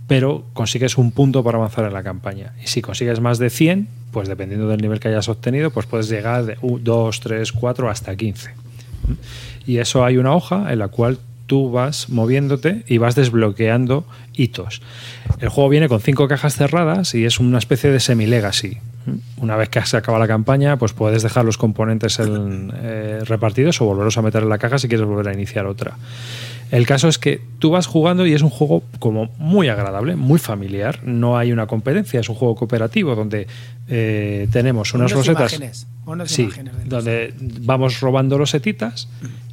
pero 0.08 0.44
consigues 0.54 0.98
un 0.98 1.12
punto 1.12 1.44
para 1.44 1.58
avanzar 1.58 1.84
en 1.84 1.92
la 1.92 2.02
campaña. 2.02 2.54
Y 2.64 2.66
si 2.66 2.82
consigues 2.82 3.20
más 3.20 3.38
de 3.38 3.50
100, 3.50 3.86
pues 4.10 4.26
dependiendo 4.26 4.66
del 4.66 4.80
nivel 4.80 4.98
que 4.98 5.08
hayas 5.08 5.28
obtenido, 5.28 5.70
pues 5.70 5.86
puedes 5.86 6.08
llegar 6.08 6.46
de 6.46 6.56
2, 6.60 7.20
3, 7.20 7.52
4 7.52 7.90
hasta 7.90 8.16
15. 8.16 8.50
Y 9.66 9.78
eso 9.78 10.04
hay 10.04 10.16
una 10.16 10.34
hoja 10.34 10.72
en 10.72 10.78
la 10.78 10.88
cual 10.88 11.18
tú 11.46 11.70
vas 11.70 12.08
moviéndote 12.08 12.84
y 12.88 12.98
vas 12.98 13.14
desbloqueando 13.14 14.06
hitos. 14.34 14.80
El 15.40 15.50
juego 15.50 15.68
viene 15.68 15.88
con 15.88 16.00
cinco 16.00 16.26
cajas 16.26 16.54
cerradas 16.56 17.14
y 17.14 17.24
es 17.24 17.38
una 17.38 17.58
especie 17.58 17.90
de 17.90 18.00
semi-legacy. 18.00 18.78
Una 19.38 19.56
vez 19.56 19.68
que 19.68 19.84
se 19.84 19.96
acaba 19.96 20.18
la 20.18 20.28
campaña, 20.28 20.76
pues 20.78 20.92
puedes 20.92 21.22
dejar 21.22 21.44
los 21.44 21.56
componentes 21.56 22.18
en, 22.18 22.72
eh, 22.76 23.20
repartidos 23.24 23.80
o 23.80 23.86
volverlos 23.86 24.18
a 24.18 24.22
meter 24.22 24.42
en 24.42 24.48
la 24.48 24.58
caja 24.58 24.78
si 24.78 24.88
quieres 24.88 25.06
volver 25.06 25.28
a 25.28 25.34
iniciar 25.34 25.66
otra. 25.66 25.96
El 26.70 26.86
caso 26.86 27.08
es 27.08 27.18
que 27.18 27.40
tú 27.58 27.70
vas 27.70 27.86
jugando 27.86 28.26
y 28.26 28.34
es 28.34 28.42
un 28.42 28.50
juego 28.50 28.82
como 28.98 29.30
muy 29.38 29.68
agradable, 29.68 30.16
muy 30.16 30.38
familiar. 30.38 31.00
No 31.04 31.38
hay 31.38 31.50
una 31.52 31.66
competencia, 31.66 32.20
es 32.20 32.28
un 32.28 32.34
juego 32.34 32.54
cooperativo 32.56 33.14
donde 33.14 33.46
eh, 33.88 34.48
tenemos 34.52 34.92
unas 34.92 35.12
Unas 35.12 35.26
losetas. 35.26 35.52
imágenes, 35.54 35.86
unas 36.04 36.30
Sí, 36.30 36.42
imágenes 36.42 36.74
los- 36.74 36.88
donde 36.88 37.32
vamos 37.62 38.00
robando 38.00 38.36
losetitas 38.36 39.08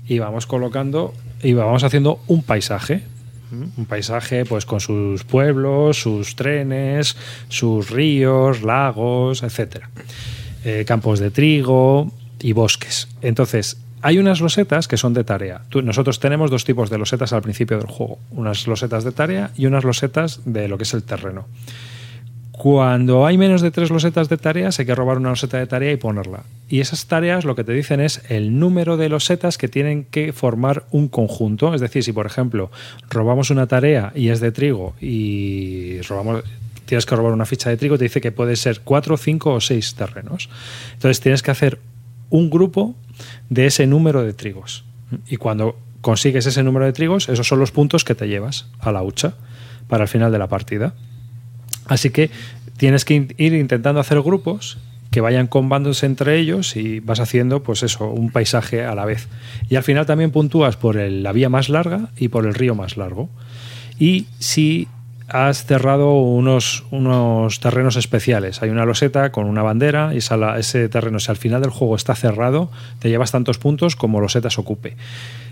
y 0.07 0.19
vamos 0.19 0.45
colocando 0.45 1.13
y 1.41 1.53
vamos 1.53 1.83
haciendo 1.83 2.19
un 2.27 2.43
paisaje. 2.43 3.03
Un 3.77 3.85
paisaje 3.85 4.43
pues 4.43 4.65
con 4.65 4.81
sus 4.81 5.23
pueblos, 5.23 6.01
sus 6.01 6.35
trenes, 6.35 7.15
sus 7.47 7.89
ríos, 7.91 8.63
lagos, 8.63 9.43
etcétera. 9.43 9.89
Eh, 10.65 10.83
campos 10.85 11.19
de 11.19 11.31
trigo 11.31 12.11
y 12.41 12.51
bosques. 12.51 13.07
Entonces, 13.21 13.77
hay 14.05 14.19
unas 14.19 14.39
losetas 14.39 14.87
que 14.87 14.97
son 14.97 15.15
de 15.15 15.23
tarea. 15.23 15.63
Nosotros 15.83 16.19
tenemos 16.19 16.51
dos 16.51 16.63
tipos 16.63 16.91
de 16.91 16.99
losetas 16.99 17.33
al 17.33 17.41
principio 17.41 17.79
del 17.79 17.87
juego. 17.87 18.19
Unas 18.29 18.67
losetas 18.67 19.03
de 19.03 19.11
tarea 19.11 19.49
y 19.57 19.65
unas 19.65 19.83
losetas 19.83 20.41
de 20.45 20.67
lo 20.67 20.77
que 20.77 20.83
es 20.83 20.93
el 20.93 21.01
terreno. 21.01 21.47
Cuando 22.51 23.25
hay 23.25 23.39
menos 23.39 23.63
de 23.63 23.71
tres 23.71 23.89
losetas 23.89 24.29
de 24.29 24.37
tareas, 24.37 24.77
hay 24.77 24.85
que 24.85 24.93
robar 24.93 25.17
una 25.17 25.31
loseta 25.31 25.57
de 25.57 25.65
tarea 25.65 25.91
y 25.91 25.97
ponerla. 25.97 26.43
Y 26.69 26.81
esas 26.81 27.07
tareas 27.07 27.45
lo 27.45 27.55
que 27.55 27.63
te 27.63 27.73
dicen 27.73 27.99
es 27.99 28.21
el 28.29 28.59
número 28.59 28.95
de 28.95 29.09
losetas 29.09 29.57
que 29.57 29.69
tienen 29.69 30.03
que 30.03 30.33
formar 30.33 30.83
un 30.91 31.07
conjunto. 31.07 31.73
Es 31.73 31.81
decir, 31.81 32.03
si 32.03 32.13
por 32.13 32.27
ejemplo 32.27 32.69
robamos 33.09 33.49
una 33.49 33.65
tarea 33.65 34.11
y 34.13 34.29
es 34.29 34.39
de 34.39 34.51
trigo 34.51 34.93
y 35.01 35.99
robamos, 36.01 36.43
tienes 36.85 37.07
que 37.07 37.15
robar 37.15 37.33
una 37.33 37.47
ficha 37.47 37.71
de 37.71 37.77
trigo, 37.77 37.97
te 37.97 38.03
dice 38.03 38.21
que 38.21 38.31
puede 38.31 38.55
ser 38.55 38.81
cuatro, 38.81 39.17
cinco 39.17 39.53
o 39.53 39.61
seis 39.61 39.95
terrenos. 39.95 40.47
Entonces 40.93 41.21
tienes 41.21 41.41
que 41.41 41.49
hacer 41.49 41.79
un 42.29 42.51
grupo 42.51 42.93
de 43.49 43.65
ese 43.67 43.87
número 43.87 44.23
de 44.23 44.33
trigos. 44.33 44.83
Y 45.27 45.37
cuando 45.37 45.77
consigues 46.01 46.45
ese 46.45 46.63
número 46.63 46.85
de 46.85 46.93
trigos, 46.93 47.29
esos 47.29 47.47
son 47.47 47.59
los 47.59 47.71
puntos 47.71 48.03
que 48.03 48.15
te 48.15 48.27
llevas 48.27 48.67
a 48.79 48.91
la 48.91 49.01
hucha 49.03 49.33
para 49.87 50.03
el 50.03 50.07
final 50.07 50.31
de 50.31 50.39
la 50.39 50.47
partida. 50.47 50.93
Así 51.87 52.09
que 52.09 52.29
tienes 52.77 53.05
que 53.05 53.33
ir 53.37 53.53
intentando 53.53 53.99
hacer 53.99 54.21
grupos 54.21 54.77
que 55.11 55.21
vayan 55.21 55.47
combándose 55.47 56.05
entre 56.05 56.37
ellos 56.39 56.75
y 56.75 56.99
vas 56.99 57.19
haciendo, 57.19 57.63
pues 57.63 57.83
eso, 57.83 58.09
un 58.09 58.31
paisaje 58.31 58.83
a 58.83 58.95
la 58.95 59.05
vez. 59.05 59.27
Y 59.69 59.75
al 59.75 59.83
final 59.83 60.05
también 60.05 60.31
puntúas 60.31 60.75
por 60.75 60.97
el- 60.97 61.23
la 61.23 61.31
vía 61.31 61.47
más 61.47 61.69
larga 61.69 62.09
y 62.17 62.27
por 62.27 62.45
el 62.45 62.53
río 62.53 62.75
más 62.75 62.97
largo. 62.97 63.29
Y 63.97 64.25
si 64.39 64.89
has 65.27 65.65
cerrado 65.65 66.13
unos, 66.13 66.85
unos 66.91 67.59
terrenos 67.59 67.95
especiales, 67.95 68.61
hay 68.61 68.69
una 68.69 68.85
loseta 68.85 69.31
con 69.31 69.45
una 69.45 69.63
bandera 69.63 70.13
y 70.13 70.17
ese 70.17 70.89
terreno, 70.89 71.19
si 71.19 71.31
al 71.31 71.37
final 71.37 71.61
del 71.61 71.71
juego 71.71 71.95
está 71.95 72.15
cerrado, 72.15 72.69
te 72.99 73.09
llevas 73.09 73.31
tantos 73.31 73.57
puntos 73.57 73.95
como 73.95 74.21
losetas 74.21 74.59
ocupe. 74.59 74.95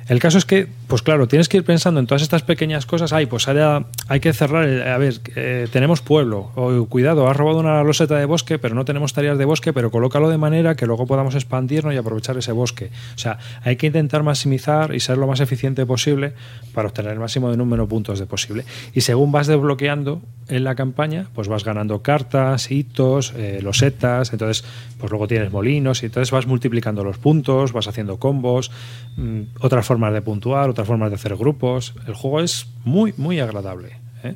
El 0.07 0.19
caso 0.19 0.37
es 0.37 0.45
que, 0.45 0.67
pues 0.87 1.01
claro, 1.01 1.27
tienes 1.27 1.47
que 1.49 1.57
ir 1.57 1.63
pensando 1.63 1.99
en 1.99 2.07
todas 2.07 2.21
estas 2.21 2.43
pequeñas 2.43 2.85
cosas. 2.85 3.13
Ay, 3.13 3.25
pues 3.25 3.47
haya- 3.47 3.85
hay 4.07 4.19
que 4.19 4.33
cerrar. 4.33 4.65
el- 4.67 4.83
a 4.83 4.97
ver, 4.97 5.19
eh, 5.35 5.67
tenemos 5.71 6.01
pueblo. 6.01 6.51
O, 6.55 6.85
cuidado, 6.87 7.27
has 7.29 7.35
robado 7.37 7.59
una 7.59 7.83
loseta 7.83 8.17
de 8.17 8.25
bosque, 8.25 8.59
pero 8.59 8.75
no 8.75 8.85
tenemos 8.85 9.13
tareas 9.13 9.37
de 9.37 9.45
bosque, 9.45 9.73
pero 9.73 9.91
colócalo 9.91 10.29
de 10.29 10.37
manera 10.37 10.75
que 10.75 10.85
luego 10.85 11.07
podamos 11.07 11.35
expandirnos 11.35 11.93
y 11.93 11.97
aprovechar 11.97 12.37
ese 12.37 12.51
bosque. 12.51 12.89
O 13.15 13.17
sea, 13.17 13.37
hay 13.63 13.75
que 13.77 13.87
intentar 13.87 14.23
maximizar 14.23 14.93
y 14.93 14.99
ser 14.99 15.17
lo 15.17 15.27
más 15.27 15.39
eficiente 15.39 15.85
posible 15.85 16.33
para 16.73 16.87
obtener 16.89 17.13
el 17.13 17.19
máximo 17.19 17.49
de 17.49 17.57
número 17.57 17.83
de 17.83 17.89
puntos 17.89 18.19
de 18.19 18.25
posible. 18.25 18.65
Y 18.93 19.01
según 19.01 19.31
vas 19.31 19.47
desbloqueando 19.47 20.21
en 20.49 20.63
la 20.65 20.75
campaña, 20.75 21.27
pues 21.33 21.47
vas 21.47 21.63
ganando 21.63 22.01
cartas, 22.01 22.69
hitos, 22.69 23.33
eh, 23.37 23.59
losetas. 23.63 24.33
Entonces, 24.33 24.65
pues 24.99 25.09
luego 25.09 25.27
tienes 25.27 25.51
molinos 25.51 26.03
y 26.03 26.07
entonces 26.07 26.31
vas 26.31 26.45
multiplicando 26.47 27.03
los 27.03 27.17
puntos, 27.17 27.71
vas 27.71 27.87
haciendo 27.87 28.17
combos, 28.17 28.69
mm, 29.17 29.41
otras 29.61 29.85
de 29.97 30.21
puntuar, 30.21 30.69
otras 30.69 30.87
formas 30.87 31.09
de 31.09 31.15
hacer 31.15 31.35
grupos. 31.35 31.95
El 32.07 32.13
juego 32.13 32.41
es 32.41 32.67
muy, 32.83 33.13
muy 33.17 33.39
agradable. 33.39 33.97
¿eh? 34.23 34.35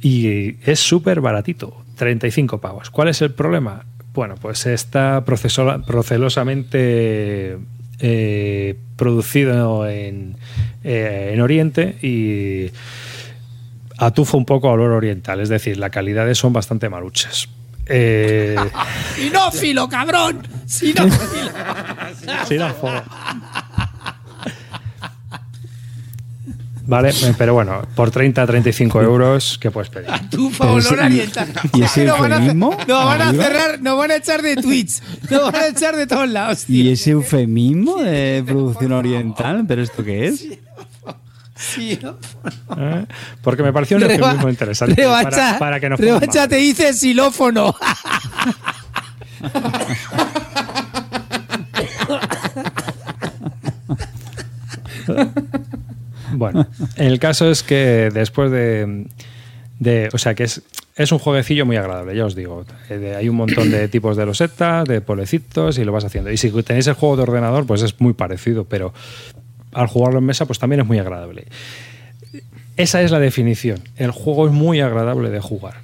Y 0.00 0.56
es 0.68 0.80
súper 0.80 1.20
baratito, 1.20 1.84
35 1.96 2.60
pavos. 2.60 2.90
¿Cuál 2.90 3.08
es 3.08 3.22
el 3.22 3.32
problema? 3.32 3.84
Bueno, 4.12 4.34
pues 4.40 4.66
está 4.66 5.24
procelosamente 5.24 7.58
eh, 8.00 8.76
producido 8.96 9.88
en, 9.88 10.36
eh, 10.82 11.30
en 11.34 11.40
Oriente 11.40 11.96
y 12.02 12.72
Atufo 13.98 14.36
un 14.38 14.46
poco 14.46 14.68
a 14.68 14.72
olor 14.72 14.92
oriental, 14.92 15.40
es 15.40 15.50
decir, 15.50 15.76
las 15.76 15.90
calidades 15.90 16.38
son 16.38 16.54
bastante 16.54 16.88
maluchas. 16.88 17.48
Eh, 17.86 18.56
¡Sinófilo, 19.16 19.88
cabrón! 19.88 20.48
¡Sinófilo! 20.66 21.50
sí, 22.48 22.56
no, 22.56 22.70
joder. 22.70 23.02
Vale, 26.90 27.12
pero 27.38 27.54
bueno, 27.54 27.82
por 27.94 28.10
30 28.10 28.44
35 28.44 29.00
euros, 29.02 29.58
¿qué 29.60 29.70
puedes 29.70 29.88
pedir? 29.90 30.08
Pero 30.30 30.50
olor 30.72 30.78
ese- 30.80 30.94
oriental. 30.94 31.48
¿y 31.72 31.82
ese 31.82 32.04
Nos 32.04 32.18
van 32.18 32.32
a 32.32 32.36
hacer- 32.36 32.48
eufemismo? 32.48 32.76
Nos 32.88 33.04
van 33.04 33.22
a 33.22 33.32
cerrar, 33.32 33.80
nos 33.80 33.96
van 33.96 34.10
a 34.10 34.16
echar 34.16 34.42
de 34.42 34.56
Twitch. 34.56 35.00
Nos 35.30 35.52
van 35.52 35.62
a 35.62 35.66
echar 35.68 35.94
de 35.94 36.08
todos 36.08 36.28
lados, 36.28 36.64
tío. 36.64 36.84
¿Y 36.84 36.90
ese 36.92 37.12
eufemismo 37.12 38.02
de 38.02 38.42
producción 38.44 38.90
oriental? 38.90 39.64
¿Pero 39.68 39.82
esto 39.82 40.02
qué 40.02 40.26
es? 40.26 40.46
Sí, 41.54 41.96
¿no? 42.02 42.16
¿Eh? 42.76 43.06
Porque 43.42 43.62
me 43.62 43.72
pareció 43.72 43.96
un 43.96 44.02
Reba- 44.02 44.14
eufemismo 44.14 44.48
interesante 44.48 44.94
Rebacha, 44.96 45.30
para, 45.30 45.58
para 45.60 45.78
que 45.80 45.88
nos 45.90 46.00
Rebacha 46.00 46.26
pongamos 46.26 46.48
te 46.48 46.56
dice 46.56 46.92
xilófono. 46.92 47.76
Bueno, 56.32 56.66
el 56.96 57.18
caso 57.18 57.50
es 57.50 57.62
que 57.62 58.10
después 58.12 58.50
de. 58.50 59.06
de- 59.78 60.08
o 60.12 60.18
sea, 60.18 60.34
que 60.34 60.44
es, 60.44 60.62
es 60.96 61.12
un 61.12 61.18
jueguecillo 61.18 61.64
muy 61.66 61.76
agradable, 61.76 62.14
ya 62.14 62.24
os 62.26 62.34
digo. 62.34 62.64
Eh, 62.88 63.14
hay 63.16 63.28
un 63.28 63.36
montón 63.36 63.70
de 63.70 63.88
tipos 63.88 64.16
de 64.16 64.26
losetas, 64.26 64.86
de 64.86 65.00
polecitos 65.00 65.78
y 65.78 65.84
lo 65.84 65.92
vas 65.92 66.04
haciendo. 66.04 66.30
Y 66.30 66.36
si 66.36 66.50
tenéis 66.62 66.86
el 66.86 66.94
juego 66.94 67.16
de 67.16 67.22
ordenador, 67.22 67.66
pues 67.66 67.82
es 67.82 68.00
muy 68.00 68.12
parecido, 68.12 68.64
pero 68.64 68.92
al 69.72 69.86
jugarlo 69.86 70.18
en 70.18 70.24
mesa, 70.26 70.46
pues 70.46 70.58
también 70.58 70.80
es 70.80 70.86
muy 70.86 70.98
agradable. 70.98 71.46
Esa 72.76 73.02
es 73.02 73.10
la 73.10 73.18
definición. 73.20 73.78
El 73.96 74.10
juego 74.10 74.46
es 74.46 74.52
muy 74.52 74.80
agradable 74.80 75.30
de 75.30 75.40
jugar. 75.40 75.74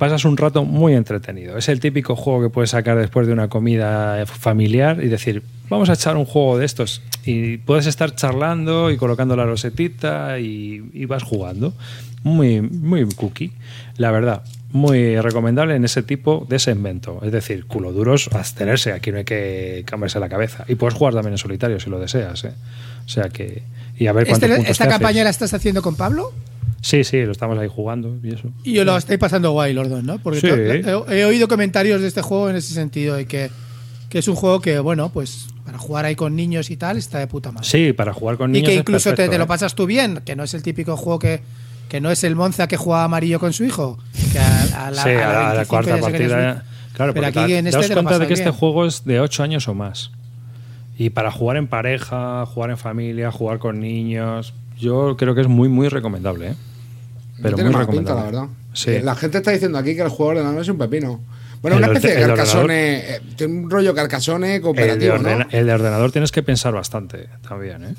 Pasas 0.00 0.24
un 0.24 0.36
rato 0.38 0.64
muy 0.64 0.94
entretenido. 0.94 1.58
Es 1.58 1.68
el 1.68 1.78
típico 1.78 2.16
juego 2.16 2.40
que 2.42 2.48
puedes 2.48 2.70
sacar 2.70 2.96
después 2.98 3.26
de 3.26 3.34
una 3.34 3.48
comida 3.48 4.24
familiar 4.24 5.04
y 5.04 5.08
decir, 5.08 5.42
vamos 5.68 5.90
a 5.90 5.92
echar 5.92 6.16
un 6.16 6.24
juego 6.24 6.56
de 6.58 6.64
estos. 6.64 7.02
Y 7.26 7.58
puedes 7.58 7.84
estar 7.86 8.14
charlando 8.14 8.90
y 8.90 8.96
colocando 8.96 9.36
la 9.36 9.44
rosetita 9.44 10.38
y, 10.38 10.82
y 10.94 11.04
vas 11.04 11.22
jugando. 11.22 11.74
Muy, 12.22 12.62
muy 12.62 13.04
cookie. 13.14 13.52
La 13.98 14.10
verdad, 14.10 14.42
muy 14.72 15.20
recomendable 15.20 15.74
en 15.76 15.84
ese 15.84 16.02
tipo 16.02 16.46
de 16.48 16.58
segmento. 16.58 17.20
Es 17.22 17.30
decir, 17.30 17.66
culo 17.66 17.92
duros, 17.92 18.30
abstenerse. 18.32 18.92
Aquí 18.92 19.12
no 19.12 19.18
hay 19.18 19.24
que 19.24 19.82
cambiarse 19.86 20.18
la 20.18 20.30
cabeza. 20.30 20.64
Y 20.66 20.76
puedes 20.76 20.94
jugar 20.94 21.12
también 21.12 21.34
en 21.34 21.38
solitario 21.38 21.78
si 21.78 21.90
lo 21.90 21.98
deseas. 22.00 22.42
¿eh? 22.44 22.52
O 23.04 23.08
sea 23.08 23.28
que... 23.28 23.62
Y 23.98 24.06
a 24.06 24.12
ver 24.14 24.26
Este- 24.30 24.46
¿Esta 24.70 24.84
te 24.84 24.90
campaña 24.90 25.10
haces. 25.20 25.24
la 25.24 25.30
estás 25.30 25.52
haciendo 25.52 25.82
con 25.82 25.94
Pablo? 25.94 26.32
Sí, 26.82 27.04
sí, 27.04 27.22
lo 27.24 27.32
estamos 27.32 27.58
ahí 27.58 27.68
jugando 27.68 28.16
y 28.22 28.32
eso. 28.34 28.48
Y 28.64 28.72
yo 28.72 28.84
lo 28.84 28.96
estoy 28.96 29.18
pasando 29.18 29.50
guay 29.52 29.74
los 29.74 29.88
dos, 29.90 30.02
¿no? 30.02 30.18
Porque 30.18 30.40
Sí. 30.40 30.48
to- 30.82 31.06
he, 31.10 31.20
he 31.20 31.24
oído 31.24 31.46
comentarios 31.48 32.00
de 32.00 32.08
este 32.08 32.22
juego 32.22 32.48
en 32.50 32.56
ese 32.56 32.72
sentido, 32.74 33.16
de 33.16 33.26
que, 33.26 33.50
que 34.08 34.18
es 34.20 34.28
un 34.28 34.34
juego 34.34 34.60
que, 34.60 34.78
bueno, 34.78 35.10
pues 35.12 35.48
para 35.64 35.76
jugar 35.78 36.04
ahí 36.06 36.16
con 36.16 36.34
niños 36.34 36.70
y 36.70 36.76
tal, 36.76 36.96
está 36.96 37.18
de 37.18 37.26
puta 37.26 37.52
madre. 37.52 37.66
Sí, 37.68 37.92
para 37.92 38.12
jugar 38.14 38.36
con 38.38 38.50
y 38.50 38.54
niños. 38.54 38.68
que 38.68 38.74
es 38.74 38.80
incluso 38.80 39.10
te, 39.10 39.16
perfecto, 39.16 39.32
te 39.32 39.38
lo 39.38 39.44
¿eh? 39.44 39.48
pasas 39.48 39.74
tú 39.74 39.86
bien, 39.86 40.20
que 40.24 40.34
no 40.36 40.42
es 40.44 40.54
el 40.54 40.62
típico 40.62 40.96
juego 40.96 41.18
que, 41.18 41.42
que 41.88 42.00
no 42.00 42.10
es 42.10 42.24
el 42.24 42.34
Monza 42.34 42.66
que 42.66 42.76
juega 42.78 43.04
amarillo 43.04 43.38
con 43.38 43.52
su 43.52 43.64
hijo. 43.64 43.98
Que 44.32 44.38
a, 44.38 44.86
a 44.86 44.90
la, 44.90 45.02
sí, 45.02 45.10
a 45.10 45.14
la, 45.14 45.50
a 45.50 45.54
la 45.54 45.64
25 45.64 45.68
cuarta 45.68 45.98
partida. 45.98 46.52
subir. 46.54 46.70
Claro, 46.94 47.14
Pero 47.14 47.26
aquí 47.26 47.52
en 47.54 47.64
te 47.64 47.70
este 47.78 47.94
cuenta 47.94 48.18
de 48.18 48.26
que 48.26 48.34
este 48.34 48.50
juego 48.50 48.86
es 48.86 49.04
de 49.04 49.20
8 49.20 49.42
años 49.42 49.68
o 49.68 49.74
más. 49.74 50.10
Y 50.98 51.10
para 51.10 51.30
jugar 51.30 51.56
en 51.56 51.66
pareja, 51.66 52.44
jugar 52.46 52.70
en 52.70 52.78
familia, 52.78 53.30
jugar 53.30 53.58
con 53.58 53.80
niños, 53.80 54.52
yo 54.78 55.16
creo 55.16 55.34
que 55.34 55.40
es 55.42 55.46
muy, 55.48 55.68
muy 55.68 55.88
recomendable. 55.88 56.48
¿eh? 56.48 56.54
Pero 57.42 57.54
tiene 57.56 57.70
muy 57.70 57.78
mala 57.80 57.90
pinta, 57.90 58.14
la 58.14 58.22
verdad. 58.24 58.44
Sí. 58.72 58.98
La 59.02 59.14
gente 59.14 59.38
está 59.38 59.50
diciendo 59.50 59.78
aquí 59.78 59.94
que 59.96 60.02
el 60.02 60.08
juego 60.08 60.32
de 60.32 60.38
ordenador 60.38 60.62
es 60.62 60.68
un 60.68 60.78
pepino. 60.78 61.20
Bueno, 61.62 61.76
El 61.76 61.84
una 61.84 61.92
especie 61.92 62.16
de 62.20 62.26
carcasone. 62.26 62.98
eh, 63.16 63.20
tiene 63.36 63.52
un 63.54 63.70
rollo 63.70 63.94
carcasone 63.94 64.46
El 64.48 64.52
de, 64.54 64.60
cooperativo, 64.62 65.18
¿no? 65.18 65.46
el 65.50 65.66
de 65.66 65.72
ordenador 65.72 66.10
tienes 66.12 66.32
que 66.32 66.42
pensar 66.42 66.72
bastante 66.72 67.28
también. 67.46 67.84
¿eh? 67.84 67.94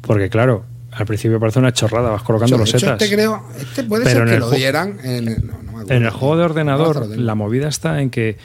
Porque, 0.00 0.28
claro, 0.28 0.64
al 0.92 1.06
principio 1.06 1.38
parece 1.38 1.58
una 1.60 1.72
chorrada, 1.72 2.10
vas 2.10 2.22
colocando 2.22 2.58
los 2.58 2.70
setas. 2.70 3.00
este 3.00 3.14
creo. 3.14 3.44
Este 3.58 3.84
puede 3.84 4.04
Pero 4.04 4.20
ser 4.26 4.28
que 4.34 4.38
lo 4.40 4.50
dieran 4.50 4.98
en. 5.04 5.28
el- 5.28 5.46
no, 5.46 5.52
no 5.52 5.62
me 5.62 5.68
acuerdo. 5.70 5.92
En 5.94 6.02
el 6.04 6.10
juego 6.10 6.36
de 6.38 6.44
ordenador, 6.44 7.06
la 7.16 7.34
movida 7.36 7.68
está 7.68 8.00
en 8.00 8.10
que, 8.10 8.36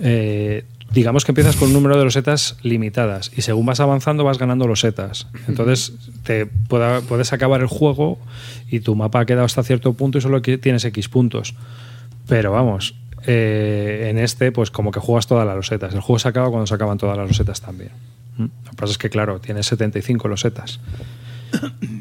eh, 0.00 0.64
digamos 0.94 1.24
que 1.24 1.32
empiezas 1.32 1.56
con 1.56 1.68
un 1.68 1.74
número 1.74 1.98
de 1.98 2.04
losetas 2.04 2.56
limitadas 2.62 3.30
y 3.36 3.42
según 3.42 3.66
vas 3.66 3.80
avanzando 3.80 4.24
vas 4.24 4.38
ganando 4.38 4.66
losetas. 4.66 5.26
Entonces 5.48 5.92
te 6.22 6.46
pueda- 6.46 7.00
puedes 7.02 7.32
acabar 7.32 7.60
el 7.60 7.66
juego 7.66 8.18
y 8.70 8.80
tu 8.80 8.94
mapa 8.94 9.20
ha 9.20 9.26
quedado 9.26 9.44
hasta 9.44 9.62
cierto 9.62 9.92
punto 9.94 10.18
y 10.18 10.20
solo 10.20 10.40
tienes 10.40 10.84
X 10.84 11.08
puntos. 11.08 11.54
Pero 12.28 12.52
vamos, 12.52 12.94
eh, 13.26 14.08
en 14.10 14.18
este 14.18 14.52
pues 14.52 14.70
como 14.70 14.90
que 14.90 15.00
juegas 15.00 15.26
todas 15.26 15.46
las 15.46 15.56
losetas. 15.56 15.92
El 15.94 16.00
juego 16.00 16.18
se 16.18 16.28
acaba 16.28 16.48
cuando 16.50 16.66
se 16.66 16.74
acaban 16.74 16.96
todas 16.98 17.16
las 17.18 17.28
losetas 17.28 17.60
también. 17.60 17.90
Lo 18.38 18.46
que 18.70 18.76
pasa 18.76 18.90
es 18.92 18.98
que, 18.98 19.10
claro, 19.10 19.38
tienes 19.40 19.66
75 19.66 20.26
losetas. 20.28 20.80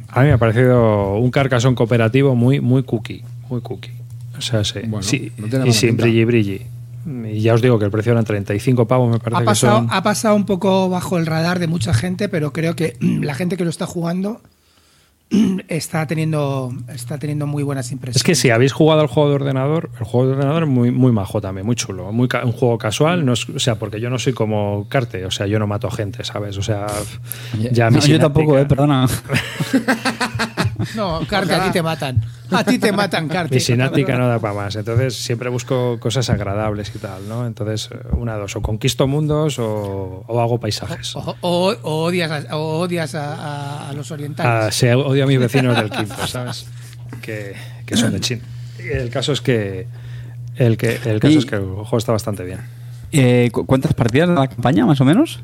A 0.09 0.21
mí 0.21 0.27
me 0.27 0.33
ha 0.33 0.37
parecido 0.39 1.13
un 1.15 1.29
carcasón 1.29 1.75
cooperativo 1.75 2.35
muy, 2.35 2.59
muy 2.59 2.83
cookie. 2.83 3.23
Muy 3.49 3.61
cookie. 3.61 3.91
O 4.37 4.41
sea, 4.41 4.63
sí. 4.63 4.79
Bueno, 4.87 5.03
sí, 5.03 5.31
no 5.37 5.47
tiene 5.47 5.67
y 5.69 5.73
sin 5.73 5.89
pinta. 5.89 6.03
brilli 6.05 6.25
brilli. 6.25 6.61
Y 7.05 7.41
ya 7.41 7.53
os 7.53 7.61
digo 7.61 7.77
que 7.79 7.85
el 7.85 7.91
precio 7.91 8.11
eran 8.13 8.25
35 8.25 8.87
pavos, 8.87 9.11
me 9.11 9.19
parece 9.19 9.37
Ha 9.37 9.39
que 9.41 9.45
pasado, 9.45 9.77
son. 9.79 9.87
ha 9.91 10.03
pasado 10.03 10.35
un 10.35 10.45
poco 10.45 10.89
bajo 10.89 11.17
el 11.17 11.25
radar 11.25 11.59
de 11.59 11.67
mucha 11.67 11.93
gente, 11.93 12.29
pero 12.29 12.53
creo 12.53 12.75
que 12.75 12.95
la 13.01 13.33
gente 13.35 13.57
que 13.57 13.63
lo 13.63 13.69
está 13.69 13.85
jugando 13.85 14.41
está 15.67 16.05
teniendo, 16.05 16.71
está 16.89 17.17
teniendo 17.17 17.47
muy 17.47 17.63
buenas 17.63 17.91
impresiones. 17.91 18.17
Es 18.17 18.23
que 18.23 18.35
si 18.35 18.51
habéis 18.51 18.71
jugado 18.71 19.01
al 19.01 19.07
juego 19.07 19.29
de 19.29 19.35
ordenador, 19.35 19.89
el 19.99 20.05
juego 20.05 20.27
de 20.27 20.33
ordenador 20.33 20.63
es 20.63 20.69
muy, 20.69 20.91
muy 20.91 21.11
majo 21.11 21.41
también, 21.41 21.65
muy 21.65 21.75
chulo. 21.75 22.11
Muy 22.11 22.27
ca- 22.27 22.45
un 22.45 22.51
juego 22.51 22.77
casual, 22.77 23.25
no 23.25 23.33
es- 23.33 23.49
o 23.49 23.59
sea, 23.59 23.75
porque 23.75 23.99
yo 23.99 24.09
no 24.09 24.19
soy 24.19 24.33
como 24.33 24.85
Carte, 24.89 25.25
o 25.25 25.31
sea, 25.31 25.47
yo 25.47 25.57
no 25.59 25.65
mato 25.67 25.89
gente, 25.89 26.23
¿sabes? 26.23 26.57
O 26.57 26.61
sea, 26.61 26.85
ya 27.71 27.89
No, 27.89 27.99
yo 27.99 28.19
tampoco, 28.19 28.57
eh, 28.59 28.65
perdona. 28.65 29.07
No, 30.95 31.21
Carte, 31.27 31.53
a 31.53 31.65
ti 31.65 31.71
te 31.71 31.81
matan. 31.81 32.21
A 32.51 32.63
ti 32.63 32.77
te 32.77 32.91
matan, 32.91 33.27
Carte. 33.27 33.55
Mi 33.55 33.61
sináptica 33.61 34.17
no 34.17 34.27
da 34.27 34.37
para 34.39 34.53
más. 34.53 34.75
Entonces 34.75 35.15
siempre 35.15 35.49
busco 35.49 35.99
cosas 35.99 36.29
agradables 36.29 36.91
y 36.95 36.99
tal, 36.99 37.27
¿no? 37.27 37.47
Entonces, 37.47 37.89
una 38.11 38.35
dos, 38.35 38.55
o 38.55 38.61
conquisto 38.61 39.07
mundos 39.07 39.57
o, 39.59 40.23
o 40.27 40.39
hago 40.41 40.59
paisajes. 40.59 41.15
O, 41.15 41.35
o- 41.41 41.75
o 41.81 42.03
odias, 42.03 42.29
a, 42.49 42.55
o 42.57 42.79
odias 42.79 43.15
a, 43.15 43.33
a- 43.33 43.89
a 43.89 43.93
los 43.93 44.11
Ah, 44.11 44.13
orientales. 44.13 44.75
se 44.75 44.93
odio 44.93 45.23
a 45.23 45.27
mis 45.27 45.39
vecinos 45.39 45.75
del 45.75 45.89
quinto, 45.89 46.27
¿sabes? 46.27 46.65
Que, 47.21 47.55
que 47.85 47.97
son 47.97 48.11
de 48.11 48.19
China. 48.19 48.41
El 48.79 49.09
caso 49.09 49.31
es 49.31 49.41
que 49.41 49.87
el, 50.57 50.77
que, 50.77 50.99
el 51.05 51.19
caso 51.19 51.33
Y- 51.33 51.37
es 51.37 51.45
que 51.45 51.55
el 51.55 51.63
juego 51.63 51.97
está 51.97 52.11
bastante 52.11 52.43
bien. 52.43 52.59
Eh, 53.11 53.49
¿cu- 53.51 53.65
¿Cuántas 53.65 53.93
partidas 53.93 54.29
de 54.29 54.35
la 54.35 54.47
campaña, 54.47 54.85
más 54.85 54.99
o 55.01 55.05
menos? 55.05 55.39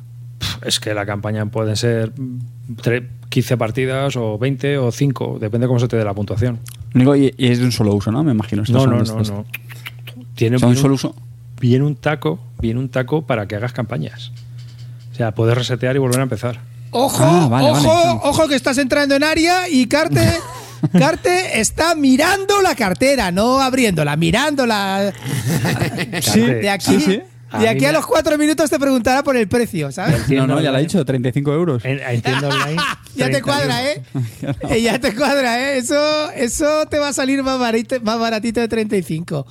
Es 0.64 0.80
que 0.80 0.94
la 0.94 1.06
campaña 1.06 1.46
pueden 1.46 1.76
ser 1.76 2.12
tre- 2.78 3.08
15 3.30 3.58
partidas 3.58 4.16
o 4.16 4.38
20 4.38 4.78
o 4.80 4.92
5, 4.92 5.38
depende 5.40 5.68
cómo 5.68 5.80
se 5.80 5.88
te 5.88 5.96
dé 5.98 6.04
la 6.04 6.14
puntuación. 6.14 6.60
Digo, 6.94 7.16
y, 7.16 7.34
y 7.38 7.48
es 7.48 7.60
de 7.60 7.66
un 7.66 7.72
solo 7.72 7.94
uso, 7.96 8.12
¿no? 8.12 8.24
Me 8.24 8.32
imagino. 8.32 8.64
Estos 8.64 8.76
No, 8.76 8.82
son 9.06 9.18
no, 9.18 9.24
no, 9.24 9.36
no. 9.38 9.46
Tiene 10.36 10.58
¿Son 10.60 10.70
un 10.70 10.74
viene 10.76 10.82
solo 10.82 10.94
un, 10.94 10.96
uso? 10.96 11.16
viene 11.60 11.86
un 11.86 11.96
taco, 11.96 12.40
viene 12.60 12.80
un 12.80 12.90
taco 12.90 13.22
para 13.22 13.48
que 13.48 13.56
hagas 13.56 13.72
campañas. 13.74 14.32
O 15.12 15.16
sea, 15.16 15.34
puedes 15.34 15.56
resetear 15.58 15.96
y 15.96 16.00
volver 16.00 16.20
a 16.20 16.24
empezar. 16.24 16.60
Ojo, 16.92 17.24
Ah, 17.24 17.48
vale, 17.50 17.70
ojo, 17.72 17.88
vale. 17.88 18.20
ojo 18.24 18.48
que 18.48 18.56
estás 18.56 18.78
entrando 18.80 19.16
en 19.16 19.24
área 19.24 19.70
y 19.70 19.86
Carte, 19.88 20.26
Carte 20.98 21.60
está 21.60 21.94
mirando 21.94 22.62
la 22.64 22.74
cartera, 22.76 23.32
no 23.32 23.62
abriéndola, 23.62 24.16
mirándola. 24.16 25.14
Sí, 26.22 26.40
De 26.42 26.70
aquí, 26.70 27.00
sí, 27.00 27.02
sí. 27.02 27.22
Mí 27.58 27.66
aquí 27.66 27.86
a 27.86 27.92
los 27.92 28.06
cuatro 28.06 28.38
minutos 28.38 28.70
te 28.70 28.78
preguntará 28.80 29.24
por 29.24 29.36
el 29.38 29.48
precio, 29.48 29.92
¿sabes? 29.92 30.30
No, 30.30 30.46
no, 30.46 30.62
ya 30.62 30.72
lo 30.72 30.78
ha 30.78 30.82
dicho, 30.82 31.04
35 31.04 31.54
euros. 31.54 31.84
En- 31.86 32.00
Entiendo 32.00 32.50
online. 32.50 32.82
Ya 33.16 33.26
te 33.26 33.42
31. 33.42 33.44
cuadra, 33.44 33.92
¿eh? 33.92 34.04
Eh, 34.76 34.82
Ya 34.82 35.00
te 35.00 35.16
cuadra, 35.16 35.60
¿eh? 35.72 35.78
Eso, 35.78 36.32
eso 36.32 36.86
te 36.88 37.00
va 37.00 37.10
a 37.10 37.14
salir 37.14 37.42
más 37.44 37.58
baratito, 37.60 38.00
más 38.02 38.20
baratito 38.20 38.60
de 38.60 38.68
35. 38.68 39.48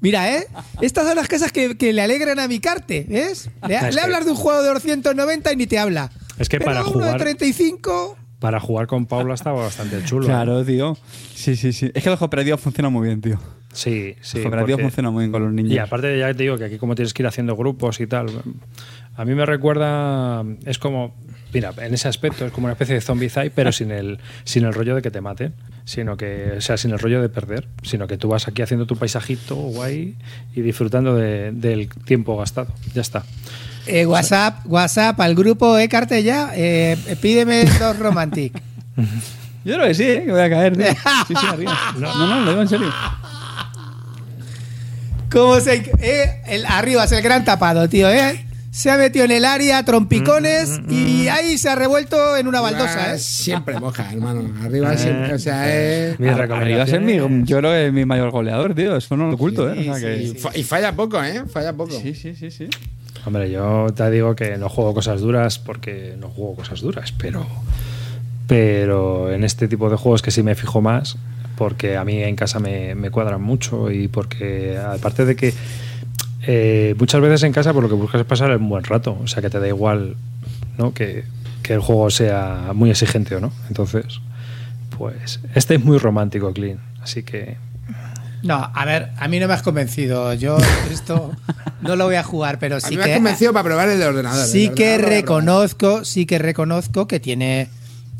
Mira, 0.00 0.34
¿eh? 0.36 0.46
Estas 0.80 1.06
son 1.06 1.14
las 1.16 1.28
cosas 1.28 1.52
que, 1.52 1.76
que 1.76 1.92
le 1.92 2.02
alegran 2.02 2.40
a 2.40 2.48
mi 2.48 2.58
carte, 2.58 3.06
¿ves? 3.08 3.50
Le, 3.68 3.76
Es 3.76 3.94
le 3.94 4.00
hablas 4.00 4.24
de 4.24 4.30
un 4.32 4.36
juego 4.36 4.62
de 4.62 4.68
290 4.70 5.52
y 5.52 5.56
ni 5.56 5.66
te 5.66 5.78
habla. 5.78 6.10
Es 6.38 6.48
que 6.48 6.58
Pero 6.58 6.70
para 6.70 6.80
uno 6.82 6.90
jugar- 6.92 7.12
de 7.12 7.18
35... 7.18 8.16
Para 8.40 8.58
jugar 8.58 8.88
con 8.88 9.06
Paula 9.06 9.34
estaba 9.34 9.62
bastante 9.62 10.02
chulo. 10.04 10.24
¿eh? 10.24 10.28
Claro, 10.28 10.64
tío. 10.64 10.96
Sí, 11.32 11.54
sí, 11.54 11.72
sí. 11.72 11.92
Es 11.94 12.02
que 12.02 12.10
los 12.10 12.18
cooperativos 12.18 12.60
funcionan 12.60 12.92
muy 12.92 13.06
bien, 13.06 13.20
tío. 13.20 13.38
Sí, 13.72 14.14
sí. 14.20 14.36
los 14.38 14.42
cooperativos 14.44 14.76
porque- 14.76 14.82
funcionan 14.84 15.12
muy 15.12 15.22
bien 15.24 15.32
con 15.32 15.42
los 15.44 15.52
niños. 15.52 15.72
Y 15.72 15.78
aparte 15.78 16.18
ya 16.18 16.32
te 16.34 16.42
digo 16.42 16.58
que 16.58 16.64
aquí 16.66 16.78
como 16.78 16.94
tienes 16.94 17.14
que 17.14 17.22
ir 17.22 17.26
haciendo 17.26 17.56
grupos 17.56 18.00
y 18.00 18.06
tal, 18.06 18.26
a 19.16 19.24
mí 19.24 19.34
me 19.34 19.44
recuerda, 19.46 20.44
es 20.64 20.78
como, 20.78 21.14
mira, 21.52 21.72
en 21.78 21.94
ese 21.94 22.08
aspecto 22.08 22.44
es 22.46 22.52
como 22.52 22.66
una 22.66 22.72
especie 22.72 22.94
de 22.94 23.00
zombicide, 23.00 23.50
pero 23.50 23.72
sin 23.72 23.90
el, 23.90 24.18
sin 24.44 24.64
el 24.64 24.72
rollo 24.74 24.94
de 24.94 25.02
que 25.02 25.10
te 25.10 25.20
maten, 25.20 25.54
sino 25.84 26.16
que, 26.16 26.54
o 26.58 26.60
sea, 26.60 26.76
sin 26.76 26.90
el 26.92 26.98
rollo 26.98 27.20
de 27.22 27.28
perder, 27.28 27.68
sino 27.82 28.06
que 28.06 28.16
tú 28.18 28.28
vas 28.28 28.46
aquí 28.48 28.62
haciendo 28.62 28.86
tu 28.86 28.96
paisajito 28.96 29.54
guay 29.56 30.16
y 30.54 30.60
disfrutando 30.60 31.14
de- 31.16 31.52
del 31.52 31.88
tiempo 32.04 32.36
gastado. 32.36 32.68
Ya 32.94 33.00
está. 33.02 33.24
Eh, 33.86 34.06
WhatsApp, 34.06 34.60
WhatsApp 34.66 35.18
al 35.20 35.34
grupo, 35.34 35.76
¿eh, 35.76 35.88
Carte 35.88 36.22
ya? 36.22 36.52
Eh, 36.54 36.96
pídeme 37.20 37.64
dos 37.80 37.98
romantic. 37.98 38.62
Yo 39.64 39.74
creo 39.76 39.86
que 39.88 39.94
sí, 39.94 40.04
¿eh? 40.04 40.22
que 40.26 40.30
voy 40.32 40.40
a 40.40 40.50
caer. 40.50 40.76
Sí, 40.76 41.34
sí, 41.38 41.46
arriba. 41.46 41.78
No, 41.98 42.26
no, 42.26 42.40
lo 42.44 42.50
digo 42.50 42.62
en 42.62 42.68
serio. 42.68 42.92
¿Cómo 45.32 45.58
se.? 45.60 45.90
eh, 46.00 46.40
el, 46.46 46.66
arriba 46.66 47.04
es 47.04 47.12
el 47.12 47.22
gran 47.22 47.44
tapado, 47.44 47.88
tío, 47.88 48.08
¿eh? 48.10 48.44
Se 48.70 48.90
ha 48.90 48.96
metido 48.96 49.26
en 49.26 49.32
el 49.32 49.44
área, 49.44 49.84
trompicones, 49.84 50.80
y 50.88 51.28
ahí 51.28 51.58
se 51.58 51.68
ha 51.68 51.74
revuelto 51.74 52.38
en 52.38 52.46
una 52.48 52.62
baldosa, 52.62 53.00
Arriba 53.02 53.14
¿eh? 53.16 53.18
Siempre 53.18 53.78
moja, 53.78 54.10
hermano. 54.10 54.50
Arriba 54.64 54.96
siempre, 54.96 55.34
o 55.34 55.38
sea, 55.38 55.70
es... 55.70 56.18
Mis 56.18 56.30
Arriba 56.30 56.84
es 56.84 57.00
mi, 57.02 57.16
yo 57.44 57.58
creo 57.58 57.70
que 57.70 57.86
es 57.88 57.92
mi 57.92 58.06
mayor 58.06 58.30
goleador, 58.30 58.74
tío. 58.74 58.96
Eso 58.96 59.14
no 59.16 59.26
lo 59.28 59.34
oculto, 59.34 59.70
¿eh? 59.70 59.90
O 59.90 59.94
sea 59.96 60.00
que- 60.00 60.22
Y, 60.22 60.28
fa- 60.38 60.52
y 60.56 60.62
falla 60.62 60.92
poco, 60.96 61.22
¿eh? 61.22 61.42
Falla 61.52 61.74
poco. 61.74 61.92
Sí, 62.00 62.14
sí, 62.14 62.34
sí, 62.34 62.50
sí. 62.50 62.66
Hombre, 63.26 63.50
yo 63.50 63.88
te 63.94 64.10
digo 64.10 64.34
que 64.34 64.56
no 64.56 64.70
juego 64.70 64.94
cosas 64.94 65.20
duras 65.20 65.58
porque 65.58 66.16
no 66.18 66.28
juego 66.30 66.56
cosas 66.56 66.80
duras, 66.80 67.12
pero, 67.18 67.46
pero 68.46 69.32
en 69.32 69.44
este 69.44 69.68
tipo 69.68 69.88
de 69.90 69.96
juegos 69.96 70.22
que 70.22 70.30
sí 70.30 70.42
me 70.42 70.54
fijo 70.54 70.80
más, 70.80 71.16
porque 71.62 71.96
a 71.96 72.04
mí 72.04 72.20
en 72.20 72.34
casa 72.34 72.58
me, 72.58 72.96
me 72.96 73.12
cuadran 73.12 73.40
mucho 73.40 73.88
y 73.92 74.08
porque 74.08 74.76
aparte 74.76 75.24
de 75.24 75.36
que 75.36 75.54
eh, 76.44 76.96
muchas 76.98 77.20
veces 77.20 77.44
en 77.44 77.52
casa 77.52 77.72
por 77.72 77.84
lo 77.84 77.88
que 77.88 77.94
buscas 77.94 78.20
es 78.20 78.26
pasar 78.26 78.56
un 78.56 78.68
buen 78.68 78.82
rato, 78.82 79.16
o 79.22 79.28
sea 79.28 79.40
que 79.40 79.48
te 79.48 79.60
da 79.60 79.68
igual 79.68 80.16
¿no? 80.76 80.92
que, 80.92 81.22
que 81.62 81.74
el 81.74 81.78
juego 81.78 82.10
sea 82.10 82.72
muy 82.74 82.90
exigente 82.90 83.36
o 83.36 83.40
no. 83.40 83.52
Entonces, 83.68 84.06
pues 84.98 85.38
este 85.54 85.76
es 85.76 85.84
muy 85.84 85.98
romántico, 85.98 86.52
Clean, 86.52 86.80
así 87.00 87.22
que 87.22 87.58
No, 88.42 88.68
a 88.74 88.84
ver, 88.84 89.10
a 89.20 89.28
mí 89.28 89.38
no 89.38 89.46
me 89.46 89.54
has 89.54 89.62
convencido. 89.62 90.34
Yo 90.34 90.56
esto 90.92 91.30
no 91.80 91.94
lo 91.94 92.06
voy 92.06 92.16
a 92.16 92.24
jugar, 92.24 92.58
pero 92.58 92.78
A 92.78 92.80
sí 92.80 92.90
mí 92.90 92.96
me 92.96 93.04
que. 93.04 93.12
ha 93.12 93.14
convencido 93.14 93.52
para 93.52 93.62
probar 93.62 93.88
el 93.88 94.00
de 94.00 94.06
ordenador. 94.06 94.44
sí 94.46 94.64
el 94.66 94.74
que 94.74 94.94
ordenador 94.94 95.10
reconozco, 95.14 96.04
sí 96.04 96.26
que 96.26 96.40
reconozco 96.40 97.06
que 97.06 97.20
tiene 97.20 97.68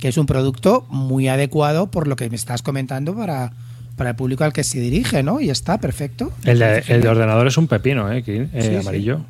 que 0.03 0.09
es 0.09 0.17
un 0.17 0.27
producto 0.27 0.85
muy 0.89 1.29
adecuado 1.29 1.87
por 1.87 2.09
lo 2.09 2.17
que 2.17 2.29
me 2.29 2.35
estás 2.35 2.61
comentando 2.61 3.15
para, 3.15 3.53
para 3.95 4.11
el 4.11 4.17
público 4.17 4.43
al 4.43 4.53
que 4.53 4.65
se 4.65 4.81
dirige, 4.81 5.23
¿no? 5.23 5.41
Y 5.41 5.49
está 5.49 5.79
perfecto. 5.79 6.33
el 6.43 6.59
de, 6.59 6.83
el 6.89 7.03
de 7.03 7.09
ordenador 7.09 7.47
es 7.47 7.57
un 7.57 7.69
pepino, 7.69 8.11
¿eh? 8.11 8.25
Clean? 8.25 8.51
Eh, 8.53 8.63
Sí, 8.63 8.69
sí. 8.71 8.75
amarillo. 8.75 9.21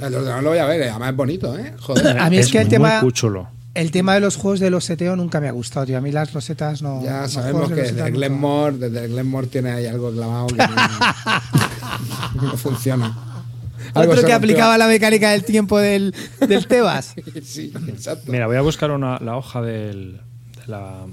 El 0.00 0.14
ordenador 0.14 0.44
lo 0.44 0.50
voy 0.50 0.58
a 0.58 0.66
ver, 0.66 0.82
eh, 0.82 0.90
además 0.90 1.10
es 1.10 1.16
bonito, 1.16 1.58
¿eh? 1.58 1.74
Joder. 1.80 2.16
A 2.16 2.30
mí 2.30 2.36
es, 2.38 2.52
que 2.52 2.60
el 2.60 2.68
tema 2.68 3.00
cuchulo. 3.00 3.48
el 3.74 3.90
tema 3.90 4.14
de 4.14 4.20
los 4.20 4.36
juegos 4.36 4.60
de 4.60 4.70
los 4.70 4.84
seteo 4.84 5.16
nunca 5.16 5.40
me 5.40 5.48
ha 5.48 5.50
gustado, 5.50 5.84
tío. 5.84 5.98
A 5.98 6.00
mí 6.00 6.12
las 6.12 6.32
losetas 6.32 6.80
no. 6.80 7.02
Ya 7.02 7.22
los 7.22 7.32
sabemos 7.32 7.68
de 7.70 7.74
que 7.74 7.82
desde 7.82 8.08
Glenmore, 8.12 8.78
desde 8.78 9.08
Glenmore 9.08 9.48
tiene 9.48 9.72
ahí 9.72 9.86
algo 9.86 10.12
clavado 10.12 10.46
que 10.46 10.56
no, 12.36 12.42
no 12.52 12.56
funciona. 12.56 13.16
Algo 13.94 14.12
Otro 14.12 14.26
que 14.26 14.32
aplicaba 14.32 14.76
la 14.78 14.86
mecánica 14.88 15.30
del 15.30 15.44
tiempo 15.44 15.78
del, 15.78 16.14
del 16.46 16.66
Tebas. 16.68 17.14
Sí, 17.44 17.72
exacto. 17.88 18.30
Mira, 18.32 18.46
voy 18.46 18.56
a 18.56 18.60
buscar 18.62 18.90
una, 18.90 19.18
la 19.20 19.36
hoja 19.36 19.60
del- 19.62 20.20
de 20.60 20.66
la 20.66 21.04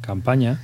campaña, 0.00 0.60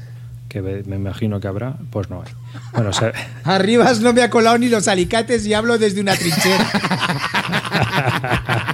que 0.48 0.62
me 0.62 0.96
imagino 0.96 1.40
que 1.40 1.48
habrá. 1.48 1.76
Pues 1.90 2.11
no 2.11 2.22
hay. 2.22 2.32
Bueno, 2.72 2.92
se- 2.92 3.12
Arribas 3.44 4.00
no 4.00 4.12
me 4.12 4.22
ha 4.22 4.30
colado 4.30 4.59
ni 4.59 4.68
los 4.68 4.88
alicates 4.88 5.46
y 5.46 5.54
hablo 5.54 5.78
desde 5.78 6.00
una 6.00 6.14
trinchera. 6.16 6.66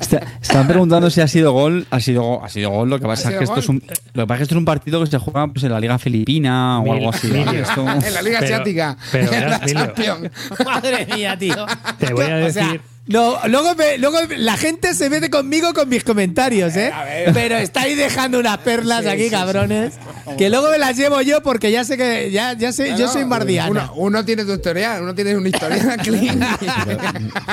Está- 0.00 0.22
Estaban 0.40 0.66
preguntando 0.68 1.10
si 1.10 1.20
ha 1.20 1.28
sido 1.28 1.52
gol. 1.52 1.86
Ha 1.90 2.00
sido 2.00 2.22
gol. 2.22 2.40
Ha 2.44 2.48
sido 2.48 2.70
gol. 2.70 2.90
Lo 2.90 2.98
que 2.98 3.06
pasa 3.06 3.30
es 3.30 3.38
que 3.38 3.44
esto 3.44 3.60
es 3.60 3.68
un, 3.68 3.82
lo 4.14 4.22
que 4.22 4.26
pasa 4.26 4.34
es 4.34 4.38
que 4.38 4.42
esto 4.44 4.54
es 4.54 4.58
un 4.58 4.64
partido 4.64 5.00
que 5.00 5.06
se 5.06 5.18
juega 5.18 5.46
pues, 5.48 5.64
en 5.64 5.72
la 5.72 5.80
Liga 5.80 5.98
Filipina 5.98 6.80
o 6.80 6.84
Mil- 6.84 6.92
algo 6.94 7.10
así. 7.10 7.28
mil- 7.28 7.44
¿vale? 7.44 7.60
Esto- 7.60 7.80
en 7.88 8.14
la 8.14 8.22
Liga 8.22 8.38
Pero- 8.40 8.54
Asiática. 8.54 8.96
pero 9.10 9.24
en 9.24 9.30
verás, 9.30 9.50
la 9.50 9.56
Emilio. 9.64 9.84
Champions. 9.86 10.30
Madre 10.66 11.06
mía, 11.14 11.38
tío. 11.38 11.66
Te 11.98 12.12
voy 12.14 12.24
a 12.24 12.46
O 12.46 12.50
sea, 12.50 12.62
decir- 12.68 12.80
no, 13.06 13.36
luego, 13.48 13.74
me- 13.74 13.98
luego 13.98 14.18
la 14.36 14.56
gente 14.56 14.94
se 14.94 15.10
mete 15.10 15.28
conmigo 15.28 15.72
con 15.74 15.88
mis 15.88 16.04
comentarios, 16.04 16.76
¿eh? 16.76 16.92
Pero 17.34 17.56
estáis 17.56 17.96
dejando 17.96 18.38
unas 18.38 18.58
perlas 18.58 19.04
aquí, 19.06 19.28
cabrones. 19.28 19.94
Que 20.38 20.48
luego 20.48 20.70
me 20.70 20.78
las 20.78 20.96
llevo 20.96 21.20
yo 21.20 21.42
porque 21.42 21.72
ya 21.72 21.84
sé 21.84 21.96
que 21.96 22.30
ya, 22.30 22.52
ya 22.52 22.72
sé, 22.72 22.96
yo 22.96 23.08
soy 23.08 23.24
mardiana. 23.24 23.70
Uno, 23.70 23.92
uno 23.96 24.24
tiene 24.24 24.44
tu 24.44 24.52
historial, 24.52 25.02
uno 25.02 25.14
tiene 25.14 25.36
una 25.36 25.48
historial 25.48 25.96
clean. 26.02 26.40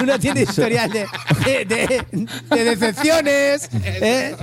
Uno 0.01 0.19
tiene 0.19 0.41
historial 0.43 0.91
de, 0.91 1.05
de, 1.45 1.65
de- 1.65 2.05
de 2.55 2.63
decepciones. 2.63 3.69
¿eh? 3.83 4.35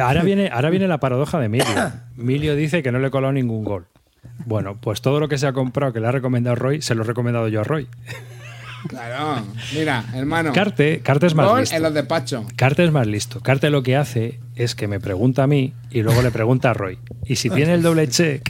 ahora, 0.00 0.22
viene, 0.22 0.48
ahora 0.52 0.70
viene 0.70 0.86
la 0.88 0.98
paradoja 0.98 1.38
de 1.40 1.46
Emilio. 1.46 1.66
Emilio 2.18 2.54
dice 2.56 2.82
que 2.82 2.92
no 2.92 2.98
le 2.98 3.08
he 3.08 3.10
colado 3.10 3.32
ningún 3.32 3.64
gol. 3.64 3.86
Bueno, 4.46 4.78
pues 4.80 5.00
todo 5.02 5.20
lo 5.20 5.28
que 5.28 5.38
se 5.38 5.46
ha 5.46 5.52
comprado 5.52 5.92
que 5.92 6.00
le 6.00 6.06
ha 6.06 6.12
recomendado 6.12 6.56
Roy, 6.56 6.80
se 6.82 6.94
lo 6.94 7.02
he 7.02 7.06
recomendado 7.06 7.48
yo 7.48 7.60
a 7.60 7.64
Roy. 7.64 7.88
Claro, 8.88 9.44
mira, 9.74 10.04
hermano. 10.14 10.52
Carte, 10.52 11.00
Carte 11.00 11.26
es 11.26 11.34
más 11.34 11.46
Gol 11.48 11.60
listo. 11.60 11.76
en 11.76 11.82
los 11.82 11.94
despachos. 11.94 12.44
Carte 12.56 12.84
es 12.84 12.90
más 12.90 13.06
listo. 13.06 13.40
Carte 13.40 13.70
lo 13.70 13.82
que 13.82 13.96
hace 13.96 14.40
es 14.56 14.74
que 14.74 14.88
me 14.88 15.00
pregunta 15.00 15.42
a 15.42 15.46
mí 15.46 15.74
y 15.90 16.02
luego 16.02 16.22
le 16.22 16.30
pregunta 16.30 16.70
a 16.70 16.74
Roy. 16.74 16.98
Y 17.26 17.36
si 17.36 17.50
tiene 17.50 17.74
el 17.74 17.82
doble 17.82 18.08
check, 18.08 18.42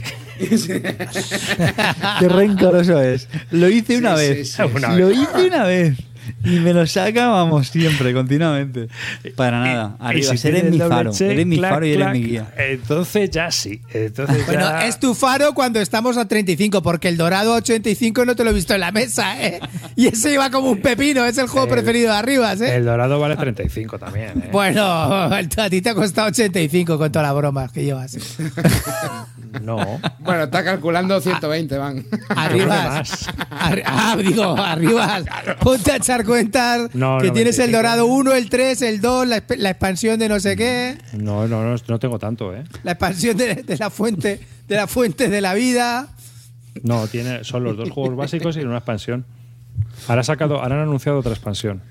Qué 2.19 2.27
rencoroso 2.29 3.01
es. 3.01 3.27
Lo 3.51 3.69
hice 3.69 3.97
una 3.97 4.17
Sí, 4.17 4.27
vez. 4.29 4.51
sí, 4.51 4.55
sí. 4.55 4.61
Una 4.75 4.95
lo 4.95 5.07
vez. 5.07 5.17
hice 5.17 5.47
una 5.47 5.63
vez. 5.65 5.97
Y 6.43 6.59
me 6.59 6.73
lo 6.73 6.85
saca, 6.87 7.27
vamos, 7.27 7.67
siempre, 7.69 8.13
continuamente. 8.13 8.87
Para 9.35 9.59
nada. 9.59 9.95
Arriba, 9.99 10.35
si 10.37 10.47
eres 10.47 10.63
mi 10.65 10.77
faro. 10.79 11.11
check, 11.11 11.31
Eres 11.31 11.45
mi 11.45 11.57
clac, 11.57 11.71
faro 11.73 11.85
y 11.85 11.89
eres 11.89 12.01
clac, 12.03 12.13
mi 12.13 12.23
guía. 12.23 12.53
Entonces 12.57 13.29
ya 13.31 13.51
sí. 13.51 13.81
Entonces 13.93 14.45
Bueno, 14.45 14.61
ya- 14.61 14.87
es 14.87 14.99
tu 14.99 15.13
faro 15.15 15.53
cuando 15.53 15.79
estamos 15.79 16.17
a 16.17 16.27
35, 16.27 16.81
porque 16.83 17.07
el 17.09 17.17
dorado 17.17 17.53
a 17.53 17.57
85 17.57 18.25
no 18.25 18.35
te 18.35 18.43
lo 18.43 18.49
he 18.51 18.53
visto 18.53 18.73
en 18.73 18.79
la 18.81 18.91
mesa, 18.91 19.41
¿eh? 19.45 19.59
Y 19.95 20.07
ese 20.07 20.33
iba 20.33 20.49
como 20.51 20.71
un 20.71 20.81
pepino, 20.81 21.25
es 21.25 21.37
el 21.37 21.47
juego 21.47 21.67
El- 21.67 21.73
preferido 21.73 22.11
de 22.11 22.17
Arribas, 22.17 22.61
¿eh? 22.61 22.75
El 22.75 22.85
dorado 22.85 23.19
vale 23.19 23.35
35 23.35 23.97
también. 23.99 24.29
¿eh? 24.43 24.49
Bueno, 24.51 24.83
a 24.85 25.69
ti 25.69 25.81
te 25.81 25.89
ha 25.89 25.95
costado 25.95 26.27
85 26.29 26.97
con 26.97 27.11
todas 27.11 27.27
las 27.27 27.35
bromas 27.35 27.71
que 27.71 27.83
llevas. 27.83 28.17
No. 29.61 29.99
Bueno, 30.19 30.43
está 30.43 30.63
calculando 30.63 31.19
120, 31.19 31.77
van. 31.77 32.05
Arribas. 32.29 33.27
Arri- 33.49 33.83
ah, 33.85 34.15
digo, 34.17 34.55
arribas. 34.57 35.23
Ponte 35.59 35.91
a 35.91 35.95
echar 35.97 36.25
cuentas 36.25 36.93
No, 36.95 37.17
que 37.19 37.27
no, 37.27 37.33
tienes 37.33 37.59
el 37.59 37.71
25. 37.71 37.77
dorado 37.77 38.05
1, 38.05 38.33
el 38.33 38.49
3, 38.49 38.81
el 38.83 39.01
2, 39.01 39.27
la, 39.27 39.37
exp- 39.45 39.57
la 39.57 39.69
expansión 39.71 40.19
de 40.19 40.29
no 40.29 40.39
sé 40.39 40.55
qué, 40.55 40.97
No, 41.13 41.47
no, 41.47 41.63
no, 41.63 41.75
no 41.87 41.99
tengo 41.99 42.17
tanto, 42.19 42.55
¿eh? 42.55 42.63
la 42.83 42.91
expansión 42.93 43.35
de, 43.37 43.55
de 43.55 43.77
la 43.77 43.89
fuente 43.89 44.39
de 44.67 44.75
la 44.77 44.87
fuente 44.87 45.27
de 45.27 45.41
la 45.41 45.53
vida. 45.53 46.07
No, 46.83 47.07
tiene, 47.07 47.43
son 47.43 47.65
los 47.65 47.75
dos 47.75 47.89
juegos 47.89 48.15
básicos 48.15 48.55
y 48.55 48.61
una 48.61 48.77
expansión. 48.77 49.25
Ahora, 50.07 50.21
ha 50.21 50.23
sacado, 50.23 50.61
ahora 50.61 50.75
han 50.75 50.81
anunciado 50.83 51.19
otra 51.19 51.33
expansión. 51.33 51.81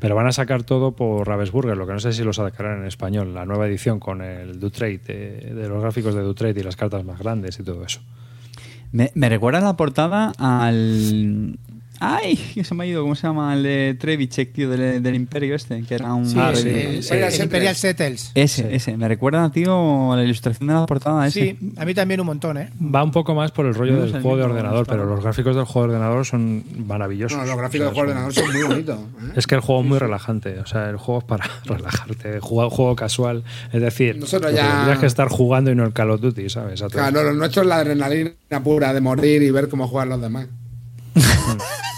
Pero 0.00 0.14
van 0.14 0.26
a 0.26 0.32
sacar 0.32 0.64
todo 0.64 0.92
por 0.92 1.26
Ravensburger, 1.26 1.76
lo 1.76 1.86
que 1.86 1.92
no 1.92 2.00
sé 2.00 2.12
si 2.12 2.22
lo 2.24 2.32
sacarán 2.32 2.80
en 2.80 2.86
español, 2.86 3.32
la 3.32 3.46
nueva 3.46 3.66
edición 3.66 4.00
con 4.00 4.22
el 4.22 4.60
Dutrade, 4.60 4.98
de, 4.98 5.54
de 5.54 5.68
los 5.68 5.80
gráficos 5.80 6.14
de 6.14 6.22
Dutrade 6.22 6.60
y 6.60 6.62
las 6.62 6.76
cartas 6.76 7.04
más 7.04 7.18
grandes 7.18 7.58
y 7.58 7.62
todo 7.62 7.84
eso. 7.84 8.00
Me 8.92 9.28
recuerda 9.28 9.60
la 9.60 9.76
portada 9.76 10.32
al. 10.38 11.58
¡Ay! 12.00 12.36
Que 12.54 12.64
se 12.64 12.74
me 12.74 12.84
ha 12.84 12.86
ido. 12.86 13.02
¿Cómo 13.02 13.14
se 13.14 13.26
llama? 13.26 13.54
El 13.54 13.62
de 13.62 13.96
Trevichek, 13.98 14.52
tío, 14.52 14.68
del, 14.68 15.02
del 15.02 15.14
Imperio 15.14 15.54
este. 15.54 15.82
Que 15.82 15.94
era 15.94 16.12
un. 16.12 16.26
Ah, 16.38 16.50
el, 16.50 16.56
sí, 16.56 16.68
el- 16.68 17.02
sí. 17.02 17.14
el 17.14 17.30
Sí. 17.32 17.42
Imperial 17.42 17.74
Settles. 17.76 18.32
Ese, 18.34 18.74
ese. 18.74 18.96
Me 18.96 19.06
recuerda, 19.08 19.50
tío, 19.50 20.12
a 20.12 20.16
la 20.16 20.24
ilustración 20.24 20.66
de 20.68 20.74
la 20.74 20.86
portada 20.86 21.26
ese. 21.26 21.40
Sí, 21.58 21.72
a 21.76 21.84
mí 21.84 21.94
también 21.94 22.20
un 22.20 22.26
montón, 22.26 22.58
¿eh? 22.58 22.70
Va 22.82 23.02
un 23.04 23.10
poco 23.12 23.34
más 23.34 23.52
por 23.52 23.66
el 23.66 23.74
rollo 23.74 23.92
No 23.92 24.00
del 24.02 24.14
el 24.16 24.22
juego 24.22 24.36
de 24.36 24.42
ordenador, 24.44 24.86
pero 24.86 25.04
los 25.06 25.22
gráficos 25.22 25.54
del 25.56 25.64
juego 25.64 25.88
de 25.88 25.94
ordenador 25.94 26.26
son 26.26 26.64
maravillosos. 26.86 27.38
No, 27.38 27.44
los 27.46 27.56
gráficos 27.56 27.86
O 27.88 27.94
sea, 27.94 27.94
del 27.94 27.94
juego 27.94 28.06
de 28.06 28.12
ordenador 28.12 28.34
son 28.34 28.52
muy 28.52 28.62
bonitos. 28.62 28.98
¿eh? 28.98 29.32
Es 29.36 29.46
que 29.46 29.54
el 29.54 29.60
juego 29.60 29.80
es 29.82 29.86
muy 29.88 29.98
relajante, 29.98 30.58
o 30.58 30.66
sea, 30.66 30.90
el 30.90 30.96
juego 30.96 31.20
es 31.20 31.24
para 31.26 31.44
relajarte, 31.64 32.40
jugar 32.40 32.68
juego 32.70 32.96
casual, 32.96 33.44
es 33.72 33.80
decir, 33.80 34.16
Nosotros 34.18 34.52
ya- 34.52 34.68
tendrías 34.76 34.98
que 34.98 35.06
estar 35.06 35.28
jugando 35.28 35.70
y 35.70 35.74
no 35.74 35.84
el 35.84 35.92
Call 35.92 36.10
of 36.10 36.20
Duty, 36.20 36.48
¿sabes? 36.50 36.82
A. 36.82 36.88
Claro, 36.88 37.22
lo 37.22 37.32
nuestro 37.34 37.62
es 37.62 37.68
la 37.68 37.76
adrenalina 37.76 38.32
pura 38.62 38.92
de 38.92 39.00
morir 39.00 39.42
y 39.42 39.50
ver 39.50 39.68
cómo 39.68 39.86
juegan 39.88 40.08
los 40.10 40.20
demás. 40.20 40.48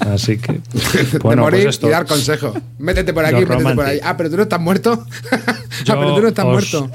Así 0.00 0.36
que, 0.38 0.60
bueno, 1.22 1.42
morir 1.42 1.62
pues 1.64 1.76
esto. 1.76 1.86
y 1.86 1.90
dar 1.90 2.06
consejos. 2.06 2.58
Métete 2.78 3.12
por 3.12 3.24
aquí, 3.24 3.40
Los 3.44 3.48
métete 3.48 3.74
por 3.74 3.84
ahí. 3.86 4.00
Ah, 4.02 4.16
pero 4.16 4.30
tú 4.30 4.36
no 4.36 4.42
estás 4.42 4.60
muerto. 4.60 5.06
ah, 5.32 5.54
Yo 5.84 5.94
pero 5.98 6.14
tú 6.16 6.22
no 6.22 6.28
estás 6.28 6.44
os- 6.44 6.52
muerto. 6.52 6.90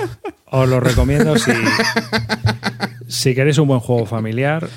Os 0.50 0.70
lo 0.70 0.80
recomiendo 0.80 1.38
si, 1.38 1.52
si 3.08 3.36
queréis 3.36 3.58
un 3.58 3.68
buen 3.68 3.82
juego 3.82 4.06
familiar 4.06 4.68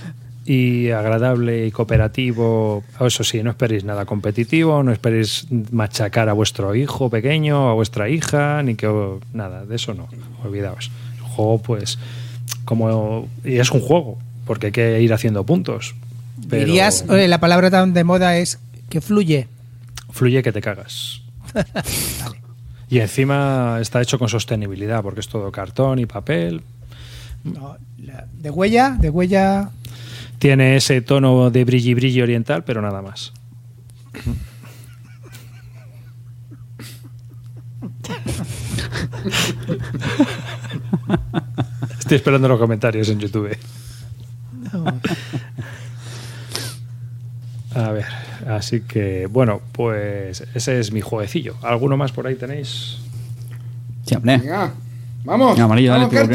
y 0.45 0.91
agradable 0.91 1.67
y 1.67 1.71
cooperativo. 1.71 2.83
Eso 3.01 3.23
sí, 3.23 3.41
no 3.45 3.51
esperéis 3.51 3.85
nada 3.85 4.05
competitivo, 4.05 4.83
no 4.83 4.91
esperéis 4.93 5.47
machacar 5.71 6.29
a 6.29 6.33
vuestro 6.33 6.75
hijo 6.75 7.09
pequeño, 7.09 7.69
a 7.71 7.75
vuestra 7.75 8.09
hija, 8.09 8.63
ni 8.65 8.75
que 8.75 8.89
nada, 9.33 9.65
de 9.65 9.77
eso 9.77 9.95
no. 9.95 10.09
Olvidaos. 10.45 10.91
El 11.19 11.23
juego, 11.23 11.59
pues, 11.63 11.99
como. 12.65 13.29
Y 13.45 13.59
es 13.59 13.71
un 13.71 13.81
juego, 13.81 14.19
porque 14.51 14.67
hay 14.67 14.73
que 14.73 15.01
ir 15.01 15.13
haciendo 15.13 15.47
puntos. 15.47 15.95
Pero 16.49 16.65
Dirías, 16.67 17.05
oye, 17.09 17.29
la 17.29 17.39
palabra 17.39 17.71
tan 17.71 17.93
de 17.95 18.03
moda 18.03 18.37
es 18.37 18.59
que 18.89 19.01
fluye. 19.01 19.47
fluye 20.11 20.43
que 20.43 20.51
te 20.51 20.61
cagas. 20.61 21.23
Y 22.89 22.99
encima 22.99 23.79
está 23.81 24.03
hecho 24.03 24.19
con 24.19 24.29
sostenibilidad, 24.29 25.01
porque 25.05 25.21
es 25.21 25.29
todo 25.29 25.53
cartón 25.53 26.01
y 26.01 26.07
papel. 26.07 26.63
No, 27.45 27.77
la- 27.99 28.27
de 28.33 28.51
huella, 28.51 28.97
de 28.99 29.11
huella. 29.11 29.71
Tiene 30.41 30.75
ese 30.75 31.01
tono 31.01 31.51
de 31.53 31.65
brilli 31.65 31.95
brilli 31.95 32.21
oriental, 32.21 32.65
pero 32.65 32.83
nada 32.83 33.01
más. 33.01 33.33
Estoy 41.99 42.17
esperando 42.17 42.49
los 42.49 42.59
comentarios 42.59 43.09
en 43.09 43.19
YouTube. 43.21 43.57
A 47.75 47.91
ver, 47.93 48.05
así 48.49 48.81
que 48.81 49.27
bueno, 49.27 49.61
pues 49.73 50.45
ese 50.55 50.81
es 50.81 50.91
mi 50.93 51.01
jueguecillo. 51.01 51.55
¿Alguno 51.63 51.97
más 51.97 52.11
por 52.13 52.27
ahí 52.27 52.35
tenéis? 52.35 52.99
Sí, 54.07 54.17
hombre. 54.17 54.39
Venga, 54.39 54.73
vamos. 55.25 55.53
Venga, 55.53 55.65
amarillo, 55.65 55.93
dale, 55.93 56.07
vamos. 56.07 56.29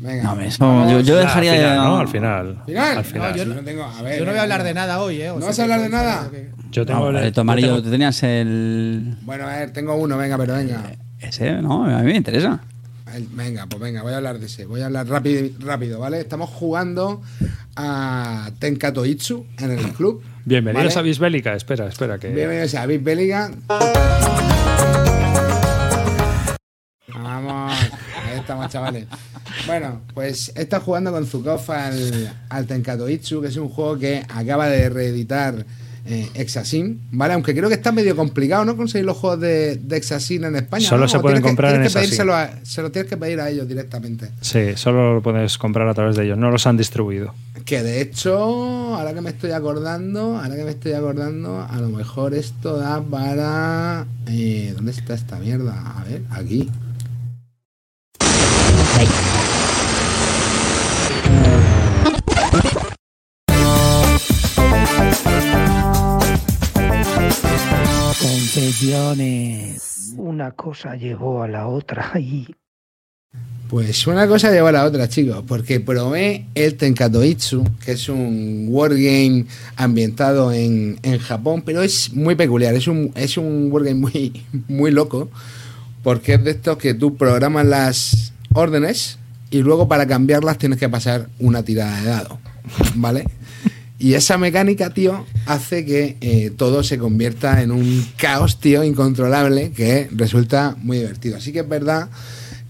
Venga. 0.00 0.22
No, 0.22 0.32
hombre, 0.32 0.46
eso- 0.48 0.64
vamos. 0.66 0.90
yo, 0.92 1.00
yo 1.00 1.16
Ah, 1.16 1.20
dejaría 1.20 1.52
al 1.52 1.58
final, 1.58 1.76
¿no? 1.84 1.98
Al 1.98 2.08
final. 2.08 2.62
¿Final? 2.66 2.98
Al 2.98 3.04
final. 3.04 3.30
No, 3.32 3.36
yo 3.36 3.44
no- 3.46 3.54
no 3.54 3.62
tengo- 3.62 3.84
a 3.84 4.02
ver, 4.02 4.18
Yo 4.18 4.24
no 4.24 4.30
voy 4.30 4.38
a 4.38 4.42
venga. 4.42 4.42
hablar 4.42 4.62
de 4.64 4.74
nada 4.74 5.00
hoy, 5.00 5.20
¿eh? 5.20 5.30
O 5.30 5.34
¿No 5.34 5.40
sea 5.40 5.48
vas 5.48 5.58
a 5.58 5.62
hablar 5.62 5.80
de 5.82 5.88
nada? 5.90 6.30
que- 6.30 6.50
Yo 6.70 6.86
tengo 6.86 7.10
No, 7.12 7.18
el- 7.18 7.32
tú, 7.32 7.36
yo 7.36 7.40
amarillo, 7.42 7.68
tengo- 7.68 7.82
tú 7.82 7.90
tenías 7.90 8.22
el. 8.22 9.16
Bueno, 9.22 9.44
a 9.46 9.56
ver, 9.56 9.70
tengo 9.72 9.94
uno, 9.94 10.16
venga, 10.16 10.36
pero 10.38 10.54
venga. 10.54 10.82
Ese, 11.20 11.52
no, 11.62 11.84
a 11.84 11.98
mí 12.00 12.04
me 12.12 12.16
interesa. 12.16 12.60
El- 13.14 13.28
Venga, 13.30 13.66
pues 13.66 13.80
venga, 13.80 14.02
voy 14.02 14.12
a 14.12 14.16
hablar 14.16 14.38
de 14.40 14.46
ese. 14.46 14.66
Voy 14.66 14.80
a 14.80 14.86
hablar 14.86 15.06
rápido, 15.08 15.48
rápido 15.60 16.00
¿vale? 16.00 16.18
Estamos 16.20 16.50
jugando 16.50 17.22
a 17.76 18.50
Tenkato 18.58 19.06
Itsu 19.06 19.46
en 19.58 19.70
el 19.70 19.92
club. 19.96 20.22
Bienvenidos 20.44 20.94
¿vale? 20.94 21.00
a 21.00 21.02
Bisbélica. 21.02 21.54
Espera, 21.54 21.86
espera 21.86 22.18
que. 22.18 22.28
Bienvenidos 22.28 22.74
a 22.74 22.86
Big 22.86 23.02
Belliga. 23.02 23.52
Vamos, 27.08 27.72
ahí 28.24 28.38
estamos, 28.38 28.68
chavales. 28.70 29.06
Bueno, 29.66 30.00
pues 30.12 30.52
he 30.56 30.62
estado 30.62 30.82
jugando 30.82 31.12
con 31.12 31.24
Zukov 31.26 31.70
al, 31.70 32.32
al 32.48 32.66
Tenkato 32.66 33.08
Itsu, 33.08 33.40
que 33.40 33.48
es 33.48 33.56
un 33.56 33.68
juego 33.68 33.96
que 33.98 34.24
acaba 34.28 34.66
de 34.68 34.88
reeditar 34.90 35.64
eh, 36.06 36.28
Exasin, 36.34 37.00
¿vale? 37.12 37.34
Aunque 37.34 37.54
creo 37.54 37.68
que 37.68 37.74
está 37.76 37.90
medio 37.92 38.14
complicado, 38.14 38.64
¿no? 38.64 38.76
Conseguir 38.76 39.06
los 39.06 39.16
juegos 39.16 39.40
de, 39.40 39.76
de 39.76 39.96
en 39.96 40.56
España. 40.56 40.86
Solo 40.86 41.02
¿no? 41.02 41.08
se 41.08 41.18
pueden 41.18 41.38
que- 41.38 41.48
comprar 41.48 41.74
en 41.74 41.80
que 41.80 41.86
Exasin. 41.86 42.08
pedírselo 42.10 42.34
a- 42.34 42.50
Se 42.62 42.82
lo 42.82 42.90
tienes 42.90 43.08
que 43.08 43.16
pedir 43.16 43.40
a 43.40 43.48
ellos 43.48 43.66
directamente. 43.66 44.30
Sí, 44.40 44.72
solo 44.76 45.14
lo 45.14 45.22
puedes 45.22 45.56
comprar 45.56 45.88
a 45.88 45.94
través 45.94 46.16
de 46.16 46.24
ellos. 46.24 46.36
No 46.38 46.50
los 46.50 46.66
han 46.66 46.76
distribuido. 46.76 47.34
Que 47.64 47.82
de 47.82 48.02
hecho, 48.02 48.36
ahora 48.96 49.14
que 49.14 49.20
me 49.22 49.30
estoy 49.30 49.52
acordando, 49.52 50.36
ahora 50.38 50.54
que 50.56 50.64
me 50.64 50.70
estoy 50.72 50.92
acordando, 50.92 51.60
a 51.68 51.80
lo 51.80 51.88
mejor 51.88 52.34
esto 52.34 52.76
da 52.76 53.00
para. 53.02 54.06
eh, 54.26 54.72
¿Dónde 54.76 54.92
está 54.92 55.14
esta 55.14 55.38
mierda? 55.38 55.94
A 55.98 56.04
ver, 56.04 56.22
aquí. 56.30 56.68
Confesiones. 68.20 70.14
Una 70.16 70.52
cosa 70.52 70.94
llevó 70.96 71.42
a 71.42 71.48
la 71.48 71.66
otra. 71.66 72.10
Ay. 72.14 72.46
Pues 73.68 74.06
una 74.06 74.28
cosa 74.28 74.52
lleva 74.52 74.68
a 74.68 74.72
la 74.72 74.84
otra, 74.84 75.08
chicos, 75.08 75.42
porque 75.48 75.80
probé 75.80 76.46
el 76.54 76.76
Tenkatoitsu, 76.76 77.64
que 77.84 77.92
es 77.92 78.08
un 78.08 78.66
wargame 78.68 79.46
ambientado 79.76 80.52
en, 80.52 80.98
en 81.02 81.18
Japón, 81.18 81.62
pero 81.64 81.82
es 81.82 82.12
muy 82.12 82.36
peculiar, 82.36 82.74
es 82.74 82.86
un, 82.86 83.10
es 83.16 83.36
un 83.36 83.72
wargame 83.72 83.94
muy, 83.96 84.44
muy 84.68 84.90
loco, 84.92 85.30
porque 86.02 86.34
es 86.34 86.44
de 86.44 86.52
estos 86.52 86.76
que 86.76 86.94
tú 86.94 87.16
programas 87.16 87.66
las 87.66 88.32
órdenes 88.52 89.18
y 89.50 89.62
luego 89.62 89.88
para 89.88 90.06
cambiarlas 90.06 90.58
tienes 90.58 90.78
que 90.78 90.88
pasar 90.88 91.28
una 91.40 91.62
tirada 91.64 92.00
de 92.00 92.06
dado, 92.06 92.38
¿vale? 92.94 93.24
Y 93.98 94.14
esa 94.14 94.38
mecánica, 94.38 94.90
tío, 94.90 95.24
hace 95.46 95.84
que 95.84 96.16
eh, 96.20 96.50
todo 96.56 96.82
se 96.82 96.98
convierta 96.98 97.62
en 97.62 97.70
un 97.70 98.04
caos, 98.16 98.58
tío, 98.58 98.82
incontrolable, 98.82 99.70
que 99.70 100.08
resulta 100.12 100.76
muy 100.82 100.98
divertido. 100.98 101.36
Así 101.36 101.52
que 101.52 101.60
es 101.60 101.68
verdad 101.68 102.08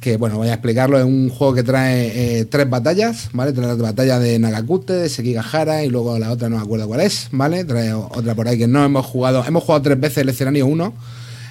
que, 0.01 0.19
bueno, 0.19 0.37
voy 0.37 0.49
a 0.49 0.53
explicarlo, 0.53 0.99
es 0.99 1.05
un 1.05 1.31
juego 1.31 1.55
que 1.55 1.63
trae 1.63 2.41
eh, 2.41 2.45
tres 2.45 2.69
batallas, 2.69 3.31
¿vale? 3.33 3.55
Trae 3.55 3.69
la 3.69 3.75
batalla 3.75 4.19
de 4.19 4.39
Nagakute, 4.39 4.93
de 4.93 5.09
Sekigahara 5.09 5.83
y 5.83 5.89
luego 5.89 6.19
la 6.19 6.31
otra 6.31 6.51
no 6.51 6.57
me 6.57 6.63
acuerdo 6.63 6.87
cuál 6.87 7.01
es, 7.01 7.29
¿vale? 7.33 7.65
Trae 7.65 7.95
otra 7.95 8.35
por 8.35 8.47
ahí 8.47 8.59
que 8.59 8.69
no 8.69 8.85
hemos 8.85 9.07
jugado, 9.07 9.43
hemos 9.47 9.65
jugado 9.65 9.81
tres 9.81 9.99
veces 9.99 10.19
el 10.19 10.29
escenario 10.29 10.67
1, 10.67 10.95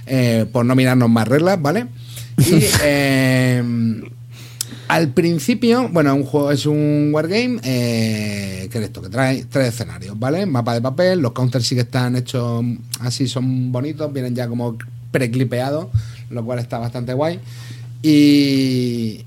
eh, 0.05 0.45
por 0.51 0.65
no 0.65 0.75
mirarnos 0.75 1.09
más 1.09 1.27
reglas, 1.27 1.59
¿vale? 1.59 1.87
Y... 2.37 2.63
al 4.93 5.09
principio, 5.09 5.89
bueno, 5.89 6.13
un 6.13 6.23
juego 6.23 6.51
es 6.51 6.67
un 6.67 7.09
wargame 7.11 7.59
eh, 7.63 8.69
que 8.71 8.77
es 8.77 8.83
esto, 8.83 9.01
que 9.01 9.09
trae 9.09 9.43
tres 9.49 9.69
escenarios, 9.69 10.19
¿vale? 10.19 10.45
Mapa 10.45 10.75
de 10.75 10.81
papel, 10.81 11.19
los 11.19 11.31
counters 11.31 11.65
sí 11.65 11.73
que 11.73 11.81
están 11.81 12.15
hechos 12.15 12.63
así, 12.99 13.27
son 13.27 13.71
bonitos, 13.71 14.13
vienen 14.13 14.35
ya 14.35 14.47
como 14.47 14.77
preclipeados, 15.09 15.87
lo 16.29 16.45
cual 16.45 16.59
está 16.59 16.77
bastante 16.77 17.15
guay. 17.15 17.39
Y, 18.03 19.25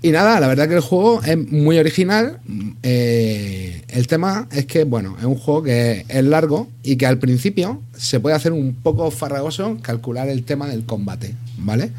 y 0.00 0.10
nada, 0.12 0.40
la 0.40 0.48
verdad 0.48 0.66
que 0.66 0.76
el 0.76 0.80
juego 0.80 1.22
es 1.22 1.36
muy 1.36 1.78
original. 1.78 2.40
Eh, 2.82 3.82
el 3.88 4.06
tema 4.06 4.48
es 4.50 4.64
que, 4.64 4.84
bueno, 4.84 5.16
es 5.18 5.26
un 5.26 5.36
juego 5.36 5.62
que 5.62 6.06
es 6.08 6.24
largo 6.24 6.68
y 6.82 6.96
que 6.96 7.04
al 7.04 7.18
principio 7.18 7.82
se 7.94 8.18
puede 8.18 8.34
hacer 8.34 8.52
un 8.52 8.74
poco 8.82 9.10
farragoso 9.10 9.76
calcular 9.82 10.30
el 10.30 10.44
tema 10.44 10.68
del 10.68 10.86
combate, 10.86 11.34
¿vale? 11.58 11.92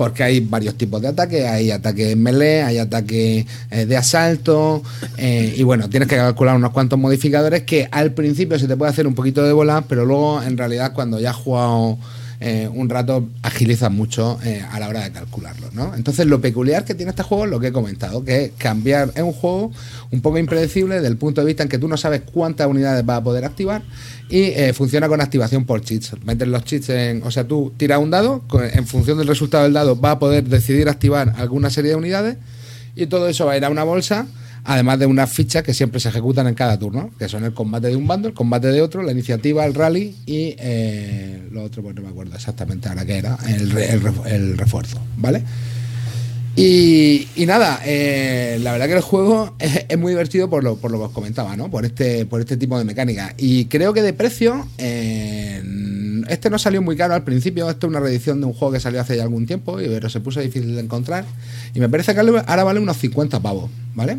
Porque 0.00 0.22
hay 0.22 0.40
varios 0.40 0.76
tipos 0.76 1.02
de 1.02 1.08
ataques, 1.08 1.44
hay 1.44 1.70
ataques 1.70 2.16
melee, 2.16 2.62
hay 2.62 2.78
ataques 2.78 3.44
eh, 3.70 3.84
de 3.84 3.96
asalto, 3.98 4.82
eh, 5.18 5.52
y 5.54 5.62
bueno, 5.62 5.90
tienes 5.90 6.08
que 6.08 6.16
calcular 6.16 6.56
unos 6.56 6.70
cuantos 6.70 6.98
modificadores 6.98 7.64
que 7.64 7.86
al 7.90 8.12
principio 8.12 8.58
se 8.58 8.66
te 8.66 8.78
puede 8.78 8.92
hacer 8.92 9.06
un 9.06 9.14
poquito 9.14 9.42
de 9.42 9.52
bola, 9.52 9.84
pero 9.86 10.06
luego 10.06 10.42
en 10.42 10.56
realidad 10.56 10.94
cuando 10.94 11.20
ya 11.20 11.32
has 11.32 11.36
jugado 11.36 11.98
eh, 12.42 12.70
un 12.72 12.88
rato 12.88 13.28
agilizas 13.42 13.92
mucho 13.92 14.38
eh, 14.42 14.64
a 14.70 14.80
la 14.80 14.88
hora 14.88 15.04
de 15.04 15.12
calcularlo, 15.12 15.68
¿no? 15.72 15.94
Entonces 15.94 16.26
lo 16.26 16.40
peculiar 16.40 16.86
que 16.86 16.94
tiene 16.94 17.10
este 17.10 17.22
juego 17.22 17.44
es 17.44 17.50
lo 17.50 17.60
que 17.60 17.66
he 17.66 17.72
comentado, 17.72 18.24
que 18.24 18.44
es 18.44 18.52
cambiar, 18.56 19.12
es 19.14 19.22
un 19.22 19.34
juego 19.34 19.70
un 20.10 20.22
poco 20.22 20.38
impredecible 20.38 20.94
desde 20.94 21.08
el 21.08 21.18
punto 21.18 21.42
de 21.42 21.46
vista 21.46 21.64
en 21.64 21.68
que 21.68 21.76
tú 21.76 21.86
no 21.86 21.98
sabes 21.98 22.22
cuántas 22.32 22.66
unidades 22.66 23.04
vas 23.04 23.18
a 23.18 23.22
poder 23.22 23.44
activar 23.44 23.82
y 24.30 24.44
eh, 24.44 24.72
funciona 24.72 25.06
con 25.06 25.20
activación 25.20 25.66
por 25.66 25.82
cheats. 25.82 26.12
Metes 26.24 26.48
los 26.48 26.64
cheats 26.64 26.88
en, 26.88 27.22
o 27.24 27.30
sea, 27.30 27.44
tú 27.46 27.74
tiras 27.76 27.98
un 27.98 28.10
dado, 28.10 28.42
en 28.72 28.86
función 28.86 29.18
del 29.18 29.26
resultado 29.26 29.64
del 29.64 29.74
dado 29.74 29.96
vas 29.96 30.12
a 30.12 30.18
poder 30.18 30.44
decidir 30.44 30.88
activar 30.88 31.34
alguna 31.36 31.68
serie 31.68 31.90
de 31.90 31.96
unidades 31.96 32.38
y 32.96 33.06
todo 33.06 33.28
eso 33.28 33.44
va 33.44 33.52
a 33.52 33.56
ir 33.58 33.66
a 33.66 33.68
una 33.68 33.84
bolsa 33.84 34.26
además 34.64 34.98
de 34.98 35.06
unas 35.06 35.30
fichas 35.30 35.62
que 35.62 35.74
siempre 35.74 36.00
se 36.00 36.08
ejecutan 36.08 36.46
en 36.46 36.54
cada 36.54 36.78
turno, 36.78 37.10
que 37.18 37.28
son 37.28 37.44
el 37.44 37.52
combate 37.54 37.88
de 37.88 37.96
un 37.96 38.06
bando, 38.06 38.28
el 38.28 38.34
combate 38.34 38.68
de 38.68 38.82
otro, 38.82 39.02
la 39.02 39.12
iniciativa, 39.12 39.64
el 39.64 39.74
rally 39.74 40.14
y 40.26 40.54
eh, 40.58 41.48
lo 41.50 41.62
otro, 41.64 41.82
pues 41.82 41.94
no 41.94 42.02
me 42.02 42.08
acuerdo 42.08 42.34
exactamente 42.34 42.88
ahora 42.88 43.04
qué 43.04 43.18
era, 43.18 43.38
el, 43.48 43.70
re- 43.70 43.90
el 43.92 44.02
refu- 44.02 44.26
el 44.26 44.58
refuerzo, 44.58 44.98
¿vale? 45.16 45.42
Y, 46.56 47.26
nada, 47.46 47.80
eh, 47.86 48.58
la 48.62 48.72
verdad 48.72 48.86
que 48.88 48.94
el 48.94 49.00
juego 49.00 49.54
es, 49.58 49.98
muy 49.98 50.12
divertido 50.12 50.50
por 50.50 50.62
lo, 50.62 50.76
por 50.76 50.90
lo 50.90 50.98
que 50.98 51.04
os 51.04 51.12
comentaba, 51.12 51.56
¿no? 51.56 51.70
Por 51.70 51.84
este, 51.86 52.26
por 52.26 52.40
este 52.40 52.56
tipo 52.56 52.76
de 52.78 52.84
mecánica. 52.84 53.34
Y 53.38 53.66
creo 53.66 53.94
que 53.94 54.02
de 54.02 54.12
precio, 54.12 54.66
eh, 54.76 55.62
este 56.28 56.50
no 56.50 56.58
salió 56.58 56.82
muy 56.82 56.96
caro 56.96 57.14
al 57.14 57.24
principio. 57.24 57.70
Esto 57.70 57.86
es 57.86 57.90
una 57.90 58.00
reedición 58.00 58.40
de 58.40 58.46
un 58.46 58.52
juego 58.52 58.72
que 58.74 58.80
salió 58.80 59.00
hace 59.00 59.16
ya 59.16 59.22
algún 59.22 59.46
tiempo, 59.46 59.76
pero 59.76 60.10
se 60.10 60.20
puso 60.20 60.40
difícil 60.40 60.74
de 60.74 60.80
encontrar. 60.82 61.24
Y 61.74 61.80
me 61.80 61.88
parece 61.88 62.12
que 62.14 62.20
ahora 62.20 62.64
vale 62.64 62.80
unos 62.80 62.98
50 62.98 63.40
pavos, 63.40 63.70
¿vale? 63.94 64.18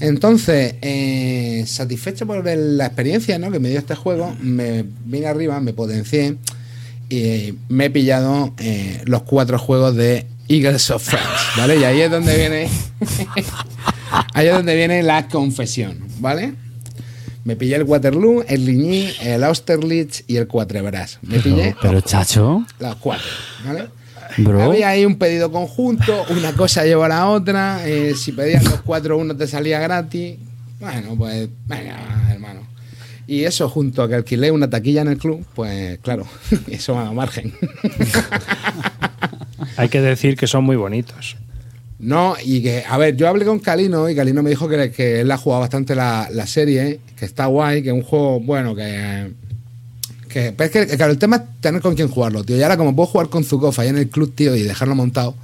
Entonces, 0.00 0.76
eh, 0.80 1.64
satisfecho 1.66 2.26
por 2.26 2.44
la 2.44 2.86
experiencia 2.86 3.38
¿no? 3.38 3.50
que 3.50 3.58
me 3.58 3.68
dio 3.68 3.78
este 3.78 3.94
juego, 3.94 4.34
me 4.40 4.84
vine 5.04 5.26
arriba, 5.26 5.60
me 5.60 5.74
potencié 5.74 6.36
y 7.10 7.54
me 7.68 7.86
he 7.86 7.90
pillado 7.90 8.54
eh, 8.58 9.02
los 9.04 9.22
cuatro 9.22 9.58
juegos 9.58 9.94
de 9.96 10.26
Eagles 10.48 10.90
of 10.90 11.02
France, 11.02 11.28
¿vale? 11.56 11.78
Y 11.78 11.84
ahí 11.84 12.00
es 12.00 12.10
donde 12.10 12.36
viene. 12.36 12.68
ahí 14.34 14.46
es 14.46 14.54
donde 14.54 14.74
viene 14.74 15.02
la 15.02 15.28
confesión, 15.28 15.98
¿vale? 16.18 16.54
Me 17.44 17.56
pillé 17.56 17.76
el 17.76 17.84
Waterloo, 17.84 18.44
el 18.48 18.64
Ligny, 18.64 19.12
el 19.22 19.44
Austerlitz 19.44 20.24
y 20.26 20.36
el 20.36 20.46
Cuatrebras. 20.46 21.18
Me 21.22 21.40
pillé 21.40 21.74
Pero, 21.82 22.00
chacho, 22.00 22.64
los 22.78 22.96
cuatro, 22.96 23.28
¿vale? 23.64 23.88
Bro. 24.38 24.62
Había 24.62 24.90
ahí 24.90 25.04
un 25.04 25.16
pedido 25.16 25.50
conjunto, 25.50 26.24
una 26.30 26.52
cosa 26.52 26.84
llevó 26.84 27.04
a 27.04 27.08
la 27.08 27.28
otra. 27.28 27.86
eh, 27.86 28.14
si 28.14 28.32
pedías 28.32 28.64
los 28.64 28.80
cuatro, 28.82 29.18
uno 29.18 29.36
te 29.36 29.46
salía 29.46 29.80
gratis. 29.80 30.36
Bueno, 30.80 31.14
pues, 31.16 31.48
venga, 31.66 31.98
hermano. 32.30 32.60
Y 33.26 33.44
eso, 33.44 33.68
junto 33.68 34.02
a 34.02 34.08
que 34.08 34.16
alquilé 34.16 34.50
una 34.50 34.68
taquilla 34.68 35.02
en 35.02 35.08
el 35.08 35.18
club, 35.18 35.44
pues 35.54 35.98
claro, 36.00 36.26
eso 36.68 36.96
me 36.96 37.04
da 37.04 37.12
margen. 37.12 37.52
Hay 39.76 39.88
que 39.88 40.00
decir 40.00 40.36
que 40.36 40.46
son 40.46 40.64
muy 40.64 40.76
bonitos. 40.76 41.36
No, 41.98 42.34
y 42.42 42.62
que, 42.62 42.82
a 42.88 42.96
ver, 42.96 43.14
yo 43.14 43.28
hablé 43.28 43.44
con 43.44 43.58
Calino 43.58 44.08
y 44.08 44.16
Calino 44.16 44.42
me 44.42 44.50
dijo 44.50 44.68
que, 44.68 44.90
que 44.90 45.20
él 45.20 45.30
ha 45.30 45.36
jugado 45.36 45.60
bastante 45.60 45.94
la, 45.94 46.28
la 46.32 46.46
serie, 46.46 47.00
que 47.16 47.26
está 47.26 47.46
guay, 47.46 47.82
que 47.82 47.90
es 47.90 47.94
un 47.94 48.02
juego, 48.02 48.40
bueno, 48.40 48.74
que. 48.74 49.32
Que 50.30 50.52
pero 50.56 50.70
es 50.70 50.86
que, 50.88 50.96
claro, 50.96 51.12
el 51.12 51.18
tema 51.18 51.36
es 51.36 51.42
tener 51.60 51.82
con 51.82 51.94
quién 51.94 52.08
jugarlo, 52.08 52.42
tío. 52.44 52.56
Y 52.56 52.62
ahora, 52.62 52.76
como 52.78 52.96
puedo 52.96 53.06
jugar 53.08 53.28
con 53.28 53.44
Zukov 53.44 53.78
ahí 53.78 53.88
en 53.88 53.98
el 53.98 54.08
club, 54.08 54.32
tío, 54.34 54.56
y 54.56 54.62
dejarlo 54.62 54.94
montado, 54.94 55.34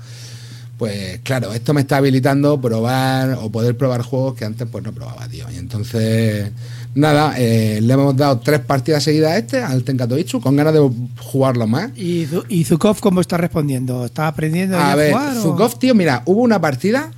pues 0.78 1.20
claro, 1.22 1.52
esto 1.54 1.72
me 1.72 1.80
está 1.80 1.96
habilitando 1.98 2.60
probar 2.60 3.38
o 3.40 3.50
poder 3.50 3.76
probar 3.78 4.02
juegos 4.02 4.34
que 4.34 4.44
antes 4.44 4.68
pues 4.70 4.84
no 4.84 4.92
probaba, 4.92 5.26
tío. 5.26 5.46
Y 5.50 5.56
entonces, 5.56 6.50
nada, 6.94 7.34
eh, 7.38 7.80
le 7.82 7.92
hemos 7.94 8.14
dado 8.14 8.40
tres 8.40 8.60
partidas 8.60 9.02
seguidas 9.02 9.32
a 9.32 9.38
este, 9.38 9.62
al 9.62 9.82
Tenkatoichu, 9.84 10.40
con 10.42 10.54
ganas 10.54 10.74
de 10.74 10.90
jugarlo 11.22 11.66
más. 11.66 11.90
¿Y, 11.96 12.28
y 12.50 12.64
Zukov 12.64 13.00
cómo 13.00 13.22
está 13.22 13.38
respondiendo? 13.38 14.04
¿Está 14.04 14.28
aprendiendo 14.28 14.76
A 14.76 14.92
a 14.92 14.96
ver, 14.96 15.12
jugar? 15.12 15.36
o- 15.38 15.42
Zukov, 15.42 15.78
tío, 15.78 15.94
mira, 15.94 16.22
hubo 16.26 16.42
una 16.42 16.60
partida 16.60 17.10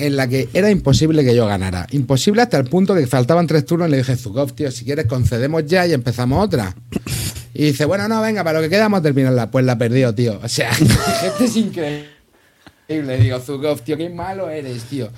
en 0.00 0.16
la 0.16 0.28
que 0.28 0.48
era 0.54 0.70
imposible 0.70 1.24
que 1.24 1.34
yo 1.34 1.46
ganara. 1.46 1.86
Imposible 1.90 2.42
hasta 2.42 2.58
el 2.58 2.64
punto 2.64 2.94
que 2.94 3.06
faltaban 3.06 3.46
tres 3.46 3.64
turnos 3.64 3.88
y 3.88 3.90
le 3.90 3.96
dije, 3.98 4.16
Zukov, 4.16 4.52
tío, 4.52 4.70
si 4.70 4.84
quieres 4.84 5.06
concedemos 5.06 5.64
ya 5.66 5.86
y 5.86 5.92
empezamos 5.92 6.44
otra. 6.44 6.74
Y 7.54 7.64
dice, 7.64 7.84
bueno, 7.84 8.08
no, 8.08 8.20
venga, 8.20 8.42
para 8.44 8.58
lo 8.58 8.64
que 8.64 8.70
queda 8.70 8.82
vamos 8.82 9.00
a 9.00 9.02
terminarla. 9.02 9.50
Pues 9.50 9.64
la 9.64 9.76
perdió, 9.76 10.14
tío. 10.14 10.40
O 10.42 10.48
sea, 10.48 10.70
este 11.24 11.44
es 11.44 11.56
increíble. 11.56 12.08
Digo, 13.20 13.38
Zukov, 13.38 13.82
tío, 13.82 13.96
qué 13.96 14.08
malo 14.08 14.50
eres, 14.50 14.82
tío. 14.84 15.10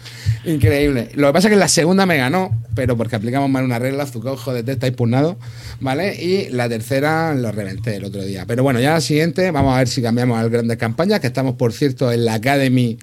Increíble. 0.45 1.11
Lo 1.15 1.29
que 1.29 1.33
pasa 1.33 1.49
es 1.49 1.51
que 1.51 1.55
en 1.55 1.61
la 1.61 1.69
segunda 1.69 2.05
me 2.05 2.19
ganó, 2.19 2.51
pero 2.75 2.99
porque 2.99 3.17
aplicamos 3.17 3.49
mal 3.49 3.65
una 3.65 3.79
regla, 3.79 4.05
Zukov, 4.07 4.37
jodete, 4.37 4.73
está 4.73 4.89
impugnado, 4.89 5.39
¿vale? 5.81 6.15
Y 6.23 6.51
la 6.51 6.69
tercera 6.69 7.35
lo 7.35 7.51
reventé 7.51 7.97
el 7.97 8.05
otro 8.05 8.23
día. 8.25 8.45
Pero 8.47 8.63
bueno, 8.63 8.79
ya 8.79 8.93
la 8.93 9.01
siguiente, 9.01 9.51
vamos 9.51 9.75
a 9.75 9.79
ver 9.79 9.89
si 9.89 10.03
cambiamos 10.03 10.39
al 10.39 10.51
Grandes 10.51 10.77
Campañas, 10.77 11.21
que 11.21 11.29
estamos, 11.29 11.55
por 11.55 11.73
cierto, 11.73 12.13
en 12.13 12.27
la 12.27 12.35
Academy 12.35 12.99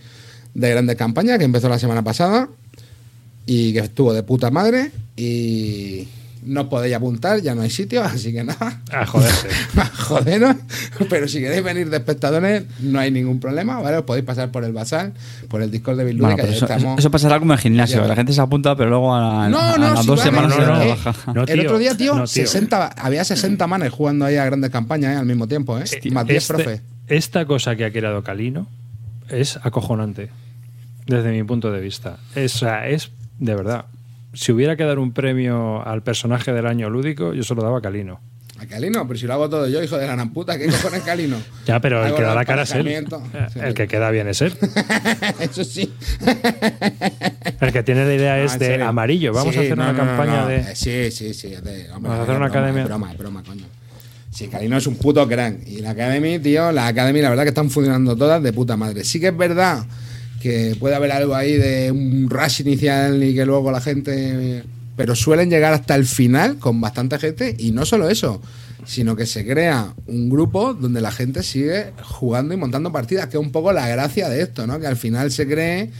de 0.53 0.69
Grandes 0.69 0.95
Campañas, 0.95 1.37
que 1.37 1.45
empezó 1.45 1.69
la 1.69 1.79
semana 1.79 2.03
pasada 2.03 2.49
y 3.45 3.73
que 3.73 3.79
estuvo 3.79 4.13
de 4.13 4.23
puta 4.23 4.51
madre. 4.51 4.91
Y 5.15 6.07
no 6.45 6.69
podéis 6.69 6.95
apuntar, 6.95 7.41
ya 7.41 7.53
no 7.53 7.61
hay 7.61 7.69
sitio, 7.69 8.01
así 8.03 8.31
que 8.31 8.43
nada. 8.43 8.81
A 8.91 9.05
joderse. 9.05 9.47
Joderos, 10.09 10.55
pero 11.09 11.27
si 11.27 11.39
queréis 11.39 11.63
venir 11.63 11.89
de 11.89 11.97
espectadores, 11.97 12.63
no 12.79 12.99
hay 12.99 13.11
ningún 13.11 13.39
problema, 13.39 13.79
¿vale? 13.81 13.97
Os 13.97 14.05
podéis 14.05 14.25
pasar 14.25 14.49
por 14.49 14.63
el 14.63 14.71
basal, 14.71 15.13
por 15.49 15.61
el 15.61 15.69
Discord 15.69 15.97
de 15.97 16.13
Bueno, 16.15 16.35
pero 16.37 16.51
y 16.51 16.55
eso, 16.55 16.65
estamos. 16.65 16.97
eso 16.97 17.11
pasará 17.11 17.37
como 17.39 17.51
en 17.53 17.57
el 17.57 17.61
gimnasio. 17.61 18.05
La 18.07 18.15
gente 18.15 18.31
se 18.33 18.41
apunta, 18.41 18.75
pero 18.75 18.89
luego 18.89 19.13
a, 19.13 19.45
a- 19.45 19.49
No, 19.49 19.59
a 19.59 19.77
no, 19.77 19.93
las 19.93 20.01
si 20.01 20.07
dos 20.07 20.17
vale, 20.19 20.29
semanas 20.31 20.49
no, 20.51 20.55
se 20.55 20.61
no, 20.61 20.73
la 20.77 20.83
no. 20.85 20.89
baja. 20.89 21.33
No, 21.33 21.43
el 21.43 21.59
otro 21.59 21.77
día, 21.77 21.95
tío, 21.97 22.15
no, 22.15 22.23
tío. 22.25 22.47
60, 22.47 22.87
había 22.87 23.23
60 23.23 23.67
manes 23.67 23.91
jugando 23.91 24.25
ahí 24.25 24.37
a 24.37 24.45
grandes 24.45 24.71
campañas 24.71 25.13
¿eh? 25.15 25.17
al 25.17 25.25
mismo 25.25 25.47
tiempo, 25.47 25.77
¿eh? 25.77 25.83
Más 26.11 26.25
10 26.25 26.37
Este- 26.43 26.53
profe. 26.53 26.81
Esta 27.07 27.45
cosa 27.45 27.75
que 27.75 27.85
ha 27.85 27.91
creado 27.91 28.23
Calino 28.23 28.67
es 29.29 29.57
acojonante, 29.63 30.29
desde 31.05 31.31
mi 31.31 31.43
punto 31.43 31.71
de 31.71 31.81
vista. 31.81 32.17
Es, 32.35 32.55
o 32.55 32.59
sea, 32.59 32.87
es 32.87 33.11
de 33.39 33.55
verdad. 33.55 33.85
Si 34.33 34.51
hubiera 34.51 34.75
que 34.75 34.83
dar 34.83 34.99
un 34.99 35.11
premio 35.11 35.85
al 35.85 36.03
personaje 36.03 36.53
del 36.53 36.67
año 36.67 36.89
lúdico, 36.89 37.33
yo 37.33 37.43
se 37.43 37.55
lo 37.55 37.63
daba 37.63 37.79
a 37.79 37.81
Calino. 37.81 38.19
A 38.59 38.65
Calino, 38.65 39.07
pero 39.07 39.17
si 39.17 39.25
lo 39.25 39.33
hago 39.33 39.49
todo 39.49 39.67
yo, 39.69 39.81
hijo 39.81 39.97
de 39.97 40.05
la 40.05 40.13
gran 40.15 40.31
puta, 40.33 40.57
¿qué 40.57 40.67
cojones 40.67 41.01
Calino? 41.03 41.37
Ya, 41.65 41.79
pero 41.79 42.05
el 42.05 42.13
que 42.13 42.21
da 42.21 42.35
la 42.35 42.43
cara 42.45 42.63
es 42.63 42.71
él. 42.73 43.07
Sí. 43.53 43.59
El 43.59 43.73
que 43.73 43.87
queda 43.87 44.11
bien 44.11 44.27
es 44.27 44.41
él. 44.41 44.53
Eso 45.39 45.63
sí. 45.63 45.93
El 47.61 47.71
que 47.73 47.83
tiene 47.83 48.05
la 48.05 48.13
idea 48.13 48.37
No, 48.37 48.43
es 48.43 48.51
Ah, 48.51 48.53
en 48.55 48.59
de 48.59 48.65
serio. 48.65 48.87
amarillo. 48.87 49.33
Vamos 49.33 49.53
Sí, 49.53 49.59
a 49.59 49.63
hacer 49.63 49.77
no, 49.77 49.83
una 49.83 49.93
no, 49.93 49.97
campaña 49.99 50.45
de. 50.47 50.57
Eh, 50.57 50.75
Sí, 50.75 51.11
sí, 51.11 51.33
sí. 51.33 51.49
de- 51.49 51.89
hombre, 51.91 52.09
Vamos 52.09 52.09
a 52.11 52.21
hacer 52.23 52.33
es 52.33 52.37
una 52.37 52.45
academia. 52.47 52.81
Es 52.83 52.87
broma, 52.87 53.11
es 53.11 53.17
broma, 53.17 53.43
coño. 53.43 53.65
Sí, 54.39 54.47
Calino 54.47 54.77
es 54.77 54.87
un 54.87 54.95
puto 54.95 55.27
crack. 55.27 55.67
Y 55.67 55.81
la 55.81 55.89
Academy, 55.89 56.39
tío, 56.39 56.71
la 56.71 56.87
Academy, 56.87 57.19
la 57.19 57.29
verdad 57.29 57.43
que 57.43 57.49
están 57.49 57.69
funcionando 57.69 58.15
todas 58.15 58.41
de 58.41 58.53
puta 58.53 58.77
madre. 58.77 59.03
Sí 59.03 59.19
que 59.19 59.27
es 59.27 59.37
verdad 59.37 59.85
que 60.41 60.77
puede 60.79 60.95
haber 60.95 61.11
algo 61.11 61.35
ahí 61.35 61.57
de 61.57 61.91
un 61.91 62.29
rush 62.29 62.61
inicial 62.61 63.21
y 63.21 63.35
que 63.35 63.45
luego 63.45 63.69
la 63.69 63.81
gente. 63.81 64.63
Pero 64.95 65.13
suelen 65.13 65.49
llegar 65.49 65.73
hasta 65.73 65.93
el 65.93 66.05
final 66.05 66.57
con 66.57 66.79
bastante 66.79 67.19
gente. 67.19 67.53
Y 67.59 67.71
no 67.71 67.85
solo 67.85 68.09
eso, 68.09 68.41
sino 68.85 69.17
que 69.17 69.25
se 69.25 69.45
crea 69.45 69.93
un 70.07 70.29
grupo 70.29 70.73
donde 70.73 71.01
la 71.01 71.11
gente 71.11 71.43
sigue 71.43 71.91
jugando 72.01 72.53
y 72.53 72.57
montando 72.57 72.93
partidas, 72.93 73.27
que 73.27 73.35
es 73.35 73.43
un 73.43 73.51
poco 73.51 73.73
la 73.73 73.89
gracia 73.89 74.29
de 74.29 74.41
esto, 74.41 74.65
¿no? 74.65 74.79
Que 74.79 74.87
al 74.87 74.95
final 74.95 75.31
se 75.31 75.47
cree 75.47 75.91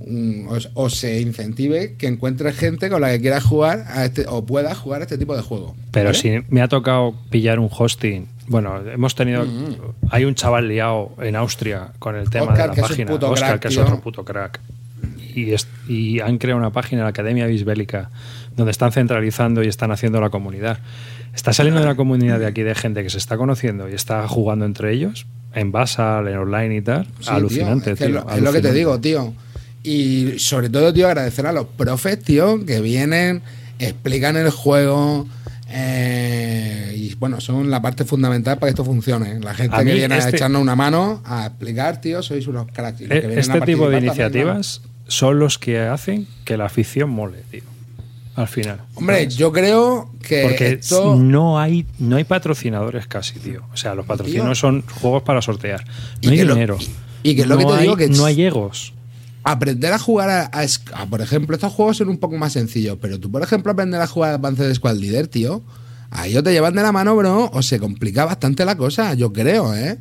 un- 0.00 0.46
o, 0.48 0.82
o 0.84 0.90
se 0.90 1.20
incentive 1.20 1.94
que 1.96 2.06
encuentres 2.06 2.56
gente 2.56 2.88
con 2.90 3.00
la 3.00 3.10
que 3.10 3.20
quieras 3.20 3.44
jugar 3.44 3.84
a 3.88 4.04
este, 4.04 4.24
o 4.28 4.44
puedas 4.46 4.76
jugar 4.78 5.00
a 5.00 5.04
este 5.04 5.18
tipo 5.18 5.34
de 5.36 5.42
juego. 5.42 5.74
Pero 5.90 6.06
¿vale? 6.10 6.18
si 6.18 6.40
me 6.50 6.62
ha 6.62 6.68
tocado 6.68 7.14
pillar 7.30 7.58
un 7.58 7.68
hosting. 7.70 8.26
Bueno, 8.46 8.80
hemos 8.90 9.14
tenido. 9.14 9.46
Hay 10.10 10.24
un 10.24 10.34
chaval 10.34 10.68
liado 10.68 11.10
en 11.20 11.36
Austria 11.36 11.88
con 11.98 12.16
el 12.16 12.30
tema 12.30 12.52
Oscar, 12.52 12.70
de 12.70 12.76
la 12.76 12.82
es 12.82 12.88
página. 12.88 13.10
puto 13.10 13.30
Oscar, 13.30 13.48
crack, 13.50 13.62
que 13.62 13.68
es 13.68 13.76
otro 13.78 14.00
puto 14.00 14.24
crack. 14.24 14.60
Y, 15.34 15.52
es- 15.52 15.68
y 15.86 16.20
han 16.20 16.38
creado 16.38 16.58
una 16.58 16.70
página, 16.70 17.02
la 17.02 17.08
Academia 17.10 17.46
Bisbélica, 17.46 18.10
donde 18.56 18.70
están 18.72 18.90
centralizando 18.92 19.62
y 19.62 19.68
están 19.68 19.90
haciendo 19.90 20.20
la 20.20 20.30
comunidad. 20.30 20.78
Está 21.34 21.52
saliendo 21.52 21.80
de 21.80 21.86
la 21.86 21.94
comunidad 21.94 22.38
de 22.40 22.46
aquí 22.46 22.62
de 22.62 22.74
gente 22.74 23.02
que 23.02 23.10
se 23.10 23.18
está 23.18 23.36
conociendo 23.36 23.88
y 23.88 23.92
está 23.92 24.26
jugando 24.26 24.64
entre 24.64 24.92
ellos, 24.92 25.26
en 25.54 25.70
Basal, 25.70 26.26
en 26.26 26.38
online 26.38 26.76
y 26.76 26.80
tal. 26.80 27.06
Sí, 27.20 27.28
alucinante, 27.28 27.84
tío, 27.84 27.92
es 27.94 27.98
que 27.98 28.06
tío. 28.06 28.18
es 28.18 28.24
lo- 28.24 28.32
es 28.32 28.42
lo 28.42 28.52
que 28.52 28.60
te 28.62 28.72
digo, 28.72 28.98
tío. 28.98 29.34
Y 29.88 30.38
sobre 30.38 30.68
todo, 30.68 30.92
tío, 30.92 31.06
agradecer 31.06 31.46
a 31.46 31.52
los 31.52 31.66
profes, 31.66 32.18
tío, 32.22 32.64
que 32.66 32.80
vienen, 32.80 33.42
explican 33.78 34.36
el 34.36 34.50
juego. 34.50 35.26
eh, 35.70 36.94
y 36.96 37.14
bueno, 37.16 37.40
son 37.40 37.70
la 37.70 37.82
parte 37.82 38.04
fundamental 38.04 38.58
para 38.58 38.68
que 38.68 38.72
esto 38.72 38.84
funcione. 38.84 39.38
La 39.40 39.54
gente 39.54 39.76
A 39.76 39.84
que 39.84 39.92
viene 39.92 40.14
a 40.14 40.18
este- 40.18 40.36
echarnos 40.36 40.62
una 40.62 40.74
mano 40.76 41.22
a 41.26 41.46
explicar, 41.46 42.00
tío, 42.00 42.22
sois 42.22 42.46
unos 42.46 42.66
cracks. 42.72 43.02
A 43.02 43.14
Este 43.14 43.60
tipo 43.62 43.88
de 43.90 43.98
iniciativas 43.98 44.80
son 45.08 45.38
los 45.38 45.58
que 45.58 45.78
hacen 45.80 46.26
que 46.44 46.56
la 46.56 46.66
afición 46.66 47.10
mole, 47.10 47.38
tío. 47.50 47.62
Al 48.36 48.48
final. 48.48 48.80
Hombre, 48.94 49.26
yo 49.28 49.52
creo 49.52 50.10
que 50.22 50.42
Porque 50.42 50.72
esto. 50.80 51.16
no 51.16 51.58
hay 51.58 51.84
no 51.98 52.16
hay 52.16 52.24
patrocinadores 52.24 53.06
casi, 53.06 53.38
tío. 53.38 53.62
O 53.72 53.76
sea, 53.76 53.94
los 53.94 54.06
patrocinios 54.06 54.58
son 54.58 54.82
juegos 55.00 55.22
para 55.22 55.42
sortear. 55.42 55.84
Y 56.20 56.26
No 56.28 56.32
hay 56.32 56.42
lo- 56.44 56.54
dinero. 56.54 56.78
y 57.24 57.34
que 57.34 57.42
es 57.42 57.46
lo 57.48 57.56
no 57.56 57.60
que 57.60 57.66
te 57.66 57.72
hay, 57.74 57.82
digo 57.82 57.96
que 57.96 58.08
no 58.08 58.24
hay 58.26 58.42
egos. 58.42 58.92
Aprender 59.52 59.92
a 59.92 59.98
jugar 59.98 60.28
a, 60.28 60.50
a 60.92 61.06
por 61.06 61.22
ejemplo, 61.22 61.56
estos 61.56 61.72
juegos 61.72 61.96
son 61.96 62.08
un 62.10 62.18
poco 62.18 62.36
más 62.36 62.52
sencillos, 62.52 62.98
pero 63.00 63.18
tú, 63.18 63.30
por 63.30 63.42
ejemplo, 63.42 63.72
aprender 63.72 64.00
a 64.00 64.06
jugar 64.06 64.32
a 64.32 64.34
Advanced 64.34 64.74
Squad 64.74 64.96
Leader, 64.96 65.26
tío, 65.28 65.62
ahí 66.10 66.36
o 66.36 66.42
te 66.42 66.52
llevan 66.52 66.74
de 66.74 66.82
la 66.82 66.92
mano, 66.92 67.16
bro, 67.16 67.50
o 67.52 67.62
se 67.62 67.78
complica 67.78 68.26
bastante 68.26 68.64
la 68.64 68.76
cosa, 68.76 69.14
yo 69.14 69.32
creo, 69.32 69.74
¿eh? 69.74 69.98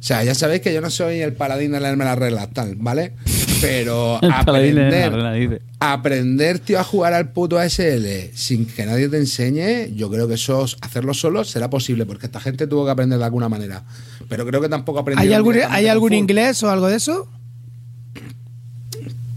O 0.00 0.02
sea, 0.02 0.24
ya 0.24 0.34
sabéis 0.34 0.62
que 0.62 0.72
yo 0.72 0.80
no 0.80 0.88
soy 0.88 1.20
el 1.20 1.34
paladín 1.34 1.72
de 1.72 1.80
leerme 1.80 2.04
las 2.04 2.18
reglas, 2.18 2.48
tal, 2.52 2.74
¿vale? 2.76 3.12
Pero 3.60 4.18
aprender, 4.32 5.12
regla, 5.12 5.58
aprender, 5.78 6.58
tío, 6.58 6.80
a 6.80 6.84
jugar 6.84 7.12
al 7.12 7.32
puto 7.32 7.58
ASL 7.58 8.30
sin 8.34 8.66
que 8.66 8.86
nadie 8.86 9.08
te 9.08 9.18
enseñe, 9.18 9.94
yo 9.94 10.10
creo 10.10 10.26
que 10.26 10.34
eso, 10.34 10.64
hacerlo 10.80 11.14
solo 11.14 11.44
será 11.44 11.70
posible, 11.70 12.06
porque 12.06 12.26
esta 12.26 12.40
gente 12.40 12.66
tuvo 12.66 12.86
que 12.86 12.90
aprender 12.90 13.18
de 13.18 13.24
alguna 13.24 13.48
manera. 13.48 13.84
Pero 14.28 14.46
creo 14.46 14.60
que 14.60 14.68
tampoco 14.68 15.00
aprendió. 15.00 15.22
¿Hay 15.22 15.32
algún, 15.34 15.56
¿hay 15.68 15.86
algún 15.86 16.14
inglés 16.14 16.62
o 16.62 16.70
algo 16.70 16.88
de 16.88 16.96
eso? 16.96 17.28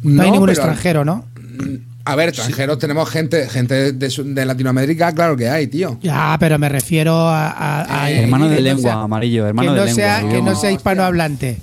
No, 0.03 0.21
hay 0.23 0.31
ningún 0.31 0.49
extranjero, 0.49 1.03
¿no? 1.05 1.25
A 2.05 2.15
ver, 2.17 2.29
extranjeros 2.29 2.79
tenemos 2.79 3.09
gente, 3.09 3.47
gente 3.47 3.93
de, 3.93 4.45
Latinoamérica, 4.45 5.13
claro 5.13 5.37
que 5.37 5.47
hay, 5.49 5.67
tío. 5.67 5.97
Ya, 6.01 6.35
pero 6.39 6.59
me 6.59 6.67
refiero 6.67 7.13
a. 7.15 7.49
a- 7.49 8.03
a- 8.03 8.11
Eh, 8.11 8.23
hermano 8.23 8.49
de 8.49 8.57
que 8.57 8.61
lengua, 8.61 8.81
sea- 8.91 9.01
amarillo, 9.01 9.43
Que 9.43 9.47
hermano 9.49 9.69
no, 9.71 9.75
de 9.79 9.85
lengua. 9.85 9.95
sea, 9.95 10.29
que 10.29 10.41
no 10.41 10.55
sea 10.55 10.71
hispanohablante. 10.71 11.59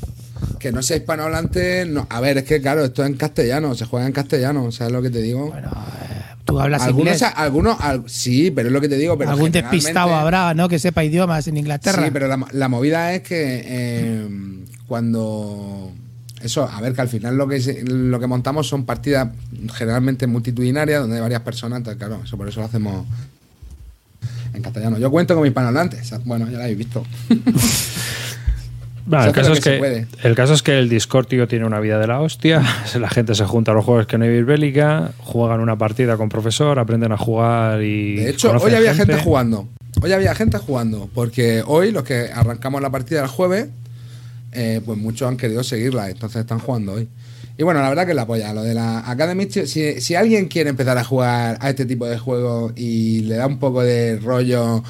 Que 0.58 0.72
no 0.72 0.82
sea 0.82 0.96
hispanohablante, 0.96 1.84
no. 1.86 2.06
A 2.08 2.20
ver, 2.20 2.38
es 2.38 2.44
que 2.44 2.60
claro, 2.62 2.84
esto 2.84 3.02
es 3.02 3.10
en 3.10 3.16
castellano, 3.16 3.74
se 3.74 3.84
juega 3.84 4.06
en 4.06 4.12
castellano, 4.12 4.72
¿sabes 4.72 4.92
lo 4.94 5.02
que 5.02 5.10
te 5.10 5.20
digo? 5.20 5.52
Tú 6.46 6.58
hablas 6.58 6.82
algunos, 6.82 7.14
inglés. 7.16 7.32
algunos, 7.36 7.76
al- 7.80 8.04
sí, 8.08 8.50
pero 8.50 8.68
es 8.68 8.72
lo 8.72 8.80
que 8.80 8.88
te 8.88 8.96
digo. 8.96 9.18
Pero 9.18 9.30
Algún 9.30 9.52
despistado 9.52 10.14
habrá, 10.14 10.54
¿no? 10.54 10.68
Que 10.70 10.78
sepa 10.78 11.04
idiomas 11.04 11.46
en 11.48 11.58
Inglaterra. 11.58 12.02
Sí, 12.02 12.10
pero 12.10 12.26
la, 12.28 12.38
la 12.52 12.68
movida 12.68 13.12
es 13.14 13.20
que 13.22 13.62
eh, 13.64 14.28
cuando. 14.86 15.92
Eso, 16.40 16.68
a 16.68 16.80
ver, 16.80 16.94
que 16.94 17.00
al 17.02 17.08
final 17.08 17.36
lo 17.36 17.46
que, 17.46 17.84
lo 17.86 18.18
que 18.18 18.26
montamos 18.26 18.66
son 18.66 18.84
partidas 18.84 19.28
generalmente 19.74 20.26
multitudinarias 20.26 21.02
donde 21.02 21.16
hay 21.16 21.22
varias 21.22 21.42
personas, 21.42 21.78
entonces, 21.78 21.98
claro, 21.98 22.22
eso 22.24 22.36
por 22.36 22.48
eso 22.48 22.60
lo 22.60 22.66
hacemos 22.66 23.06
en 24.54 24.62
castellano. 24.62 24.98
Yo 24.98 25.10
cuento 25.10 25.34
con 25.34 25.42
mis 25.42 25.50
hispanohablantes, 25.50 26.12
bueno, 26.24 26.46
ya 26.46 26.58
lo 26.58 26.62
habéis 26.62 26.78
visto. 26.78 27.04
Bueno, 29.04 29.24
el, 29.26 29.32
caso 29.32 29.52
es 29.52 29.60
que 29.60 30.06
el 30.22 30.34
caso 30.34 30.54
es 30.54 30.62
que 30.62 30.78
el 30.78 30.88
Discord, 30.88 31.26
tío, 31.26 31.46
tiene 31.46 31.66
una 31.66 31.78
vida 31.80 31.98
de 31.98 32.06
la 32.06 32.20
hostia. 32.20 32.62
La 32.98 33.10
gente 33.10 33.34
se 33.34 33.44
junta 33.44 33.72
a 33.72 33.74
los 33.74 33.84
juegos 33.84 34.06
que 34.06 34.16
no 34.16 34.24
hay 34.24 34.30
Birbélica, 34.30 35.12
juegan 35.18 35.60
una 35.60 35.76
partida 35.76 36.16
con 36.16 36.28
profesor, 36.28 36.78
aprenden 36.78 37.12
a 37.12 37.18
jugar 37.18 37.82
y. 37.82 38.16
De 38.16 38.30
hecho, 38.30 38.52
hoy 38.52 38.74
había 38.74 38.94
gente. 38.94 39.16
jugando. 39.16 39.68
Hoy 40.02 40.12
había 40.12 40.34
gente 40.34 40.58
jugando. 40.58 41.10
Porque 41.14 41.62
hoy, 41.66 41.92
los 41.92 42.04
que 42.04 42.30
arrancamos 42.32 42.80
la 42.80 42.90
partida 42.90 43.22
el 43.22 43.28
jueves, 43.28 43.68
eh, 44.52 44.81
pues 44.85 44.98
muchos 44.98 45.28
han 45.28 45.36
querido 45.36 45.62
seguirla. 45.64 46.10
Entonces 46.10 46.40
están 46.40 46.59
jugando 46.59 46.93
hoy. 46.94 47.09
Y 47.59 47.62
bueno, 47.62 47.81
la 47.82 47.89
verdad 47.90 48.06
que 48.06 48.14
la 48.14 48.22
apoya. 48.22 48.52
Lo 48.55 48.62
de 48.62 48.74
la 48.74 49.01
Academy, 49.10 49.47
si, 49.51 50.01
si 50.01 50.14
alguien 50.14 50.48
quiere 50.48 50.70
empezar 50.70 50.97
a 50.97 51.05
jugar 51.05 51.59
a 51.60 51.68
este 51.70 51.85
tipo 51.85 52.06
de 52.06 52.18
juegos 52.18 52.72
y 52.77 53.20
le 53.20 53.36
da 53.36 53.47
un 53.47 53.59
poco 53.59 53.82
de 53.82 54.18
rollo. 54.18 54.82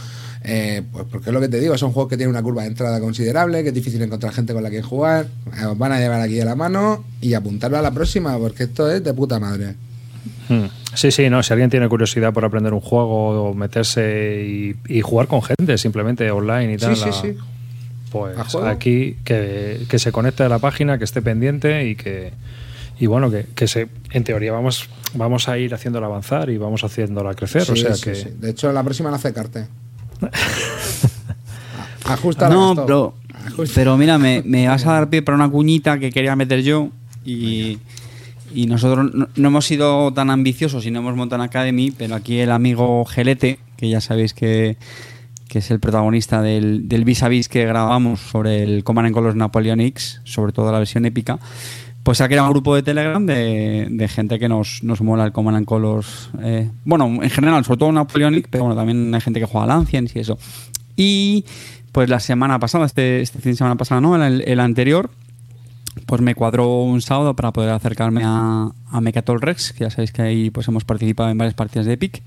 eh, 0.44 0.82
pues 0.92 1.04
porque 1.10 1.30
es 1.30 1.34
lo 1.34 1.40
que 1.40 1.48
te 1.48 1.58
digo, 1.60 1.76
son 1.76 1.92
juegos 1.92 2.08
que 2.10 2.16
tienen 2.16 2.30
una 2.30 2.42
curva 2.42 2.62
de 2.62 2.68
entrada 2.68 2.98
considerable, 3.00 3.62
que 3.62 3.68
es 3.70 3.74
difícil 3.74 4.00
encontrar 4.00 4.32
gente 4.32 4.52
con 4.54 4.62
la 4.62 4.70
que 4.70 4.82
jugar. 4.82 5.26
eh, 5.60 5.64
Os 5.66 5.76
van 5.76 5.92
a 5.92 5.98
llevar 5.98 6.20
aquí 6.20 6.34
de 6.34 6.44
la 6.44 6.54
mano 6.54 7.04
y 7.20 7.34
apuntarlo 7.34 7.76
a 7.76 7.82
la 7.82 7.90
próxima, 7.90 8.38
porque 8.38 8.62
esto 8.64 8.88
es 8.90 9.02
de 9.02 9.12
puta 9.14 9.38
madre. 9.40 9.74
Hmm. 10.48 10.66
Sí, 10.94 11.10
sí, 11.10 11.28
no. 11.28 11.42
Si 11.42 11.52
alguien 11.52 11.70
tiene 11.70 11.88
curiosidad 11.88 12.32
por 12.32 12.44
aprender 12.44 12.72
un 12.72 12.80
juego 12.80 13.50
o 13.50 13.54
meterse 13.54 14.44
y, 14.46 14.76
y 14.88 15.00
jugar 15.00 15.26
con 15.28 15.42
gente, 15.42 15.76
simplemente 15.78 16.30
online 16.30 16.74
y 16.74 16.76
tal. 16.76 16.96
Sí, 16.96 17.02
sí, 17.02 17.08
la- 17.10 17.20
sí. 17.22 17.36
Pues 18.10 18.36
aquí 18.64 19.16
que, 19.24 19.86
que 19.88 19.98
se 19.98 20.12
conecte 20.12 20.42
a 20.42 20.48
la 20.48 20.58
página, 20.58 20.98
que 20.98 21.04
esté 21.04 21.22
pendiente 21.22 21.86
y 21.88 21.96
que 21.96 22.32
y 22.98 23.06
bueno, 23.06 23.30
que, 23.30 23.46
que 23.54 23.66
se 23.66 23.88
en 24.10 24.24
teoría 24.24 24.52
vamos 24.52 24.88
vamos 25.14 25.48
a 25.48 25.56
ir 25.58 25.72
haciéndola 25.74 26.06
avanzar 26.06 26.50
y 26.50 26.58
vamos 26.58 26.84
haciéndola 26.84 27.34
crecer, 27.34 27.62
o 27.62 27.76
sea 27.76 27.94
sí, 27.94 28.02
que 28.02 28.14
sí. 28.14 28.28
De 28.38 28.50
hecho, 28.50 28.72
la 28.72 28.82
próxima 28.82 29.10
nace 29.10 29.32
Carte. 29.32 29.66
Ajusta 32.04 32.48
No, 32.48 32.68
Gastón. 32.68 32.86
pero, 32.86 33.14
Ajusta. 33.46 33.74
pero 33.74 33.96
mira, 33.96 34.18
me, 34.18 34.42
me 34.44 34.68
vas 34.68 34.86
a 34.86 34.92
dar 34.92 35.08
pie 35.10 35.22
para 35.22 35.36
una 35.36 35.48
cuñita 35.50 35.98
que 35.98 36.10
quería 36.10 36.34
meter 36.36 36.62
yo 36.62 36.90
y, 37.24 37.78
y 38.54 38.66
nosotros 38.66 39.14
no, 39.14 39.28
no 39.34 39.48
hemos 39.48 39.66
sido 39.66 40.12
tan 40.12 40.30
ambiciosos 40.30 40.84
y 40.86 40.90
no 40.90 41.00
hemos 41.00 41.14
montado 41.16 41.36
una 41.40 41.46
Academy, 41.46 41.90
pero 41.90 42.14
aquí 42.16 42.38
el 42.40 42.50
amigo 42.50 43.04
Gelete, 43.04 43.58
que 43.76 43.88
ya 43.88 44.00
sabéis 44.00 44.34
que, 44.34 44.76
que 45.50 45.58
es 45.58 45.70
el 45.72 45.80
protagonista 45.80 46.40
del, 46.40 46.88
del 46.88 47.04
vis 47.04 47.24
a 47.24 47.28
vis 47.28 47.48
que 47.48 47.66
grabamos 47.66 48.20
sobre 48.20 48.62
el 48.62 48.84
Command 48.84 49.06
and 49.06 49.14
Colors 49.14 49.34
Napoleon 49.34 49.80
X, 49.80 50.20
sobre 50.22 50.52
todo 50.52 50.70
la 50.70 50.78
versión 50.78 51.04
épica, 51.06 51.40
pues 52.04 52.20
ha 52.20 52.28
creado 52.28 52.46
un 52.46 52.52
grupo 52.52 52.74
de 52.76 52.84
Telegram 52.84 53.26
de, 53.26 53.88
de 53.90 54.08
gente 54.08 54.38
que 54.38 54.48
nos, 54.48 54.84
nos 54.84 55.00
mola 55.02 55.24
el 55.24 55.32
Command 55.32 55.56
and 55.56 55.66
Colors. 55.66 56.30
eh, 56.40 56.70
bueno, 56.84 57.06
en 57.20 57.30
general, 57.30 57.64
sobre 57.64 57.78
todo 57.78 57.90
Napoleonic, 57.90 58.46
pero 58.48 58.64
bueno, 58.64 58.76
también 58.76 59.12
hay 59.12 59.20
gente 59.20 59.40
que 59.40 59.46
juega 59.46 59.64
al 59.64 59.72
Ancients 59.72 60.14
y 60.14 60.20
eso. 60.20 60.38
Y 60.96 61.44
pues 61.90 62.08
la 62.08 62.20
semana 62.20 62.60
pasada, 62.60 62.86
este, 62.86 63.20
este 63.20 63.40
fin 63.40 63.52
de 63.52 63.56
semana 63.56 63.74
pasada, 63.74 64.00
no, 64.00 64.22
el, 64.24 64.42
el 64.42 64.60
anterior, 64.60 65.10
pues 66.06 66.20
me 66.22 66.36
cuadró 66.36 66.82
un 66.82 67.02
sábado 67.02 67.34
para 67.34 67.52
poder 67.52 67.70
acercarme 67.70 68.22
a, 68.24 68.70
a 68.88 69.00
Mechatol 69.00 69.40
Rex, 69.40 69.72
que 69.72 69.80
ya 69.80 69.90
sabéis 69.90 70.12
que 70.12 70.22
ahí 70.22 70.50
pues 70.50 70.68
hemos 70.68 70.84
participado 70.84 71.28
en 71.28 71.38
varias 71.38 71.54
partidas 71.54 71.86
de 71.86 71.94
Epic, 71.94 72.22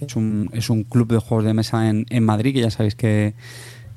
que 0.00 0.06
es 0.06 0.16
un, 0.16 0.50
es 0.52 0.68
un 0.70 0.82
club 0.84 1.08
de 1.12 1.18
juegos 1.18 1.44
de 1.44 1.54
mesa 1.54 1.88
en, 1.88 2.06
en 2.10 2.24
Madrid, 2.24 2.52
que 2.54 2.60
ya 2.60 2.70
sabéis 2.70 2.94
que, 2.96 3.34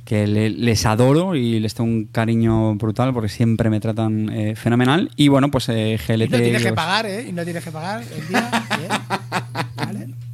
que 0.05 0.27
le- 0.27 0.49
les 0.51 0.85
adoro 0.85 1.35
y 1.35 1.59
les 1.59 1.73
tengo 1.73 1.89
un 1.89 2.05
cariño 2.05 2.75
brutal 2.75 3.13
porque 3.13 3.29
siempre 3.29 3.69
me 3.69 3.79
tratan 3.79 4.29
eh, 4.29 4.55
fenomenal. 4.55 5.09
Y 5.15 5.29
bueno, 5.29 5.49
pues 5.49 5.69
eh, 5.69 5.93
Y 5.93 5.97
GLT... 5.97 6.31
no 6.31 6.37
tienes 6.37 6.61
que 6.61 6.69
los- 6.69 6.75
pagar, 6.75 7.05
¿eh? 7.05 7.25
Y 7.27 7.31
no 7.31 7.43
tienes 7.43 7.63
que 7.63 7.71
pagar 7.71 8.03
el 8.03 8.27
día. 8.27 8.49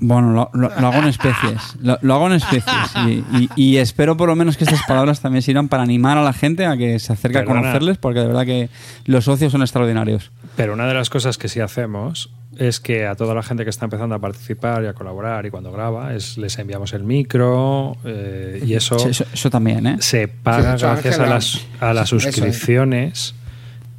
Bueno, 0.01 0.31
lo, 0.31 0.49
lo- 0.53 0.69
lo 0.79 0.87
hago 0.87 0.99
en 0.99 1.09
especies. 1.09 1.75
Lo, 1.81 1.97
lo 2.01 2.13
hago 2.13 2.27
en 2.27 2.33
especies. 2.33 2.93
Y, 3.05 3.09
y- 3.37 3.49
y 3.55 3.77
espero 3.77 4.15
por 4.15 4.29
lo 4.29 4.35
menos 4.35 4.55
que 4.55 4.63
estas 4.63 4.83
palabras 4.87 5.19
también 5.19 5.41
sirvan 5.41 5.67
para 5.67 5.83
animar 5.83 6.17
a 6.17 6.23
la 6.23 6.31
gente 6.33 6.65
a 6.65 6.77
que 6.77 6.99
se 6.99 7.11
acerque 7.13 7.39
Perdona. 7.39 7.59
a 7.59 7.61
conocerles, 7.63 7.97
porque 7.97 8.21
de 8.21 8.27
verdad 8.27 8.45
que 8.45 8.69
los 9.05 9.25
socios 9.25 9.51
son 9.51 9.61
extraordinarios. 9.61 10.31
Pero 10.55 10.73
una 10.73 10.87
de 10.87 10.93
las 10.93 11.09
cosas 11.09 11.37
que 11.37 11.49
sí 11.49 11.59
hacemos 11.59 12.29
es 12.57 12.79
que 12.79 13.05
a 13.07 13.15
toda 13.15 13.33
la 13.35 13.43
gente 13.43 13.63
que 13.65 13.69
está 13.69 13.85
empezando 13.85 14.15
a 14.15 14.19
participar 14.19 14.83
y 14.83 14.87
a 14.87 14.93
colaborar 14.93 15.45
y 15.45 15.49
cuando 15.49 15.71
graba, 15.71 16.13
es 16.13 16.37
les 16.37 16.57
enviamos 16.59 16.93
el 16.93 17.03
micro 17.03 17.95
eh, 18.05 18.61
y 18.65 18.73
eso, 18.75 18.99
Sí, 18.99 19.09
Eso, 19.09 19.25
eso 19.33 19.49
también, 19.49 19.85
¿eh? 19.85 19.97
se 19.99 20.27
paga 20.29 20.77
Sí, 20.77 20.85
gracias 20.85 21.19
a 21.19 21.25
las, 21.25 21.61
a 21.81 21.93
las 21.93 22.07
Eso 22.11 22.19
suscripciones 22.21 23.35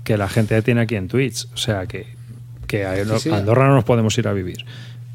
que 0.05 0.17
la 0.17 0.29
gente 0.29 0.61
tiene 0.63 0.81
aquí 0.83 0.97
en 0.97 1.09
Twitch. 1.09 1.47
O 1.55 1.57
sea 1.59 1.87
que, 1.87 2.07
que 2.67 2.85
a 2.87 2.93
Andorra 2.93 3.69
no 3.69 3.75
nos 3.77 3.85
podemos 3.85 4.17
ir 4.19 4.29
a 4.29 4.33
vivir. 4.33 4.65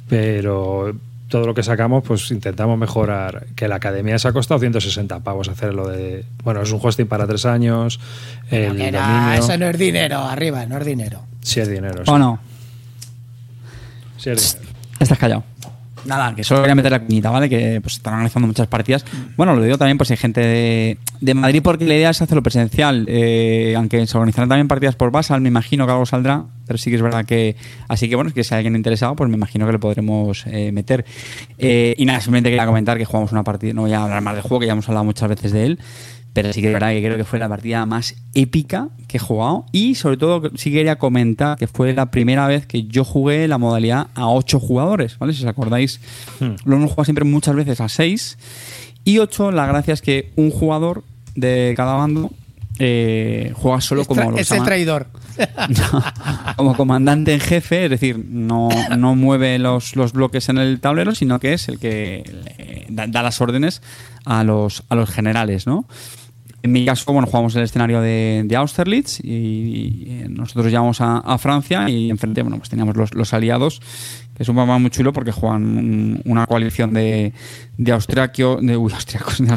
Pero 0.07 0.95
todo 1.27 1.47
lo 1.47 1.53
que 1.53 1.63
sacamos, 1.63 2.03
pues 2.03 2.29
intentamos 2.31 2.77
mejorar. 2.77 3.47
Que 3.55 3.67
la 3.67 3.75
academia 3.75 4.17
se 4.19 4.27
ha 4.27 4.33
costado 4.33 4.59
160 4.59 5.19
pavos 5.21 5.49
hacerlo 5.49 5.87
de. 5.87 6.25
Bueno, 6.43 6.61
es 6.61 6.71
un 6.71 6.79
hosting 6.81 7.07
para 7.07 7.27
tres 7.27 7.45
años. 7.45 7.99
El 8.51 8.69
no, 8.69 8.73
dominio. 8.73 9.33
eso 9.33 9.57
no 9.57 9.67
es 9.67 9.77
dinero, 9.77 10.19
arriba, 10.19 10.65
no 10.65 10.77
es 10.77 10.85
dinero. 10.85 11.21
Sí 11.41 11.59
es 11.59 11.67
dinero. 11.67 12.05
sí. 12.05 12.11
¿O 12.11 12.17
no? 12.17 12.39
Sí 14.17 14.29
es 14.29 14.57
dinero. 14.57 14.75
Estás 14.99 15.17
callado. 15.17 15.43
Nada, 16.05 16.35
que 16.35 16.43
solo 16.43 16.61
quería 16.61 16.75
meter 16.75 16.91
la 16.91 16.99
cuñita, 16.99 17.31
¿vale? 17.31 17.49
Que 17.49 17.81
pues 17.81 17.95
están 17.95 18.13
analizando 18.15 18.47
muchas 18.47 18.67
partidas. 18.67 19.05
Bueno, 19.35 19.55
lo 19.55 19.63
digo 19.63 19.77
también 19.77 19.97
pues 19.97 20.11
hay 20.11 20.17
gente 20.17 20.97
de, 21.19 21.33
Madrid 21.33 21.61
porque 21.63 21.85
la 21.85 21.95
idea 21.95 22.09
es 22.11 22.21
hacerlo 22.21 22.43
presencial. 22.43 23.05
Eh, 23.07 23.73
aunque 23.75 24.05
se 24.05 24.17
organizarán 24.17 24.49
también 24.49 24.67
partidas 24.67 24.95
por 24.95 25.11
Basal, 25.11 25.41
me 25.41 25.49
imagino 25.49 25.85
que 25.85 25.91
algo 25.91 26.05
saldrá. 26.05 26.45
Pero 26.67 26.77
sí 26.79 26.89
que 26.89 26.95
es 26.95 27.01
verdad 27.01 27.25
que... 27.25 27.55
Así 27.87 28.09
que 28.09 28.15
bueno, 28.15 28.31
que 28.31 28.43
si 28.43 28.53
hay 28.53 28.59
alguien 28.59 28.75
interesado, 28.75 29.15
pues 29.15 29.29
me 29.29 29.35
imagino 29.35 29.65
que 29.67 29.73
le 29.73 29.79
podremos 29.79 30.45
eh, 30.47 30.71
meter. 30.71 31.05
Eh, 31.57 31.93
y 31.97 32.05
nada, 32.05 32.19
simplemente 32.19 32.49
quería 32.49 32.65
comentar 32.65 32.97
que 32.97 33.05
jugamos 33.05 33.31
una 33.31 33.43
partida... 33.43 33.73
No 33.73 33.81
voy 33.81 33.93
a 33.93 34.03
hablar 34.03 34.21
más 34.21 34.33
del 34.33 34.41
juego, 34.41 34.61
que 34.61 34.65
ya 34.65 34.73
hemos 34.73 34.87
hablado 34.87 35.05
muchas 35.05 35.29
veces 35.29 35.51
de 35.51 35.65
él. 35.65 35.79
Pero 36.35 36.51
sí 36.51 36.59
que 36.59 36.67
es 36.67 36.73
verdad 36.73 36.89
que 36.89 37.01
creo 37.01 37.15
que 37.15 37.23
fue 37.23 37.39
la 37.39 37.47
partida 37.47 37.85
más 37.85 38.13
épica 38.33 38.89
que 39.07 39.15
he 39.15 39.19
jugado. 39.21 39.65
Y 39.71 39.95
sobre 39.95 40.17
todo 40.17 40.51
sí 40.57 40.69
quería 40.69 40.97
comentar 40.97 41.57
que 41.57 41.65
fue 41.65 41.93
la 41.93 42.11
primera 42.11 42.45
vez 42.45 42.65
que 42.65 42.83
yo 42.83 43.05
jugué 43.05 43.47
la 43.47 43.57
modalidad 43.57 44.07
a 44.15 44.27
8 44.27 44.59
jugadores, 44.59 45.17
¿vale? 45.17 45.31
Si 45.31 45.43
os 45.43 45.49
acordáis, 45.49 46.01
Hmm. 46.41 46.55
lo 46.65 46.75
hemos 46.75 46.89
jugado 46.89 47.05
siempre 47.05 47.23
muchas 47.23 47.55
veces 47.55 47.79
a 47.79 47.87
6. 47.87 48.37
Y 49.05 49.19
8, 49.19 49.51
la 49.51 49.65
gracia 49.65 49.93
es 49.93 50.01
que 50.01 50.33
un 50.35 50.51
jugador 50.51 51.05
de 51.35 51.73
cada 51.77 51.93
bando 51.93 52.31
eh, 52.79 53.53
juega 53.55 53.79
solo 53.79 54.01
Es 54.01 54.07
como 54.09 54.37
es 54.37 54.51
el 54.51 54.63
traidor. 54.63 55.07
como 56.57 56.75
comandante 56.75 57.33
en 57.33 57.39
jefe, 57.39 57.85
es 57.85 57.89
decir, 57.91 58.19
no, 58.27 58.67
no 58.97 59.15
mueve 59.15 59.57
los, 59.57 59.95
los 59.95 60.11
bloques 60.11 60.49
en 60.49 60.57
el 60.57 60.81
tablero, 60.81 61.15
sino 61.15 61.39
que 61.39 61.53
es 61.53 61.69
el 61.69 61.79
que 61.79 62.85
da, 62.89 63.07
da 63.07 63.23
las 63.23 63.39
órdenes 63.39 63.81
a 64.25 64.43
los, 64.43 64.83
a 64.89 64.95
los 64.95 65.09
generales, 65.09 65.65
¿no? 65.65 65.85
En 66.65 66.71
mi 66.71 66.83
caso, 66.83 67.13
bueno, 67.13 67.27
jugamos 67.27 67.55
el 67.55 67.61
escenario 67.61 68.01
de, 68.01 68.41
de 68.43 68.55
Austerlitz 68.55 69.19
y, 69.23 69.27
y 69.29 70.23
nosotros 70.29 70.65
llegamos 70.65 70.99
a, 70.99 71.17
a 71.19 71.37
Francia 71.37 71.87
y 71.89 72.09
enfrente, 72.09 72.41
bueno, 72.41 72.57
pues 72.57 72.69
teníamos 72.69 72.97
los, 72.97 73.13
los 73.13 73.33
aliados, 73.35 73.81
que 74.35 74.41
es 74.41 74.49
un 74.49 74.55
mapa 74.55 74.75
muy 74.79 74.89
chulo 74.89 75.13
porque 75.13 75.31
juegan 75.31 75.63
un- 75.77 76.21
una 76.25 76.47
coalición 76.47 76.91
de, 76.93 77.33
de 77.77 77.91
de, 78.61 78.77
uy, 78.77 78.91
austriacos, 78.93 79.37
de 79.45 79.51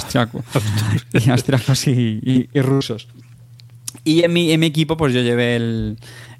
y 1.15 1.31
austriacos 1.31 1.87
y, 1.87 2.21
y- 2.23 2.49
y 2.53 2.61
rusos. 2.61 3.09
Y 4.05 4.23
en 4.25 4.33
mi, 4.35 4.53
en 4.53 4.61
mi 4.61 4.67
equipo, 4.67 4.99
pues 4.99 5.15
yo 5.15 5.23
llevé 5.23 5.57
el, 5.57 5.97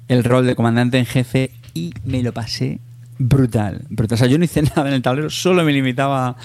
el 0.07 0.23
rol 0.23 0.45
de 0.45 0.53
comandante 0.55 0.99
en 0.99 1.05
jefe 1.07 1.49
y 1.73 1.93
me 2.05 2.21
lo 2.21 2.31
pasé 2.31 2.79
brutal, 3.17 3.85
brutal. 3.89 4.15
O 4.15 4.19
sea, 4.19 4.27
yo 4.27 4.37
no 4.37 4.45
hice 4.45 4.61
nada 4.75 4.87
en 4.87 4.93
el 4.93 5.01
tablero, 5.01 5.31
solo 5.31 5.63
me 5.63 5.73
limitaba 5.73 6.35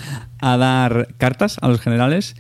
a 0.41 0.57
dar 0.57 1.09
cartas 1.19 1.59
a 1.61 1.69
los 1.69 1.81
generales. 1.81 2.37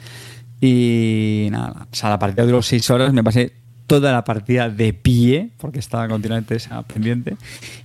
Y 0.67 1.49
nada, 1.51 1.87
o 1.93 1.95
sea, 1.95 2.09
la 2.09 2.19
partida 2.19 2.47
duró 2.47 2.63
seis 2.63 2.89
horas, 2.89 3.13
me 3.13 3.23
pasé 3.23 3.53
toda 3.87 4.13
la 4.13 4.25
partida 4.25 4.71
de 4.71 4.95
pie, 4.95 5.51
porque 5.59 5.79
estaba 5.79 6.09
continuamente 6.09 6.57
esa 6.57 6.81
pendiente, 6.85 7.37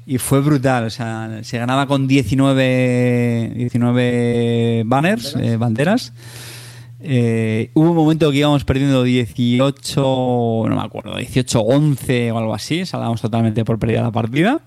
y 0.05 0.17
fue 0.17 0.39
brutal. 0.39 0.85
O 0.85 0.89
sea, 0.89 1.39
se 1.41 1.57
ganaba 1.57 1.87
con 1.87 2.07
19, 2.07 3.51
19 3.53 4.83
banners, 4.85 5.35
eh, 5.35 5.57
banderas. 5.57 6.13
Eh, 7.01 7.69
hubo 7.73 7.89
un 7.89 7.97
momento 7.97 8.31
que 8.31 8.37
íbamos 8.37 8.63
perdiendo 8.63 9.03
18, 9.03 10.65
no 10.69 10.73
me 10.73 10.81
acuerdo, 10.81 11.19
18-11 11.19 12.31
o 12.31 12.37
algo 12.37 12.53
así, 12.53 12.85
salamos 12.85 13.21
totalmente 13.21 13.65
por 13.65 13.77
perdida 13.77 14.03
la 14.03 14.11
partida 14.11 14.61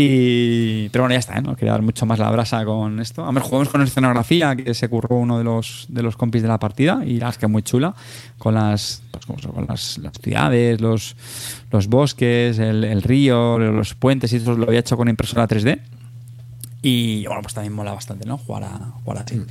Y, 0.00 0.88
pero 0.90 1.02
bueno, 1.02 1.14
ya 1.14 1.18
está, 1.18 1.36
¿eh? 1.36 1.42
no 1.42 1.56
quería 1.56 1.72
dar 1.72 1.82
mucho 1.82 2.06
más 2.06 2.20
la 2.20 2.30
brasa 2.30 2.64
con 2.64 3.00
esto. 3.00 3.24
A 3.24 3.32
ver, 3.32 3.42
jugamos 3.42 3.68
con 3.68 3.82
escenografía 3.82 4.54
que 4.54 4.72
se 4.72 4.88
curró 4.88 5.16
uno 5.16 5.38
de 5.38 5.42
los, 5.42 5.86
de 5.88 6.04
los 6.04 6.16
compis 6.16 6.40
de 6.40 6.46
la 6.46 6.60
partida 6.60 7.00
y 7.04 7.14
la 7.14 7.26
verdad 7.26 7.30
es 7.30 7.38
que 7.38 7.46
es 7.46 7.50
muy 7.50 7.62
chula. 7.62 7.96
Con 8.38 8.54
las, 8.54 9.02
pues, 9.10 9.26
con 9.26 9.66
las, 9.66 9.98
las 9.98 10.12
ciudades, 10.22 10.80
los, 10.80 11.16
los 11.72 11.88
bosques, 11.88 12.60
el, 12.60 12.84
el 12.84 13.02
río, 13.02 13.58
los 13.58 13.94
puentes 13.94 14.32
y 14.32 14.36
eso 14.36 14.56
lo 14.56 14.68
había 14.68 14.78
hecho 14.78 14.96
con 14.96 15.08
impresora 15.08 15.48
3D. 15.48 15.80
Y 16.80 17.26
bueno, 17.26 17.42
pues 17.42 17.54
también 17.54 17.72
mola 17.72 17.92
bastante, 17.92 18.24
¿no? 18.24 18.38
Jugar, 18.38 18.62
a, 18.64 18.78
jugar 19.02 19.24
así. 19.26 19.42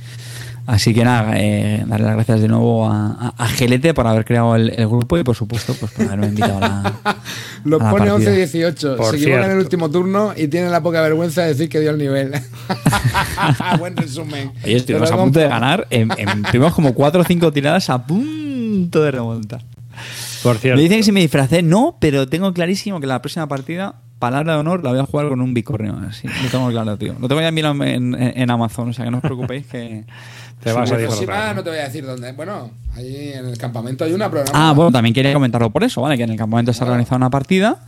Así 0.66 0.94
que 0.94 1.04
nada, 1.04 1.32
eh, 1.36 1.84
darle 1.86 2.06
las 2.06 2.14
gracias 2.14 2.40
de 2.40 2.48
nuevo 2.48 2.86
a, 2.90 3.12
a, 3.36 3.44
a 3.44 3.46
Gelete 3.48 3.92
por 3.92 4.06
haber 4.06 4.24
creado 4.24 4.56
el, 4.56 4.70
el 4.70 4.86
grupo 4.88 5.18
y 5.18 5.24
por 5.24 5.34
supuesto 5.36 5.74
pues 5.78 5.92
por 5.92 6.06
haberme 6.06 6.28
invitado 6.28 6.56
a 6.56 6.60
la, 6.60 6.94
Lo 7.64 7.76
a 7.76 7.90
pone 7.90 8.10
partida. 8.10 8.32
11-18. 8.32 8.96
Por 8.96 9.10
Se 9.10 9.16
equivoca 9.16 9.44
en 9.44 9.50
el 9.52 9.58
último 9.58 9.90
turno 9.90 10.32
y 10.36 10.48
tiene 10.48 10.70
la 10.70 10.82
poca 10.82 11.02
vergüenza 11.02 11.42
de 11.42 11.48
decir 11.48 11.68
que 11.68 11.80
dio 11.80 11.90
el 11.90 11.98
nivel. 11.98 12.32
Buen 13.78 13.96
resumen. 13.96 14.52
Oye, 14.64 14.76
estuvimos 14.76 15.10
a 15.12 15.16
punto 15.16 15.38
de 15.38 15.48
ganar. 15.48 15.86
En, 15.90 16.10
en- 16.16 16.42
tuvimos 16.44 16.74
como 16.74 16.94
cuatro 16.94 17.20
o 17.20 17.24
cinco 17.24 17.52
tiradas 17.52 17.90
a 17.90 18.06
punto 18.06 19.02
de 19.02 19.10
remontar. 19.10 19.62
Por 20.42 20.58
cierto. 20.58 20.76
Me 20.76 20.82
dicen 20.82 20.98
que 20.98 21.02
si 21.04 21.12
me 21.12 21.20
disfracé, 21.20 21.62
no, 21.62 21.96
pero 22.00 22.28
tengo 22.28 22.52
clarísimo 22.52 23.00
que 23.00 23.06
la 23.06 23.20
próxima 23.22 23.46
partida, 23.48 23.94
palabra 24.18 24.54
de 24.54 24.60
honor, 24.60 24.82
la 24.84 24.90
voy 24.90 24.98
a 25.00 25.04
jugar 25.06 25.28
con 25.28 25.40
un 25.40 25.54
bicornio. 25.54 25.96
Así, 26.08 26.26
lo 26.26 26.50
tengo 26.50 26.68
claro, 26.70 26.96
tío. 26.96 27.14
Lo 27.20 27.28
tengo 27.28 27.40
ya 27.40 27.48
en, 27.48 27.82
en- 27.82 28.14
en 28.14 28.50
Amazon, 28.50 28.90
o 28.90 28.92
sea 28.92 29.04
que 29.04 29.10
no 29.10 29.18
os 29.18 29.22
preocupéis 29.22 29.66
que. 29.66 30.04
Te 30.62 30.72
vas 30.72 30.90
a 30.90 30.96
próxima 30.96 31.54
no 31.54 31.62
te 31.62 31.70
voy 31.70 31.78
a 31.78 31.84
decir 31.84 32.04
dónde. 32.04 32.32
Bueno, 32.32 32.72
ahí 32.96 33.30
en 33.32 33.46
el 33.46 33.56
campamento 33.56 34.02
hay 34.04 34.12
una 34.12 34.28
programa. 34.28 34.70
Ah, 34.70 34.72
bueno, 34.72 34.90
también 34.90 35.14
quería 35.14 35.32
comentarlo 35.32 35.70
por 35.70 35.84
eso, 35.84 36.00
¿vale? 36.02 36.16
Que 36.16 36.24
en 36.24 36.30
el 36.30 36.36
campamento 36.36 36.72
se 36.72 36.82
ha 36.82 36.86
Ah. 36.86 36.90
organizado 36.90 37.16
una 37.18 37.30
partida. 37.30 37.78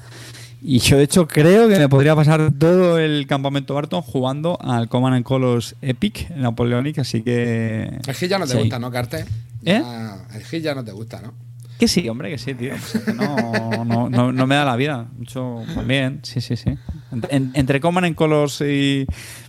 Y 0.63 0.79
yo, 0.79 0.97
de 0.99 1.03
hecho, 1.03 1.27
creo 1.27 1.69
que 1.69 1.79
me 1.81 1.89
podría 1.89 2.15
pasar 2.15 2.53
todo 2.57 2.99
el 3.01 3.27
campamento 3.27 3.75
Barton 3.75 4.03
jugando 4.03 4.57
al 4.61 4.89
Command 4.89 5.17
and 5.17 5.25
Colors 5.25 5.75
Epic 5.83 6.31
Napoleonic, 6.37 7.01
así 7.01 7.23
que. 7.23 7.91
El 8.07 8.15
Gil 8.15 8.29
ya 8.29 8.39
no 8.39 8.47
te 8.47 8.53
Sí. 8.53 8.59
gusta, 8.59 8.79
¿no, 8.79 8.89
Carte? 8.93 9.25
¿Eh? 9.65 9.83
Ah, 9.85 10.19
el 10.35 10.45
Gil 10.45 10.63
ya 10.63 10.75
no 10.77 10.85
te 10.85 10.93
gusta, 10.93 11.21
¿no? 11.23 11.33
Que 11.81 11.89
sí, 11.89 12.09
hombre, 12.09 12.31
que 12.31 12.39
sí, 12.39 12.55
tío. 12.55 12.71
Pues 12.71 13.03
que 13.05 13.13
no, 13.15 13.85
no, 13.85 14.09
no, 14.09 14.33
no 14.33 14.47
me 14.47 14.55
da 14.55 14.65
la 14.65 14.77
vida. 14.77 15.09
Mucho 15.19 15.63
bien, 15.87 16.21
sí, 16.23 16.41
sí, 16.41 16.57
sí. 16.57 16.77
Entre, 17.11 17.35
en- 17.37 17.51
entre 17.55 17.81
Command 17.81 18.07
and 18.07 18.15
Colors 18.15 18.61
y 18.61 19.07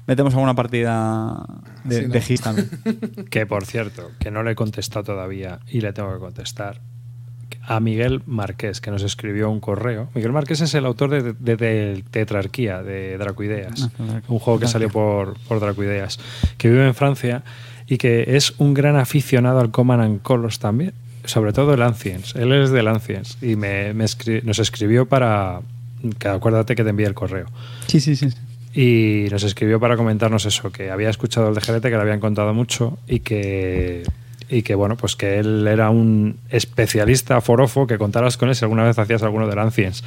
metemos 0.07 0.33
alguna 0.33 0.55
partida 0.55 1.45
de, 1.83 1.95
Sí, 2.01 2.07
¿no? 2.07 2.13
de 2.13 2.21
Hit 2.21 2.41
también. 2.41 2.69
Que 3.29 3.45
por 3.45 3.65
cierto, 3.65 4.11
que 4.19 4.31
no 4.31 4.41
le 4.43 4.51
he 4.51 4.55
contestado 4.55 5.03
todavía 5.03 5.59
y 5.67 5.81
le 5.81 5.93
tengo 5.93 6.11
que 6.13 6.19
contestar 6.19 6.79
a 7.63 7.79
Miguel 7.79 8.23
Marqués, 8.25 8.81
que 8.81 8.89
nos 8.89 9.03
escribió 9.03 9.49
un 9.51 9.59
correo. 9.59 10.09
Miguel 10.15 10.31
Marqués 10.31 10.61
es 10.61 10.73
el 10.73 10.85
autor 10.85 11.09
de, 11.11 11.33
de- 11.33 11.57
de 11.57 12.03
Tetrarquía, 12.09 12.81
de 12.81 13.17
Dracoideas, 13.19 13.89
Ah, 13.99 14.21
un 14.29 14.39
juego 14.39 14.59
que 14.59 14.67
salió 14.67 14.89
por, 14.89 15.37
por 15.47 15.59
Dracoideas, 15.59 16.17
que 16.57 16.69
vive 16.69 16.87
en 16.87 16.95
Francia 16.95 17.43
y 17.87 17.97
que 17.97 18.35
es 18.35 18.53
un 18.57 18.73
gran 18.73 18.95
aficionado 18.95 19.59
al 19.59 19.69
Command 19.69 20.01
and 20.01 20.21
Colors 20.21 20.57
también, 20.59 20.93
sobre 21.25 21.53
todo 21.53 21.73
el 21.73 21.81
Ancients. 21.81 22.35
Él 22.35 22.51
es 22.53 22.71
del 22.71 22.87
Ancients 22.87 23.37
y 23.41 23.55
me, 23.55 23.93
me 23.93 24.05
escri- 24.05 24.43
nos 24.43 24.59
escribió 24.59 25.05
para... 25.05 25.61
Que 26.17 26.27
acuérdate 26.29 26.75
que 26.75 26.83
te 26.83 26.89
envié 26.89 27.05
el 27.05 27.13
correo. 27.13 27.45
Sí, 27.87 27.99
sí, 27.99 28.15
sí. 28.15 28.29
Y 28.73 29.29
nos 29.29 29.43
escribió 29.43 29.79
para 29.79 29.97
comentarnos 29.97 30.45
eso, 30.45 30.71
que 30.71 30.89
había 30.89 31.09
escuchado 31.09 31.49
el 31.49 31.55
de 31.55 31.61
Jerete, 31.61 31.89
que 31.89 31.95
le 31.95 32.01
habían 32.01 32.19
contado 32.19 32.53
mucho 32.53 32.97
y 33.07 33.19
que, 33.19 34.03
y 34.51 34.61
que 34.63 34.75
bueno, 34.75 34.97
pues 34.97 35.15
que 35.15 35.39
él 35.39 35.65
era 35.65 35.89
un 35.89 36.37
especialista 36.49 37.39
forofo, 37.41 37.87
que 37.87 37.97
contaras 37.97 38.35
con 38.37 38.49
él 38.49 38.55
si 38.55 38.65
alguna 38.65 38.83
vez 38.83 38.99
hacías 38.99 39.23
alguno 39.23 39.47
de 39.47 39.59
Ancients. 39.59 40.03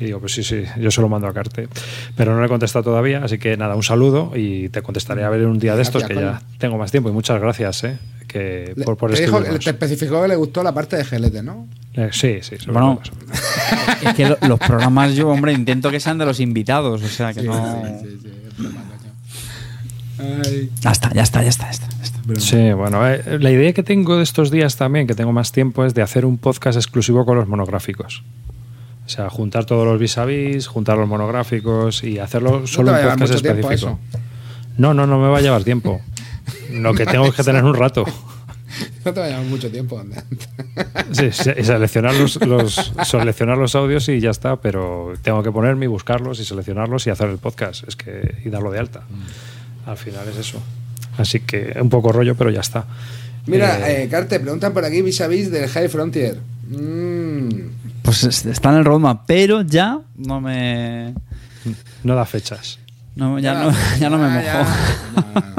Y 0.00 0.04
digo, 0.04 0.20
pues 0.20 0.32
sí, 0.32 0.42
sí, 0.44 0.62
yo 0.80 0.90
se 0.90 1.00
lo 1.00 1.08
mando 1.08 1.26
a 1.26 1.34
Carte. 1.34 1.68
Pero 2.16 2.32
no 2.34 2.40
le 2.40 2.46
he 2.46 2.48
contestado 2.48 2.84
todavía, 2.84 3.22
así 3.24 3.38
que 3.38 3.56
nada, 3.56 3.74
un 3.74 3.82
saludo 3.82 4.32
y 4.36 4.68
te 4.68 4.80
contestaré 4.82 5.24
a 5.24 5.28
ver 5.30 5.44
un 5.46 5.58
día 5.58 5.74
de 5.76 5.82
estos, 5.82 6.04
que 6.04 6.14
ya 6.14 6.40
tengo 6.58 6.78
más 6.78 6.90
tiempo. 6.92 7.08
Y 7.10 7.12
muchas 7.12 7.40
gracias, 7.40 7.84
¿eh? 7.84 7.98
Que, 8.28 8.72
Le- 8.76 8.84
por, 8.84 8.96
por 8.96 9.12
te, 9.12 9.20
dijo, 9.22 9.42
te 9.42 9.70
especificó 9.70 10.22
que 10.22 10.28
le 10.28 10.36
gustó 10.36 10.62
la 10.62 10.72
parte 10.72 10.96
de 10.96 11.04
Gelete, 11.04 11.42
¿no? 11.42 11.66
Eh, 11.94 12.10
sí, 12.12 12.38
sí, 12.42 12.56
Bueno, 12.70 13.00
es 14.02 14.14
que 14.14 14.28
lo- 14.28 14.38
los 14.46 14.60
programas 14.60 15.14
yo, 15.14 15.28
hombre, 15.28 15.52
intento 15.52 15.90
que 15.90 15.98
sean 15.98 16.18
de 16.18 16.26
los 16.26 16.38
invitados, 16.38 17.02
o 17.02 17.08
sea 17.08 17.32
que 17.34 17.42
no... 17.42 17.82
Sí, 18.02 18.18
sí. 18.22 18.28
Ay. 20.18 20.70
Ya 20.80 20.90
está, 20.90 21.12
ya 21.12 21.22
está, 21.22 21.42
ya 21.42 21.48
está, 21.48 21.64
ya 21.66 21.70
está. 21.70 21.88
ya 21.96 22.02
está. 22.02 22.40
Sí, 22.40 22.72
bueno, 22.72 23.06
eh, 23.08 23.38
la 23.40 23.50
idea 23.50 23.72
que 23.72 23.82
tengo 23.82 24.16
de 24.16 24.22
estos 24.22 24.50
días 24.50 24.76
también, 24.76 25.06
que 25.06 25.14
tengo 25.14 25.32
más 25.32 25.52
tiempo, 25.52 25.84
es 25.84 25.94
de 25.94 26.02
hacer 26.02 26.24
un 26.26 26.38
podcast 26.38 26.76
exclusivo 26.76 27.24
con 27.24 27.36
los 27.38 27.48
monográficos. 27.48 28.22
O 29.06 29.08
sea, 29.08 29.30
juntar 29.30 29.64
todos 29.64 29.86
los 29.86 29.98
vis 29.98 30.18
a 30.18 30.24
vis, 30.26 30.66
juntar 30.66 30.98
los 30.98 31.08
monográficos 31.08 32.04
y 32.04 32.18
hacerlo 32.18 32.66
solo 32.66 32.90
a 32.94 32.98
un 33.00 33.00
podcast 33.12 33.32
específico. 33.34 33.98
No, 34.76 34.92
no, 34.94 35.06
no 35.06 35.18
me 35.18 35.28
va 35.28 35.38
a 35.38 35.40
llevar 35.40 35.64
tiempo. 35.64 36.00
Lo 36.72 36.92
que 36.94 37.06
tengo 37.06 37.26
es 37.26 37.34
que 37.34 37.42
tener 37.42 37.64
un 37.64 37.74
rato. 37.74 38.04
No 39.04 39.14
te 39.14 39.20
va 39.20 39.26
a 39.26 39.28
llevar 39.30 39.44
mucho 39.46 39.70
tiempo. 39.70 40.00
Sí, 41.12 41.32
seleccionar 41.32 42.14
los, 42.14 42.36
los- 42.46 42.92
seleccionar 43.04 43.56
los 43.56 43.74
audios 43.74 44.08
y 44.10 44.20
ya 44.20 44.28
está, 44.30 44.56
pero 44.60 45.14
tengo 45.22 45.42
que 45.42 45.50
ponerme 45.50 45.86
y 45.86 45.88
buscarlos 45.88 46.38
y 46.38 46.44
seleccionarlos 46.44 47.06
y 47.06 47.10
hacer 47.10 47.30
el 47.30 47.38
podcast. 47.38 47.88
Es 47.88 47.96
que 47.96 48.36
y 48.44 48.50
darlo 48.50 48.70
de 48.70 48.78
alta. 48.78 49.04
Al 49.88 49.96
final 49.96 50.28
es 50.28 50.36
eso. 50.36 50.60
Así 51.16 51.40
que 51.40 51.76
un 51.80 51.88
poco 51.88 52.12
rollo, 52.12 52.34
pero 52.36 52.50
ya 52.50 52.60
está. 52.60 52.84
Mira, 53.46 53.88
Eh, 53.90 54.04
eh, 54.04 54.08
Carte, 54.08 54.38
preguntan 54.38 54.72
por 54.74 54.84
aquí 54.84 55.00
vis 55.02 55.20
a 55.22 55.26
vis 55.26 55.50
del 55.50 55.68
High 55.68 55.88
Frontier. 55.88 56.38
Mm, 56.68 57.48
Pues 58.02 58.22
es- 58.24 58.44
está 58.46 58.70
en 58.70 58.76
el 58.76 58.84
roadmap, 58.84 59.24
pero 59.26 59.62
ya 59.62 60.00
no 60.16 60.40
me... 60.40 61.14
no 62.04 62.14
da 62.14 62.24
fechas. 62.26 62.78
No, 63.16 63.38
ya, 63.38 63.54
no, 63.54 63.72
ya 64.00 64.10
no 64.10 64.18
me 64.18 64.28
mojo. 64.28 64.44
ya. 64.44 65.54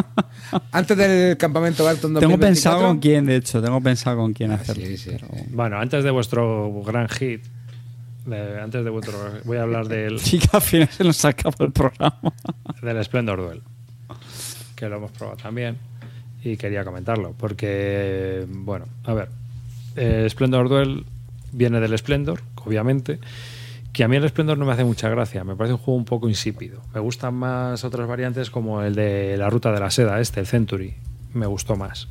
Antes 0.71 0.97
del 0.97 1.37
campamento 1.37 1.83
Barton 1.83 2.13
2024. 2.13 2.19
Tengo 2.27 2.39
pensado 2.39 2.81
con 2.87 2.99
quién, 2.99 3.25
de 3.25 3.35
hecho, 3.35 3.61
tengo 3.61 3.81
pensado 3.81 4.17
con 4.17 4.33
quién 4.33 4.51
hacerlo. 4.51 4.83
Ah, 4.85 4.87
sí, 4.89 4.97
sí. 4.97 5.09
pero- 5.11 5.27
Bueno, 5.51 5.77
antes 5.79 6.03
de 6.03 6.09
vuestro 6.11 6.71
gran 6.85 7.07
hit, 7.09 7.41
eh, 8.31 8.59
antes 8.63 8.83
de 8.83 8.89
vuestro, 8.89 9.13
voy 9.45 9.57
a 9.57 9.63
hablar 9.63 9.87
del, 9.89 10.19
Sí, 10.19 10.39
que 10.39 10.47
al 10.53 10.61
final 10.61 10.89
se 10.95 11.03
nos 11.03 11.25
acabó 11.25 11.65
el 11.65 11.71
programa. 11.71 12.19
del 12.81 13.03
Splendor 13.03 13.37
Duel, 13.39 13.61
que 14.79 14.87
lo 14.87 14.95
hemos 14.95 15.11
probado 15.11 15.37
también 15.37 15.77
y 16.41 16.55
quería 16.55 16.85
comentarlo, 16.85 17.35
porque, 17.37 18.45
bueno, 18.47 18.85
a 19.03 19.13
ver, 19.13 19.29
eh, 19.97 20.25
Splendor 20.29 20.69
Duel 20.69 21.05
viene 21.51 21.81
del 21.81 21.97
Splendor, 21.97 22.41
obviamente, 22.63 23.19
que 23.91 24.05
a 24.05 24.07
mí 24.07 24.15
el 24.15 24.29
Splendor 24.29 24.57
no 24.57 24.65
me 24.65 24.71
hace 24.71 24.85
mucha 24.85 25.09
gracia, 25.09 25.43
me 25.43 25.55
parece 25.57 25.73
un 25.73 25.79
juego 25.79 25.97
un 25.97 26.05
poco 26.05 26.29
insípido. 26.29 26.81
Me 26.93 27.01
gustan 27.01 27.33
más 27.33 27.83
otras 27.83 28.07
variantes 28.07 28.49
como 28.49 28.81
el 28.81 28.95
de 28.95 29.35
la 29.35 29.49
ruta 29.49 29.73
de 29.73 29.81
la 29.81 29.91
seda, 29.91 30.21
este, 30.21 30.39
el 30.39 30.47
Century, 30.47 30.95
me 31.33 31.45
gustó 31.45 31.75
más. 31.75 32.07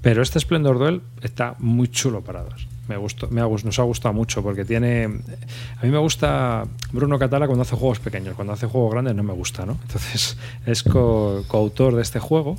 Pero 0.00 0.22
este 0.22 0.38
Splendor 0.38 0.78
Duel 0.78 1.02
está 1.22 1.56
muy 1.58 1.88
chulo 1.88 2.22
para 2.22 2.44
dos. 2.44 2.68
Me 2.88 2.96
gustó, 2.96 3.28
me 3.28 3.40
nos 3.40 3.78
ha 3.78 3.82
gustado 3.82 4.12
mucho 4.12 4.42
porque 4.42 4.64
tiene. 4.64 5.04
A 5.04 5.84
mí 5.84 5.90
me 5.90 5.98
gusta 5.98 6.64
Bruno 6.92 7.18
Catala 7.18 7.46
cuando 7.46 7.62
hace 7.62 7.76
juegos 7.76 7.98
pequeños, 7.98 8.34
cuando 8.34 8.52
hace 8.52 8.66
juegos 8.66 8.92
grandes 8.92 9.14
no 9.14 9.22
me 9.22 9.32
gusta, 9.32 9.64
¿no? 9.64 9.78
Entonces 9.82 10.36
es 10.66 10.82
co- 10.82 11.44
coautor 11.48 11.94
de 11.96 12.02
este 12.02 12.18
juego 12.18 12.56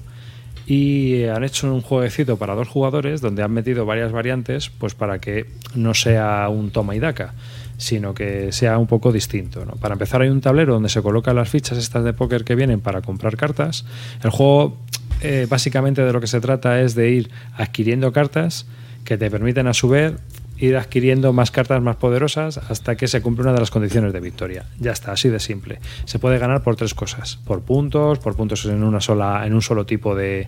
y 0.68 1.26
han 1.26 1.44
hecho 1.44 1.72
un 1.72 1.82
jueguecito 1.82 2.38
para 2.38 2.56
dos 2.56 2.68
jugadores 2.68 3.22
donde 3.22 3.44
han 3.44 3.52
metido 3.52 3.86
varias 3.86 4.12
variantes 4.12 4.70
pues 4.72 4.96
para 4.96 5.20
que 5.20 5.46
no 5.76 5.94
sea 5.94 6.50
un 6.50 6.72
toma 6.72 6.96
y 6.96 7.00
daca 7.00 7.36
sino 7.78 8.16
que 8.16 8.52
sea 8.52 8.80
un 8.80 8.88
poco 8.88 9.12
distinto 9.12 9.64
¿no? 9.64 9.74
para 9.74 9.94
empezar 9.94 10.24
hay 10.24 10.30
un 10.30 10.42
tablero 10.42 10.74
donde 10.74 10.90
se 10.90 11.04
colocan 11.04 11.36
las 11.36 11.50
fichas 11.50 11.78
estas 11.78 12.04
de 12.04 12.14
póker 12.14 12.44
que 12.46 12.56
vienen 12.56 12.80
para 12.82 13.02
comprar 13.04 13.38
cartas 13.38 13.86
el 14.24 14.32
juego 14.32 14.78
eh, 15.22 15.46
básicamente 15.48 16.02
de 16.02 16.12
lo 16.12 16.20
que 16.20 16.26
se 16.28 16.42
trata 16.42 16.82
es 16.82 16.96
de 16.96 17.12
ir 17.12 17.30
adquiriendo 17.56 18.12
cartas 18.12 18.66
que 19.06 19.18
te 19.18 19.32
permiten 19.32 19.68
a 19.68 19.74
su 19.74 19.88
vez 19.88 20.16
ir 20.58 20.78
adquiriendo 20.78 21.34
más 21.34 21.52
cartas 21.52 21.82
más 21.82 21.98
poderosas 21.98 22.58
hasta 22.58 22.96
que 22.96 23.08
se 23.08 23.22
cumple 23.22 23.44
una 23.44 23.54
de 23.54 23.60
las 23.60 23.72
condiciones 23.72 24.14
de 24.14 24.20
victoria. 24.20 24.66
Ya 24.80 24.92
está, 24.92 25.14
así 25.14 25.30
de 25.30 25.40
simple. 25.40 25.80
Se 26.06 26.20
puede 26.20 26.38
ganar 26.40 26.64
por 26.64 26.76
tres 26.76 26.94
cosas: 26.94 27.40
por 27.46 27.62
puntos, 27.62 28.20
por 28.20 28.36
puntos 28.36 28.66
en 28.66 28.84
una 28.84 29.00
sola, 29.00 29.46
en 29.46 29.54
un 29.54 29.62
solo 29.62 29.86
tipo 29.86 30.16
de, 30.16 30.48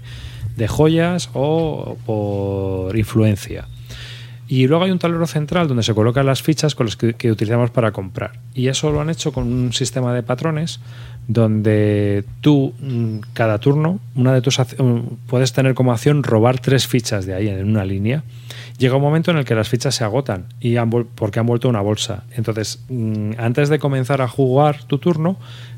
de 0.56 0.68
joyas 0.68 1.30
o 1.34 1.98
por 2.06 2.98
influencia. 2.98 3.68
Y 4.50 4.68
luego 4.68 4.86
hay 4.86 4.92
un 4.92 5.00
tablero 5.00 5.28
central 5.28 5.68
donde 5.68 5.84
se 5.84 5.94
colocan 5.94 6.26
las 6.26 6.42
fichas 6.42 6.74
con 6.74 6.86
las 6.86 6.96
que, 6.96 7.32
utilizamos 7.32 7.70
para 7.70 7.92
comprar. 7.92 8.40
Y 8.54 8.70
eso 8.70 8.92
lo 8.92 9.02
han 9.02 9.10
hecho 9.10 9.34
con 9.34 9.52
un 9.52 9.74
sistema 9.74 10.14
de 10.14 10.24
patrones 10.24 10.80
donde 11.28 12.24
tú, 12.40 12.74
mm, 12.80 13.20
cada 13.34 13.58
turno, 13.58 14.00
una 14.16 14.34
de 14.34 14.42
tus 14.42 14.58
mm, 14.60 15.00
puedes 15.28 15.52
tener 15.52 15.74
como 15.74 15.92
acción 15.92 16.24
robar 16.24 16.60
tres 16.60 16.88
fichas 16.88 17.26
de 17.26 17.34
ahí 17.34 17.50
en 17.50 17.68
una 17.68 17.84
línea. 17.84 18.24
Llega 18.78 18.95
un 18.95 19.02
momento 19.02 19.32
en 19.32 19.38
el 19.38 19.45
que 19.45 19.56
las 19.56 19.70
fichas 19.70 19.95
se 19.95 20.04
agotan 20.04 20.45
y 20.60 20.78
han 20.78 20.90
porque 20.90 21.40
han 21.40 21.48
vuelto 21.48 21.68
una 21.68 21.82
bolsa. 21.82 22.26
Entonces, 22.32 22.84
mm, 22.90 23.32
antes 23.38 23.70
de 23.70 23.80
comenzar 23.80 24.22
a 24.22 24.28
jugar 24.28 24.84
tu 24.84 24.99
turno, 24.99 25.38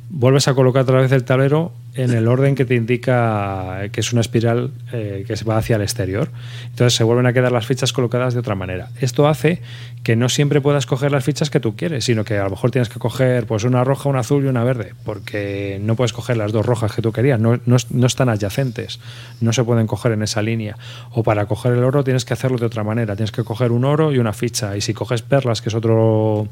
vuelves 0.09 0.47
a 0.47 0.53
colocar 0.53 0.83
otra 0.83 1.01
vez 1.01 1.11
el 1.11 1.23
tablero 1.23 1.71
en 1.95 2.11
el 2.11 2.27
orden 2.27 2.55
que 2.55 2.65
te 2.65 2.75
indica 2.75 3.89
que 3.91 4.01
es 4.01 4.11
una 4.13 4.21
espiral 4.21 4.71
eh, 4.93 5.23
que 5.27 5.35
se 5.35 5.45
va 5.45 5.57
hacia 5.57 5.75
el 5.75 5.81
exterior. 5.81 6.29
Entonces 6.65 6.93
se 6.93 7.03
vuelven 7.03 7.25
a 7.25 7.33
quedar 7.33 7.51
las 7.51 7.65
fichas 7.65 7.93
colocadas 7.93 8.33
de 8.33 8.39
otra 8.39 8.55
manera. 8.55 8.89
Esto 9.01 9.27
hace 9.27 9.61
que 10.03 10.15
no 10.15 10.29
siempre 10.29 10.61
puedas 10.61 10.85
coger 10.85 11.11
las 11.11 11.23
fichas 11.23 11.49
que 11.49 11.59
tú 11.59 11.75
quieres, 11.75 12.05
sino 12.05 12.23
que 12.23 12.37
a 12.37 12.43
lo 12.43 12.51
mejor 12.51 12.71
tienes 12.71 12.89
que 12.89 12.99
coger 12.99 13.45
pues 13.45 13.63
una 13.63 13.83
roja, 13.83 14.09
una 14.09 14.19
azul 14.19 14.45
y 14.45 14.47
una 14.47 14.63
verde, 14.63 14.93
porque 15.03 15.79
no 15.81 15.95
puedes 15.95 16.13
coger 16.13 16.37
las 16.37 16.51
dos 16.51 16.65
rojas 16.65 16.93
que 16.93 17.01
tú 17.01 17.11
querías, 17.11 17.39
no, 17.39 17.59
no, 17.65 17.77
no 17.89 18.07
están 18.07 18.29
adyacentes, 18.29 18.99
no 19.41 19.51
se 19.51 19.63
pueden 19.63 19.87
coger 19.87 20.13
en 20.13 20.23
esa 20.23 20.41
línea. 20.41 20.77
O 21.11 21.23
para 21.23 21.47
coger 21.47 21.73
el 21.73 21.83
oro 21.83 22.03
tienes 22.03 22.23
que 22.23 22.33
hacerlo 22.33 22.57
de 22.57 22.65
otra 22.67 22.83
manera, 22.83 23.15
tienes 23.15 23.31
que 23.31 23.43
coger 23.43 23.71
un 23.71 23.83
oro 23.83 24.13
y 24.13 24.19
una 24.19 24.33
ficha. 24.33 24.77
Y 24.77 24.81
si 24.81 24.93
coges 24.93 25.21
perlas, 25.21 25.61
que 25.61 25.69
es 25.69 25.75
otro 25.75 26.47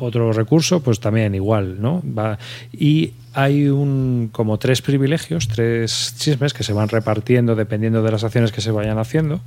otro 0.00 0.32
recurso, 0.32 0.80
pues 0.80 1.00
también 1.00 1.34
igual, 1.34 1.80
¿no? 1.80 2.02
Va, 2.06 2.38
y 2.72 3.12
hay 3.32 3.68
un 3.68 4.28
como 4.32 4.58
tres 4.58 4.82
privilegios, 4.82 5.48
tres 5.48 6.14
chismes 6.18 6.52
que 6.52 6.64
se 6.64 6.72
van 6.72 6.88
repartiendo 6.88 7.54
dependiendo 7.54 8.02
de 8.02 8.12
las 8.12 8.24
acciones 8.24 8.52
que 8.52 8.60
se 8.60 8.70
vayan 8.70 8.98
haciendo. 8.98 9.40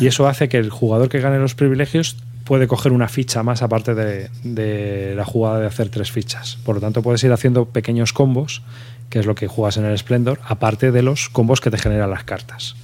Y 0.00 0.06
eso 0.06 0.28
hace 0.28 0.48
que 0.48 0.58
el 0.58 0.70
jugador 0.70 1.08
que 1.08 1.20
gane 1.20 1.38
los 1.38 1.54
privilegios 1.54 2.16
puede 2.44 2.66
coger 2.66 2.92
una 2.92 3.08
ficha 3.08 3.42
más 3.42 3.62
aparte 3.62 3.94
de, 3.94 5.14
la 5.14 5.24
jugada 5.24 5.60
de 5.60 5.66
hacer 5.66 5.88
tres 5.88 6.10
fichas. 6.10 6.58
Por 6.64 6.76
lo 6.76 6.80
tanto, 6.80 7.02
puedes 7.02 7.22
ir 7.24 7.32
haciendo 7.32 7.66
pequeños 7.66 8.12
combos, 8.12 8.62
que 9.08 9.20
es 9.20 9.26
lo 9.26 9.34
que 9.34 9.46
juegas 9.46 9.76
en 9.76 9.84
el 9.84 9.96
Splendor, 9.98 10.40
aparte 10.44 10.90
de 10.90 11.02
los 11.02 11.28
combos 11.28 11.60
que 11.60 11.70
te 11.70 11.78
generan 11.78 12.10
las 12.10 12.24
cartas. 12.24 12.76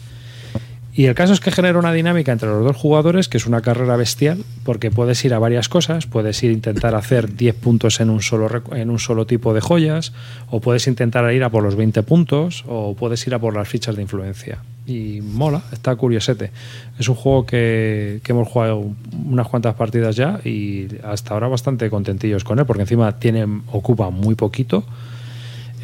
Y 0.97 1.05
el 1.05 1.15
caso 1.15 1.35
es 1.35 1.41
que 1.41 1.51
genera 1.51 1.79
una 1.79 1.93
dinámica 1.93 2.33
entre 2.33 2.49
los 2.49 2.65
dos 2.65 2.75
jugadores 2.75 3.29
que 3.29 3.37
es 3.37 3.47
una 3.47 3.61
carrera 3.61 3.97
bestial, 3.97 4.43
porque 4.65 4.91
puedes 4.91 5.23
ir 5.27 5.35
a 5.35 5.39
varias 5.39 5.69
cosas, 5.69 6.07
puedes 6.07 6.43
ir 6.43 6.51
a 6.51 6.55
intentar 6.55 6.95
hacer 6.95 7.37
10 7.37 7.55
puntos 7.57 8.01
en 8.01 8.09
un 8.09 8.23
solo 8.23 8.49
en 8.73 8.89
un 8.89 8.99
solo 8.99 9.27
tipo 9.27 9.53
de 9.53 9.61
joyas, 9.61 10.15
o 10.51 10.61
puedes 10.61 10.87
intentar 10.87 11.31
ir 11.35 11.45
a 11.45 11.51
por 11.51 11.63
los 11.63 11.77
20 11.77 12.03
puntos, 12.03 12.65
o 12.67 12.97
puedes 12.97 13.27
ir 13.27 13.35
a 13.35 13.39
por 13.39 13.55
las 13.55 13.69
fichas 13.69 13.95
de 13.95 14.03
influencia. 14.03 14.61
Y 14.87 15.21
mola, 15.21 15.63
está 15.71 15.95
curiosete. 15.97 16.51
Es 16.99 17.11
un 17.11 17.15
juego 17.15 17.45
que, 17.45 18.21
que 18.23 18.33
hemos 18.33 18.49
jugado 18.49 18.83
unas 19.27 19.49
cuantas 19.49 19.75
partidas 19.75 20.17
ya 20.17 20.41
y 20.45 20.89
hasta 21.05 21.35
ahora 21.35 21.49
bastante 21.49 21.91
contentillos 21.91 22.43
con 22.43 22.59
él, 22.59 22.65
porque 22.65 22.83
encima 22.85 23.19
tiene, 23.19 23.47
ocupa 23.71 24.09
muy 24.09 24.35
poquito. 24.35 24.83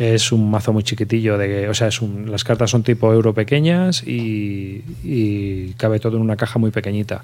Es 0.02 0.32
un 0.32 0.50
mazo 0.50 0.72
muy 0.72 0.82
chiquitillo, 0.82 1.38
de, 1.38 1.68
o 1.68 1.74
sea, 1.74 1.86
es 1.88 2.00
un- 2.02 2.30
las 2.30 2.42
cartas 2.42 2.70
son 2.70 2.82
tipo 2.82 3.12
euro 3.12 3.34
pequeñas 3.34 4.02
y, 4.06 4.82
y 5.04 5.74
cabe 5.76 6.00
todo 6.00 6.16
en 6.16 6.22
una 6.22 6.36
caja 6.36 6.58
muy 6.58 6.70
pequeñita. 6.72 7.22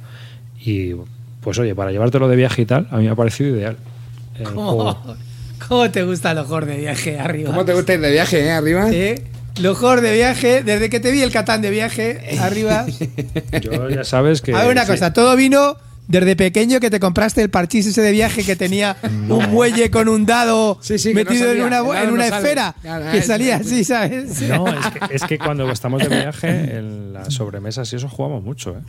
Y 0.65 0.93
pues 1.41 1.59
oye, 1.59 1.75
para 1.75 1.91
llevártelo 1.91 2.29
de 2.29 2.37
viaje 2.37 2.63
y 2.63 2.67
tal, 2.67 2.87
a 2.91 2.99
mí 2.99 3.05
me 3.05 3.11
ha 3.11 3.15
parecido 3.17 3.57
ideal. 3.57 3.77
Juego. 4.45 4.55
¿Cómo, 5.05 5.17
cómo 5.69 5.91
te 5.91 6.05
gusta 6.05 6.35
lo 6.35 6.43
mejor 6.43 6.67
de 6.67 6.77
viaje 6.77 7.19
arriba? 7.19 7.51
¿Cómo 7.51 7.65
te 7.65 7.75
gusta 7.75 7.95
ir 7.95 8.01
de 8.01 8.13
viaje, 8.13 8.45
eh? 8.45 8.51
Arriba. 8.53 8.89
¿Eh? 8.93 9.25
Lo 9.61 9.71
mejor 9.71 10.01
de 10.01 10.13
viaje, 10.15 10.63
desde 10.63 10.89
que 10.89 11.01
te 11.01 11.11
vi 11.11 11.23
el 11.23 11.33
Catán 11.33 11.63
de 11.63 11.71
viaje 11.71 12.39
arriba. 12.41 12.87
Yo 13.61 13.89
ya 13.91 14.05
sabes 14.05 14.41
que. 14.41 14.55
A 14.55 14.63
ver, 14.63 14.71
una 14.71 14.85
sí. 14.85 14.93
cosa, 14.93 15.13
todo 15.13 15.35
vino 15.35 15.77
desde 16.09 16.35
pequeño 16.37 16.81
que 16.81 16.91
te 16.91 16.99
compraste 16.99 17.43
el 17.43 17.51
parchís 17.51 17.87
ese 17.87 18.03
de 18.03 18.11
viaje 18.11 18.43
que 18.45 18.57
tenía 18.57 18.97
un 19.03 19.51
muelle 19.51 19.91
con 19.91 20.09
un 20.09 20.27
dado 20.27 20.79
Sí, 20.81 20.99
sí, 20.99 21.11
que 21.11 21.23
no 21.23 21.31
metido 21.31 21.47
salía, 21.49 21.63
en 22.03 22.11
una, 22.11 22.27
en 22.27 22.33
esfera 22.33 22.75
que 23.13 23.23
salía 23.23 23.57
así, 23.57 23.85
¿sabes? 23.85 24.43
No, 24.43 24.67
es 24.67 24.87
que, 24.87 25.15
es 25.15 25.23
que 25.25 25.39
cuando 25.39 25.71
estamos 25.71 26.03
de 26.03 26.09
viaje, 26.09 26.79
en 26.79 27.13
las 27.13 27.35
sobremesas 27.35 27.93
y 27.93 27.97
eso 27.97 28.09
jugamos 28.09 28.43
mucho, 28.43 28.71
¿eh? 28.71 28.81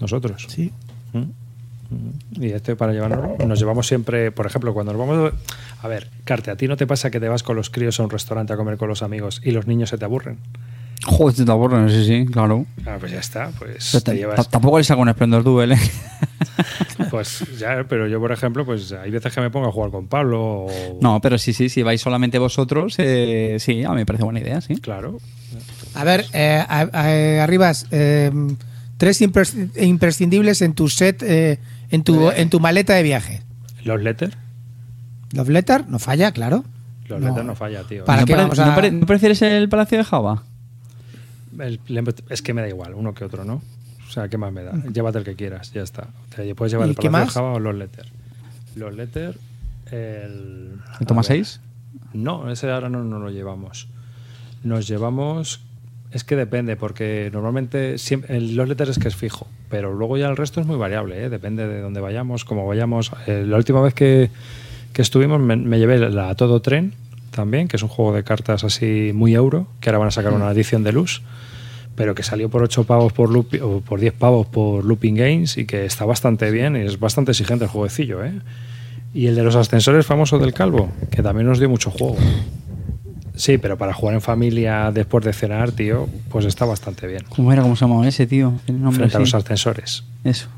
Nosotros. 0.00 0.46
Sí. 0.48 0.72
Mm, 1.12 1.18
mm. 1.18 2.42
Y 2.42 2.50
este 2.50 2.74
para 2.74 2.92
llevarnos, 2.92 3.38
nos 3.46 3.58
llevamos 3.58 3.86
siempre, 3.86 4.32
por 4.32 4.46
ejemplo, 4.46 4.74
cuando 4.74 4.92
nos 4.92 5.06
vamos. 5.06 5.32
A 5.80 5.88
ver, 5.88 6.08
Carte, 6.24 6.50
¿a 6.50 6.56
ti 6.56 6.66
no 6.66 6.76
te 6.76 6.86
pasa 6.86 7.10
que 7.10 7.20
te 7.20 7.28
vas 7.28 7.42
con 7.42 7.56
los 7.56 7.70
críos 7.70 8.00
a 8.00 8.02
un 8.02 8.10
restaurante 8.10 8.52
a 8.52 8.56
comer 8.56 8.76
con 8.76 8.88
los 8.88 9.02
amigos 9.02 9.40
y 9.44 9.52
los 9.52 9.66
niños 9.66 9.90
se 9.90 9.98
te 9.98 10.04
aburren? 10.04 10.38
Joder, 11.06 11.44
te 11.44 11.50
aburren, 11.50 11.88
sí, 11.90 12.04
sí, 12.06 12.26
claro. 12.26 12.66
Ah, 12.86 12.96
pues 12.98 13.12
ya 13.12 13.18
está, 13.20 13.50
pues 13.58 14.02
te 14.04 14.14
llevas. 14.16 14.48
Tampoco 14.48 14.78
les 14.78 14.90
hago 14.90 15.02
un 15.02 15.10
Splendor 15.10 15.42
Duel, 15.44 15.72
¿eh? 15.72 15.78
Pues 17.10 17.44
ya, 17.58 17.84
pero 17.88 18.06
yo, 18.08 18.20
por 18.20 18.32
ejemplo, 18.32 18.64
pues 18.64 18.90
hay 18.92 19.10
veces 19.10 19.32
que 19.32 19.40
me 19.40 19.50
pongo 19.50 19.68
a 19.68 19.72
jugar 19.72 19.90
con 19.90 20.06
Pablo 20.08 20.40
o. 20.66 20.98
No, 21.00 21.20
pero 21.20 21.38
sí, 21.38 21.52
sí, 21.52 21.68
si 21.68 21.82
vais 21.82 22.00
solamente 22.00 22.38
vosotros, 22.38 22.94
eh, 22.98 23.56
sí, 23.60 23.84
a 23.84 23.90
mí 23.90 23.96
me 23.96 24.06
parece 24.06 24.24
buena 24.24 24.40
idea, 24.40 24.60
sí. 24.60 24.76
Claro. 24.76 25.18
A 25.94 26.04
ver, 26.04 26.24
eh, 26.32 26.62
a- 26.66 26.88
a- 26.92 27.42
Arribas, 27.44 27.86
eh, 27.90 28.30
tres 28.96 29.20
impres- 29.22 29.70
imprescindibles 29.80 30.62
en 30.62 30.74
tu 30.74 30.88
set, 30.88 31.22
eh, 31.22 31.58
en, 31.90 32.02
tu, 32.04 32.30
en 32.30 32.50
tu 32.50 32.58
maleta 32.60 32.94
de 32.94 33.02
viaje. 33.02 33.42
Los 33.84 34.00
letters. 34.02 34.36
Love 35.32 35.48
Letter, 35.50 35.84
no 35.88 35.98
falla, 35.98 36.30
claro. 36.32 36.64
Los 37.08 37.20
No. 37.20 37.28
letters 37.28 37.46
no 37.46 37.54
falla, 37.56 37.82
tío. 37.84 38.04
Para 38.04 38.20
¿No, 38.20 38.26
qué 38.26 38.34
vamos 38.36 38.58
a- 38.58 38.66
¿no 38.66 38.74
pre- 38.76 38.90
¿no 38.92 39.06
prefieres 39.06 39.42
el 39.42 39.68
Palacio 39.68 39.98
de 39.98 40.04
Java? 40.04 40.42
El- 41.58 41.80
es 42.30 42.42
que 42.42 42.54
me 42.54 42.62
da 42.62 42.68
igual, 42.68 42.94
uno 42.94 43.14
que 43.14 43.24
otro, 43.24 43.44
¿no? 43.44 43.62
O 44.06 44.10
sea, 44.10 44.28
¿qué 44.28 44.38
más 44.38 44.52
me 44.52 44.62
da? 44.62 44.72
Llévate 44.92 45.18
el 45.18 45.24
que 45.24 45.34
quieras, 45.34 45.72
ya 45.72 45.82
está. 45.82 46.08
Te 46.34 46.54
puedes 46.54 46.72
llevar 46.72 46.86
¿Y 46.86 46.90
el 46.90 46.96
Palacio 46.96 47.18
de 47.18 47.24
más? 47.24 47.32
Java 47.34 47.52
o 47.52 47.58
los 47.60 47.74
letters. 47.74 48.08
Los 48.76 48.94
letters, 48.94 49.36
el. 49.90 50.72
¿El 51.00 51.06
toma 51.06 51.20
a 51.20 51.22
ver. 51.22 51.44
6? 51.44 51.60
No, 52.12 52.50
ese 52.50 52.70
ahora 52.70 52.88
no, 52.88 53.02
no 53.04 53.18
lo 53.18 53.30
llevamos. 53.30 53.88
Nos 54.62 54.86
llevamos. 54.86 55.60
Es 56.12 56.22
que 56.22 56.36
depende, 56.36 56.76
porque 56.76 57.28
normalmente 57.32 57.98
siempre, 57.98 58.36
el- 58.36 58.54
los 58.54 58.68
letters 58.68 58.90
es 58.90 58.98
que 59.00 59.08
es 59.08 59.16
fijo, 59.16 59.48
pero 59.68 59.92
luego 59.92 60.16
ya 60.16 60.28
el 60.28 60.36
resto 60.36 60.60
es 60.60 60.66
muy 60.66 60.76
variable, 60.76 61.24
¿eh? 61.24 61.28
depende 61.28 61.66
de 61.66 61.80
dónde 61.80 62.00
vayamos, 62.00 62.44
cómo 62.44 62.66
vayamos. 62.68 63.10
Eh, 63.26 63.44
la 63.44 63.56
última 63.56 63.80
vez 63.82 63.94
que, 63.94 64.30
que 64.92 65.02
estuvimos 65.02 65.40
me, 65.40 65.56
me 65.56 65.78
llevé 65.80 65.98
la 66.10 66.32
Todo 66.36 66.60
Tren 66.62 66.94
también, 67.34 67.68
que 67.68 67.76
es 67.76 67.82
un 67.82 67.88
juego 67.88 68.14
de 68.14 68.24
cartas 68.24 68.64
así 68.64 69.10
muy 69.14 69.34
euro, 69.34 69.66
que 69.80 69.90
ahora 69.90 69.98
van 69.98 70.08
a 70.08 70.12
sacar 70.12 70.32
una 70.32 70.50
edición 70.50 70.82
de 70.84 70.92
luz, 70.92 71.22
pero 71.94 72.14
que 72.14 72.22
salió 72.22 72.48
por 72.48 72.62
8 72.62 72.84
pavos 72.84 73.12
por 73.12 73.30
loop, 73.30 73.48
o 73.62 73.80
por 73.80 74.00
10 74.00 74.14
pavos 74.14 74.46
por 74.46 74.84
Looping 74.84 75.14
Games 75.14 75.56
y 75.58 75.66
que 75.66 75.84
está 75.84 76.04
bastante 76.04 76.50
bien 76.50 76.76
y 76.76 76.80
es 76.80 76.98
bastante 76.98 77.32
exigente 77.32 77.64
el 77.64 77.70
jueguecillo. 77.70 78.24
¿eh? 78.24 78.32
Y 79.12 79.26
el 79.26 79.34
de 79.36 79.42
los 79.44 79.54
ascensores 79.54 80.04
famoso 80.06 80.38
del 80.38 80.52
Calvo, 80.52 80.90
que 81.10 81.22
también 81.22 81.46
nos 81.46 81.58
dio 81.58 81.68
mucho 81.68 81.90
juego. 81.90 82.16
Sí, 83.36 83.58
pero 83.58 83.76
para 83.76 83.92
jugar 83.92 84.14
en 84.14 84.20
familia 84.20 84.90
después 84.92 85.24
de 85.24 85.32
cenar, 85.32 85.72
tío, 85.72 86.08
pues 86.30 86.44
está 86.46 86.64
bastante 86.64 87.06
bien. 87.06 87.22
¿Cómo 87.28 87.52
era? 87.52 87.62
¿Cómo 87.62 87.74
se 87.76 87.84
llamaba 87.84 88.06
ese, 88.06 88.26
tío? 88.26 88.54
Tiene 88.64 88.80
nombre 88.80 88.98
Frente 89.00 89.16
a 89.16 89.20
los 89.20 89.34
así. 89.34 89.42
ascensores. 89.42 90.04
Eso. 90.22 90.48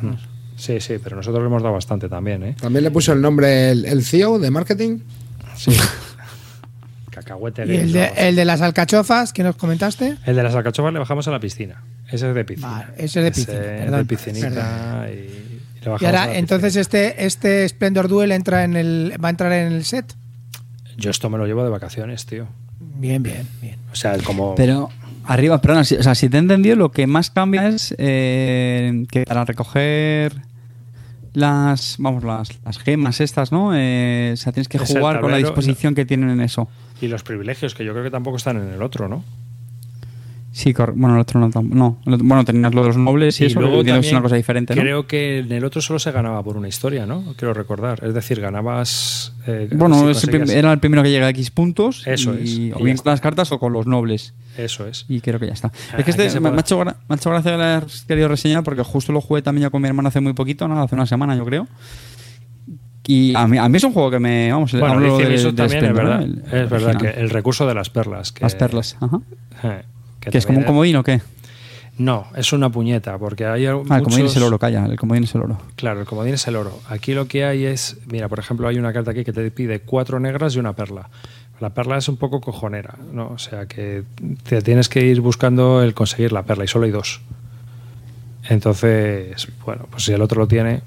Mm. 0.00 0.14
Sí, 0.56 0.80
sí, 0.80 0.94
pero 1.02 1.16
nosotros 1.16 1.42
le 1.42 1.48
hemos 1.48 1.62
dado 1.62 1.74
bastante 1.74 2.08
también, 2.08 2.44
¿eh? 2.44 2.56
También 2.60 2.84
le 2.84 2.90
puso 2.92 3.12
el 3.12 3.20
nombre 3.20 3.70
el, 3.72 3.84
el 3.84 4.04
CEO 4.04 4.38
de 4.38 4.50
marketing. 4.50 4.98
Sí. 5.56 5.72
Cacahuete 7.12 7.64
¿Y 7.66 7.76
el 7.76 7.92
de, 7.92 8.10
el 8.16 8.34
de 8.36 8.44
las 8.44 8.60
alcachofas 8.62 9.32
que 9.32 9.42
nos 9.44 9.54
comentaste? 9.56 10.16
El 10.26 10.34
de 10.34 10.42
las 10.42 10.54
alcachofas 10.54 10.92
le 10.92 10.98
bajamos 10.98 11.28
a 11.28 11.30
la 11.30 11.38
piscina. 11.38 11.82
Ese 12.10 12.28
es 12.28 12.34
de 12.34 12.44
piscina. 12.44 12.68
Vale, 12.68 12.86
ese 12.96 13.18
es 13.20 13.24
de 13.24 13.30
piscina, 13.30 13.58
perdón, 13.60 13.98
de 14.00 14.04
piscinita 14.04 15.06
y, 15.08 15.12
y 15.12 15.80
le 15.84 15.90
bajamos 15.90 16.02
Y 16.02 16.04
a 16.04 16.08
ahora, 16.08 16.26
la 16.26 16.38
entonces 16.38 16.68
piscina. 16.76 16.80
este, 16.82 17.24
este 17.26 17.68
Splendor 17.68 18.08
Duel 18.08 18.32
entra 18.32 18.64
en 18.64 18.76
el, 18.76 19.14
va 19.22 19.28
a 19.28 19.30
entrar 19.30 19.52
en 19.52 19.72
el 19.72 19.84
set. 19.84 20.14
Yo 20.96 21.10
esto 21.10 21.30
me 21.30 21.38
lo 21.38 21.46
llevo 21.46 21.62
de 21.64 21.70
vacaciones, 21.70 22.26
tío. 22.26 22.46
Bien, 22.80 23.22
bien, 23.22 23.46
bien. 23.60 23.76
O 23.92 23.96
sea, 23.96 24.16
como... 24.18 24.54
Pero 24.54 24.90
arriba, 25.24 25.60
perdona, 25.60 25.84
si, 25.84 25.94
o 25.96 26.02
sea, 26.02 26.14
si 26.14 26.28
te 26.28 26.36
he 26.36 26.40
entendido, 26.40 26.76
lo 26.76 26.90
que 26.92 27.06
más 27.06 27.30
cambia 27.30 27.68
es 27.68 27.94
eh, 27.98 29.04
que 29.10 29.24
para 29.24 29.44
recoger 29.44 30.32
las, 31.32 31.96
vamos, 31.98 32.24
las, 32.24 32.50
las 32.64 32.78
gemas 32.78 33.20
estas, 33.20 33.52
¿no? 33.52 33.70
Eh, 33.74 34.30
o 34.34 34.36
sea, 34.36 34.52
tienes 34.52 34.68
que 34.68 34.76
Es 34.76 34.88
jugar 34.88 35.20
con 35.20 35.30
la 35.30 35.38
disposición 35.38 35.94
que 35.94 36.04
tienen 36.04 36.28
en 36.30 36.40
eso. 36.40 36.68
Y 37.02 37.08
los 37.08 37.22
privilegios, 37.22 37.74
que 37.74 37.84
yo 37.84 37.92
creo 37.92 38.04
que 38.04 38.10
tampoco 38.10 38.36
están 38.36 38.56
en 38.56 38.72
el 38.72 38.80
otro, 38.80 39.08
¿no? 39.08 39.24
Sí, 40.52 40.74
bueno, 40.94 41.14
el 41.14 41.20
otro 41.22 41.40
no, 41.40 41.50
no. 41.62 41.98
Bueno, 42.04 42.44
tenías 42.44 42.74
lo 42.74 42.82
de 42.82 42.88
los 42.88 42.96
nobles 42.98 43.40
y, 43.40 43.46
eso, 43.46 43.58
entiendo 43.60 44.00
que 44.00 44.06
es 44.06 44.12
una 44.12 44.20
cosa 44.20 44.36
diferente, 44.36 44.76
¿no? 44.76 44.82
Creo 44.82 45.06
que 45.06 45.38
en 45.38 45.50
el 45.50 45.64
otro 45.64 45.80
solo 45.80 45.98
se 45.98 46.12
ganaba 46.12 46.42
por 46.42 46.58
una 46.58 46.68
historia, 46.68 47.06
¿no? 47.06 47.34
Quiero 47.38 47.54
recordar. 47.54 48.04
Es 48.04 48.12
decir, 48.12 48.38
ganabas. 48.38 49.32
eh, 49.46 49.68
Bueno, 49.72 50.12
si 50.12 50.30
el 50.30 50.50
era 50.50 50.70
el 50.70 50.78
primero 50.78 51.02
que 51.02 51.10
llega 51.10 51.26
a 51.26 51.30
X 51.30 51.50
puntos. 51.50 52.06
Eso 52.06 52.34
y- 52.38 52.68
es. 52.68 52.76
O 52.76 52.84
bien 52.84 52.98
con 52.98 53.10
las 53.10 53.22
cartas 53.22 53.50
o 53.50 53.58
con 53.58 53.72
los 53.72 53.86
nobles. 53.86 54.34
Eso 54.58 54.86
es. 54.86 55.06
Y 55.08 55.22
creo 55.22 55.40
que 55.40 55.46
ya 55.46 55.54
está. 55.54 55.72
Ah, 55.90 55.96
es 55.98 56.04
que 56.04 56.10
este 56.10 56.38
me, 56.38 56.50
me 56.50 56.58
ha 56.58 56.60
hecho, 56.60 56.84
me 56.84 56.92
ha 57.08 57.14
hecho 57.14 57.30
gracia 57.30 57.52
que 57.52 57.56
lo 57.56 57.64
hayas 57.64 58.04
querido 58.06 58.28
reseñar 58.28 58.62
porque 58.62 58.82
justo 58.82 59.10
lo 59.10 59.22
jugué 59.22 59.40
también 59.40 59.62
ya 59.62 59.70
con 59.70 59.80
mi 59.80 59.88
hermano 59.88 60.08
hace 60.10 60.20
muy 60.20 60.34
poquito, 60.34 60.68
¿no? 60.68 60.82
hace 60.82 60.94
una 60.94 61.06
semana 61.06 61.34
yo 61.34 61.46
creo. 61.46 61.66
Y 63.06 63.34
a 63.34 63.46
mí, 63.48 63.58
a 63.58 63.68
mí 63.68 63.76
es 63.76 63.84
un 63.84 63.92
juego 63.92 64.10
que 64.10 64.18
me. 64.20 64.52
Vamos, 64.52 64.72
Bueno, 64.72 64.86
hablo 64.94 65.18
de- 65.18 65.34
eso 65.34 65.50
de 65.50 65.56
también 65.56 65.84
es 65.86 65.92
verdad. 65.92 66.22
El- 66.22 66.38
es 66.44 66.70
verdad 66.70 66.88
original. 66.90 67.14
que 67.14 67.20
el 67.20 67.30
recurso 67.30 67.66
de 67.66 67.74
las 67.74 67.90
perlas. 67.90 68.30
Que, 68.32 68.44
Las 68.44 68.54
perlas, 68.54 68.96
ajá. 69.00 69.20
eh, 69.64 69.82
¿Que 70.20 70.38
es 70.38 70.46
como 70.46 70.58
un 70.58 70.64
comodín 70.64 70.96
o 70.96 71.02
qué? 71.02 71.20
No, 71.98 72.26
es 72.36 72.52
una 72.52 72.70
puñeta, 72.70 73.18
porque 73.18 73.44
hay 73.44 73.66
Ah, 73.66 73.70
el 73.72 73.76
muchos... 73.78 74.02
comodín 74.04 74.26
es 74.26 74.36
el 74.36 74.42
oro, 74.44 74.58
calla. 74.58 74.86
El 74.86 74.96
comodín 74.98 75.24
es 75.24 75.34
el 75.34 75.42
oro. 75.42 75.58
Claro, 75.76 76.00
el 76.00 76.06
comodín 76.06 76.34
es 76.34 76.46
el 76.46 76.56
oro. 76.56 76.78
Aquí 76.88 77.12
lo 77.12 77.26
que 77.26 77.44
hay 77.44 77.64
es, 77.66 77.98
mira, 78.06 78.28
por 78.28 78.38
ejemplo, 78.38 78.66
hay 78.68 78.78
una 78.78 78.92
carta 78.92 79.10
aquí 79.10 79.24
que 79.24 79.32
te 79.32 79.50
pide 79.50 79.80
cuatro 79.80 80.18
negras 80.20 80.54
y 80.54 80.58
una 80.58 80.72
perla. 80.74 81.10
La 81.60 81.70
perla 81.70 81.98
es 81.98 82.08
un 82.08 82.16
poco 82.16 82.40
cojonera, 82.40 82.96
¿no? 83.12 83.28
O 83.28 83.38
sea 83.38 83.66
que 83.66 84.04
te 84.48 84.62
tienes 84.62 84.88
que 84.88 85.04
ir 85.04 85.20
buscando 85.20 85.82
el 85.82 85.92
conseguir 85.92 86.32
la 86.32 86.44
perla 86.44 86.64
y 86.64 86.68
solo 86.68 86.86
hay 86.86 86.92
dos. 86.92 87.20
Entonces, 88.48 89.48
bueno, 89.64 89.86
pues 89.90 90.04
si 90.04 90.12
el 90.12 90.22
otro 90.22 90.40
lo 90.40 90.48
tiene. 90.48 90.80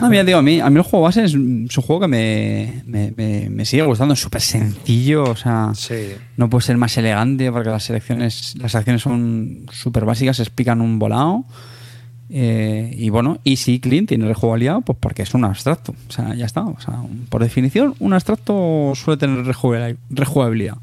No, 0.00 0.08
mira, 0.08 0.24
digo, 0.24 0.38
a 0.38 0.42
mí, 0.42 0.60
a 0.60 0.70
mí 0.70 0.76
el 0.76 0.82
juego 0.82 1.04
base 1.04 1.24
es, 1.24 1.34
un 1.34 1.66
es 1.68 1.76
un 1.76 1.84
juego 1.84 2.00
que 2.00 2.08
me, 2.08 2.82
me, 2.86 3.12
me- 3.16 3.50
me 3.50 3.64
sigue 3.66 3.82
gustando. 3.82 4.14
Es 4.14 4.20
súper 4.20 4.40
sencillo, 4.40 5.24
o 5.24 5.36
sea, 5.36 5.72
Sí. 5.74 6.12
no 6.38 6.48
puede 6.48 6.62
ser 6.64 6.78
más 6.78 6.96
elegante 6.96 7.52
porque 7.52 7.68
las 7.68 7.84
selecciones, 7.84 8.54
las 8.58 8.74
acciones 8.74 9.02
son 9.02 9.66
súper 9.70 10.06
básicas, 10.06 10.36
se 10.38 10.42
explican 10.42 10.80
un 10.80 10.98
volado. 10.98 11.44
Eh, 12.30 12.94
y 12.96 13.10
bueno, 13.10 13.38
y 13.44 13.56
sí, 13.56 13.78
Clean 13.78 14.06
tiene 14.06 14.26
rejugabilidad, 14.26 14.80
pues 14.80 14.96
porque 14.98 15.22
es 15.22 15.34
un 15.34 15.44
abstracto. 15.44 15.94
O 16.08 16.12
sea, 16.12 16.34
ya 16.34 16.46
está. 16.46 16.62
O 16.64 16.80
sea, 16.80 16.94
un- 17.00 17.26
por 17.28 17.42
definición, 17.42 17.94
un 17.98 18.14
abstracto 18.14 18.92
suele 18.94 19.18
tener 19.18 19.44
rejugabil- 19.44 19.98
rejugabilidad. 20.08 20.76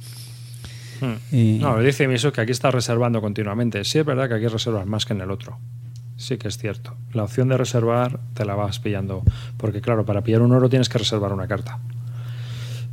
Hmm. 1.02 1.36
Y- 1.36 1.58
No, 1.60 1.80
dice 1.80 2.08
Miso 2.08 2.32
que 2.32 2.42
aquí 2.42 2.52
está 2.52 2.70
reservando 2.70 3.20
continuamente. 3.20 3.84
Sí, 3.84 3.98
es 3.98 4.06
verdad 4.06 4.30
que 4.30 4.36
aquí 4.36 4.46
reservas 4.48 4.86
más 4.86 5.06
que 5.08 5.14
en 5.14 5.22
el 5.22 5.32
otro. 5.32 5.58
Sí 6.22 6.38
que 6.38 6.48
es 6.50 6.58
cierto. 6.60 6.96
La 7.14 7.24
opción 7.24 7.48
de 7.50 7.58
reservar 7.58 8.20
te 8.36 8.46
la 8.46 8.54
vas 8.54 8.78
pillando. 8.80 9.24
Porque, 9.58 9.82
claro, 9.82 10.06
para 10.06 10.22
pillar 10.22 10.44
un 10.44 10.52
oro 10.52 10.70
tienes 10.70 10.88
que 10.88 11.00
reservar 11.00 11.34
una 11.34 11.48
carta. 11.48 11.80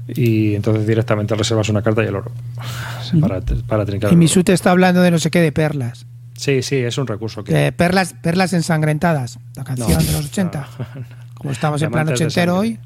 Y 0.08 0.54
entonces 0.54 0.86
directamente 0.86 1.34
reservas 1.34 1.68
una 1.68 1.82
carta 1.82 2.02
y 2.02 2.06
el 2.06 2.16
oro. 2.16 2.32
Para, 3.20 3.40
para 3.66 3.84
trincar. 3.86 4.12
Y. 4.12 4.16
Misute 4.16 4.52
está 4.54 4.70
hablando 4.70 5.02
de 5.02 5.10
no 5.10 5.18
sé 5.18 5.30
qué 5.30 5.40
de 5.40 5.52
perlas. 5.52 6.06
Sí, 6.36 6.62
sí, 6.62 6.76
es 6.76 6.96
un 6.96 7.06
recurso 7.06 7.44
que. 7.44 7.52
De 7.52 7.72
perlas, 7.72 8.14
perlas 8.14 8.52
ensangrentadas. 8.54 9.38
La 9.56 9.64
canción 9.64 9.90
No, 9.90 9.98
de 9.98 10.12
los 10.12 10.26
80. 10.26 10.68
no. 10.78 11.04
Como 11.34 11.50
estamos 11.52 11.82
en 11.82 11.90
plan 11.90 12.08
ochentero 12.08 12.56
hoy. 12.56 12.78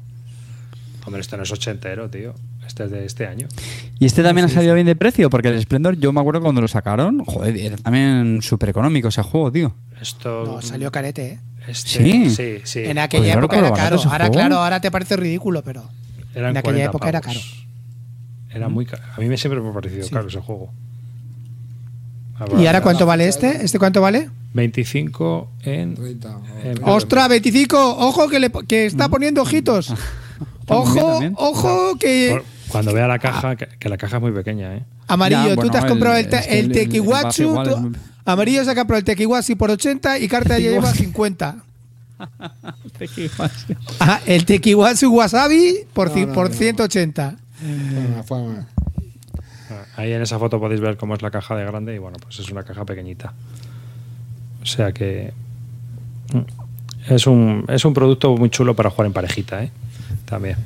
Hombre, 1.05 1.21
esto 1.21 1.37
no 1.37 1.43
es 1.43 1.51
ochentero, 1.51 2.09
tío. 2.09 2.33
Este 2.67 2.85
es 2.85 2.91
de 2.91 3.05
este 3.05 3.27
año. 3.27 3.47
Y 3.99 4.05
este 4.05 4.23
también 4.23 4.45
ha 4.45 4.49
salido 4.49 4.73
bien 4.73 4.87
de 4.87 4.95
precio, 4.95 5.29
porque 5.29 5.49
el 5.49 5.61
Splendor, 5.61 5.97
yo 5.97 6.11
me 6.13 6.19
acuerdo 6.21 6.41
cuando 6.41 6.61
lo 6.61 6.67
sacaron, 6.67 7.23
joder, 7.25 7.55
era 7.57 7.77
también 7.77 8.41
súper 8.41 8.69
económico 8.69 9.09
ese 9.09 9.21
juego, 9.21 9.51
tío. 9.51 9.75
Esto. 10.01 10.43
No, 10.45 10.61
salió 10.61 10.91
carete, 10.91 11.25
¿eh? 11.33 11.39
este- 11.67 11.89
Sí. 11.89 12.29
Sí, 12.29 12.55
sí. 12.63 12.79
En 12.79 12.97
aquella 12.97 13.21
Pues 13.23 13.33
yo 13.33 13.39
época 13.39 13.57
era 13.59 13.71
caro. 13.73 13.97
Ahora, 14.03 14.25
juego. 14.25 14.31
claro, 14.33 14.57
ahora 14.57 14.81
te 14.81 14.89
parece 14.91 15.15
ridículo, 15.17 15.61
pero. 15.63 15.83
Eran 16.35 16.51
en 16.51 16.57
aquella 16.57 16.61
40 16.63 16.89
época 16.89 17.09
era 17.09 17.21
pavos. 17.21 17.65
Era 18.49 18.69
muy 18.69 18.85
caro. 18.85 19.03
A 19.15 19.19
mí 19.19 19.27
me 19.27 19.37
siempre 19.37 19.61
me 19.61 19.69
ha 19.69 19.73
parecido 19.73 20.03
Sí. 20.05 20.11
caro 20.11 20.27
ese 20.27 20.39
juego. 20.39 20.71
¿Y 22.59 22.65
ahora 22.65 22.81
cuánto 22.81 23.05
vale 23.05 23.27
este? 23.27 23.63
¿Este 23.63 23.79
cuánto 23.79 24.01
vale? 24.01 24.29
25 24.53 25.49
en. 25.63 25.95
30. 25.95 26.39
en- 26.63 26.79
¡Ostras, 26.83 27.29
25! 27.29 27.77
¡Ojo 27.99 28.27
que, 28.27 28.39
le, 28.39 28.51
que 28.67 28.85
está 28.87 29.07
poniendo 29.07 29.41
ojitos! 29.43 29.93
¡Ojo, 30.67 30.95
también. 31.11 31.33
ojo 31.37 31.95
que... 31.99 32.41
Cuando 32.69 32.93
vea 32.93 33.07
la 33.07 33.19
caja, 33.19 33.55
que, 33.55 33.67
que 33.67 33.89
la 33.89 33.97
caja 33.97 34.17
es 34.17 34.21
muy 34.21 34.31
pequeña, 34.31 34.75
¿eh? 34.75 34.83
Amarillo, 35.07 35.43
Ya, 35.43 35.49
tú 35.49 35.55
bueno, 35.55 35.71
te 35.71 35.77
has 35.77 35.83
el- 35.83 35.89
comprado 35.89 36.17
el, 36.17 36.29
te- 36.29 36.37
es 36.37 36.47
que 36.47 36.59
el 36.59 36.65
el- 36.71 36.77
el 36.77 36.89
tú- 37.69 37.77
muy- 37.77 37.95
Amarillo 38.25 38.63
se 38.63 38.71
ha 38.71 38.75
comprado 38.75 38.99
el 38.99 39.03
Tekiwatsu 39.05 39.57
por 39.57 39.69
80 39.71 40.17
y 40.19 40.27
carta 40.27 40.57
ya 40.57 40.69
lleva 40.71 40.91
50. 40.93 41.57
Ajá, 43.99 44.21
el 44.25 44.45
Tekiwatsu 44.45 45.13
Wasabi 45.13 45.85
por, 45.93 46.09
No, 46.15 46.27
no, 46.27 46.33
por 46.33 46.49
no. 46.49 46.55
180. 46.55 47.35
Bueno, 47.61 48.23
fue 48.23 48.43
mal. 48.43 48.67
Ahí 49.95 50.11
en 50.11 50.21
esa 50.21 50.39
foto 50.39 50.59
podéis 50.59 50.81
ver 50.81 50.97
cómo 50.97 51.15
es 51.15 51.21
la 51.21 51.31
caja 51.31 51.55
de 51.55 51.65
grande 51.65 51.95
y 51.95 51.97
bueno, 51.97 52.17
pues 52.21 52.39
es 52.39 52.49
una 52.49 52.63
caja 52.63 52.85
pequeñita. 52.85 53.33
O 54.61 54.65
sea 54.65 54.91
que 54.91 55.33
mm, 56.33 57.11
es 57.13 57.27
un, 57.27 57.65
es 57.67 57.83
un 57.85 57.93
producto 57.93 58.35
muy 58.37 58.49
chulo 58.49 58.75
para 58.75 58.89
jugar 58.89 59.07
en 59.07 59.13
parejita, 59.13 59.63
¿eh? 59.63 59.71
También. 60.25 60.57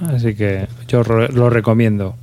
Así 0.00 0.34
que 0.34 0.68
yo 0.86 1.02
lo 1.02 1.50
recomiendo. 1.50 2.16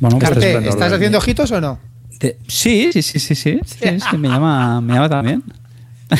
Bueno, 0.00 0.18
pues, 0.18 0.28
Carte, 0.30 0.46
esplendor, 0.46 0.62
¿estás 0.64 0.80
¿verdad? 0.80 0.96
haciendo 0.96 1.18
ojitos 1.18 1.50
o 1.52 1.60
no? 1.60 1.78
te- 2.18 2.38
sí, 2.46 2.90
sí, 2.92 3.02
sí, 3.02 3.18
sí, 3.18 3.34
sí, 3.34 3.60
sí, 3.64 3.78
es 3.82 4.04
que 4.04 4.18
me 4.18 4.28
llama, 4.28 4.80
me 4.80 4.94
llama 4.94 5.08
también. 5.08 5.42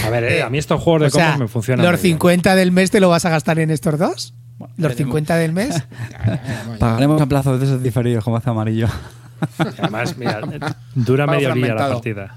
A 0.04 0.10
ver, 0.10 0.24
eh, 0.24 0.42
a 0.42 0.50
mí 0.50 0.58
estos 0.58 0.80
juegos 0.80 1.02
de 1.02 1.06
O 1.08 1.10
sea, 1.10 1.24
combos 1.32 1.40
me 1.40 1.48
funcionan. 1.48 1.84
¿los 1.84 1.92
muy 1.94 2.02
bien. 2.02 2.14
50 2.16 2.54
del 2.54 2.72
mes 2.72 2.90
te 2.90 3.00
lo 3.00 3.08
vas 3.08 3.24
a 3.24 3.30
gastar 3.30 3.58
en 3.58 3.70
estos 3.70 3.98
dos? 3.98 4.34
¿Los 4.78 4.94
50 4.94 5.36
del 5.36 5.52
mes? 5.52 5.82
Pagaremos 6.78 7.20
a 7.20 7.26
plazos 7.26 7.58
de 7.60 7.66
esos 7.66 7.82
diferidos 7.82 8.24
como 8.24 8.36
hace 8.36 8.48
amarillo. 8.50 8.88
Además, 9.58 10.16
mira, 10.16 10.40
dura 10.94 11.26
Pago 11.26 11.36
media 11.38 11.50
orilla 11.52 11.74
la 11.74 11.88
partida. 11.88 12.34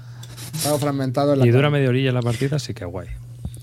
Estaba 0.54 0.78
fragmentado 0.78 1.32
en 1.32 1.38
la 1.40 1.46
Y 1.46 1.50
dura 1.50 1.70
media 1.70 1.88
orilla 1.88 2.12
la 2.12 2.20
partida, 2.22 2.58
sí 2.58 2.74
que 2.74 2.84
guay. 2.84 3.08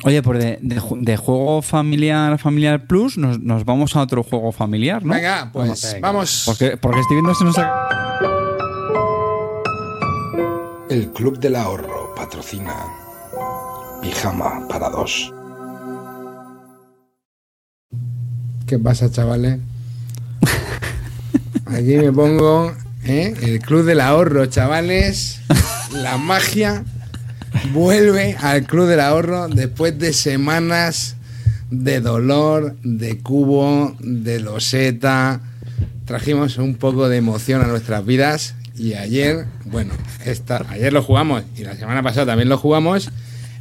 Oye, 0.08 0.22
pues 0.24 0.40
de, 0.40 0.58
de 0.62 0.80
ju- 0.80 1.02
de 1.04 1.18
juego 1.18 1.62
familiar, 1.62 2.38
familiar 2.40 2.88
plus, 2.88 3.18
nos, 3.18 3.42
nos 3.42 3.66
vamos 3.66 3.94
a 3.98 4.02
otro 4.04 4.24
juego 4.24 4.54
familiar, 4.54 5.04
¿no? 5.04 5.14
Venga, 5.14 5.50
pues 5.52 5.84
Venga. 5.96 6.08
vamos. 6.08 6.44
Porque, 6.46 6.78
porque 6.78 7.02
estoy 7.02 7.18
viendo 7.18 7.36
si 7.36 7.44
nos 7.44 7.58
ha- 7.58 7.90
El 10.90 11.12
Club 11.12 11.38
del 11.40 11.58
Ahorro 11.58 12.16
patrocina 12.16 12.74
Pijama 14.02 14.66
para 14.70 14.90
dos. 14.90 15.34
¿Qué 18.66 18.80
pasa, 18.80 19.12
chavales? 19.12 19.60
Aquí 21.66 21.98
me 21.98 22.14
pongo 22.14 22.72
¿eh? 23.04 23.34
el 23.42 23.60
Club 23.60 23.84
del 23.84 24.00
Ahorro, 24.00 24.46
chavales. 24.46 25.42
La 25.92 26.16
magia 26.18 26.86
vuelve 27.72 28.36
al 28.40 28.64
Club 28.64 28.88
del 28.88 29.00
Ahorro 29.00 29.48
después 29.48 29.98
de 29.98 30.14
semanas 30.14 31.16
de 31.70 32.00
dolor, 32.00 32.76
de 32.84 33.20
cubo, 33.20 33.96
de 34.00 34.40
loseta. 34.40 35.42
Trajimos 36.06 36.58
un 36.58 36.76
poco 36.76 37.10
de 37.10 37.18
emoción 37.18 37.62
a 37.62 37.68
nuestras 37.68 38.06
vidas 38.06 38.56
y 38.76 38.94
ayer, 38.94 39.46
bueno, 39.66 39.94
esta, 40.26 40.66
ayer 40.70 40.94
lo 40.94 41.02
jugamos 41.04 41.44
y 41.56 41.64
la 41.64 41.76
semana 41.76 42.04
pasada 42.04 42.28
también 42.28 42.50
lo 42.50 42.58
jugamos. 42.58 43.12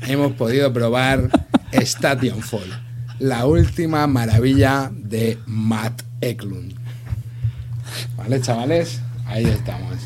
Hemos 0.02 0.32
podido 0.32 0.72
probar 0.72 1.30
Station 1.72 2.42
Fall, 2.42 2.82
la 3.18 3.46
última 3.46 4.06
maravilla 4.06 4.90
de 4.94 5.38
Matt 5.46 6.02
Eklund. 6.20 6.74
¿Vale, 8.16 8.40
chavales? 8.40 9.00
Ahí 9.26 9.44
estamos. 9.46 9.96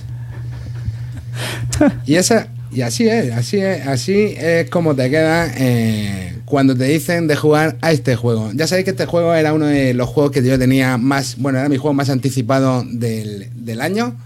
Y 2.07 2.15
esa 2.15 2.49
y 2.73 2.83
así 2.83 3.09
es, 3.09 3.33
así 3.33 3.59
es, 3.59 3.87
así 3.87 4.35
es 4.37 4.71
como 4.71 4.95
te 4.95 5.11
queda 5.11 5.51
eh, 5.57 6.37
cuando 6.45 6.77
te 6.77 6.85
dicen 6.85 7.27
de 7.27 7.37
jugar 7.37 7.77
a 7.81 7.93
este 7.93 8.17
juego. 8.17 8.51
Ya 8.55 8.67
sabéis 8.67 8.85
que 8.85 8.91
este 8.93 9.07
juego 9.07 9.35
era 9.35 9.53
uno 9.53 9.67
de 9.67 9.95
los 9.95 10.09
juegos 10.09 10.33
que 10.33 10.43
yo 10.43 10.59
tenía 10.59 10.97
más, 10.97 11.37
bueno, 11.39 11.59
era 11.59 11.69
mi 11.69 11.77
juego 11.77 11.95
más 11.95 12.11
anticipado 12.11 12.85
del, 12.87 13.49
del 13.55 13.81
año. 13.81 14.17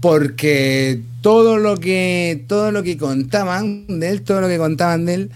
Porque 0.00 1.02
todo 1.20 1.58
lo 1.58 1.76
que 1.76 2.44
todo 2.46 2.72
lo 2.72 2.82
que 2.82 2.96
contaban 2.96 4.00
de 4.00 4.08
él, 4.08 4.22
todo 4.22 4.40
lo 4.40 4.48
que 4.48 4.56
contaban 4.56 5.04
de 5.04 5.14
él, 5.14 5.30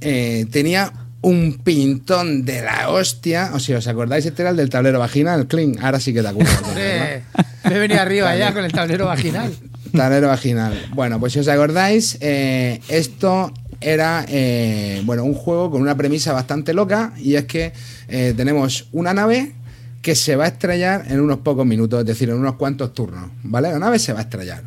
eh, 0.00 0.46
tenía 0.50 0.92
un 1.20 1.60
pintón 1.64 2.44
de 2.44 2.62
la 2.62 2.90
hostia. 2.90 3.50
O 3.54 3.60
sea, 3.60 3.78
¿os 3.78 3.86
acordáis? 3.86 4.26
Este 4.26 4.42
era 4.42 4.50
el 4.50 4.56
del 4.56 4.70
tablero 4.70 4.98
vaginal, 4.98 5.46
Clean. 5.46 5.76
Ahora 5.80 6.00
sí 6.00 6.12
que 6.12 6.22
te 6.22 6.28
acuerdas. 6.28 6.62
me 7.64 7.76
he 7.76 7.78
venido 7.78 8.00
arriba 8.00 8.36
ya 8.36 8.52
con 8.52 8.64
el 8.64 8.72
tablero 8.72 9.06
vaginal. 9.06 9.52
Tablero 9.92 10.28
vaginal. 10.28 10.88
Bueno, 10.94 11.18
pues 11.20 11.32
si 11.32 11.38
os 11.38 11.48
acordáis, 11.48 12.18
eh, 12.20 12.80
esto 12.88 13.52
era 13.80 14.24
eh, 14.28 15.02
bueno 15.04 15.24
un 15.24 15.34
juego 15.34 15.70
con 15.70 15.80
una 15.80 15.96
premisa 15.96 16.32
bastante 16.32 16.74
loca 16.74 17.12
y 17.16 17.36
es 17.36 17.44
que 17.44 17.72
eh, 18.08 18.34
tenemos 18.36 18.88
una 18.92 19.14
nave 19.14 19.54
que 20.02 20.14
se 20.14 20.36
va 20.36 20.44
a 20.44 20.48
estrellar 20.48 21.06
en 21.08 21.20
unos 21.20 21.38
pocos 21.38 21.66
minutos, 21.66 22.00
es 22.00 22.06
decir, 22.06 22.30
en 22.30 22.36
unos 22.36 22.54
cuantos 22.54 22.94
turnos, 22.94 23.30
¿vale? 23.42 23.70
La 23.70 23.78
nave 23.78 23.98
se 23.98 24.12
va 24.12 24.20
a 24.20 24.22
estrellar. 24.22 24.64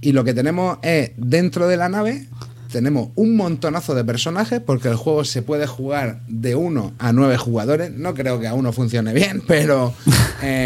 Y 0.00 0.12
lo 0.12 0.24
que 0.24 0.34
tenemos 0.34 0.78
es, 0.82 1.12
dentro 1.16 1.68
de 1.68 1.76
la 1.76 1.88
nave, 1.88 2.26
tenemos 2.70 3.08
un 3.14 3.36
montonazo 3.36 3.94
de 3.94 4.04
personajes, 4.04 4.60
porque 4.60 4.88
el 4.88 4.96
juego 4.96 5.24
se 5.24 5.42
puede 5.42 5.66
jugar 5.66 6.20
de 6.28 6.54
uno 6.54 6.92
a 6.98 7.12
nueve 7.12 7.36
jugadores. 7.36 7.92
No 7.92 8.14
creo 8.14 8.40
que 8.40 8.46
a 8.46 8.54
uno 8.54 8.72
funcione 8.72 9.12
bien, 9.12 9.42
pero 9.46 9.94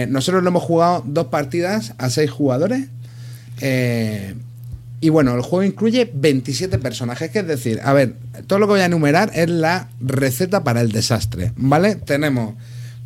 nosotros 0.09 0.43
lo 0.43 0.49
hemos 0.49 0.63
jugado 0.63 1.03
dos 1.07 1.27
partidas 1.27 1.95
a 1.99 2.11
seis 2.11 2.31
jugadores. 2.31 2.89
Eh, 3.63 4.35
y 5.01 5.09
bueno, 5.09 5.35
el 5.35 5.43
juego 5.43 5.63
incluye 5.63 6.11
27 6.13 6.79
personajes, 6.79 7.31
que 7.31 7.41
es 7.41 7.47
decir, 7.47 7.81
a 7.83 7.93
ver, 7.93 8.17
todo 8.47 8.59
lo 8.59 8.67
que 8.67 8.73
voy 8.73 8.81
a 8.81 8.87
enumerar 8.87 9.31
es 9.35 9.49
la 9.49 9.89
receta 10.01 10.63
para 10.63 10.81
el 10.81 10.93
desastre, 10.93 11.53
¿vale? 11.57 11.97
Tenemos 11.97 12.55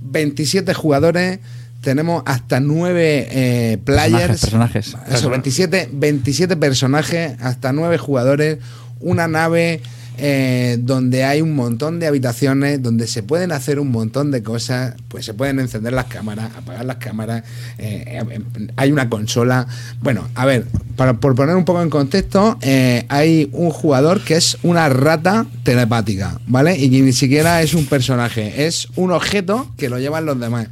27 0.03 0.75
jugadores, 0.75 1.39
tenemos 1.81 2.23
hasta 2.27 2.61
9 2.61 3.29
eh, 3.31 3.79
players. 3.85 4.41
Personajes, 4.41 4.91
personajes. 4.91 5.15
Eso, 5.15 5.31
27, 5.31 5.89
27 5.93 6.57
personajes, 6.57 7.37
hasta 7.41 7.73
9 7.73 7.99
jugadores, 7.99 8.59
una 9.01 9.29
nave 9.29 9.81
eh, 10.19 10.79
donde 10.81 11.25
hay 11.25 11.43
un 11.43 11.55
montón 11.55 12.01
de 12.01 12.07
habitaciones, 12.07 12.83
donde 12.83 13.07
se 13.07 13.23
pueden 13.23 13.53
hacer 13.53 13.79
un 13.79 13.91
montón 13.91 14.31
de 14.31 14.43
cosas, 14.43 14.95
pues 15.09 15.25
se 15.25 15.35
pueden 15.35 15.61
encender 15.61 15.93
las 15.93 16.07
cámaras, 16.07 16.51
apagar 16.57 16.85
las 16.85 16.97
cámaras, 16.97 17.45
eh, 17.79 18.21
eh, 18.31 18.41
hay 18.77 18.93
una 18.93 19.09
consola. 19.11 19.67
Bueno, 20.01 20.29
a 20.35 20.47
ver, 20.47 20.65
para, 20.97 21.15
por 21.21 21.35
poner 21.35 21.57
un 21.57 21.65
poco 21.65 21.83
en 21.83 21.91
contexto, 21.91 22.59
eh, 22.63 23.05
hay 23.09 23.49
un 23.53 23.71
jugador 23.71 24.23
que 24.23 24.37
es 24.37 24.57
una 24.63 24.89
rata 24.89 25.47
telepática, 25.63 26.41
¿vale? 26.47 26.77
Y 26.79 26.91
que 26.91 27.03
ni 27.03 27.13
siquiera 27.13 27.61
es 27.63 27.75
un 27.75 27.87
personaje, 27.87 28.67
es 28.67 28.89
un 28.97 29.11
objeto 29.13 29.71
que 29.77 29.89
lo 29.89 29.99
llevan 29.99 30.25
los 30.27 30.41
demás. 30.41 30.69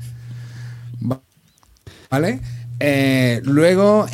Va- 1.02 1.20
¿Vale? 2.10 2.40
Luego 3.44 4.06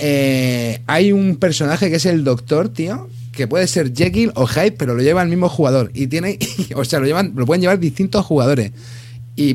hay 0.87 1.13
un 1.13 1.37
personaje 1.37 1.91
que 1.91 1.97
es 1.97 2.07
el 2.07 2.23
doctor, 2.25 2.69
tío, 2.69 3.09
que 3.33 3.47
puede 3.47 3.67
ser 3.67 3.95
Jekyll 3.95 4.33
o 4.35 4.47
Hyde, 4.47 4.73
pero 4.73 4.95
lo 4.95 5.03
lleva 5.03 5.23
el 5.23 5.29
mismo 5.29 5.49
jugador. 5.49 5.91
Y 5.95 6.07
tiene, 6.07 6.39
o 6.75 6.85
sea, 6.85 7.01
lo 7.01 7.07
llevan, 7.07 7.33
lo 7.37 7.47
pueden 7.47 7.63
llevar 7.63 7.79
distintos 7.79 8.25
jugadores. 8.25 8.73
Y, 9.37 9.55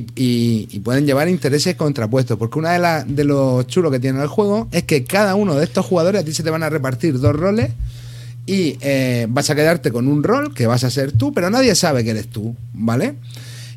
pueden 0.80 1.06
llevar 1.06 1.30
intereses 1.30 1.76
contrapuestos. 1.76 2.40
Porque 2.40 2.58
una 2.58 3.04
de, 3.04 3.14
de 3.14 3.24
los 3.24 3.68
chulos 3.68 3.92
que 3.92 4.00
tiene 4.00 4.20
el 4.22 4.28
juego 4.28 4.68
es 4.72 4.84
que 4.84 5.04
cada 5.04 5.36
uno 5.36 5.56
de 5.56 5.64
estos 5.64 5.86
jugadores 5.86 6.22
a 6.22 6.26
ti 6.26 6.34
se 6.34 6.42
te 6.42 6.50
van 6.50 6.64
a 6.64 6.70
repartir 6.70 7.20
dos 7.20 7.36
roles 7.36 7.70
y 8.46 8.78
eh, 8.82 9.26
vas 9.30 9.50
a 9.50 9.56
quedarte 9.56 9.92
con 9.92 10.08
un 10.08 10.24
rol 10.24 10.54
que 10.54 10.68
vas 10.68 10.84
a 10.84 10.92
ser 10.92 11.12
tú, 11.12 11.34
pero 11.34 11.50
nadie 11.50 11.74
sabe 11.76 12.04
que 12.04 12.12
eres 12.12 12.28
tú, 12.28 12.56
¿vale? 12.74 13.16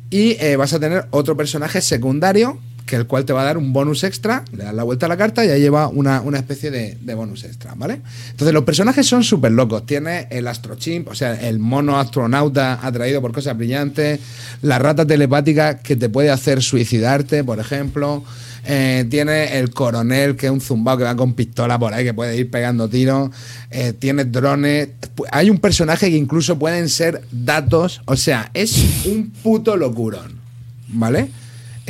Y 0.09 0.37
eh, 0.39 0.55
vas 0.57 0.73
a 0.73 0.79
tener 0.79 1.07
otro 1.11 1.35
personaje 1.35 1.81
secundario, 1.81 2.59
que 2.89 2.95
el 2.95 3.05
cual 3.05 3.23
te 3.23 3.33
va 3.33 3.41
a 3.41 3.45
dar 3.45 3.59
un 3.59 3.71
bonus 3.71 4.03
extra, 4.03 4.43
le 4.51 4.63
das 4.63 4.73
la 4.73 4.81
vuelta 4.81 5.05
a 5.05 5.09
la 5.09 5.15
carta 5.15 5.45
y 5.45 5.49
ahí 5.49 5.61
lleva 5.61 5.89
una, 5.89 6.21
una 6.21 6.39
especie 6.39 6.71
de, 6.71 6.97
de 6.99 7.13
bonus 7.13 7.43
extra, 7.43 7.75
¿vale? 7.75 8.01
Entonces 8.31 8.51
los 8.51 8.63
personajes 8.63 9.05
son 9.05 9.23
súper 9.23 9.51
locos. 9.51 9.85
Tiene 9.85 10.25
el 10.31 10.47
astrochimp, 10.47 11.07
o 11.07 11.13
sea, 11.13 11.35
el 11.35 11.59
mono 11.59 11.99
astronauta 11.99 12.79
atraído 12.81 13.21
por 13.21 13.31
cosas 13.31 13.55
brillantes, 13.55 14.19
la 14.63 14.79
rata 14.79 15.05
telepática 15.05 15.77
que 15.77 15.95
te 15.95 16.09
puede 16.09 16.31
hacer 16.31 16.63
suicidarte, 16.63 17.43
por 17.43 17.59
ejemplo. 17.59 18.23
Eh, 18.65 19.05
tiene 19.07 19.59
el 19.59 19.69
coronel, 19.69 20.35
que 20.35 20.47
es 20.47 20.51
un 20.51 20.59
zumbao 20.59 20.97
que 20.97 21.03
va 21.03 21.15
con 21.15 21.35
pistola 21.35 21.77
por 21.77 21.93
ahí, 21.93 22.05
que 22.05 22.15
puede 22.15 22.35
ir 22.37 22.49
pegando 22.49 22.89
tiros. 22.89 23.29
Eh, 23.69 23.93
tiene 23.93 24.25
drones. 24.25 24.89
Hay 25.31 25.51
un 25.51 25.59
personaje 25.59 26.09
que 26.09 26.17
incluso 26.17 26.57
pueden 26.57 26.89
ser 26.89 27.21
datos. 27.31 28.01
O 28.05 28.15
sea, 28.15 28.49
es 28.55 29.05
un 29.05 29.29
puto 29.43 29.77
locurón. 29.77 30.39
¿Vale? 30.87 31.29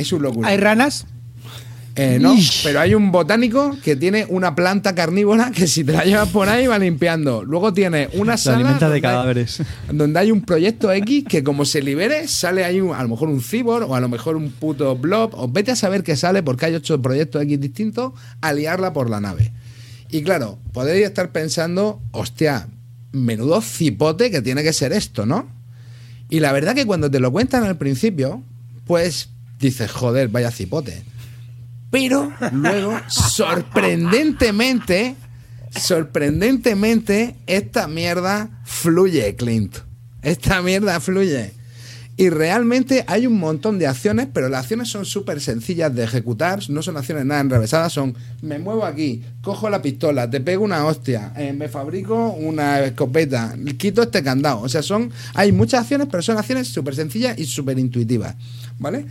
Es 0.00 0.12
un 0.12 0.22
locurón. 0.22 0.44
¿Hay 0.50 0.56
ranas? 0.56 1.06
Eh, 1.96 2.18
no, 2.20 2.34
pero 2.62 2.80
hay 2.80 2.94
un 2.94 3.10
botánico 3.10 3.76
que 3.82 3.96
tiene 3.96 4.24
una 4.28 4.54
planta 4.54 4.94
carnívora 4.94 5.50
que 5.50 5.66
si 5.66 5.82
te 5.84 5.92
la 5.92 6.04
llevas 6.04 6.28
por 6.28 6.48
ahí 6.48 6.66
va 6.68 6.78
limpiando. 6.78 7.44
Luego 7.44 7.74
tiene 7.74 8.08
una 8.14 8.36
Se 8.36 8.44
sala 8.44 8.56
alimenta 8.58 8.86
de 8.88 8.92
donde 8.92 8.96
hay- 9.08 9.12
cadáveres. 9.12 9.62
donde 9.92 10.18
hay 10.20 10.30
un 10.30 10.40
proyecto 10.42 10.90
X 10.92 11.24
que 11.28 11.42
como 11.42 11.64
se 11.64 11.82
libere 11.82 12.28
sale 12.28 12.64
ahí 12.64 12.80
un- 12.80 12.94
a 12.94 13.02
lo 13.02 13.08
mejor 13.08 13.28
un 13.28 13.42
cibor 13.42 13.82
o 13.82 13.96
a 13.96 14.00
lo 14.00 14.08
mejor 14.08 14.36
un 14.36 14.50
puto 14.50 14.96
blob 14.96 15.32
o 15.34 15.48
vete 15.48 15.72
a 15.72 15.76
saber 15.76 16.04
qué 16.04 16.16
sale 16.16 16.42
porque 16.44 16.66
hay 16.66 16.74
ocho 16.76 17.02
proyectos 17.02 17.42
X 17.42 17.60
distintos 17.60 18.12
a 18.40 18.52
liarla 18.52 18.92
por 18.92 19.10
la 19.10 19.20
nave. 19.20 19.52
Y 20.10 20.22
claro, 20.22 20.58
podéis 20.72 21.04
estar 21.04 21.32
pensando, 21.32 22.00
hostia, 22.12 22.68
menudo 23.12 23.60
cipote 23.60 24.30
que 24.30 24.40
tiene 24.40 24.62
que 24.62 24.72
ser 24.72 24.92
esto, 24.92 25.26
¿no? 25.26 25.48
Y 26.30 26.38
la 26.38 26.52
verdad 26.52 26.76
que 26.76 26.86
cuando 26.86 27.10
te 27.10 27.18
lo 27.18 27.32
cuentan 27.32 27.64
al 27.64 27.76
principio, 27.76 28.42
pues 28.86 29.28
dices, 29.60 29.90
joder, 29.90 30.28
vaya 30.28 30.50
cipote. 30.50 31.02
Pero 31.90 32.32
luego, 32.52 32.98
sorprendentemente, 33.08 35.16
sorprendentemente, 35.70 37.36
esta 37.46 37.88
mierda 37.88 38.62
fluye, 38.64 39.34
Clint. 39.36 39.76
Esta 40.22 40.62
mierda 40.62 41.00
fluye. 41.00 41.60
Y 42.20 42.28
realmente 42.28 43.02
hay 43.06 43.26
un 43.26 43.38
montón 43.38 43.78
de 43.78 43.86
acciones, 43.86 44.28
pero 44.30 44.50
las 44.50 44.60
acciones 44.60 44.90
son 44.90 45.06
súper 45.06 45.40
sencillas 45.40 45.94
de 45.94 46.04
ejecutar, 46.04 46.60
no 46.68 46.82
son 46.82 46.98
acciones 46.98 47.24
nada 47.24 47.40
enrevesadas, 47.40 47.94
son 47.94 48.14
me 48.42 48.58
muevo 48.58 48.84
aquí, 48.84 49.22
cojo 49.40 49.70
la 49.70 49.80
pistola, 49.80 50.28
te 50.28 50.42
pego 50.42 50.62
una 50.62 50.84
hostia, 50.84 51.32
eh, 51.34 51.54
me 51.54 51.70
fabrico 51.70 52.32
una 52.32 52.80
escopeta, 52.80 53.56
quito 53.78 54.02
este 54.02 54.22
candado. 54.22 54.60
O 54.60 54.68
sea, 54.68 54.82
son 54.82 55.10
hay 55.32 55.50
muchas 55.50 55.80
acciones, 55.80 56.08
pero 56.10 56.22
son 56.22 56.36
acciones 56.36 56.68
súper 56.68 56.94
sencillas 56.94 57.38
y 57.38 57.46
súper 57.46 57.78
intuitivas, 57.78 58.36
¿vale? 58.78 59.06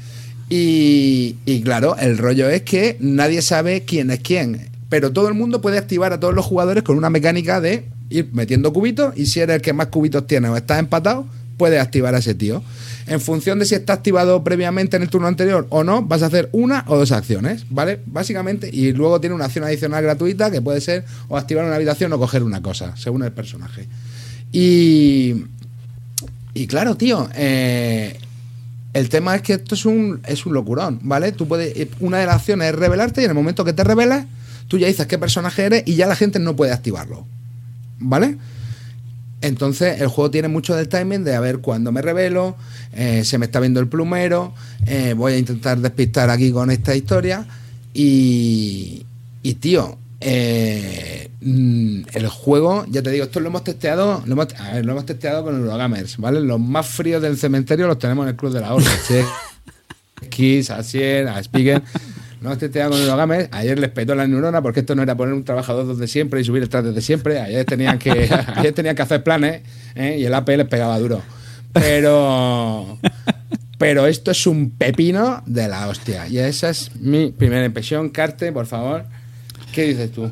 Y, 0.49 1.61
claro, 1.63 1.95
el 1.97 2.17
rollo 2.17 2.49
es 2.49 2.63
que 2.63 2.97
nadie 2.99 3.41
sabe 3.43 3.83
quién 3.85 4.09
es 4.09 4.19
quién, 4.19 4.69
pero 4.89 5.11
todo 5.11 5.27
el 5.27 5.35
mundo 5.35 5.61
puede 5.61 5.77
activar 5.77 6.11
a 6.11 6.19
todos 6.19 6.33
los 6.33 6.45
jugadores 6.45 6.83
con 6.83 6.97
una 6.97 7.11
mecánica 7.11 7.61
de 7.61 7.85
ir 8.09 8.29
metiendo 8.33 8.73
cubitos 8.73 9.15
y 9.15 9.27
si 9.27 9.39
eres 9.39 9.57
el 9.57 9.61
que 9.61 9.73
más 9.73 9.87
cubitos 9.87 10.25
tiene 10.25 10.49
o 10.49 10.57
estás 10.57 10.79
empatado, 10.79 11.27
puedes 11.57 11.79
activar 11.79 12.15
a 12.15 12.17
ese 12.17 12.33
tío. 12.33 12.63
En 13.05 13.21
función 13.21 13.59
de 13.59 13.65
si 13.65 13.75
está 13.75 13.93
activado 13.93 14.43
previamente 14.43 14.97
en 14.97 15.03
el 15.03 15.09
turno 15.09 15.27
anterior 15.27 15.67
o 15.69 15.83
no, 15.83 16.01
vas 16.01 16.23
a 16.23 16.27
hacer 16.27 16.49
una 16.51 16.83
o 16.87 16.97
dos 16.97 17.11
acciones, 17.11 17.65
¿vale? 17.69 17.99
Básicamente, 18.07 18.69
y 18.71 18.91
luego 18.93 19.19
tiene 19.19 19.35
una 19.35 19.45
acción 19.45 19.65
adicional 19.65 20.01
gratuita 20.01 20.49
que 20.49 20.61
puede 20.61 20.81
ser 20.81 21.05
o 21.27 21.37
activar 21.37 21.65
una 21.65 21.75
habitación 21.75 22.11
o 22.13 22.17
coger 22.17 22.41
una 22.41 22.63
cosa, 22.63 22.95
según 22.97 23.23
el 23.23 23.31
personaje. 23.31 23.87
Y, 24.51 25.43
y 26.55 26.65
claro, 26.65 26.95
tío, 26.95 27.29
eh, 27.35 28.17
el 28.93 29.09
tema 29.09 29.35
es 29.35 29.41
que 29.41 29.53
esto 29.53 29.75
es 29.75 29.85
un, 29.85 30.21
es 30.25 30.45
un 30.45 30.53
locurón, 30.53 30.99
¿vale? 31.03 31.31
Tú 31.31 31.47
puedes, 31.47 31.75
eh, 31.77 31.89
una 31.99 32.17
de 32.17 32.25
las 32.25 32.37
acciones 32.37 32.69
es 32.69 32.75
revelarte 32.75 33.21
y 33.21 33.25
en 33.25 33.31
el 33.31 33.35
momento 33.35 33.63
que 33.63 33.73
te 33.73 33.83
revelas, 33.83 34.25
tú 34.67 34.77
ya 34.77 34.87
dices 34.87 35.05
qué 35.07 35.17
personaje 35.17 35.63
eres 35.63 35.83
y 35.85 35.95
ya 35.95 36.07
la 36.07 36.15
gente 36.15 36.39
no 36.39 36.55
puede 36.55 36.71
activarlo, 36.71 37.25
¿vale? 37.99 38.37
Entonces 39.41 40.01
el 40.01 40.07
juego 40.07 40.31
tiene 40.31 40.47
mucho 40.47 40.75
del 40.75 40.89
timing 40.89 41.23
de 41.23 41.35
a 41.35 41.39
ver 41.39 41.59
cuándo 41.59 41.91
me 41.91 42.01
revelo, 42.01 42.57
eh, 42.93 43.23
se 43.23 43.37
me 43.37 43.45
está 43.45 43.59
viendo 43.59 43.79
el 43.79 43.87
plumero, 43.87 44.53
eh, 44.85 45.13
voy 45.15 45.33
a 45.33 45.37
intentar 45.37 45.79
despistar 45.79 46.29
aquí 46.29 46.51
con 46.51 46.71
esta 46.71 46.95
historia 46.95 47.45
y, 47.93 49.05
y 49.43 49.53
tío, 49.55 49.97
eh, 50.21 51.29
mm, 51.41 52.01
el 52.13 52.27
juego, 52.27 52.85
ya 52.89 53.01
te 53.01 53.09
digo, 53.11 53.25
esto 53.25 53.39
lo 53.39 53.47
hemos 53.47 53.63
testeado, 53.63 54.21
lo 54.25 54.33
hemos, 54.33 54.47
a 54.59 54.73
ver, 54.73 54.85
lo 54.85 54.91
hemos 54.91 55.05
testeado 55.05 55.43
con 55.43 55.55
Eurogamers, 55.55 56.17
¿vale? 56.17 56.41
Los 56.41 56.59
más 56.59 56.87
fríos 56.87 57.21
del 57.21 57.37
cementerio 57.37 57.87
los 57.87 57.99
tenemos 57.99 58.23
en 58.23 58.29
el 58.29 58.35
Club 58.35 58.53
de 58.53 58.61
la 58.61 58.73
Horda, 58.73 58.91
Kiss, 60.29 60.69
Asier, 60.69 61.27
a 61.27 61.41
Spiegel. 61.41 61.81
No 62.41 62.53
estoy 62.53 62.69
testeado 62.69 62.91
con 62.91 63.01
Eurogamers. 63.01 63.49
Ayer 63.51 63.77
les 63.77 63.89
petó 63.89 64.15
la 64.15 64.25
neurona 64.25 64.61
porque 64.61 64.81
esto 64.81 64.95
no 64.95 65.03
era 65.03 65.15
poner 65.15 65.33
un 65.33 65.43
trabajador 65.43 65.85
donde 65.85 66.07
siempre 66.07 66.39
y 66.39 66.43
subir 66.45 66.63
el 66.63 66.69
trato 66.69 66.87
desde 66.87 67.01
siempre. 67.01 67.39
Ayer 67.39 67.65
tenían 67.65 67.99
que, 67.99 68.29
ayer 68.55 68.73
tenían 68.73 68.95
que 68.95 69.01
hacer 69.01 69.23
planes 69.23 69.61
¿eh? 69.95 70.17
y 70.19 70.25
el 70.25 70.33
AP 70.33 70.49
les 70.49 70.67
pegaba 70.67 70.97
duro. 70.99 71.21
Pero, 71.73 72.97
pero 73.77 74.07
esto 74.07 74.31
es 74.31 74.47
un 74.47 74.71
pepino 74.71 75.43
de 75.45 75.67
la 75.67 75.87
hostia. 75.87 76.27
Y 76.27 76.39
esa 76.39 76.69
es 76.69 76.95
mi 76.95 77.31
primera 77.31 77.65
impresión. 77.65 78.09
Carte, 78.09 78.51
por 78.53 78.67
favor, 78.67 79.05
¿qué 79.73 79.83
dices 79.83 80.11
tú? 80.11 80.29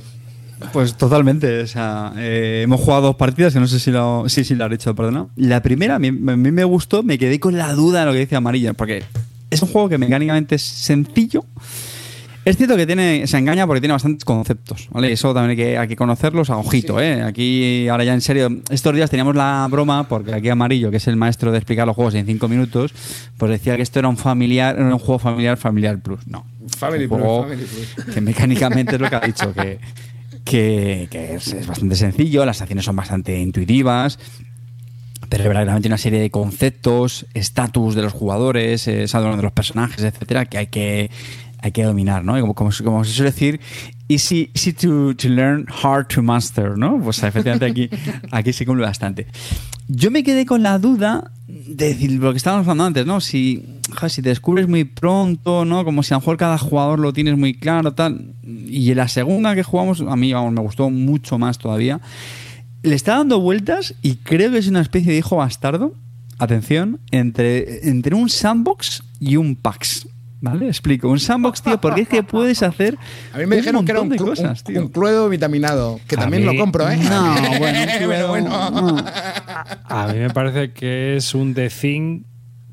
Pues 0.73 0.95
totalmente. 0.95 1.61
O 1.61 1.67
sea, 1.67 2.13
eh, 2.17 2.61
hemos 2.63 2.81
jugado 2.81 3.03
dos 3.03 3.15
partidas 3.15 3.53
que 3.53 3.59
no 3.59 3.67
sé 3.67 3.79
si 3.79 3.91
lo, 3.91 4.27
sí, 4.27 4.43
sí, 4.43 4.55
lo 4.55 4.65
has 4.65 4.71
dicho, 4.71 4.95
perdona. 4.95 5.27
La 5.35 5.61
primera 5.61 5.95
a 5.95 5.99
mí, 5.99 6.07
a 6.07 6.11
mí 6.11 6.51
me 6.51 6.63
gustó, 6.63 7.03
me 7.03 7.17
quedé 7.17 7.39
con 7.39 7.57
la 7.57 7.73
duda 7.73 8.01
de 8.01 8.05
lo 8.07 8.13
que 8.13 8.19
dice 8.19 8.35
Amarilla, 8.35 8.73
porque 8.73 9.03
es 9.49 9.61
un 9.61 9.69
juego 9.69 9.89
que 9.89 9.97
mecánicamente 9.97 10.55
es 10.55 10.63
sencillo. 10.63 11.45
Es 12.47 12.55
cierto 12.55 12.77
que 12.77 12.85
tiene, 12.85 13.27
se 13.27 13.37
engaña 13.37 13.67
porque 13.67 13.81
tiene 13.81 13.91
bastantes 13.91 14.23
conceptos, 14.23 14.87
¿vale? 14.91 15.11
Eso 15.11 15.33
también 15.33 15.49
hay 15.49 15.55
que, 15.57 15.77
hay 15.77 15.87
que 15.89 15.97
conocerlos 15.97 16.49
a 16.49 16.55
ojito, 16.55 16.97
¿eh? 17.01 17.21
Aquí, 17.21 17.89
ahora 17.89 18.05
ya 18.05 18.13
en 18.13 18.21
serio, 18.21 18.49
estos 18.69 18.95
días 18.95 19.09
teníamos 19.09 19.35
la 19.35 19.67
broma, 19.69 20.07
porque 20.07 20.33
aquí 20.33 20.47
Amarillo, 20.47 20.89
que 20.89 20.95
es 20.95 21.07
el 21.07 21.17
maestro 21.17 21.51
de 21.51 21.57
explicar 21.57 21.85
los 21.85 21.93
juegos 21.93 22.15
en 22.15 22.25
cinco 22.25 22.47
minutos, 22.47 22.93
pues 23.37 23.51
decía 23.51 23.75
que 23.75 23.81
esto 23.81 23.99
era 23.99 24.07
un 24.07 24.15
familiar, 24.15 24.77
era 24.77 24.85
un 24.85 24.97
juego 24.97 25.19
familiar, 25.19 25.57
familiar 25.57 25.99
plus. 25.99 26.25
No. 26.25 26.45
Family 26.77 27.07
Plus, 27.09 27.21
Family 27.21 27.65
Plus. 27.65 28.15
que 28.15 28.21
mecánicamente 28.21 28.95
es 28.95 29.01
lo 29.01 29.09
que 29.09 29.15
ha 29.17 29.19
dicho, 29.19 29.53
que, 29.53 29.79
que, 30.45 31.09
que 31.11 31.35
es, 31.35 31.49
es 31.51 31.67
bastante 31.67 31.97
sencillo, 31.97 32.45
las 32.45 32.61
acciones 32.61 32.85
son 32.85 32.95
bastante 32.95 33.37
intuitivas, 33.37 34.19
pero 35.29 35.43
es 35.43 35.47
verdad 35.47 35.61
que 35.61 35.65
también 35.65 35.81
tiene 35.81 35.93
una 35.93 35.97
serie 35.97 36.21
de 36.21 36.29
conceptos, 36.29 37.25
estatus 37.33 37.95
de 37.95 38.03
los 38.03 38.13
jugadores, 38.13 38.87
eh, 38.87 39.05
de 39.05 39.41
los 39.41 39.51
personajes, 39.51 40.01
etcétera, 40.01 40.45
que 40.45 40.57
hay 40.57 40.67
que, 40.67 41.11
hay 41.59 41.71
que 41.71 41.83
dominar, 41.83 42.23
¿no? 42.23 42.37
Y 42.37 42.41
como, 42.41 42.53
como, 42.53 42.71
como 42.83 43.03
se 43.03 43.11
suele 43.11 43.31
decir, 43.31 43.59
easy, 44.07 44.51
easy 44.53 44.73
to, 44.73 45.15
to 45.15 45.29
learn, 45.29 45.65
hard 45.83 46.07
to 46.07 46.21
master, 46.21 46.77
¿no? 46.77 46.99
Pues 46.99 47.23
efectivamente 47.23 47.65
aquí, 47.65 47.89
aquí 48.31 48.53
se 48.53 48.65
cumple 48.65 48.85
bastante. 48.85 49.27
Yo 49.87 50.11
me 50.11 50.23
quedé 50.23 50.45
con 50.45 50.63
la 50.63 50.79
duda 50.79 51.31
de 51.47 51.87
decir 51.87 52.11
lo 52.11 52.31
que 52.31 52.37
estábamos 52.37 52.67
hablando 52.67 52.85
antes, 52.85 53.05
¿no? 53.05 53.21
Si, 53.21 53.79
joder, 53.93 54.11
si 54.11 54.21
te 54.21 54.29
descubres 54.29 54.67
muy 54.67 54.83
pronto, 54.83 55.65
¿no? 55.65 55.83
Como 55.85 56.03
si 56.03 56.13
a 56.13 56.17
lo 56.17 56.21
mejor 56.21 56.37
cada 56.37 56.57
jugador 56.57 56.99
lo 56.99 57.13
tienes 57.13 57.37
muy 57.37 57.53
claro, 57.53 57.93
tal. 57.93 58.33
Y 58.43 58.91
en 58.91 58.97
la 58.97 59.07
segunda 59.07 59.55
que 59.55 59.63
jugamos, 59.63 60.01
a 60.01 60.15
mí, 60.15 60.33
vamos, 60.33 60.53
me 60.53 60.61
gustó 60.61 60.89
mucho 60.89 61.37
más 61.37 61.57
todavía. 61.57 62.01
Le 62.83 62.95
está 62.95 63.17
dando 63.17 63.39
vueltas 63.39 63.95
y 64.01 64.17
creo 64.17 64.51
que 64.51 64.57
es 64.57 64.67
una 64.67 64.81
especie 64.81 65.11
de 65.11 65.17
hijo 65.17 65.37
bastardo, 65.37 65.93
atención, 66.37 66.99
entre, 67.11 67.89
entre 67.89 68.15
un 68.15 68.29
sandbox 68.29 69.03
y 69.19 69.37
un 69.37 69.55
PAX. 69.55 70.07
¿Vale? 70.39 70.67
Explico. 70.67 71.09
Un 71.09 71.19
sandbox, 71.19 71.63
tío, 71.63 71.81
porque 71.81 72.01
es 72.01 72.07
que 72.07 72.21
puedes 72.21 72.61
hacer. 72.61 72.95
A 73.33 73.39
mí 73.39 73.47
me 73.47 73.55
dijeron 73.55 73.83
que 73.85 73.91
era 73.91 74.01
un, 74.01 74.09
montón 74.09 74.27
de 74.27 74.31
cosas, 74.41 74.59
un- 74.59 74.65
tío. 74.65 74.81
un 74.83 74.87
cluedo 74.89 75.29
vitaminado, 75.29 75.99
que 76.07 76.15
A 76.15 76.19
también 76.19 76.45
mí- 76.45 76.53
lo 76.53 76.59
compro, 76.61 76.87
¿eh? 76.89 76.97
No, 76.97 77.33
bueno, 77.59 77.79
Pero 78.07 78.27
bueno. 78.27 78.49
no. 78.69 78.97
A 79.85 80.07
mí 80.13 80.19
me 80.19 80.29
parece 80.29 80.73
que 80.73 81.17
es 81.17 81.33
un 81.33 81.53
The 81.55 81.69
Thing 81.69 82.23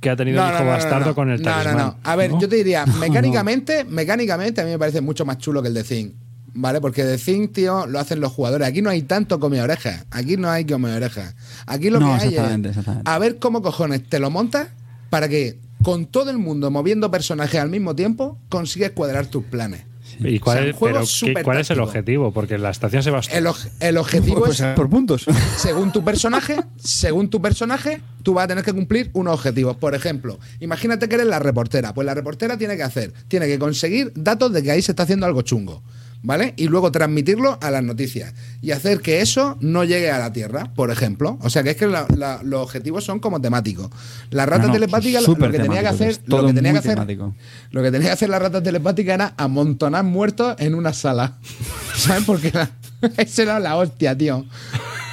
que 0.00 0.10
ha 0.10 0.16
tenido 0.16 0.42
No, 0.42 0.46
el 0.48 0.54
hijo 0.54 0.58
no, 0.58 0.64
no, 0.66 0.70
no, 0.72 0.76
bastardo 0.76 1.06
no. 1.06 1.14
con 1.14 1.30
el 1.30 1.40
No, 1.40 1.48
no, 1.50 1.54
talismán. 1.62 1.86
no. 1.86 1.96
A 2.02 2.16
ver, 2.16 2.30
¿no? 2.32 2.40
yo 2.40 2.48
te 2.50 2.56
diría, 2.56 2.84
mecánicamente, 2.84 3.84
mecánicamente 3.84 4.60
a 4.60 4.64
mí 4.64 4.70
me 4.70 4.78
parece 4.78 5.00
mucho 5.00 5.24
más 5.24 5.38
chulo 5.38 5.62
que 5.62 5.68
el 5.68 5.74
de 5.74 5.84
Zinc. 5.84 6.12
¿Vale? 6.56 6.80
Porque 6.82 7.02
de 7.02 7.16
Zinc, 7.18 7.52
tío, 7.52 7.86
lo 7.86 7.98
hacen 7.98 8.20
los 8.20 8.30
jugadores. 8.30 8.68
Aquí 8.68 8.80
no 8.82 8.90
hay 8.90 9.02
tanto 9.02 9.40
come 9.40 9.60
orejas. 9.62 10.04
Aquí 10.10 10.36
no 10.36 10.50
hay 10.50 10.64
come 10.66 10.92
orejas. 10.94 11.34
Aquí 11.66 11.88
lo 11.90 11.98
No, 11.98 12.08
que 12.08 12.12
hay 12.22 12.28
exactamente, 12.28 12.68
es 12.68 12.76
exactamente. 12.76 13.10
a 13.10 13.18
ver 13.18 13.38
cómo 13.38 13.62
cojones 13.62 14.06
te 14.08 14.18
lo 14.20 14.30
montas 14.30 14.68
para 15.10 15.28
que 15.28 15.58
con 15.84 16.06
todo 16.06 16.30
el 16.30 16.38
mundo 16.38 16.70
moviendo 16.70 17.10
personajes 17.10 17.60
al 17.60 17.68
mismo 17.70 17.94
tiempo 17.94 18.38
consigues 18.48 18.90
cuadrar 18.90 19.26
tus 19.26 19.44
planes. 19.44 19.82
¿Y 20.20 20.38
cuál, 20.38 20.58
O 20.58 20.60
sea, 20.60 20.68
es, 20.68 20.74
un 20.74 20.78
juego 20.78 20.94
pero 20.94 21.00
qué- 21.06 21.10
súper 21.10 21.44
cuál 21.44 21.58
es 21.58 21.70
el 21.70 21.80
objetivo? 21.80 22.32
Porque 22.32 22.56
la 22.58 22.70
estación 22.70 23.02
se 23.02 23.10
va 23.10 23.20
El, 23.32 23.48
el 23.80 23.96
objetivo 23.96 24.44
Pues, 24.44 24.60
es 24.60 24.74
por 24.74 24.88
puntos. 24.88 25.24
según 25.56 25.90
tu 25.92 26.04
personaje, 26.04 26.56
según 26.76 27.30
tu 27.30 27.42
personaje, 27.42 28.00
tú 28.22 28.34
vas 28.34 28.44
a 28.44 28.48
tener 28.48 28.64
que 28.64 28.72
cumplir 28.72 29.10
unos 29.12 29.34
objetivos. 29.34 29.76
Por 29.76 29.94
ejemplo, 29.94 30.38
imagínate 30.60 31.08
que 31.08 31.16
eres 31.16 31.26
la 31.26 31.38
reportera. 31.40 31.94
Pues 31.94 32.06
la 32.06 32.14
reportera 32.14 32.56
tiene 32.56 32.76
que 32.76 32.84
hacer, 32.84 33.12
tiene 33.28 33.46
que 33.46 33.58
conseguir 33.58 34.12
datos 34.14 34.52
de 34.52 34.62
que 34.62 34.70
ahí 34.70 34.82
se 34.82 34.92
está 34.92 35.02
haciendo 35.02 35.26
algo 35.26 35.42
chungo. 35.42 35.82
¿Vale? 36.26 36.54
Y 36.56 36.68
luego 36.68 36.90
transmitirlo 36.90 37.58
a 37.60 37.70
las 37.70 37.82
noticias. 37.84 38.32
Y 38.62 38.70
hacer 38.70 39.02
que 39.02 39.20
eso 39.20 39.58
no 39.60 39.84
llegue 39.84 40.10
a 40.10 40.18
la 40.18 40.32
Tierra, 40.32 40.72
por 40.74 40.90
ejemplo. 40.90 41.38
O 41.42 41.50
sea 41.50 41.62
que 41.62 41.70
es 41.70 41.76
que 41.76 41.86
la- 41.86 42.06
la- 42.16 42.40
los 42.42 42.62
objetivos 42.62 43.04
son 43.04 43.20
como 43.20 43.42
temáticos. 43.42 43.90
La 44.30 44.46
rata 44.46 44.62
No, 44.62 44.68
no, 44.68 44.72
telepática 44.72 45.20
lo- 45.20 45.34
que 45.36 45.58
tenía 45.58 45.82
que 45.82 45.86
hacer. 45.88 46.18
Lo 46.24 46.46
que 46.46 46.54
tenía 46.54 46.72
que 46.72 46.78
hacer. 46.78 46.94
temático. 46.94 47.34
Lo 47.72 47.82
que 47.82 47.90
tenía 47.90 48.08
que 48.08 48.12
hacer 48.14 48.30
la 48.30 48.38
rata 48.38 48.62
telepática 48.62 49.12
era 49.12 49.34
amontonar 49.36 50.02
muertos 50.04 50.56
en 50.60 50.74
una 50.74 50.94
sala. 50.94 51.36
¿Sabes? 51.94 52.24
Porque 52.24 52.50
la- 52.54 52.70
esa 53.18 53.42
era 53.42 53.60
la 53.60 53.76
hostia, 53.76 54.16
tío. 54.16 54.46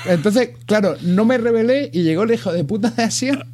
Entonces, 0.05 0.51
claro, 0.65 0.95
no 1.01 1.25
me 1.25 1.38
rebelé 1.38 1.89
y 1.91 2.03
llegó 2.03 2.23
el 2.23 2.31
hijo 2.33 2.53
de 2.53 2.63
puta 2.63 2.89
de 2.89 3.03
Asia, 3.03 3.45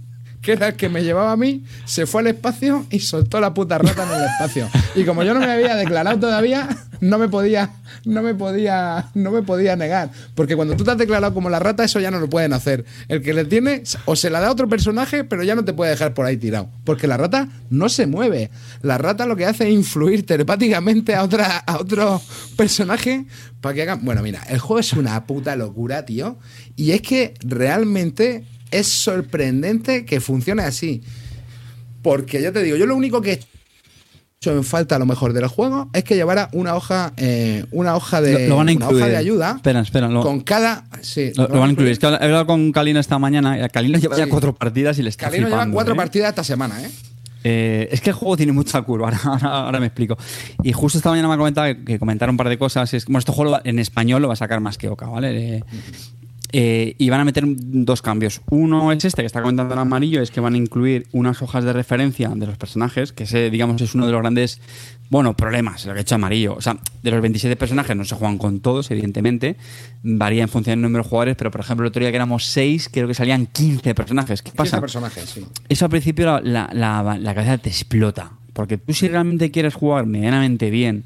que 0.47 0.53
era 0.53 0.69
el 0.69 0.75
que 0.75 0.87
me 0.87 1.03
llevaba 1.03 1.33
a 1.33 1.35
mí, 1.35 1.65
se 1.83 2.05
fue 2.05 2.21
al 2.21 2.27
espacio 2.27 2.85
y 2.89 3.01
soltó 3.01 3.41
la 3.41 3.53
puta 3.53 3.79
rata 3.79 4.03
en 4.03 4.17
el 4.17 4.23
espacio. 4.23 4.69
Y 4.95 5.03
como 5.03 5.21
yo 5.23 5.33
no 5.33 5.41
me 5.41 5.51
había 5.51 5.75
declarado 5.75 6.17
todavía, 6.17 6.69
no 7.01 7.17
me 7.17 7.27
podía, 7.27 7.71
no 8.05 8.21
me 8.21 8.33
podía, 8.33 9.09
no 9.13 9.31
me 9.31 9.41
podía 9.41 9.75
negar. 9.75 10.09
Porque 10.35 10.55
cuando 10.55 10.77
tú 10.77 10.85
te 10.85 10.91
has 10.91 10.97
declarado 10.97 11.33
como 11.33 11.49
la 11.49 11.59
rata, 11.59 11.83
eso 11.83 11.99
ya 11.99 12.11
no 12.11 12.21
lo 12.21 12.29
pueden 12.29 12.53
hacer. 12.53 12.85
El 13.09 13.21
que 13.21 13.33
le 13.33 13.43
tiene, 13.43 13.83
o 14.05 14.15
se 14.15 14.29
la 14.29 14.39
da 14.39 14.47
a 14.47 14.51
otro 14.51 14.69
personaje, 14.69 15.25
pero 15.25 15.43
ya 15.43 15.53
no 15.53 15.65
te 15.65 15.73
puede 15.73 15.91
dejar 15.91 16.13
por 16.13 16.25
ahí 16.25 16.37
tirado. 16.37 16.69
Porque 16.85 17.07
la 17.07 17.17
rata 17.17 17.49
no 17.69 17.89
se 17.89 18.07
mueve. 18.07 18.49
La 18.83 18.97
rata 18.97 19.25
lo 19.25 19.35
que 19.35 19.47
hace 19.47 19.67
es 19.67 19.73
influir 19.73 20.25
telepáticamente 20.25 21.13
a 21.13 21.23
otra, 21.23 21.57
a 21.57 21.77
otro 21.77 22.21
personaje 22.55 23.25
para 23.59 23.75
que 23.75 23.81
hagan. 23.81 24.05
Bueno, 24.05 24.21
mira, 24.21 24.43
el 24.49 24.59
juego 24.59 24.79
es 24.79 24.93
una 24.93 25.25
puta 25.25 25.57
locura, 25.57 26.05
tío. 26.05 26.37
Y 26.77 26.91
es 26.91 27.01
que 27.01 27.33
realmente 27.41 28.45
es 28.71 28.87
sorprendente 28.87 30.05
que 30.05 30.19
funcione 30.21 30.63
así. 30.63 31.01
Porque 32.01 32.41
ya 32.41 32.51
te 32.51 32.63
digo, 32.63 32.77
yo 32.77 32.85
lo 32.85 32.95
único 32.95 33.21
que 33.21 33.31
he 33.33 33.39
hecho 34.39 34.51
en 34.55 34.63
falta 34.63 34.95
a 34.95 34.99
lo 34.99 35.05
mejor 35.05 35.33
del 35.33 35.47
juego 35.47 35.89
es 35.93 36.03
que 36.03 36.15
llevara 36.15 36.47
una 36.53 36.75
hoja, 36.75 37.11
eh, 37.17 37.65
una 37.71 37.95
hoja 37.95 38.21
de, 38.21 38.43
Lo, 38.43 38.49
lo 38.49 38.55
van 38.57 38.69
a 38.69 38.71
una 38.73 38.87
hoja 38.89 39.07
de 39.07 39.17
ayuda 39.17 39.53
Espera, 39.57 39.79
espera. 39.81 40.07
Lo, 40.07 40.21
con 40.21 40.41
cada. 40.41 40.85
Sí, 41.01 41.31
lo- 41.35 41.47
van 41.47 41.69
a 41.69 41.71
incluir. 41.71 41.91
Es 41.91 41.99
que 41.99 42.05
he 42.05 42.09
hablado 42.09 42.45
con 42.45 42.71
Kalina 42.71 42.99
esta 42.99 43.17
mañana. 43.19 43.63
y 43.65 43.67
Kalina 43.69 43.97
lleva 43.99 44.15
ya 44.17 44.27
cuatro 44.29 44.53
partidas 44.55 44.97
y 44.99 45.03
le 45.03 45.09
está 45.09 45.25
Calino 45.25 45.47
lleva 45.47 45.57
flipando, 45.57 45.73
cuatro 45.73 45.93
¿eh? 45.95 45.97
partidas 45.97 46.29
esta 46.29 46.43
semana, 46.43 46.81
¿eh? 46.83 46.89
Eh, 47.43 47.89
es 47.91 48.01
que 48.01 48.09
el 48.11 48.15
juego 48.15 48.35
tiene 48.37 48.51
mucha 48.51 48.81
curva, 48.83 49.07
ahora, 49.09 49.19
ahora- 49.23 49.65
ahora 49.65 49.79
me 49.79 49.87
explico. 49.87 50.17
Y 50.63 50.71
justo 50.71 50.97
esta 50.99 51.09
mañana 51.09 51.27
me 51.27 51.33
ha 51.33 51.37
comentado 51.37 51.67
que, 51.67 51.83
que 51.83 51.99
comentaron 51.99 52.33
un 52.33 52.37
par 52.37 52.49
de 52.49 52.57
cosas. 52.57 52.93
Es, 52.93 53.05
bueno, 53.05 53.19
este 53.19 53.31
juego 53.31 53.59
en 53.63 53.79
español 53.79 54.21
lo 54.21 54.27
va 54.27 54.35
a 54.35 54.37
sacar 54.37 54.59
más 54.61 54.77
que 54.77 54.87
Oca, 54.87 55.07
¿vale? 55.07 55.57
Eh, 55.57 55.63
eh, 56.53 56.95
y 56.97 57.09
van 57.09 57.19
a 57.19 57.25
meter 57.25 57.43
dos 57.47 58.01
cambios. 58.01 58.41
Uno 58.49 58.91
es 58.91 59.03
este 59.05 59.21
que 59.21 59.25
está 59.25 59.41
comentando 59.41 59.73
en 59.73 59.79
amarillo, 59.79 60.21
es 60.21 60.31
que 60.31 60.39
van 60.39 60.53
a 60.53 60.57
incluir 60.57 61.07
unas 61.11 61.41
hojas 61.41 61.63
de 61.65 61.73
referencia 61.73 62.29
de 62.29 62.47
los 62.47 62.57
personajes, 62.57 63.11
que 63.11 63.23
ese, 63.23 63.49
digamos, 63.49 63.81
es 63.81 63.93
uno 63.95 64.05
de 64.05 64.11
los 64.13 64.21
grandes, 64.21 64.61
bueno, 65.09 65.35
problemas, 65.35 65.85
lo 65.85 65.93
que 65.93 65.99
he 65.99 66.01
hecho 66.03 66.15
amarillo. 66.15 66.55
O 66.55 66.61
sea, 66.61 66.77
de 67.03 67.11
los 67.11 67.21
27 67.21 67.55
personajes 67.57 67.95
no 67.97 68.05
se 68.05 68.15
juegan 68.15 68.37
con 68.37 68.59
todos, 68.61 68.89
evidentemente. 68.91 69.57
Varía 70.03 70.43
en 70.43 70.49
función 70.49 70.73
del 70.79 70.83
número 70.83 71.03
de 71.03 71.09
jugadores, 71.09 71.35
pero 71.37 71.51
por 71.51 71.61
ejemplo, 71.61 71.85
el 71.85 71.89
otro 71.89 71.99
día 71.99 72.11
que 72.11 72.15
éramos 72.17 72.45
6, 72.45 72.89
creo 72.93 73.07
que 73.07 73.13
salían 73.13 73.45
15 73.47 73.93
personajes. 73.93 74.41
¿Qué 74.41 74.51
15 74.51 74.57
pasa? 74.57 74.79
personajes, 74.81 75.29
sí. 75.29 75.45
Eso 75.67 75.85
al 75.85 75.91
principio 75.91 76.25
la, 76.25 76.41
la- 76.41 76.69
la- 77.03 77.17
la 77.17 77.35
cabeza 77.35 77.57
te 77.57 77.69
explota. 77.69 78.31
Porque 78.53 78.77
tú 78.77 78.93
si 78.93 79.07
realmente 79.07 79.51
quieres 79.51 79.75
jugar 79.75 80.05
medianamente 80.07 80.71
bien, 80.71 81.03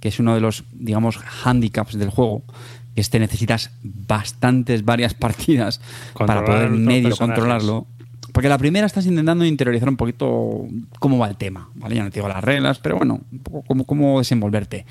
que 0.00 0.08
es 0.08 0.18
uno 0.18 0.34
de 0.34 0.40
los, 0.40 0.64
digamos, 0.72 1.18
handicaps 1.44 1.98
del 1.98 2.10
juego, 2.10 2.42
que 3.00 3.02
es 3.02 3.08
te 3.10 3.18
necesitas 3.18 3.70
bastantes, 3.82 4.84
varias 4.84 5.14
partidas 5.14 5.80
para 6.18 6.44
poder 6.44 6.68
medio 6.70 7.16
controlarlo. 7.16 7.86
Porque 8.32 8.48
la 8.48 8.58
primera 8.58 8.86
estás 8.86 9.06
intentando 9.06 9.44
interiorizar 9.44 9.88
un 9.88 9.96
poquito 9.96 10.66
cómo 11.00 11.18
va 11.18 11.28
el 11.28 11.36
tema, 11.36 11.70
¿vale? 11.74 11.96
Ya 11.96 12.04
no 12.04 12.10
te 12.10 12.16
digo 12.20 12.28
las 12.28 12.44
reglas, 12.44 12.78
pero 12.78 12.96
bueno, 12.98 13.22
un 13.32 13.38
poco 13.40 13.62
cómo, 13.66 13.84
cómo 13.84 14.18
desenvolverte. 14.18 14.84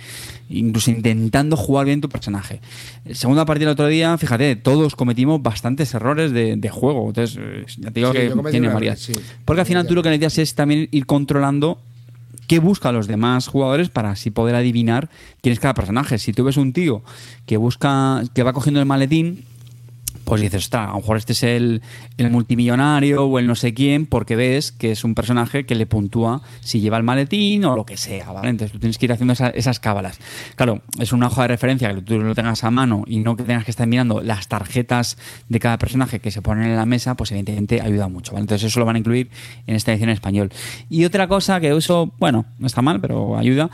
Incluso 0.49 0.89
intentando 0.91 1.55
jugar 1.55 1.85
bien 1.85 2.01
tu 2.01 2.09
personaje. 2.09 2.59
Eh, 3.05 3.13
Segunda 3.15 3.45
partida 3.45 3.67
el 3.69 3.73
otro 3.73 3.87
día, 3.87 4.17
fíjate, 4.17 4.55
todos 4.57 4.95
cometimos 4.95 5.41
bastantes 5.41 5.93
errores 5.93 6.31
de, 6.31 6.55
de 6.57 6.69
juego. 6.69 7.07
Entonces, 7.07 7.37
eh, 7.39 7.65
ya 7.77 7.91
te 7.91 7.99
digo 8.01 8.11
Sí, 8.11 8.17
que 8.17 8.51
tiene 8.51 8.67
varias. 8.69 8.99
sí. 8.99 9.13
Porque 9.45 9.61
al 9.61 9.67
final 9.67 9.85
tú 9.87 9.93
lo 9.95 10.03
que 10.03 10.09
necesitas 10.09 10.37
es 10.39 10.55
también 10.55 10.89
ir 10.91 11.05
controlando 11.05 11.79
qué 12.47 12.59
buscan 12.59 12.95
los 12.95 13.07
demás 13.07 13.47
jugadores 13.47 13.89
para 13.89 14.11
así 14.11 14.31
poder 14.31 14.55
adivinar 14.55 15.09
quién 15.41 15.53
es 15.53 15.59
cada 15.59 15.73
personaje. 15.73 16.17
Si 16.17 16.33
tú 16.33 16.43
ves 16.43 16.57
un 16.57 16.73
tío 16.73 17.03
que 17.45 17.57
busca, 17.57 18.23
que 18.33 18.43
va 18.43 18.53
cogiendo 18.53 18.79
el 18.79 18.85
maletín, 18.85 19.45
pues 20.29 20.41
dices, 20.41 20.63
está, 20.63 20.85
a 20.85 20.87
lo 20.91 20.95
mejor 20.97 21.17
este 21.17 21.33
es 21.33 21.43
el, 21.43 21.81
el 22.17 22.29
multimillonario 22.29 23.25
o 23.25 23.39
el 23.39 23.47
no 23.47 23.55
sé 23.55 23.73
quién, 23.73 24.05
porque 24.05 24.35
ves 24.35 24.71
que 24.71 24.91
es 24.91 25.03
un 25.03 25.15
personaje 25.15 25.65
que 25.65 25.75
le 25.75 25.85
puntúa 25.85 26.41
si 26.61 26.79
lleva 26.79 26.97
el 26.97 27.03
maletín 27.03 27.65
o 27.65 27.75
lo 27.75 27.85
que 27.85 27.97
sea, 27.97 28.31
¿vale? 28.31 28.49
Entonces 28.49 28.71
tú 28.71 28.79
tienes 28.79 28.97
que 28.97 29.05
ir 29.07 29.11
haciendo 29.11 29.33
esa- 29.33 29.49
esas 29.49 29.79
cábalas. 29.79 30.19
Claro, 30.55 30.81
es 30.99 31.11
una 31.13 31.27
hoja 31.27 31.41
de 31.43 31.47
referencia 31.49 31.93
que 31.93 32.01
tú 32.01 32.19
lo 32.19 32.35
tengas 32.35 32.63
a 32.63 32.71
mano 32.71 33.03
y 33.07 33.19
no 33.19 33.35
que 33.35 33.43
tengas 33.43 33.65
que 33.65 33.71
estar 33.71 33.87
mirando 33.87 34.21
las 34.21 34.47
tarjetas 34.47 35.17
de 35.49 35.59
cada 35.59 35.77
personaje 35.77 36.19
que 36.19 36.31
se 36.31 36.41
ponen 36.41 36.65
en 36.65 36.75
la 36.75 36.85
mesa, 36.85 37.15
pues 37.15 37.31
evidentemente 37.31 37.81
ayuda 37.81 38.07
mucho, 38.07 38.33
¿vale? 38.33 38.41
Entonces 38.43 38.67
eso 38.71 38.79
lo 38.79 38.85
van 38.85 38.95
a 38.95 38.99
incluir 38.99 39.29
en 39.67 39.75
esta 39.75 39.91
edición 39.91 40.09
en 40.09 40.13
español. 40.13 40.51
Y 40.89 41.05
otra 41.05 41.27
cosa 41.27 41.59
que 41.59 41.73
uso, 41.73 42.13
bueno, 42.19 42.45
no 42.59 42.67
está 42.67 42.81
mal, 42.81 43.01
pero 43.01 43.37
ayuda, 43.37 43.69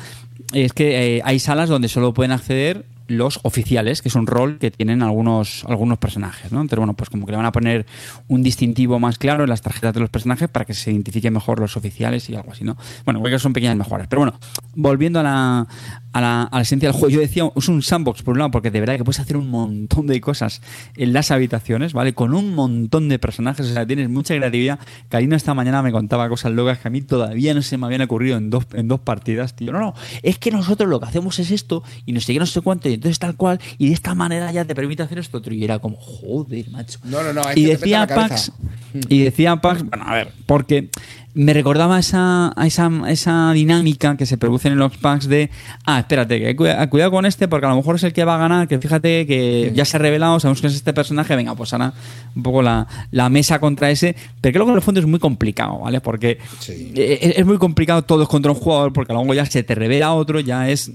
es 0.53 0.73
que 0.73 1.17
eh, 1.17 1.21
hay 1.25 1.39
salas 1.39 1.69
donde 1.69 1.87
solo 1.89 2.13
pueden 2.13 2.31
acceder 2.31 2.85
los 3.07 3.39
oficiales, 3.43 4.01
que 4.01 4.09
es 4.09 4.15
un 4.15 4.27
rol 4.27 4.57
que 4.57 4.71
tienen 4.71 5.03
algunos, 5.03 5.63
algunos 5.67 5.97
personajes, 5.97 6.51
¿no? 6.51 6.61
Entonces, 6.61 6.79
bueno, 6.79 6.93
pues 6.93 7.09
como 7.09 7.25
que 7.25 7.31
le 7.31 7.37
van 7.37 7.45
a 7.45 7.51
poner 7.51 7.85
un 8.27 8.43
distintivo 8.43 8.99
más 8.99 9.17
claro 9.17 9.43
en 9.43 9.49
las 9.49 9.61
tarjetas 9.61 9.93
de 9.93 9.99
los 9.99 10.09
personajes 10.09 10.49
para 10.49 10.65
que 10.65 10.73
se 10.73 10.91
identifiquen 10.91 11.33
mejor 11.33 11.59
los 11.59 11.77
oficiales 11.77 12.29
y 12.29 12.35
algo 12.35 12.51
así, 12.51 12.63
¿no? 12.63 12.77
Bueno, 13.03 13.21
creo 13.21 13.35
que 13.35 13.39
son 13.39 13.53
pequeñas 13.53 13.75
mejoras. 13.75 14.07
Pero 14.07 14.21
bueno, 14.21 14.39
volviendo 14.75 15.19
a 15.19 15.23
la, 15.23 15.67
a 16.13 16.21
la, 16.21 16.43
a 16.43 16.55
la 16.55 16.61
esencia 16.61 16.89
del 16.89 16.97
juego, 16.97 17.09
yo 17.09 17.19
decía, 17.19 17.49
es 17.55 17.67
un 17.67 17.81
sandbox 17.81 18.23
por 18.23 18.33
un 18.33 18.39
lado, 18.39 18.51
porque 18.51 18.71
de 18.71 18.79
verdad 18.79 18.97
que 18.97 19.03
puedes 19.03 19.19
hacer 19.19 19.37
un 19.37 19.49
montón 19.49 20.07
de 20.07 20.21
cosas 20.21 20.61
en 20.95 21.13
las 21.13 21.31
habitaciones, 21.31 21.93
¿vale? 21.93 22.13
Con 22.13 22.33
un 22.33 22.53
montón 22.53 23.09
de 23.09 23.19
personajes, 23.19 23.65
o 23.69 23.73
sea, 23.73 23.85
tienes 23.85 24.09
mucha 24.09 24.35
creatividad. 24.35 24.79
Karina 25.09 25.35
esta 25.35 25.53
mañana 25.53 25.81
me 25.81 25.91
contaba 25.91 26.29
cosas 26.29 26.51
locas 26.51 26.79
que 26.79 26.87
a 26.87 26.91
mí 26.91 27.01
todavía 27.01 27.53
no 27.53 27.61
se 27.61 27.77
me 27.77 27.85
habían 27.85 28.01
ocurrido 28.01 28.37
en 28.37 28.49
dos, 28.49 28.67
en 28.73 28.87
dos 28.87 28.99
partidas, 28.99 29.55
tío. 29.55 29.71
No, 29.71 29.79
no, 29.79 29.93
es 30.23 30.37
que 30.37 30.51
nosotros 30.51 30.89
lo 30.89 30.99
que 30.99 31.07
hacemos 31.07 31.39
es 31.39 31.51
esto 31.51 31.83
y 32.05 32.13
no 32.13 32.19
sé 32.19 32.35
no 32.35 32.45
sé 32.45 32.61
cuánto, 32.61 32.89
y 32.89 32.94
entonces 32.95 33.19
tal 33.19 33.35
cual, 33.35 33.59
y 33.77 33.87
de 33.89 33.93
esta 33.93 34.15
manera 34.15 34.51
ya 34.51 34.65
te 34.65 34.75
permite 34.75 35.03
hacer 35.03 35.19
esto 35.19 35.37
otro. 35.37 35.53
Y 35.53 35.63
era 35.63 35.79
como, 35.79 35.95
joder, 35.97 36.69
macho. 36.71 36.99
No, 37.03 37.23
no, 37.23 37.31
no, 37.33 37.41
y 37.55 37.65
que 37.65 37.77
decía. 37.77 38.07
Pax, 38.07 38.51
y 39.09 39.19
decía 39.23 39.55
Pax, 39.57 39.83
bueno, 39.83 40.03
a 40.07 40.13
ver, 40.15 40.31
porque 40.45 40.89
me 41.37 41.53
recordaba 41.53 41.99
esa, 41.99 42.53
esa, 42.65 42.89
esa 43.09 43.51
dinámica 43.51 44.15
que 44.15 44.25
se 44.25 44.37
produce 44.37 44.69
en 44.69 44.77
los 44.77 44.95
packs 44.95 45.27
de, 45.27 45.49
ah, 45.85 45.99
espérate, 45.99 46.39
que 46.39 46.55
cuida- 46.55 46.89
cuidado 46.89 47.11
con 47.11 47.25
este 47.25 47.49
porque 47.49 47.65
a 47.65 47.69
lo 47.71 47.75
mejor 47.75 47.97
es 47.97 48.03
el 48.03 48.13
que 48.13 48.23
va 48.23 48.35
a 48.35 48.37
ganar, 48.37 48.69
que 48.69 48.79
fíjate 48.79 49.25
que 49.27 49.73
ya 49.75 49.83
se 49.83 49.97
ha 49.97 49.99
revelado, 49.99 50.39
sabemos 50.39 50.61
que 50.61 50.67
es 50.67 50.75
este 50.75 50.93
personaje, 50.93 51.35
venga, 51.35 51.53
pues 51.53 51.73
ahora 51.73 51.93
un 52.37 52.41
poco 52.41 52.61
la, 52.61 52.87
la 53.11 53.27
mesa 53.27 53.59
contra 53.59 53.91
ese, 53.91 54.15
pero 54.39 54.53
creo 54.53 54.65
que 54.65 54.71
en 54.71 54.75
el 54.77 54.81
fondo 54.81 55.01
es 55.01 55.05
muy 55.07 55.19
complicado, 55.19 55.79
¿vale? 55.79 55.99
Porque 55.99 56.37
Sí. 56.59 56.93
es, 56.95 57.35
es 57.37 57.45
muy 57.45 57.57
complicado 57.57 58.03
todos 58.03 58.29
contra 58.29 58.53
un 58.53 58.57
jugador 58.57 58.93
porque 58.93 59.11
luego 59.11 59.33
ya 59.33 59.45
se 59.45 59.61
te 59.61 59.75
revela 59.75 60.13
otro, 60.13 60.39
ya 60.39 60.69
es... 60.69 60.89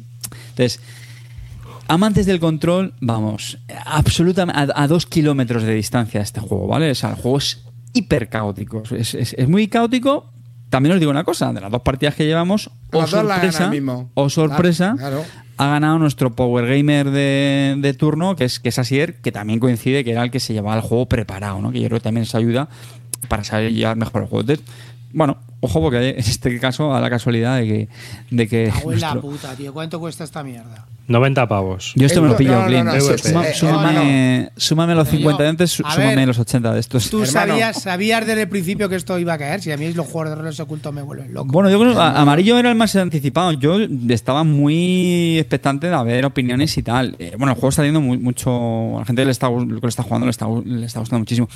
Entonces, 0.50 0.80
Amantes 1.90 2.24
del 2.26 2.38
control, 2.40 2.94
vamos, 3.00 3.58
absolutamente 3.84 4.58
a, 4.74 4.82
a 4.82 4.86
dos 4.86 5.06
kilómetros 5.06 5.62
de 5.64 5.74
distancia 5.74 6.20
este 6.20 6.40
juego, 6.40 6.66
¿vale? 6.68 6.90
O 6.90 6.94
sea, 6.94 7.10
el 7.10 7.16
juego 7.16 7.38
es 7.38 7.64
hiper 7.92 8.28
caótico. 8.28 8.82
Es, 8.96 9.14
es- 9.14 9.34
es 9.36 9.48
muy 9.48 9.66
caótico. 9.68 10.32
También 10.68 10.92
os 10.94 11.00
digo 11.00 11.10
una 11.10 11.24
cosa, 11.24 11.52
de 11.52 11.60
las 11.60 11.70
dos 11.70 11.82
partidas 11.82 12.14
que 12.14 12.24
llevamos, 12.26 12.68
o 12.92 12.98
gana 12.98 13.06
sorpresa, 13.08 13.70
o 14.14 14.28
sorpresa, 14.30 14.94
Claro. 14.96 15.24
ha 15.56 15.66
ganado 15.66 15.98
nuestro 15.98 16.30
Power 16.36 16.64
Gamer 16.68 17.10
de, 17.10 17.74
de 17.78 17.94
turno, 17.94 18.36
que 18.36 18.44
es, 18.44 18.60
que 18.60 18.68
es 18.68 18.78
Asier, 18.78 19.20
que 19.20 19.32
también 19.32 19.58
coincide 19.58 20.04
que 20.04 20.12
era 20.12 20.22
el 20.22 20.30
que 20.30 20.38
se 20.38 20.52
llevaba 20.52 20.76
el 20.76 20.82
juego 20.82 21.06
preparado, 21.06 21.60
¿no? 21.60 21.72
Que 21.72 21.80
yo 21.80 21.88
creo 21.88 21.98
que 21.98 22.04
también 22.04 22.22
eso 22.22 22.38
ayuda 22.38 22.68
para 23.26 23.42
saber 23.42 23.72
llevar 23.72 23.96
mejor 23.96 24.22
el 24.22 24.28
juego. 24.28 24.42
Entonces, 24.42 24.64
bueno, 25.12 25.38
ojo, 25.60 25.80
porque 25.80 26.08
en 26.10 26.18
este 26.18 26.58
caso 26.58 26.94
a 26.94 27.00
la 27.00 27.10
casualidad 27.10 27.58
de 27.58 27.66
que. 27.66 27.88
De 28.30 28.48
que 28.48 28.70
Cago 28.74 28.92
en 28.92 29.00
la 29.00 29.14
nuestro- 29.14 29.30
puta, 29.30 29.54
tío. 29.56 29.72
¿Cuánto 29.72 30.00
cuesta 30.00 30.24
esta 30.24 30.42
mierda? 30.42 30.86
90 31.08 31.48
pavos. 31.48 31.92
yo 31.96 32.06
esto 32.06 32.22
me 32.22 32.28
lo 32.28 32.36
pillo, 32.36 32.52
no, 32.52 32.60
no, 32.60 32.66
Clint. 32.68 32.84
no, 32.84 33.00
Suma- 33.18 33.44
eh, 33.48 33.52
súmame, 33.52 34.50
súmame 34.56 34.94
los 34.94 35.08
Pero 35.08 35.16
50 35.18 35.38
yo- 35.38 35.42
de 35.42 35.48
antes, 35.48 35.70
súmame 35.72 36.14
ver, 36.14 36.28
los 36.28 36.38
80 36.38 36.72
de 36.72 36.78
estos. 36.78 37.10
Tú 37.10 37.26
sabías, 37.26 37.82
sabías 37.82 38.24
desde 38.24 38.42
el 38.42 38.48
principio 38.48 38.88
que 38.88 38.94
esto 38.94 39.18
iba 39.18 39.32
a 39.32 39.38
caer. 39.38 39.60
Si 39.60 39.72
a 39.72 39.76
mí 39.76 39.92
los 39.92 40.06
juegos 40.06 40.30
de 40.30 40.36
roles 40.36 40.60
ocultos 40.60 40.94
me 40.94 41.02
vuelven 41.02 41.34
loco. 41.34 41.50
Bueno, 41.50 41.68
yo 41.68 41.80
creo 41.80 41.94
que 41.94 42.00
Amarillo 42.00 42.56
era 42.58 42.68
el 42.68 42.76
más 42.76 42.94
anticipado. 42.94 43.50
Yo 43.54 43.78
estaba 44.08 44.44
muy 44.44 45.38
expectante 45.40 45.88
de 45.90 46.04
ver 46.04 46.24
opiniones 46.26 46.78
y 46.78 46.82
tal. 46.84 47.16
Eh, 47.18 47.34
bueno, 47.36 47.54
el 47.54 47.54
juego 47.54 47.70
está 47.70 47.82
teniendo 47.82 48.00
muy- 48.00 48.18
mucho. 48.18 48.96
A 48.96 49.00
la 49.00 49.04
gente 49.04 49.24
le 49.24 49.32
está, 49.32 49.50
lo 49.50 49.66
que 49.66 49.86
le 49.86 49.88
está 49.88 50.04
jugando 50.04 50.26
le 50.26 50.30
está, 50.30 50.46
le 50.64 50.86
está 50.86 51.00
gustando 51.00 51.18
muchísimo. 51.18 51.48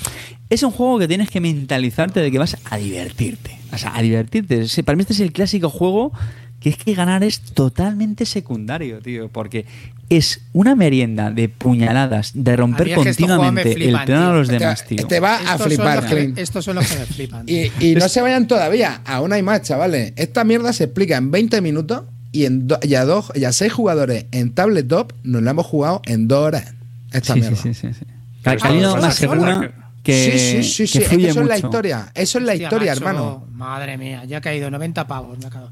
Es 0.50 0.64
un 0.64 0.72
juego 0.72 0.98
que 0.98 1.06
tienes 1.06 1.30
que 1.30 1.40
mentalizarte 1.40 2.18
de 2.18 2.32
que 2.32 2.38
vas 2.40 2.56
a 2.70 2.76
divertirte. 2.76 3.56
O 3.74 3.78
sea, 3.78 3.96
a 3.96 4.02
divertirte. 4.02 4.64
Para 4.84 4.96
mí, 4.96 5.02
este 5.02 5.12
es 5.14 5.20
el 5.20 5.32
clásico 5.32 5.68
juego 5.70 6.12
que 6.60 6.70
es 6.70 6.78
que 6.78 6.94
ganar 6.94 7.22
es 7.22 7.40
totalmente 7.40 8.24
secundario, 8.24 8.98
tío, 9.00 9.28
porque 9.28 9.66
es 10.08 10.40
una 10.54 10.74
merienda 10.74 11.30
de 11.30 11.50
puñaladas, 11.50 12.30
de 12.34 12.56
romper 12.56 12.88
es 12.88 12.94
que 12.94 13.04
continuamente 13.04 13.72
el 13.72 13.90
plano 14.04 14.30
a 14.30 14.34
los 14.34 14.48
Te, 14.48 14.58
demás, 14.58 14.86
tío. 14.86 15.06
te 15.06 15.20
va 15.20 15.36
a 15.40 15.52
Estos 15.56 15.66
flipar, 15.66 16.06
Clint. 16.06 16.38
Estos 16.38 16.64
son 16.64 16.76
los 16.76 16.86
que 16.90 16.98
me 16.98 17.04
flipan. 17.04 17.44
Y, 17.48 17.70
y 17.80 17.94
no 17.96 18.08
se 18.08 18.22
vayan 18.22 18.46
todavía, 18.48 19.02
aún 19.04 19.34
hay 19.34 19.42
más, 19.42 19.60
chavales. 19.60 20.14
Esta 20.16 20.44
mierda 20.44 20.72
se 20.72 20.84
explica 20.84 21.18
en 21.18 21.30
20 21.30 21.60
minutos 21.60 22.04
y, 22.32 22.46
en 22.46 22.66
do- 22.66 22.78
y 22.82 22.94
a 22.94 23.04
dos, 23.04 23.30
y 23.34 23.44
a 23.44 23.52
seis 23.52 23.70
jugadores 23.72 24.24
en 24.32 24.54
tabletop 24.54 25.12
nos 25.22 25.42
la 25.42 25.50
hemos 25.50 25.66
jugado 25.66 26.00
en 26.06 26.28
dos 26.28 26.46
horas. 26.46 26.72
Esta 27.12 27.34
Sí, 27.34 27.40
mierda. 27.40 27.56
sí, 27.58 27.74
sí, 27.74 27.88
sí, 27.92 27.94
sí. 27.98 28.06
Calino 28.42 28.96
más 28.96 29.14
segura 29.16 29.70
que, 30.04 30.30
sí, 30.32 30.38
sí, 30.38 30.62
sí, 30.62 30.86
sí. 30.86 30.92
que 30.98 31.04
Es 31.04 31.08
que 31.10 31.14
fluye 31.16 31.28
eso 31.30 31.40
es 31.40 31.46
la 31.48 31.56
historia. 31.58 32.06
Eso 32.14 32.38
es 32.38 32.44
la 32.44 32.52
Hostia, 32.52 32.66
historia, 32.66 32.92
macho, 32.94 33.00
hermano. 33.08 33.46
Madre 33.52 33.98
mía, 33.98 34.22
ya 34.26 34.38
ha 34.38 34.40
caído 34.40 34.70
90 34.70 35.06
pavos. 35.08 35.36
Me 35.38 35.46
ha 35.46 35.50
caído. 35.50 35.70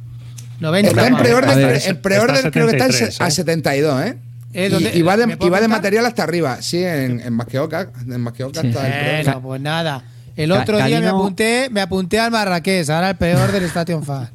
90 0.59 0.91
Está 0.91 1.07
en 1.07 1.13
pavos. 1.13 1.23
preorden, 1.29 2.37
en 2.45 2.51
creo 2.51 2.67
que 2.67 2.73
está 2.73 2.87
en 2.87 2.93
se- 2.93 2.99
73, 3.13 3.21
a 3.21 3.29
¿eh? 3.29 3.31
72, 3.31 4.03
¿eh? 4.07 4.19
Eh, 4.55 4.67
Y- 4.67 4.71
¿dónde- 4.71 4.93
y, 4.95 5.03
va 5.03 5.17
de, 5.17 5.37
y 5.41 5.49
va 5.49 5.61
de 5.61 5.69
material 5.69 6.05
hasta 6.07 6.23
arriba. 6.25 6.61
Sí, 6.61 6.83
en, 6.85 7.21
en 7.21 7.33
Masqueoca. 7.33 7.91
En 8.07 8.21
Masqueoca 8.21 8.61
Sí. 8.61 8.69
está 8.69 9.19
el. 9.19 9.25
Bueno, 9.25 9.43
pues 9.43 9.61
nada. 9.61 10.05
El 10.37 10.51
Ca- 10.51 10.61
otro 10.63 10.77
día 10.79 11.01
me 11.01 11.07
Calino- 11.07 11.19
apunté, 11.19 11.69
me 11.71 11.81
apunté 11.81 12.19
al 12.19 12.31
Marrakech, 12.31 12.89
ahora 12.91 13.11
el 13.11 13.17
peor 13.17 13.53
del 13.53 13.65
Station 13.65 14.03
Fan. 14.03 14.31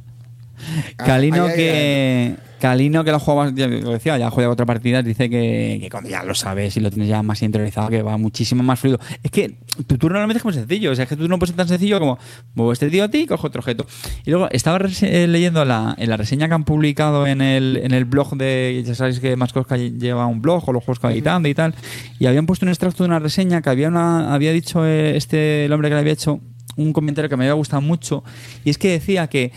Calino 0.95 1.45
Ahí, 1.45 1.51
ahí, 1.51 1.55
que 1.55 2.35
Calino 2.59 3.03
que 3.03 3.11
lo 3.11 3.19
juega, 3.19 3.51
ya 3.53 3.67
lo 3.67 3.91
decía, 3.91 4.17
ya 4.17 4.29
juega 4.29 4.49
otra 4.49 4.65
partida, 4.65 5.03
dice 5.03 5.29
que, 5.29 5.77
que 5.81 5.89
cuando 5.89 6.09
ya 6.09 6.23
lo 6.23 6.33
sabes 6.33 6.75
y 6.77 6.79
lo 6.79 6.89
tienes 6.89 7.09
ya 7.09 7.21
más 7.21 7.41
interiorizado, 7.41 7.89
que 7.89 8.01
va 8.01 8.17
muchísimo 8.17 8.63
más 8.63 8.79
fluido. 8.79 8.99
Es 9.21 9.31
que 9.31 9.57
tu 9.87 9.97
turno 9.97 10.15
normalmente 10.15 10.37
es 10.37 10.43
como 10.43 10.53
sencillo, 10.53 10.91
o 10.91 10.95
sea, 10.95 11.03
es 11.03 11.09
que 11.09 11.15
tu 11.15 11.23
turno 11.23 11.35
no 11.35 11.39
puede 11.39 11.51
ser 11.51 11.57
tan 11.57 11.67
sencillo 11.67 11.99
como 11.99 12.17
muevo 12.55 12.73
este 12.73 12.89
tío 12.89 13.03
a 13.03 13.09
ti 13.09 13.19
y 13.19 13.27
cojo 13.27 13.47
otro 13.47 13.59
objeto. 13.59 13.85
Y 14.25 14.31
luego 14.31 14.49
estaba 14.51 14.79
eh, 15.01 15.27
leyendo 15.27 15.63
la, 15.65 15.95
en 15.97 16.09
la 16.09 16.17
reseña 16.17 16.47
que 16.47 16.53
han 16.53 16.63
publicado 16.63 17.27
en 17.27 17.41
el, 17.41 17.79
en 17.83 17.93
el 17.93 18.05
blog 18.05 18.35
de, 18.37 18.83
ya 18.85 18.95
sabéis 18.95 19.19
que 19.19 19.35
Mascosca 19.35 19.77
lleva 19.77 20.25
un 20.25 20.41
blog 20.41 20.67
o 20.67 20.73
los 20.73 20.83
juegos 20.83 20.99
que 20.99 21.07
va 21.07 21.13
editando 21.13 21.47
y 21.47 21.53
tal, 21.53 21.75
y 22.19 22.25
habían 22.25 22.45
puesto 22.45 22.65
un 22.65 22.69
extracto 22.69 23.03
de 23.03 23.09
una 23.09 23.19
reseña 23.19 23.61
que 23.61 23.69
había, 23.69 23.87
una, 23.87 24.33
había 24.33 24.51
dicho 24.51 24.85
eh, 24.85 25.15
este, 25.15 25.65
el 25.65 25.73
hombre 25.73 25.89
que 25.89 25.95
le 25.95 26.01
había 26.01 26.13
hecho 26.13 26.39
un 26.75 26.93
comentario 26.93 27.29
que 27.29 27.37
me 27.37 27.45
había 27.45 27.53
gustado 27.53 27.81
mucho, 27.81 28.23
y 28.63 28.69
es 28.69 28.77
que 28.77 28.89
decía 28.89 29.27
que 29.27 29.51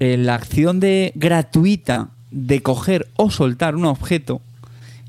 eh, 0.00 0.16
la 0.16 0.34
acción 0.34 0.80
de 0.80 1.12
gratuita 1.14 2.10
de 2.36 2.62
coger 2.62 3.08
o 3.16 3.30
soltar 3.30 3.76
un 3.76 3.84
objeto, 3.84 4.40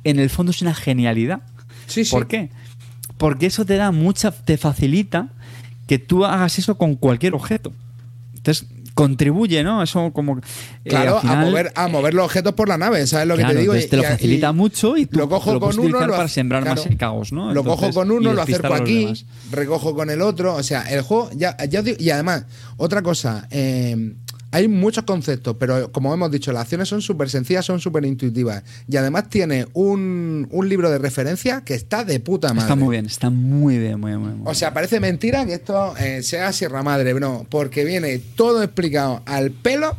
en 0.04 0.20
el 0.20 0.30
fondo 0.30 0.52
es 0.52 0.62
una 0.62 0.76
genialidad. 0.76 1.42
Sí, 1.88 2.06
sí. 2.06 2.12
¿Por 2.12 2.28
qué? 2.28 2.50
Porque 3.18 3.48
eso 3.48 3.66
te 3.66 3.76
da 3.78 3.92
mucha, 3.92 4.32
te 4.32 4.58
facilita 4.58 5.30
que 5.88 5.98
tú 6.00 6.24
hagas 6.26 6.60
eso 6.60 6.78
con 6.78 6.96
cualquier 6.96 7.34
objeto. 7.34 7.74
Entonces, 8.36 8.68
contribuye, 8.94 9.64
¿no? 9.64 9.82
Eso 9.84 10.12
como... 10.14 10.38
eh, 10.38 10.42
Claro, 10.90 11.20
final, 11.20 11.38
a, 11.38 11.42
mover, 11.46 11.72
a 11.76 11.88
mover 11.88 12.14
los 12.14 12.26
objetos 12.26 12.54
por 12.54 12.70
la 12.70 12.78
nave, 12.78 13.06
¿sabes 13.08 13.28
lo 13.28 13.36
Claro, 13.36 13.50
que 13.50 13.56
te 13.56 13.60
digo? 13.62 13.74
entonces 13.74 13.90
te 13.90 13.98
lo 13.98 14.04
facilita 14.04 14.52
mucho 14.54 14.96
y 14.98 15.06
tú 15.08 15.18
lo 15.18 15.28
cojo 15.28 15.54
lo 15.54 15.60
con 15.60 15.78
uno 15.80 16.00
lo 16.06 16.14
para 16.16 16.28
sembrar 16.28 16.64
más 16.64 16.86
el 16.86 16.96
caos, 16.98 17.32
¿no? 17.34 17.54
Lo 17.54 17.64
cojo 17.64 17.92
con 17.92 18.10
uno, 18.12 18.32
lo 18.34 18.42
acerco 18.42 18.74
aquí, 18.74 19.26
recojo 19.52 19.96
con 19.96 20.10
el 20.12 20.22
otro. 20.22 20.56
O 20.56 20.64
sea, 20.64 20.84
el 20.84 21.02
juego, 21.02 21.30
ya, 21.36 21.58
ya 21.68 21.80
os 21.80 21.86
digo- 21.86 21.98
y 22.00 22.10
además, 22.12 22.46
otra 22.78 23.02
cosa, 23.02 23.48
eh, 23.52 24.14
hay 24.56 24.70
muchos 24.70 25.04
conceptos, 25.04 25.58
pero 25.60 25.92
como 25.92 26.14
hemos 26.14 26.32
dicho, 26.32 26.54
las 26.54 26.62
acciones 26.62 26.88
son 26.88 27.02
súper 27.02 27.30
sencillas, 27.30 27.66
son 27.66 27.82
súper 27.82 28.06
intuitivas. 28.06 28.64
Y 28.88 28.96
además 28.96 29.28
tiene 29.28 29.68
un, 29.74 30.48
un 30.50 30.70
libro 30.70 30.90
de 30.90 30.98
referencia 30.98 31.66
que 31.66 31.74
está 31.74 32.06
de 32.06 32.22
puta 32.22 32.54
madre. 32.54 32.62
Está 32.62 32.76
muy 32.78 32.96
bien, 32.96 33.06
está 33.06 33.30
muy 33.30 33.78
bien, 33.78 34.00
muy 34.00 34.12
bien. 34.12 34.22
Muy 34.22 34.32
bien. 34.32 34.44
O 34.46 34.54
sea, 34.54 34.74
parece 34.74 35.02
mentira 35.02 35.46
que 35.46 35.56
esto 35.56 35.94
eh, 35.98 36.24
sea 36.24 36.54
Sierra 36.54 36.84
Madre, 36.84 37.14
no, 37.16 37.46
porque 37.50 37.84
viene 37.84 38.18
todo 38.18 38.64
explicado 38.64 39.24
al 39.26 39.52
pelo 39.52 39.98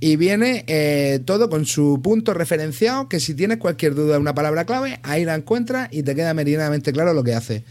y 0.00 0.16
viene 0.16 0.64
eh, 0.66 1.20
todo 1.24 1.48
con 1.48 1.64
su 1.64 2.00
punto 2.02 2.34
referenciado, 2.34 3.08
que 3.08 3.20
si 3.20 3.34
tienes 3.34 3.58
cualquier 3.58 3.94
duda 3.94 4.14
de 4.14 4.18
una 4.18 4.34
palabra 4.34 4.64
clave, 4.64 4.98
ahí 5.04 5.24
la 5.24 5.36
encuentras 5.36 5.90
y 5.92 6.02
te 6.02 6.16
queda 6.16 6.34
meridianamente 6.34 6.92
claro 6.92 7.14
lo 7.14 7.22
que 7.22 7.34
hace. 7.34 7.62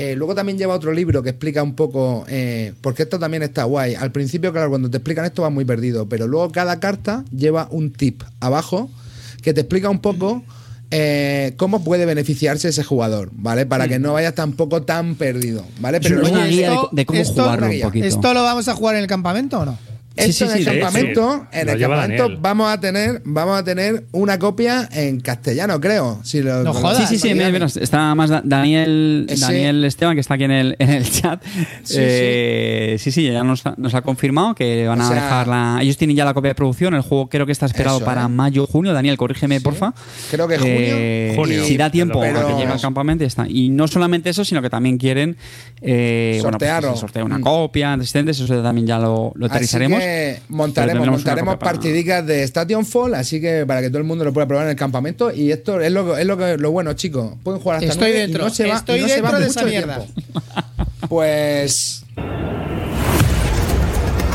Eh, 0.00 0.14
luego 0.14 0.32
también 0.32 0.56
lleva 0.58 0.74
otro 0.74 0.92
libro 0.92 1.24
que 1.24 1.30
explica 1.30 1.60
un 1.60 1.74
poco, 1.74 2.24
eh, 2.28 2.72
porque 2.82 3.02
esto 3.02 3.18
también 3.18 3.42
está 3.42 3.64
guay. 3.64 3.96
Al 3.96 4.12
principio, 4.12 4.52
claro, 4.52 4.68
cuando 4.70 4.88
te 4.88 4.98
explican 4.98 5.24
esto 5.24 5.42
vas 5.42 5.50
muy 5.52 5.64
perdido, 5.64 6.08
pero 6.08 6.28
luego 6.28 6.52
cada 6.52 6.78
carta 6.78 7.24
lleva 7.36 7.66
un 7.72 7.92
tip 7.92 8.22
abajo 8.38 8.88
que 9.42 9.52
te 9.52 9.62
explica 9.62 9.90
un 9.90 9.98
poco 9.98 10.44
eh, 10.92 11.54
cómo 11.56 11.82
puede 11.82 12.06
beneficiarse 12.06 12.68
ese 12.68 12.84
jugador, 12.84 13.30
¿vale? 13.32 13.66
Para 13.66 13.88
que 13.88 13.98
no 13.98 14.12
vayas 14.12 14.34
tampoco 14.36 14.82
tan 14.82 15.16
perdido, 15.16 15.64
¿vale? 15.80 16.00
Pero 16.00 16.20
una 16.20 16.44
oye, 16.44 16.48
guía 16.50 16.70
de, 16.92 17.04
cómo 17.04 17.18
esto- 17.18 17.42
jugarlo 17.42 17.66
una 17.66 17.74
un 17.74 17.80
poquito. 17.82 18.06
¿Esto 18.06 18.34
lo 18.34 18.42
vamos 18.44 18.68
a 18.68 18.74
jugar 18.74 18.94
en 18.94 19.02
el 19.02 19.08
campamento 19.08 19.58
o 19.58 19.64
no? 19.66 19.78
Sí, 20.24 20.30
esto 20.30 20.46
sí, 20.46 20.52
en 20.52 20.58
el 20.58 20.64
sí, 20.64 20.70
campamento, 20.80 21.10
hecho, 21.34 21.46
en 21.52 21.68
el 21.68 21.78
campamento 21.80 22.22
Daniel. 22.24 22.38
vamos 22.40 22.68
a 22.72 22.80
tener, 22.80 23.22
vamos 23.24 23.58
a 23.58 23.64
tener 23.64 24.04
una 24.12 24.38
copia 24.38 24.88
en 24.92 25.20
castellano, 25.20 25.80
creo. 25.80 26.20
Si 26.24 26.40
lo, 26.42 26.62
No 26.62 26.72
jodas. 26.74 27.08
Sí, 27.08 27.16
sí, 27.16 27.28
sí, 27.28 27.34
mira, 27.34 27.50
mira, 27.50 27.66
está 27.66 28.14
más 28.14 28.30
Da- 28.30 28.42
Daniel, 28.44 29.26
Ese- 29.28 29.44
Daniel 29.46 29.84
Esteban, 29.84 30.14
que 30.14 30.20
está 30.20 30.34
aquí 30.34 30.44
en 30.44 30.50
el, 30.50 30.76
en 30.78 30.90
el 30.90 31.10
chat. 31.10 31.42
Sí, 31.84 31.96
Eh, 31.98 32.96
sí, 32.98 33.10
sí, 33.12 33.30
ya 33.30 33.42
nos 33.44 33.64
ha, 33.66 33.74
nos 33.76 33.94
ha 33.94 34.02
confirmado 34.02 34.54
que 34.54 34.86
van 34.86 35.00
O 35.00 35.04
a 35.04 35.08
sea- 35.08 35.14
dejar 35.16 35.48
la. 35.48 35.78
Ellos 35.80 35.96
tienen 35.96 36.16
ya 36.16 36.24
la 36.24 36.34
copia 36.34 36.50
de 36.50 36.54
producción. 36.54 36.94
El 36.94 37.02
juego 37.02 37.28
creo 37.28 37.46
que 37.46 37.52
está 37.52 37.66
esperado 37.66 37.96
Eso, 37.98 38.04
para 38.04 38.24
¿eh? 38.24 38.28
mayo 38.28 38.66
junio. 38.66 38.92
Daniel, 38.92 39.16
corrígeme, 39.16 39.60
porfa. 39.60 39.92
Creo 40.30 40.48
que 40.48 40.58
junio. 40.58 40.74
Eh, 40.76 41.32
Junio. 41.36 41.64
Si 41.64 41.76
da 41.76 41.90
tiempo 41.90 42.20
Pero- 42.20 42.40
a 42.40 42.46
que 42.48 42.54
llegue 42.54 42.72
al 42.72 42.80
campamento, 42.80 43.22
ya 43.22 43.28
está. 43.28 43.46
Y 43.48 43.68
no 43.68 43.86
solamente 43.88 44.30
eso, 44.30 44.44
sino 44.44 44.62
que 44.62 44.70
también 44.70 44.98
quieren. 44.98 45.36
Eh, 45.80 46.38
bueno, 46.42 46.58
pues 46.58 46.68
que 46.68 46.72
Sortearlo. 46.74 46.94
se 46.94 47.00
sortea 47.00 47.24
una 47.24 47.38
Mm. 47.38 47.42
copia, 47.42 47.92
asistentes, 47.94 48.40
eso 48.40 48.62
también 48.62 48.86
ya 48.86 48.98
lo, 48.98 49.32
lo 49.34 49.46
aterrizaremos. 49.46 50.00
Que 50.08 50.40
montaremos, 50.48 51.06
montaremos 51.06 51.56
partidicas 51.56 52.26
de 52.26 52.42
Station 52.44 52.84
Fall, 52.86 53.14
así 53.14 53.40
que 53.40 53.64
para 53.66 53.80
que 53.80 53.88
todo 53.88 53.98
el 53.98 54.04
mundo 54.04 54.24
lo 54.24 54.32
pueda 54.32 54.46
probar 54.46 54.64
en 54.66 54.70
el 54.70 54.76
campamento. 54.76 55.32
Y 55.32 55.52
esto 55.52 55.80
es 55.80 55.92
lo, 55.92 56.14
que- 56.14 56.20
es 56.20 56.26
lo, 56.26 56.36
que, 56.36 56.56
lo 56.56 56.70
bueno, 56.70 56.92
chicos. 56.94 57.34
Pueden 57.42 57.60
jugar 57.60 57.78
hasta 57.78 57.90
Estoy 57.92 58.12
dentro, 58.12 58.44
no 58.44 58.50
se 58.50 58.66
va, 58.68 58.76
estoy 58.76 58.98
y 58.98 59.02
no 59.02 59.08
se 59.08 59.20
va 59.20 59.30
dentro 59.32 59.38
de 59.40 59.46
mucho 59.46 59.60
esa 59.60 59.68
mierda. 59.68 60.04
tiempo. 60.04 60.42
Pues. 61.08 62.04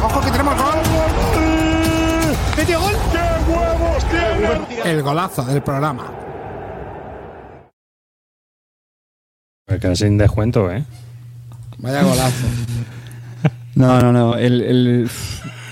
¡Ojo 0.04 0.22
que 0.22 0.32
tenemos 0.32 0.56
gol! 0.56 0.74
¡Metió 2.58 2.80
gol! 2.80 2.94
El 4.86 5.02
golazo 5.02 5.44
del 5.46 5.62
programa. 5.64 6.12
Que 9.82 9.96
sin 9.96 10.18
descuento, 10.18 10.72
¿eh? 10.72 10.84
Vaya 11.80 12.04
golazo. 12.04 12.46
No, 13.76 14.00
no, 14.00 14.12
no. 14.12 14.36
El, 14.38 14.62
el- 14.62 15.10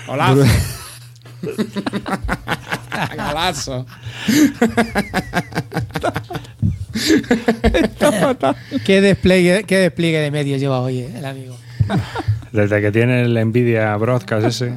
Golazo. 0.06 0.44
golazo. 3.16 3.86
¿Qué 8.84 9.00
despliegue, 9.00 9.64
qué 9.64 9.78
despliegue 9.78 10.18
de 10.20 10.30
medios 10.30 10.60
lleva 10.60 10.80
hoy 10.80 10.98
eh, 11.00 11.14
el 11.16 11.24
amigo? 11.24 11.56
Desde 12.52 12.80
que 12.80 12.92
tiene 12.92 13.22
el 13.22 13.34
Nvidia 13.48 13.96
Broadcast 13.96 14.46
ese. 14.46 14.72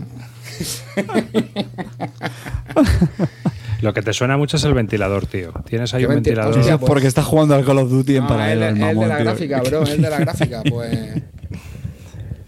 Lo 3.81 3.93
que 3.93 4.01
te 4.01 4.13
suena 4.13 4.37
mucho 4.37 4.57
es 4.57 4.63
el 4.63 4.73
ventilador, 4.73 5.27
tío. 5.27 5.51
Tienes 5.67 5.93
ahí 5.93 6.01
¿Qué 6.01 6.07
un 6.07 6.13
venti- 6.13 6.15
ventilador. 6.29 6.57
hostia, 6.57 6.77
porque 6.77 7.07
está 7.07 7.21
jugando 7.23 7.53
al 7.55 7.65
Call 7.65 7.79
of 7.79 7.89
Duty 7.89 8.15
en 8.15 8.23
No, 8.23 8.29
paralelo. 8.29 8.61
el, 8.65 8.67
el 8.67 8.73
el 8.73 8.79
de 8.79 8.85
mamón, 8.85 9.09
la 9.09 9.15
tío. 9.17 9.25
gráfica, 9.25 9.61
bro, 9.61 9.83
el 9.83 10.01
de 10.01 10.09
la 10.09 10.19
gráfica, 10.19 10.63
pues. 10.67 10.97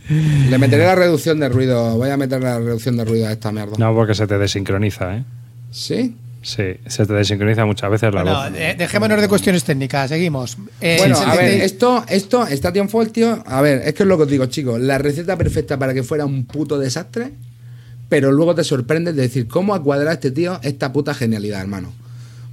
Le 0.10 0.58
meteré 0.58 0.84
la 0.86 0.96
reducción 0.96 1.40
de 1.40 1.50
ruido. 1.50 1.96
Voy 1.98 2.10
a 2.10 2.18
meter 2.18 2.42
la 2.42 2.60
reducción 2.60 2.96
de 2.98 3.06
ruido 3.06 3.28
a 3.28 3.32
esta 3.34 3.52
mierda. 3.52 3.76
No, 3.78 3.94
porque 3.94 4.16
se 4.16 4.26
te 4.28 4.38
desincroniza, 4.38 5.18
¿eh? 5.18 5.24
¿Sí? 5.72 6.16
Sí, 6.42 6.64
se 6.86 7.06
te 7.06 7.14
desincroniza 7.14 7.66
muchas 7.66 7.90
veces 7.92 8.14
la 8.14 8.22
Bueno, 8.24 8.38
voz. 8.38 8.52
eh, 8.56 8.76
dejémonos 8.78 9.20
de 9.20 9.28
cuestiones 9.28 9.64
técnicas, 9.66 10.08
seguimos. 10.10 10.58
Eh, 10.80 10.96
Bueno, 11.00 11.22
el 11.22 11.30
a 11.30 11.36
ver, 11.36 11.52
70 11.52 11.66
esto, 11.66 12.06
esto, 12.08 12.48
Station 12.48 12.88
Fall, 12.88 13.12
tío. 13.12 13.44
A 13.46 13.62
ver, 13.62 13.82
es 13.86 13.94
que 13.94 14.04
es 14.04 14.08
lo 14.08 14.16
que 14.18 14.24
os 14.24 14.30
digo, 14.30 14.46
chicos. 14.46 14.80
La 14.80 14.98
receta 14.98 15.36
perfecta 15.38 15.78
para 15.78 15.94
que 15.94 16.04
fuera 16.04 16.26
un 16.26 16.46
puto 16.46 16.80
desastre, 16.80 17.32
pero 18.08 18.32
luego 18.32 18.56
te 18.56 18.64
sorprendes 18.64 19.16
de 19.16 19.24
decir, 19.24 19.48
¿cómo 19.50 19.76
ha 19.76 19.84
cuadrado 19.84 20.12
este 20.14 20.32
tío 20.32 20.58
esta 20.64 20.94
puta 20.94 21.14
genialidad, 21.14 21.60
hermano? 21.60 21.92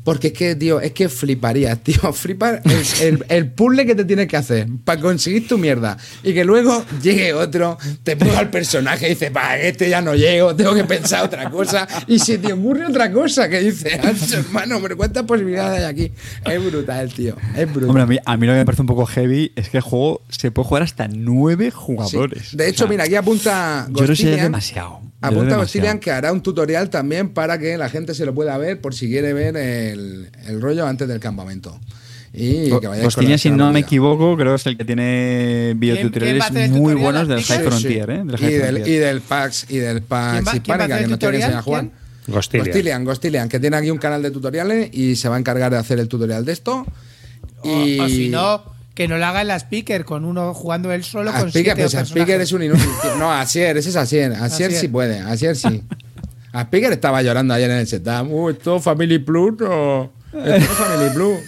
Porque 0.04 0.28
es 0.28 0.32
que, 0.34 0.54
tío, 0.54 0.80
es 0.80 0.92
que 0.92 1.08
fliparías, 1.08 1.78
tío. 1.82 2.12
Flipar 2.12 2.60
el, 2.64 3.06
el, 3.14 3.24
el 3.28 3.50
puzzle 3.52 3.86
que 3.86 3.94
te 3.94 4.04
tienes 4.04 4.28
que 4.28 4.36
hacer 4.36 4.68
para 4.84 5.00
conseguir 5.00 5.48
tu 5.48 5.56
mierda. 5.58 5.96
Y 6.22 6.34
que 6.34 6.44
luego 6.44 6.84
llegue 7.02 7.32
otro, 7.32 7.78
te 8.02 8.16
ponga 8.16 8.40
el 8.40 8.50
personaje 8.50 9.06
y 9.06 9.10
dice, 9.10 9.30
pa, 9.30 9.58
este 9.58 9.88
ya 9.88 10.00
no 10.02 10.14
llego, 10.14 10.54
tengo 10.54 10.74
que 10.74 10.84
pensar 10.84 11.24
otra 11.24 11.48
cosa. 11.50 11.88
Y 12.06 12.18
se 12.18 12.38
te 12.38 12.52
ocurre 12.52 12.86
otra 12.86 13.10
cosa 13.10 13.48
que 13.48 13.60
dice, 13.60 13.98
"Ancho, 14.02 14.36
hermano, 14.38 14.78
pero 14.82 14.96
cuántas 14.96 15.24
posibilidades 15.24 15.78
hay 15.80 15.84
aquí. 15.84 16.12
Es 16.44 16.64
brutal, 16.64 17.12
tío. 17.12 17.34
Es 17.56 17.66
brutal. 17.72 17.88
Hombre, 17.88 18.02
a 18.02 18.06
mí, 18.06 18.18
a 18.24 18.36
mí 18.36 18.46
lo 18.46 18.52
que 18.52 18.58
me 18.58 18.64
parece 18.66 18.82
un 18.82 18.88
poco 18.88 19.06
heavy 19.06 19.52
es 19.56 19.70
que 19.70 19.78
el 19.78 19.82
juego 19.82 20.20
se 20.28 20.50
puede 20.50 20.68
jugar 20.68 20.82
hasta 20.82 21.08
nueve 21.08 21.66
Sí. 21.66 21.70
jugadores. 21.74 22.56
De 22.56 22.68
hecho, 22.68 22.84
O 22.84 22.86
sea, 22.86 22.90
mira, 22.90 23.04
aquí 23.04 23.14
apunta 23.14 23.86
Yo 23.88 23.94
sería 24.00 24.06
Gostilian. 24.08 24.42
demasiado. 24.42 25.00
Apunta. 25.28 25.56
Gostilian 25.56 25.98
que 25.98 26.10
hará 26.10 26.32
un 26.32 26.42
tutorial 26.42 26.90
también 26.90 27.28
para 27.30 27.58
que 27.58 27.76
la 27.78 27.88
gente 27.88 28.14
se 28.14 28.24
lo 28.26 28.34
pueda 28.34 28.56
ver 28.58 28.80
por 28.80 28.94
si 28.94 29.08
quiere 29.08 29.32
ver 29.32 29.56
el, 29.56 30.28
el 30.46 30.60
rollo 30.60 30.86
antes 30.86 31.08
del 31.08 31.20
campamento. 31.20 31.78
Y 32.36 32.68
que 32.80 32.88
la 32.88 33.38
si 33.38 33.50
no 33.50 33.72
me 33.72 33.80
equivoco, 33.80 34.36
creo 34.36 34.52
que 34.52 34.56
es 34.56 34.66
el 34.66 34.76
que 34.76 34.84
tiene 34.84 35.74
videotutoriales 35.76 36.44
el 36.50 36.70
muy 36.72 36.94
tutorial? 36.94 36.98
buenos 36.98 37.28
del. 37.28 37.42
High 37.44 37.44
Sí, 37.44 37.62
sí. 37.62 37.68
Frontier, 37.68 38.10
¿eh? 38.10 38.22
Del 38.24 38.34
y, 38.34 38.38
High 38.38 38.50
del, 38.52 38.60
Frontier. 38.74 38.88
y 38.88 38.98
del 38.98 39.20
PAX 39.20 39.66
y 39.68 39.76
del 39.76 40.02
¿Quién 40.02 40.04
va- 40.12 40.40
PAX 40.42 40.54
Hispánica 40.56 40.98
que 40.98 41.06
nos 41.06 41.18
tiene 41.18 41.32
que 41.32 41.36
enseñar 41.36 41.58
a 41.58 41.62
jugar. 41.62 41.80
¿Quién? 41.82 41.92
Gostilian. 42.26 42.66
Gostilian, 42.66 43.04
Gostilian, 43.04 43.48
que 43.48 43.60
tiene 43.60 43.76
aquí 43.76 43.90
un 43.90 43.98
canal 43.98 44.20
de 44.22 44.30
tutoriales 44.32 44.88
y 44.92 45.14
se 45.14 45.28
va 45.28 45.36
a 45.36 45.38
encargar 45.38 45.70
de 45.70 45.78
hacer 45.78 46.00
el 46.00 46.08
tutorial 46.08 46.44
de 46.44 46.52
esto. 46.52 46.84
Y... 47.62 47.98
O, 48.00 48.04
o 48.04 48.08
si 48.08 48.28
no, 48.30 48.64
que 48.94 49.08
no 49.08 49.18
lo 49.18 49.26
haga 49.26 49.40
en 49.42 49.48
la 49.48 49.56
speaker, 49.58 50.04
con 50.04 50.24
uno 50.24 50.54
jugando 50.54 50.92
él 50.92 51.02
solo 51.04 51.30
A 51.30 51.40
con 51.40 51.48
Speaker, 51.50 51.74
siete 51.74 51.82
pues 51.82 51.94
a 51.94 51.98
personajes. 51.98 52.10
Speaker 52.22 52.40
es 52.40 52.52
un 52.52 52.62
inútil. 52.62 52.88
tío. 53.02 53.16
No, 53.16 53.32
Asier, 53.32 53.76
ese 53.76 53.88
es 53.90 53.96
Asier. 53.96 54.32
Asier 54.32 54.44
Asier. 54.68 54.72
sí 54.72 54.88
puede, 54.88 55.18
Asier 55.20 55.56
sí. 55.56 55.82
A 56.52 56.62
Speaker 56.62 56.92
estaba 56.92 57.20
llorando 57.22 57.52
ayer 57.54 57.70
en 57.70 57.78
el 57.78 57.86
setup. 57.88 58.30
Uh, 58.30 58.50
esto 58.50 58.78
Family 58.80 59.18
Plus 59.18 59.60
o. 59.62 60.10
Esto 60.32 60.46
no 60.48 60.54
es 60.54 60.64
Family 60.68 61.10
Plus. 61.12 61.38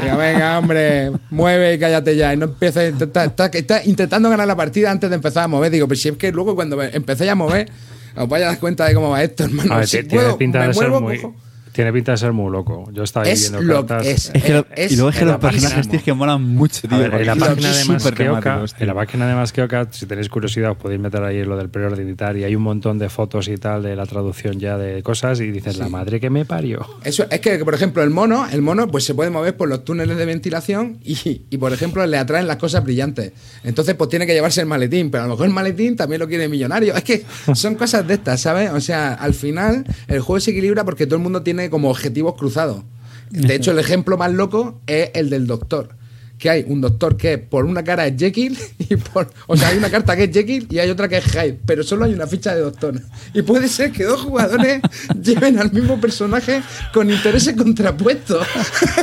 Venga, 0.00 0.16
venga, 0.16 0.58
hombre, 0.60 1.10
mueve 1.30 1.74
y 1.74 1.78
cállate 1.80 2.14
ya. 2.16 2.32
Y 2.32 2.36
no 2.36 2.44
empieces 2.46 2.76
a 2.76 2.86
intentar. 2.88 3.26
Está, 3.26 3.46
está 3.46 3.84
intentando 3.84 4.30
ganar 4.30 4.46
la 4.46 4.54
partida 4.54 4.90
antes 4.92 5.10
de 5.10 5.16
empezar 5.16 5.42
a 5.44 5.48
mover. 5.48 5.70
Digo, 5.72 5.88
pero 5.88 5.98
si 5.98 6.08
es 6.10 6.16
que 6.16 6.30
luego 6.30 6.54
cuando 6.54 6.76
me- 6.76 6.90
empecé 6.94 7.28
a 7.28 7.34
mover, 7.34 7.68
os 8.14 8.28
vais 8.28 8.44
a 8.44 8.46
dar 8.46 8.58
cuenta 8.60 8.86
de 8.86 8.94
cómo 8.94 9.10
va 9.10 9.22
esto, 9.24 9.42
hermano. 9.44 9.74
A 9.74 9.78
ver, 9.78 9.88
Si 9.88 10.02
puedo, 10.04 10.38
pinta 10.38 10.60
me 10.60 10.68
de 10.68 10.74
ser 10.74 10.90
muy. 10.90 11.18
cojo. 11.18 11.34
Tiene 11.76 11.92
pinta 11.92 12.12
de 12.12 12.16
ser 12.16 12.32
muy 12.32 12.50
loco. 12.50 12.88
Yo 12.90 13.02
estaba 13.02 13.26
ahí 13.26 13.32
Es 13.32 13.50
viendo 13.50 13.60
lo 13.60 13.84
cartas. 13.84 14.06
es. 14.06 14.30
Es 14.32 14.44
que 14.44 14.64
Es 14.74 14.92
y 14.92 14.96
luego 14.96 15.10
es 15.10 15.16
que 15.18 15.26
los 15.26 15.36
personajes 15.36 16.02
que 16.02 16.14
molan 16.14 16.42
mucho, 16.42 16.88
tío. 16.88 16.98
Ver, 16.98 17.12
en 17.12 17.26
la 17.26 17.36
página 17.36 17.70
de 17.70 17.84
Masqueoka, 17.84 18.64
en 18.78 18.86
la 18.86 18.94
página 18.94 19.28
de 19.28 19.34
Masqueoka, 19.34 19.88
si 19.90 20.06
tenéis 20.06 20.30
curiosidad, 20.30 20.70
os 20.70 20.78
podéis 20.78 21.02
meter 21.02 21.22
ahí 21.22 21.44
lo 21.44 21.54
del 21.54 21.68
preorden 21.68 22.08
y 22.08 22.14
tal, 22.14 22.38
y 22.38 22.44
hay 22.44 22.56
un 22.56 22.62
montón 22.62 22.98
de 22.98 23.10
fotos 23.10 23.48
y 23.48 23.56
tal 23.58 23.82
de 23.82 23.94
la 23.94 24.06
traducción 24.06 24.58
ya 24.58 24.78
de 24.78 25.02
cosas, 25.02 25.38
y 25.40 25.50
dices, 25.50 25.76
la 25.76 25.90
madre 25.90 26.18
que 26.18 26.30
me 26.30 26.46
parió. 26.46 26.86
Eso, 27.04 27.26
es 27.30 27.40
que, 27.40 27.62
por 27.62 27.74
ejemplo, 27.74 28.02
el 28.02 28.08
mono, 28.08 28.46
el 28.50 28.62
mono 28.62 28.88
pues 28.88 29.04
se 29.04 29.14
puede 29.14 29.28
mover 29.28 29.54
por 29.58 29.68
los 29.68 29.84
túneles 29.84 30.16
de 30.16 30.24
ventilación 30.24 30.98
y, 31.04 31.42
y, 31.50 31.58
por 31.58 31.74
ejemplo, 31.74 32.06
le 32.06 32.16
atraen 32.16 32.46
las 32.46 32.56
cosas 32.56 32.82
brillantes. 32.84 33.32
Entonces, 33.64 33.94
pues 33.96 34.08
tiene 34.08 34.26
que 34.26 34.32
llevarse 34.32 34.62
el 34.62 34.66
maletín, 34.66 35.10
pero 35.10 35.24
a 35.24 35.26
lo 35.26 35.34
mejor 35.34 35.44
el 35.44 35.52
maletín 35.52 35.94
también 35.94 36.20
lo 36.20 36.26
quiere 36.26 36.48
millonario. 36.48 36.94
Es 36.94 37.04
que 37.04 37.26
son 37.54 37.74
cosas 37.74 38.08
de 38.08 38.14
estas, 38.14 38.40
¿sabes? 38.40 38.70
O 38.70 38.80
sea, 38.80 39.12
al 39.12 39.34
final 39.34 39.84
el 40.08 40.20
juego 40.20 40.40
se 40.40 40.52
equilibra 40.52 40.82
porque 40.82 41.04
todo 41.04 41.16
el 41.16 41.22
mundo 41.22 41.42
tiene 41.42 41.65
como 41.70 41.90
objetivos 41.90 42.34
cruzados. 42.34 42.82
De 43.30 43.54
hecho, 43.54 43.72
el 43.72 43.78
ejemplo 43.78 44.16
más 44.16 44.32
loco 44.32 44.80
es 44.86 45.10
el 45.14 45.30
del 45.30 45.46
doctor. 45.46 45.94
Que 46.38 46.50
hay 46.50 46.64
un 46.68 46.82
doctor 46.82 47.16
que 47.16 47.38
por 47.38 47.64
una 47.64 47.82
cara 47.82 48.06
es 48.06 48.14
Jekyll 48.18 48.58
y 48.78 48.96
por. 48.96 49.30
O 49.46 49.56
sea, 49.56 49.68
hay 49.68 49.78
una 49.78 49.90
carta 49.90 50.14
que 50.14 50.24
es 50.24 50.30
Jekyll 50.30 50.66
y 50.70 50.78
hay 50.78 50.90
otra 50.90 51.08
que 51.08 51.16
es 51.16 51.24
Hyde, 51.24 51.58
pero 51.64 51.82
solo 51.82 52.04
hay 52.04 52.12
una 52.12 52.26
ficha 52.26 52.54
de 52.54 52.60
doctor. 52.60 53.00
Y 53.32 53.40
puede 53.42 53.68
ser 53.68 53.90
que 53.90 54.04
dos 54.04 54.20
jugadores 54.20 54.82
lleven 55.22 55.58
al 55.58 55.72
mismo 55.72 55.98
personaje 55.98 56.62
con 56.92 57.10
intereses 57.10 57.56
contrapuestos. 57.56 58.46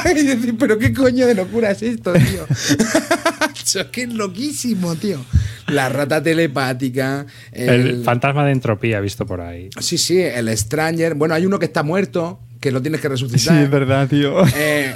y 0.15 0.23
decir, 0.23 0.55
pero 0.59 0.77
qué 0.77 0.93
coño 0.93 1.25
de 1.25 1.33
locura 1.33 1.71
es 1.71 1.81
esto, 1.81 2.13
tío. 2.13 2.45
Es 2.49 3.85
que 3.91 4.03
es 4.03 4.13
loquísimo, 4.13 4.95
tío. 4.95 5.19
La 5.67 5.89
rata 5.89 6.21
telepática. 6.21 7.25
El, 7.51 8.03
fantasma 8.03 8.45
de 8.45 8.51
entropía 8.51 8.99
visto 8.99 9.25
por 9.25 9.41
ahí. 9.41 9.69
Sí, 9.79 9.97
sí, 9.97 10.19
el 10.21 10.55
Stranger. 10.55 11.15
Bueno, 11.15 11.33
hay 11.33 11.45
uno 11.45 11.57
que 11.57 11.65
está 11.65 11.81
muerto, 11.81 12.39
que 12.63 12.71
lo 12.71 12.81
tienes 12.81 13.01
que 13.01 13.07
Sí, 13.07 13.11
resucitar. 13.11 13.61
es 13.61 13.69
verdad, 13.69 14.07
tío. 14.07 14.41
Eh, 14.55 14.95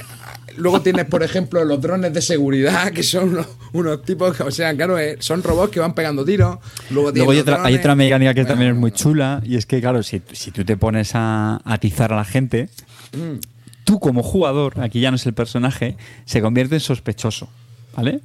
luego 0.56 0.80
tienes, 0.80 1.04
por 1.04 1.22
ejemplo, 1.22 1.62
los 1.64 1.80
drones 1.80 2.12
de 2.14 2.22
seguridad, 2.22 2.90
que 2.92 3.02
son 3.02 3.28
unos, 3.30 3.46
unos 3.74 4.02
tipos, 4.04 4.34
que, 4.36 4.42
o 4.44 4.50
sea, 4.50 4.74
claro, 4.74 4.98
eh, 4.98 5.16
son 5.20 5.42
robots 5.42 5.70
que 5.70 5.80
van 5.80 5.94
pegando 5.94 6.24
tiros. 6.24 6.58
Luego, 6.90 7.12
Luego 7.12 7.32
hay 7.32 7.38
otra, 7.40 7.54
hay 7.56 7.60
drones. 7.62 7.80
otra 7.80 7.94
mecánica 7.94 8.32
que 8.34 8.40
Bueno, 8.40 8.48
también 8.54 8.72
es 8.72 8.78
muy 8.78 8.92
chula 8.92 9.42
y 9.44 9.56
es 9.56 9.66
que, 9.66 9.80
claro, 9.80 10.02
si, 10.02 10.22
si 10.32 10.50
tú 10.50 10.64
te 10.64 10.76
pones 10.78 11.10
a 11.14 11.60
atizar 11.64 12.12
a 12.12 12.16
la 12.16 12.24
gente, 12.24 12.68
Mm. 13.12 13.38
tú 13.84 14.00
como 14.00 14.22
jugador, 14.22 14.80
aquí 14.80 15.00
ya 15.00 15.10
no 15.10 15.16
es 15.16 15.24
el 15.26 15.32
personaje, 15.34 15.96
se 16.26 16.40
convierte 16.42 16.74
en 16.76 16.80
sospechoso, 16.80 17.48
¿vale? 17.96 18.20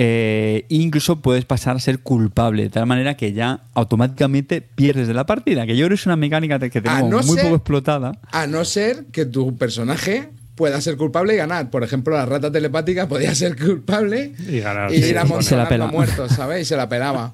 Eh, 0.00 0.64
incluso 0.68 1.20
puedes 1.20 1.44
pasar 1.44 1.74
a 1.74 1.80
ser 1.80 1.98
culpable, 1.98 2.62
de 2.62 2.70
tal 2.70 2.86
manera 2.86 3.16
que 3.16 3.32
ya 3.32 3.62
automáticamente 3.74 4.60
pierdes 4.60 5.08
de 5.08 5.14
la 5.14 5.26
partida, 5.26 5.66
que 5.66 5.76
yo 5.76 5.86
creo 5.86 5.96
que 5.96 6.00
es 6.00 6.06
una 6.06 6.14
mecánica 6.14 6.60
que 6.60 6.80
tenemos 6.80 7.10
no 7.10 7.18
muy 7.22 7.34
ser- 7.34 7.42
poco 7.42 7.56
explotada. 7.56 8.12
A 8.30 8.46
no 8.46 8.64
ser 8.64 9.06
que 9.06 9.26
tu 9.26 9.56
personaje 9.56 10.28
pueda 10.54 10.80
ser 10.80 10.96
culpable 10.96 11.34
y 11.34 11.36
ganar. 11.36 11.68
Por 11.70 11.82
ejemplo, 11.82 12.14
la 12.16 12.26
rata 12.26 12.50
telepática 12.52 13.08
podía 13.08 13.34
ser 13.34 13.56
culpable 13.56 14.34
Y 14.48 14.60
ganar, 14.60 14.92
y 14.94 15.02
sí, 15.02 15.08
ir 15.10 15.18
a 15.18 15.24
montar 15.24 15.42
se 15.44 15.56
la 15.56 15.68
pela. 15.68 15.86
muertos, 15.88 16.30
¿sabes? 16.30 16.62
Y 16.62 16.64
se 16.64 16.76
la 16.76 16.88
pelaba. 16.88 17.32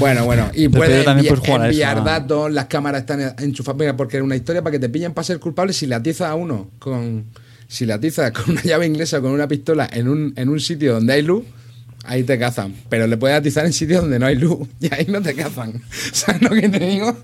Bueno, 0.00 0.24
bueno, 0.24 0.50
y 0.54 0.68
puedes 0.68 1.04
también 1.04 1.36
jugar 1.36 1.60
eso, 1.60 1.64
enviar 1.66 1.98
¿no? 1.98 2.02
datos, 2.04 2.50
las 2.52 2.64
cámaras 2.66 3.02
están 3.02 3.34
enchufadas, 3.38 3.94
porque 3.96 4.16
era 4.16 4.24
una 4.24 4.34
historia 4.34 4.60
para 4.62 4.72
que 4.72 4.80
te 4.80 4.88
pillen 4.88 5.12
para 5.14 5.24
ser 5.24 5.38
culpable 5.38 5.72
si 5.72 5.86
le 5.86 5.94
atizas 5.94 6.28
a 6.30 6.34
uno 6.34 6.70
con 6.80 7.26
si 7.68 7.86
le 7.86 7.92
atizas 7.92 8.30
con 8.32 8.50
una 8.50 8.62
llave 8.62 8.86
inglesa 8.86 9.18
o 9.18 9.22
con 9.22 9.32
una 9.32 9.48
pistola 9.48 9.88
en 9.92 10.08
un, 10.08 10.32
en 10.36 10.48
un 10.48 10.60
sitio 10.60 10.94
donde 10.94 11.12
hay 11.12 11.22
luz, 11.22 11.44
ahí 12.04 12.22
te 12.22 12.38
cazan. 12.38 12.74
Pero 12.88 13.06
le 13.06 13.16
puedes 13.16 13.36
atizar 13.36 13.66
en 13.66 13.72
sitios 13.72 14.02
donde 14.02 14.18
no 14.18 14.26
hay 14.26 14.36
luz 14.36 14.68
y 14.80 14.92
ahí 14.92 15.06
no 15.08 15.20
te 15.20 15.34
cazan. 15.34 15.82
¿Sabes 16.12 16.42
lo 16.42 16.50
que 16.50 16.68
te 16.68 16.78
digo? 16.78 17.16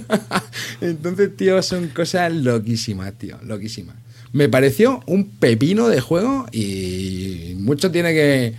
Entonces, 0.80 1.36
tío, 1.36 1.62
son 1.62 1.88
cosas 1.88 2.32
loquísimas, 2.32 3.12
tío, 3.14 3.38
loquísimas. 3.44 3.96
Me 4.32 4.48
pareció 4.48 5.02
un 5.06 5.28
pepino 5.28 5.88
de 5.88 6.00
juego 6.00 6.46
y 6.52 7.54
mucho 7.58 7.90
tiene 7.90 8.12
que, 8.12 8.54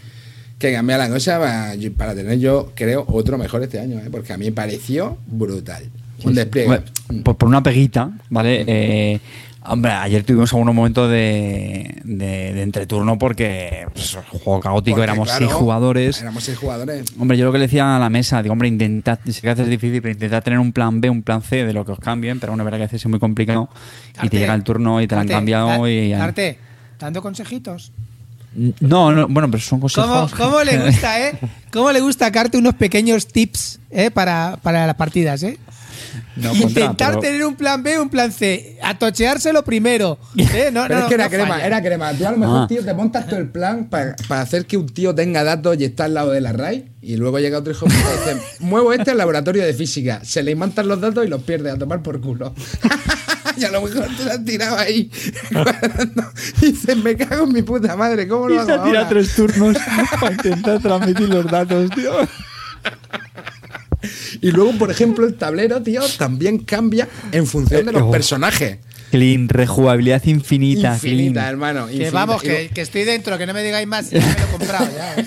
que 0.60 0.74
cambiar 0.74 1.00
la 1.00 1.10
cosa 1.10 1.40
para, 1.40 1.74
para 1.96 2.14
tener 2.14 2.40
yo, 2.40 2.74
creo, 2.76 3.06
otro 3.08 3.38
mejor 3.38 3.64
este 3.64 3.80
año, 3.80 4.00
¿eh? 4.00 4.10
porque 4.12 4.34
a 4.34 4.38
mí 4.38 4.46
me 4.46 4.52
pareció 4.52 5.18
brutal. 5.28 5.84
Un 6.24 6.36
despliegue. 6.36 6.68
Hombre, 6.68 7.24
por, 7.24 7.38
por 7.38 7.48
una 7.48 7.64
peguita, 7.64 8.12
¿vale? 8.30 8.66
Eh, 8.68 9.20
hombre, 9.66 9.92
ayer 9.92 10.24
tuvimos 10.24 10.52
algunos 10.54 10.74
momentos 10.74 11.10
de, 11.10 12.02
de, 12.04 12.54
de 12.54 12.62
entreturno 12.62 13.18
porque 13.18 13.86
pues, 13.94 14.18
juego 14.44 14.60
caótico, 14.60 14.96
Porque, 14.96 15.04
éramos 15.04 15.28
claro, 15.28 15.46
seis 15.46 15.54
jugadores. 15.54 16.22
Éramos 16.22 16.44
seis 16.44 16.58
jugadores. 16.58 17.06
Hombre, 17.20 17.38
yo 17.38 17.46
lo 17.46 17.52
que 17.52 17.58
le 17.60 17.66
decía 17.66 17.96
a 17.96 18.00
la 18.00 18.10
mesa, 18.10 18.42
digo, 18.42 18.54
hombre, 18.54 18.68
intentad, 18.68 19.20
sé 19.26 19.42
que 19.42 19.50
a 19.50 19.54
veces 19.54 19.66
es 19.66 19.70
difícil, 19.72 20.02
pero 20.02 20.14
intentad 20.14 20.44
tener 20.44 20.60
un 20.60 20.72
plan 20.72 21.02
B, 21.02 21.10
un 21.10 21.24
plan 21.24 21.42
C 21.42 21.66
de 21.66 21.74
lo 21.74 21.86
que 21.86 21.92
os 21.94 22.00
cambien, 22.00 22.40
pero 22.40 22.52
bueno, 22.54 22.64
verdad 22.64 22.80
que 22.80 22.84
a 22.84 22.88
veces 22.88 23.02
es 23.02 23.10
muy 23.10 23.20
complicado 23.20 23.70
y 24.22 24.30
te 24.30 24.40
llega 24.40 24.54
el 24.54 24.64
turno 24.64 25.02
y 25.02 25.08
te 25.08 25.16
lo 25.16 25.22
han 25.22 25.28
cambiado 25.28 25.84
Ar- 25.84 25.90
y... 25.90 26.14
Dando 27.00 27.22
consejitos. 27.22 27.92
No, 28.54 29.12
no, 29.12 29.28
bueno, 29.28 29.50
pero 29.50 29.64
son 29.64 29.80
¿Cómo, 29.80 29.90
consejos... 29.94 30.34
cómo 30.34 30.62
le 30.64 30.78
gusta, 30.78 31.20
eh? 31.28 31.40
¿Cómo 31.72 31.92
le 31.92 32.02
gusta 32.02 32.26
a 32.26 32.32
Carte 32.32 32.58
unos 32.58 32.76
pequeños 32.76 33.28
tips 33.28 33.80
eh? 33.90 34.12
para, 34.12 34.58
para 34.62 34.86
las 34.86 34.96
partidas, 34.96 35.42
eh? 35.44 35.58
No, 36.38 36.54
Intentar 36.56 37.10
pero- 37.12 37.20
tener 37.20 37.46
un 37.46 37.56
plan 37.56 37.84
B, 37.84 38.00
un 38.00 38.10
plan 38.10 38.32
C. 38.32 38.78
Atocheárselo 38.82 39.64
primero. 39.66 40.18
¿eh? 40.38 40.70
No, 40.72 40.84
Pero 40.88 40.96
no, 41.00 41.02
es 41.02 41.08
que 41.10 41.14
era 41.16 41.24
no 41.26 41.30
crema, 41.30 41.48
falla. 41.50 41.66
era 41.68 41.82
crema. 41.82 42.14
Tú 42.14 42.26
a 42.28 42.32
lo 42.32 42.38
mejor, 42.38 42.58
Ah. 42.62 42.68
tío, 42.68 42.86
te 42.86 42.94
montas 42.94 43.28
todo 43.28 43.40
el 43.40 43.50
plan 43.50 43.90
para, 43.90 44.16
para 44.28 44.42
hacer 44.42 44.66
que 44.66 44.78
un 44.78 44.88
tío 44.88 45.14
tenga 45.14 45.44
datos 45.44 45.76
y 45.80 45.84
está 45.84 46.06
al 46.06 46.14
lado 46.14 46.32
de 46.32 46.40
la 46.42 46.54
RAI. 46.54 46.92
Y 47.02 47.18
luego 47.18 47.40
llega 47.40 47.58
otro 47.58 47.74
hijo 47.74 47.86
y 47.88 47.90
dice: 47.90 48.38
Muevo 48.60 48.94
este 48.94 49.12
al 49.12 49.18
laboratorio 49.18 49.64
de 49.66 49.74
física. 49.74 50.22
Se 50.24 50.42
le 50.44 50.52
imantan 50.52 50.88
los 50.88 51.02
datos 51.02 51.26
y 51.26 51.28
los 51.30 51.42
pierde 51.44 51.70
a 51.72 51.78
tomar 51.78 52.02
por 52.04 52.22
culo. 52.22 52.54
y 53.58 53.66
a 53.66 53.72
lo 53.72 53.82
mejor 53.82 54.08
te 54.16 54.24
lo 54.24 54.32
has 54.32 54.46
tirado 54.46 54.78
ahí. 54.78 55.12
y 56.62 56.66
dices: 56.68 56.96
Me 56.98 57.18
cago 57.18 57.44
en 57.46 57.54
mi 57.54 57.62
puta 57.64 57.96
madre. 57.98 58.28
¿Cómo 58.28 58.48
lo 58.48 58.56
Y 58.56 58.58
hago? 58.60 58.68
se 58.68 58.74
ha 58.74 58.84
tirado 58.84 58.98
ahora?". 59.06 59.10
tres 59.10 59.36
turnos 59.36 59.78
para 60.20 60.32
intentar 60.34 60.80
transmitir 60.80 61.28
los 61.30 61.46
datos, 61.52 61.90
tío. 61.92 62.12
Y 64.42 64.52
luego, 64.52 64.72
por 64.78 64.90
ejemplo, 64.92 65.26
el 65.28 65.36
tablero, 65.36 65.82
tío, 65.82 66.02
también 66.18 66.60
cambia 66.60 67.08
en 67.32 67.46
función 67.48 67.86
de 67.86 67.92
los 67.92 68.10
personajes. 68.12 68.78
Clean, 69.12 69.50
rejugabilidad 69.50 70.24
infinita. 70.26 70.94
Infinita, 70.94 71.34
clean. 71.42 71.50
hermano. 71.50 71.86
Que 71.88 71.94
infinita. 71.94 72.12
vamos, 72.14 72.42
que, 72.42 72.48
luego- 72.50 72.74
que 72.74 72.82
estoy 72.82 73.04
dentro, 73.04 73.38
que 73.38 73.46
no 73.46 73.54
me 73.54 73.62
digáis 73.62 73.86
más. 73.88 74.10
Ya 74.10 74.20
me 74.22 74.26
lo 74.26 74.40
he 74.46 74.52
comprado, 74.58 74.88
ya. 74.96 75.16
eh. 75.16 75.26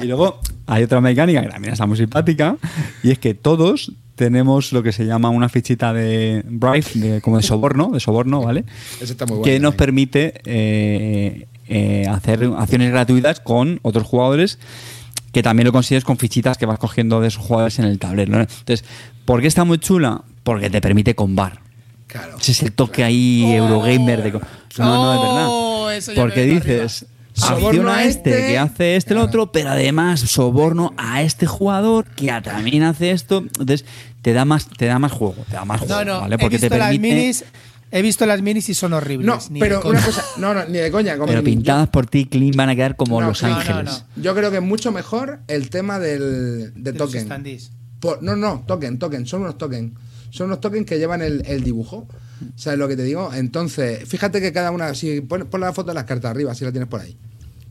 Y 0.00 0.04
luego 0.04 0.40
hay 0.66 0.82
otra 0.82 1.00
mecánica 1.00 1.42
que 1.42 1.48
también 1.48 1.72
está 1.72 1.86
muy 1.86 1.96
simpática 1.96 2.56
y 3.02 3.10
es 3.12 3.18
que 3.18 3.34
todos 3.34 3.92
tenemos 4.14 4.72
lo 4.72 4.82
que 4.82 4.92
se 4.92 5.04
llama 5.06 5.30
una 5.30 5.48
fichita 5.48 5.92
de 5.92 6.42
bribe, 6.46 6.84
de- 6.94 7.20
como 7.20 7.36
de 7.38 7.42
soborno, 7.42 7.90
de 7.92 8.00
soborno, 8.00 8.42
¿vale? 8.42 8.64
Eso 9.00 9.12
está 9.12 9.24
muy 9.26 9.38
bueno. 9.38 9.44
que 9.44 9.60
nos 9.60 9.74
permite 9.74 10.34
eh, 10.44 11.46
eh, 11.68 12.06
hacer 12.08 12.44
acciones 12.58 12.90
gratuitas 12.90 13.40
con 13.40 13.78
otros 13.82 14.06
jugadores 14.06 14.58
que 15.32 15.42
también 15.42 15.66
lo 15.66 15.72
consigues 15.72 16.04
con 16.04 16.16
fichitas 16.18 16.56
que 16.58 16.66
vas 16.66 16.78
cogiendo 16.78 17.20
de 17.20 17.28
esos 17.28 17.44
jugadores 17.44 17.78
en 17.78 17.84
el 17.86 17.98
tablero. 17.98 18.32
¿no? 18.32 18.40
Entonces, 18.40 18.84
¿por 19.24 19.40
qué 19.40 19.46
está 19.46 19.64
muy 19.64 19.78
chula? 19.78 20.22
Porque 20.42 20.70
te 20.70 20.80
permite 20.80 21.14
combar. 21.14 21.60
Claro. 22.06 22.36
Ese 22.40 22.52
es 22.52 22.62
el 22.62 22.72
toque 22.72 23.02
ahí 23.04 23.44
Eurogamer 23.52 24.22
de... 24.22 24.32
No, 24.32 24.38
no, 24.78 25.12
es 25.12 25.18
Oh, 25.48 25.84
verdad. 25.86 25.96
eso 25.96 26.12
ya 26.12 26.22
Porque 26.22 26.42
dices, 26.44 27.06
Soborno 27.32 27.66
acciona 27.68 27.94
a 27.96 28.04
este, 28.04 28.30
este. 28.30 28.46
que 28.46 28.58
hace 28.58 28.96
este 28.96 29.12
el 29.14 29.18
otro, 29.20 29.52
pero 29.52 29.70
además 29.70 30.20
soborno 30.20 30.94
a 30.96 31.20
este 31.22 31.46
jugador 31.46 32.06
que 32.06 32.32
también 32.42 32.82
hace 32.84 33.10
esto. 33.10 33.38
Entonces, 33.38 33.84
te 34.22 34.32
da 34.32 34.44
más, 34.46 34.68
te 34.68 34.86
da 34.86 34.98
más 34.98 35.12
juego, 35.12 35.36
te 35.48 35.54
da 35.56 35.64
más 35.66 35.80
juego, 35.80 35.94
No, 35.96 36.04
no, 36.04 36.20
¿vale? 36.22 36.38
Porque 36.38 36.58
te 36.58 36.70
las 36.70 36.78
permite... 36.78 37.14
minis. 37.14 37.44
He 37.90 38.02
visto 38.02 38.26
las 38.26 38.42
minis 38.42 38.68
y 38.68 38.74
son 38.74 38.92
horribles. 38.92 39.26
No, 39.26 39.38
ni 39.50 39.60
de 39.60 39.66
pero 39.66 39.80
coña. 39.80 39.98
una 39.98 40.06
cosa, 40.06 40.24
no, 40.38 40.54
no, 40.54 40.64
ni 40.66 40.78
de 40.78 40.90
coña. 40.90 41.14
como 41.16 41.26
Pero 41.28 41.42
pintadas 41.44 41.88
por 41.88 42.06
ti, 42.06 42.26
clean, 42.26 42.52
van 42.56 42.68
a 42.68 42.74
quedar 42.76 42.96
como 42.96 43.20
No, 43.20 43.28
Los 43.28 43.42
no, 43.42 43.48
no, 43.50 43.56
Ángeles. 43.56 44.04
no. 44.16 44.22
Yo 44.22 44.34
creo 44.34 44.50
que 44.50 44.56
es 44.56 44.62
mucho 44.62 44.90
mejor 44.92 45.40
el 45.48 45.70
tema 45.70 45.98
del 45.98 46.72
de 46.74 46.92
De 46.92 46.98
los 46.98 47.10
token. 47.12 47.44
Por- 48.00 48.22
no, 48.22 48.34
no, 48.36 48.64
token, 48.66 48.98
token, 48.98 49.26
son 49.26 49.42
unos 49.42 49.56
tokens. 49.56 49.92
Son 50.30 50.46
unos 50.48 50.60
tokens 50.60 50.84
que 50.86 50.98
llevan 50.98 51.22
el, 51.22 51.42
el 51.46 51.62
dibujo. 51.62 52.06
¿Sabes 52.56 52.78
lo 52.78 52.88
que 52.88 52.96
te 52.96 53.04
digo? 53.04 53.32
Entonces, 53.32 54.06
fíjate 54.06 54.40
que 54.40 54.52
cada 54.52 54.70
una, 54.72 54.92
si 54.94 55.20
pon, 55.22 55.46
pon 55.50 55.60
la 55.60 55.72
foto 55.72 55.88
de 55.88 55.94
las 55.94 56.04
cartas 56.04 56.30
arriba, 56.32 56.54
si 56.54 56.64
la 56.64 56.72
tienes 56.72 56.88
por 56.88 57.00
ahí. 57.00 57.16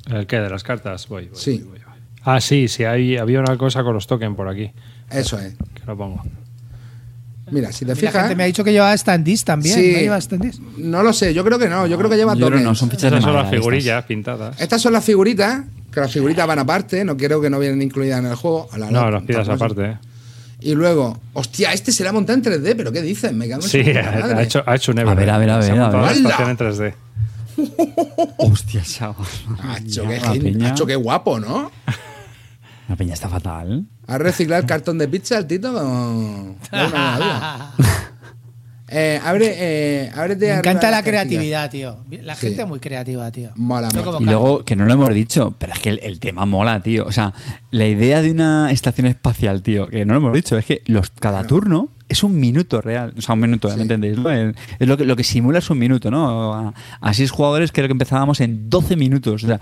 ¿El 0.08 0.26
qué? 0.26 0.38
¿De 0.40 0.50
las 0.50 0.64
cartas? 0.64 1.08
Voy, 1.08 1.28
voy, 1.28 1.38
Sí. 1.40 1.58
voy, 1.60 1.64
voy, 1.78 1.80
voy. 1.86 1.96
Ah, 2.24 2.42
sí, 2.42 2.68
sí, 2.68 2.84
hay, 2.86 3.18
había 3.18 3.40
una 3.42 3.56
cosa 3.58 3.84
con 3.84 3.94
los 3.94 4.08
tokens 4.08 4.36
por 4.36 4.48
aquí. 4.48 4.72
Eso 5.12 5.38
es. 5.38 5.54
Que 5.76 5.86
lo 5.86 5.96
pongo. 5.96 6.24
Mira, 7.52 7.72
si 7.72 7.86
te 7.86 7.92
La 7.92 7.96
fijas. 7.96 8.14
gente 8.24 8.36
me 8.36 8.44
ha 8.44 8.46
dicho 8.48 8.64
que 8.64 8.72
llevaba 8.72 8.98
standees 8.98 9.44
también. 9.46 9.76
Sí. 9.76 9.92
¿No 9.94 10.00
lleva 10.00 10.20
standees? 10.22 10.60
No 10.78 11.04
lo 11.04 11.14
sé, 11.14 11.34
yo 11.34 11.44
creo 11.46 11.60
que 11.60 11.70
no. 11.70 11.86
Yo 11.86 11.98
creo 11.98 12.10
que 12.10 12.16
lleva 12.18 12.34
que 12.34 12.40
no, 12.40 12.74
son 12.76 12.90
fichas 12.90 13.12
de 13.12 13.18
Estas 13.18 13.24
son 13.24 13.36
las 13.36 13.50
figurillas 13.50 14.04
pintadas. 14.06 14.60
Estas 14.60 14.82
son 14.82 14.94
las 14.94 15.06
figuritas, 15.06 15.62
que 15.92 16.00
las 16.00 16.12
figuritas 16.12 16.48
van 16.48 16.60
aparte, 16.60 17.06
no 17.06 17.16
creo 17.16 17.40
que 17.42 17.50
no 17.50 17.60
vienen 17.60 17.82
incluidas 17.84 18.20
en 18.20 18.26
el 18.26 18.36
juego. 18.36 18.68
A 18.72 18.78
la- 18.80 18.90
No, 18.90 19.04
la- 19.06 19.12
las 19.12 19.24
pidas 19.24 19.48
aparte. 19.48 19.84
¿eh? 19.86 19.98
Y 20.62 20.74
luego, 20.74 21.20
hostia, 21.34 21.72
este 21.74 21.92
será 21.92 22.12
montado 22.12 22.36
en 22.38 22.44
3D, 22.44 22.74
pero 22.76 22.92
¿qué 22.92 23.02
dices? 23.04 23.32
Me 23.34 23.48
cago 23.48 23.62
en 23.64 23.70
Sí, 23.70 23.80
ha 23.92 24.42
hecho, 24.42 24.64
ha 24.66 24.76
hecho 24.76 24.92
un 24.94 25.00
A 25.00 25.14
ver, 25.14 25.30
a 25.30 25.38
ver, 25.38 25.50
a 25.52 25.62
Se 25.62 25.72
ver, 25.72 25.82
a 25.82 25.90
ver. 25.90 26.02
la 26.02 26.12
estación 26.12 26.50
en 26.50 26.58
3D. 26.58 26.94
estas. 27.58 28.30
Hostia, 28.38 28.82
chaval. 28.84 29.28
La 30.60 30.70
hacho, 30.70 30.86
qué 30.86 30.96
guapo, 30.96 31.40
¿no? 31.40 31.72
La 32.88 32.96
peña 32.96 33.14
está 33.14 33.30
fatal. 33.30 33.86
¿Has 34.08 34.20
reciclado 34.20 34.62
el 34.62 34.68
cartón 34.68 34.98
de 34.98 35.08
pizza 35.08 35.38
el 35.38 35.48
Tito? 35.48 35.74
con 35.74 36.58
una 36.72 37.18
duda. 37.18 37.74
Eh, 38.88 39.20
abre, 39.24 39.54
eh, 39.58 40.12
ábrete 40.16 40.46
Me 40.46 40.52
arriba 40.54 40.72
encanta 40.72 40.92
la 40.92 41.02
creatividad, 41.04 41.70
tío. 41.72 41.98
La 42.22 42.36
Sí. 42.36 42.48
gente 42.48 42.62
es 42.64 42.68
muy 42.68 42.80
creativa, 42.80 43.32
tío. 43.32 43.52
Mola, 43.56 43.88
No 43.90 43.94
mola. 44.00 44.06
como 44.06 44.20
Y 44.22 44.26
luego, 44.26 44.64
que 44.66 44.76
no 44.76 44.86
lo 44.86 44.94
hemos 44.94 45.14
dicho, 45.14 45.56
pero 45.58 45.74
es 45.74 45.80
que 45.80 45.90
el, 45.90 46.00
el 46.04 46.20
tema 46.20 46.46
mola, 46.46 46.82
tío. 46.82 47.06
O 47.06 47.12
sea, 47.12 47.34
la 47.72 47.88
idea 47.88 48.22
de 48.22 48.32
una 48.32 48.72
estación 48.72 49.08
espacial, 49.08 49.62
tío, 49.64 49.88
que 49.88 50.06
no 50.06 50.14
lo 50.14 50.20
hemos 50.20 50.34
dicho, 50.34 50.58
es 50.58 50.66
que 50.66 50.82
los, 50.86 51.10
cada 51.10 51.46
turno 51.48 51.90
es 52.10 52.24
un 52.24 52.40
minuto 52.40 52.82
real. 52.82 53.14
O 53.18 53.22
sea, 53.22 53.34
un 53.34 53.40
minuto, 53.42 53.76
¿me 53.76 53.82
entendéis? 53.82 54.18
no? 54.18 54.30
Es 54.30 54.54
lo 54.80 54.96
que, 54.98 55.06
lo 55.06 55.16
que 55.16 55.24
simula 55.24 55.58
es 55.60 55.70
un 55.72 55.80
minuto, 55.80 56.12
¿no? 56.12 56.54
A, 56.54 56.74
a 57.02 57.14
seis 57.16 57.32
jugadores 57.32 57.72
creo 57.72 57.88
que 57.88 57.94
empezábamos 57.94 58.40
en 58.42 58.70
12 58.70 58.96
minutos. 58.96 59.44
O 59.44 59.48
sea, 59.48 59.60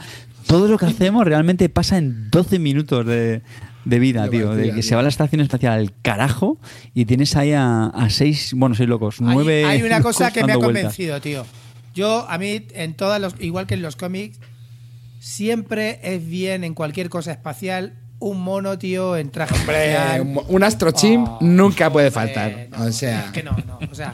todo 0.48 0.68
lo 0.68 0.78
que 0.78 0.86
hacemos 0.88 1.24
realmente 1.26 1.70
pasa 1.70 1.98
en 1.98 2.30
12 2.30 2.60
minutos 2.60 3.06
de, 3.06 3.42
de 3.86 4.00
vida, 4.00 4.24
De 4.24 4.30
tío. 4.30 4.56
De 4.56 4.64
que 4.68 4.72
tío. 4.74 4.84
se 4.84 4.96
va 4.96 5.02
la 5.04 5.10
estación 5.10 5.42
espacial 5.42 5.74
al 5.74 5.94
carajo 6.02 6.58
y 6.94 7.06
tienes 7.06 7.36
ahí 7.36 7.54
a, 7.54 7.86
a 7.88 8.10
seis, 8.10 8.54
bueno, 8.56 8.76
seis 8.76 8.88
locos, 8.90 9.20
Hay- 9.20 9.28
nueve. 9.28 9.66
Hay, 9.66 9.82
una 9.84 10.02
cosa 10.02 10.32
que 10.32 10.44
me 10.44 10.54
ha 10.54 10.58
vueltas. 10.58 10.82
convencido, 10.84 11.20
tío. 11.22 11.46
Yo, 11.94 12.26
a 12.30 12.38
mí, 12.38 12.66
en 12.74 12.94
todas 12.96 13.22
los, 13.22 13.36
igual 13.40 13.68
que 13.68 13.74
en 13.76 13.82
los 13.82 13.96
cómics, 13.96 14.40
siempre 15.20 16.00
es 16.04 16.26
bien 16.28 16.64
en 16.64 16.74
cualquier 16.74 17.10
cosa 17.10 17.32
espacial 17.32 17.94
un 18.20 18.42
mono, 18.42 18.78
tío, 18.78 19.18
en 19.18 19.30
traje 19.32 19.54
Hombre, 19.54 19.92
espacial. 19.94 20.46
un, 20.48 20.64
astrochimp 20.64 21.28
Oh, 21.28 21.38
nunca 21.42 21.92
puede 21.92 22.08
hombre, 22.08 22.34
faltar. 22.34 22.68
no, 22.72 22.86
o 22.86 22.92
sea, 22.94 23.26
es 23.26 23.32
que 23.32 23.44
no, 23.44 23.52
no. 23.68 23.80
O 23.92 23.96
sea, 23.96 24.14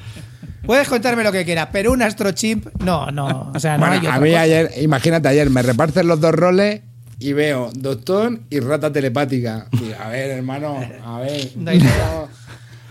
puedes 0.65 0.87
contarme 0.89 1.23
lo 1.23 1.31
que 1.31 1.45
quieras, 1.45 1.69
pero 1.71 1.91
un 1.91 2.01
astrochimp, 2.01 2.67
no, 2.83 3.11
no. 3.11 3.51
O 3.53 3.59
sea, 3.59 3.73
no 3.77 3.85
bueno, 3.85 3.93
hay 4.01 4.07
a 4.07 4.09
otra 4.09 4.19
mí 4.19 4.29
cosa. 4.31 4.41
ayer, 4.41 4.71
imagínate 4.81 5.27
ayer, 5.27 5.49
me 5.51 5.61
reparten 5.61 6.07
los 6.07 6.19
dos 6.19 6.33
roles 6.33 6.81
y 7.19 7.33
veo 7.33 7.69
doctor 7.75 8.39
y 8.49 8.59
rata 8.59 8.91
telepática. 8.91 9.67
A 9.99 10.09
ver, 10.09 10.31
hermano, 10.31 10.79
a 11.03 11.19
ver. 11.19 11.51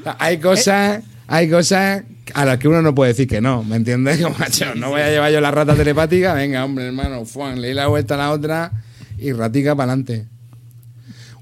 No 0.05 0.15
hay 0.21 0.39
cosas, 0.39 1.03
hay 1.27 1.51
cosas 1.51 2.05
a 2.33 2.45
las 2.45 2.59
que 2.59 2.69
uno 2.69 2.83
no 2.83 2.95
puede 2.95 3.13
decir 3.13 3.27
que 3.27 3.41
no, 3.41 3.65
¿me 3.65 3.77
entiendes? 3.77 4.19
Como, 4.23 4.39
macho, 4.39 4.75
no 4.77 4.91
voy 4.91 5.01
a 5.01 5.11
llevar 5.11 5.33
yo 5.33 5.41
la 5.41 5.51
rata 5.51 5.75
telepática, 5.75 6.35
venga, 6.35 6.65
hombre, 6.65 6.87
hermano, 6.87 7.25
fuan, 7.25 7.61
le 7.61 7.69
di 7.69 7.75
la 7.75 7.89
vuelta 7.89 8.15
a 8.15 8.19
la 8.19 8.31
otra 8.31 8.73
y 9.19 9.33
ratica 9.33 9.75
para 9.75 9.93
adelante. 9.93 10.27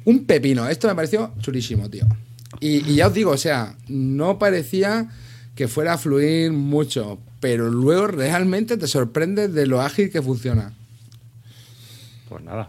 Un 0.07 0.25
pepino, 0.25 0.67
esto 0.69 0.89
me 0.89 0.95
pareció 0.95 1.33
chulísimo, 1.41 1.91
tío. 1.91 2.07
Y, 2.61 2.91
y 2.91 2.95
ya 2.97 3.09
os 3.09 3.15
digo, 3.15 3.33
o 3.33 3.37
sea, 3.37 3.75
no 3.89 4.39
parecía 4.39 5.09
que 5.55 5.69
fuera 5.69 5.95
a 5.95 5.99
fluir 5.99 6.53
mucho, 6.53 7.19
pero 7.41 7.69
luego 7.71 8.07
realmente 8.07 8.79
te 8.79 8.87
sorprendes 8.87 9.53
de 9.53 9.67
lo 9.67 9.83
ágil 9.83 10.11
que 10.11 10.23
funciona. 10.23 10.73
Pues 12.29 12.43
nada. 12.43 12.69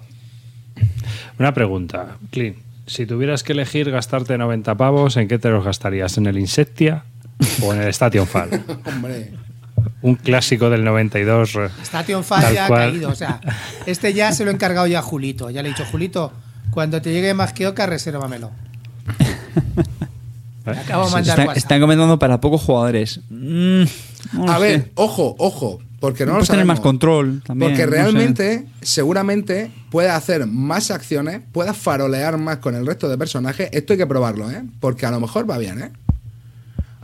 Una 1.40 1.54
pregunta, 1.54 2.18
Clint. 2.32 2.58
Si 2.88 3.06
tuvieras 3.06 3.44
que 3.44 3.52
elegir 3.54 3.92
gastarte 3.92 4.38
90 4.38 4.76
pavos, 4.76 5.18
¿en 5.18 5.28
qué 5.28 5.38
te 5.38 5.50
los 5.50 5.64
gastarías? 5.66 6.18
¿En 6.18 6.26
el 6.26 6.38
Insectia 6.38 7.04
o 7.62 7.74
en 7.74 7.82
el 7.82 7.90
Station 7.90 8.26
Fall? 8.26 8.64
Hombre, 8.86 9.32
Un 10.02 10.16
clásico 10.16 10.70
del 10.70 10.84
92. 10.86 11.56
eh, 11.56 11.70
Station 11.84 12.24
Fall 12.24 12.54
ya 12.54 12.66
ha 12.66 12.70
caído. 12.70 13.10
O 13.10 13.16
sea, 13.16 13.42
este 13.86 14.14
ya 14.14 14.32
se 14.32 14.46
lo 14.46 14.52
he 14.52 14.54
encargado 14.54 14.88
ya 14.88 15.00
a 15.00 15.02
Julito. 15.02 15.50
Ya 15.50 15.62
le 15.64 15.70
he 15.70 15.72
dicho, 15.74 15.86
Julito, 15.86 16.32
cuando 16.72 17.02
te 17.02 17.12
llegue 17.12 17.34
más 17.34 17.52
que 17.54 17.68
Oca, 17.68 17.86
resérvamelo. 17.86 18.52
acabo 20.66 21.06
de 21.06 21.12
mandar 21.12 21.22
están, 21.22 21.48
WhatsApp. 21.48 21.58
están 21.58 21.82
comentando 21.82 22.20
para 22.20 22.40
pocos 22.42 22.62
jugadores. 22.62 23.20
Mm, 23.30 23.84
no 24.34 24.52
a 24.52 24.60
ver, 24.60 24.92
ojo, 24.96 25.36
ojo, 25.40 25.80
porque 26.00 26.26
no 26.26 26.34
lo 26.34 26.38
Puedes 26.38 26.50
tener 26.50 26.60
sabemos. 26.60 26.78
más 26.78 26.80
control 26.80 27.42
también. 27.44 27.72
Porque 27.72 27.86
no 27.86 27.92
sé. 27.92 27.98
realmente, 27.98 28.66
seguramente, 28.82 29.72
puedes 29.90 30.12
hacer 30.12 30.46
más 30.46 30.92
acciones, 30.92 31.42
puedes 31.52 31.76
farolear 31.76 32.38
más 32.38 32.58
con 32.58 32.76
el 32.76 32.86
resto 32.86 33.10
de 33.10 33.18
personajes. 33.18 33.70
Esto 33.72 33.94
hay 33.94 33.98
que 34.00 34.08
probarlo, 34.08 34.50
¿eh? 34.52 34.64
Porque 34.80 35.06
a 35.06 35.12
lo 35.12 35.20
mejor 35.20 35.50
va 35.50 35.58
bien, 35.58 35.82
¿eh? 35.82 35.92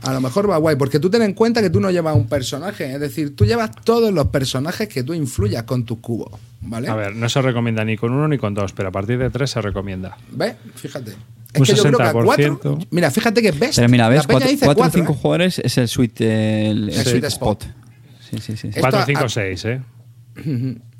A 0.02 0.12
lo 0.12 0.20
mejor 0.20 0.48
va 0.50 0.58
guay. 0.58 0.76
Porque 0.76 1.00
tú 1.00 1.08
ten 1.10 1.22
en 1.22 1.32
cuenta 1.32 1.62
que 1.62 1.70
tú 1.70 1.80
no 1.80 1.90
llevas 1.90 2.14
un 2.14 2.28
personaje. 2.28 2.92
Es 2.92 3.00
decir, 3.00 3.34
tú 3.34 3.46
llevas 3.46 3.70
todos 3.84 4.12
los 4.12 4.26
personajes 4.28 4.86
que 4.88 5.02
tú 5.02 5.14
influyas 5.14 5.62
con 5.62 5.84
tus 5.84 5.98
cubos. 5.98 6.38
¿Vale? 6.60 6.88
A 6.88 6.94
ver, 6.94 7.16
no 7.16 7.28
se 7.28 7.40
recomienda 7.42 7.84
ni 7.84 7.96
con 7.96 8.12
uno 8.12 8.28
ni 8.28 8.36
con 8.38 8.54
dos, 8.54 8.72
pero 8.72 8.90
a 8.90 8.92
partir 8.92 9.18
de 9.18 9.30
tres 9.30 9.50
se 9.50 9.62
recomienda. 9.62 10.16
¿Ves? 10.30 10.56
Fíjate. 10.74 11.12
Es 11.52 11.60
Un 11.60 11.66
que 11.66 11.74
yo 11.74 11.82
creo 11.84 11.98
que 11.98 12.02
a 12.04 12.12
60%. 12.12 12.24
cuatro. 12.24 12.78
Mira, 12.90 13.10
fíjate 13.10 13.40
que 13.40 13.52
ves. 13.52 13.76
Pero 13.76 13.88
mira, 13.88 14.08
ves, 14.08 14.26
4 14.26 14.48
o 14.50 14.74
cuatro, 14.74 14.90
5 15.00 15.12
¿eh? 15.12 15.16
jugadores 15.20 15.58
es 15.60 15.78
el 15.78 15.88
sweet, 15.88 16.20
el, 16.20 16.90
el 16.90 17.04
sweet 17.06 17.24
spot. 17.24 17.64
Sí, 18.30 18.38
sí, 18.38 18.52
sí. 18.52 18.56
sí. 18.56 18.68
Esto 18.68 18.80
4, 18.80 19.00
a- 19.00 19.06
5, 19.06 19.28
6, 19.28 19.64
¿eh? 19.66 19.80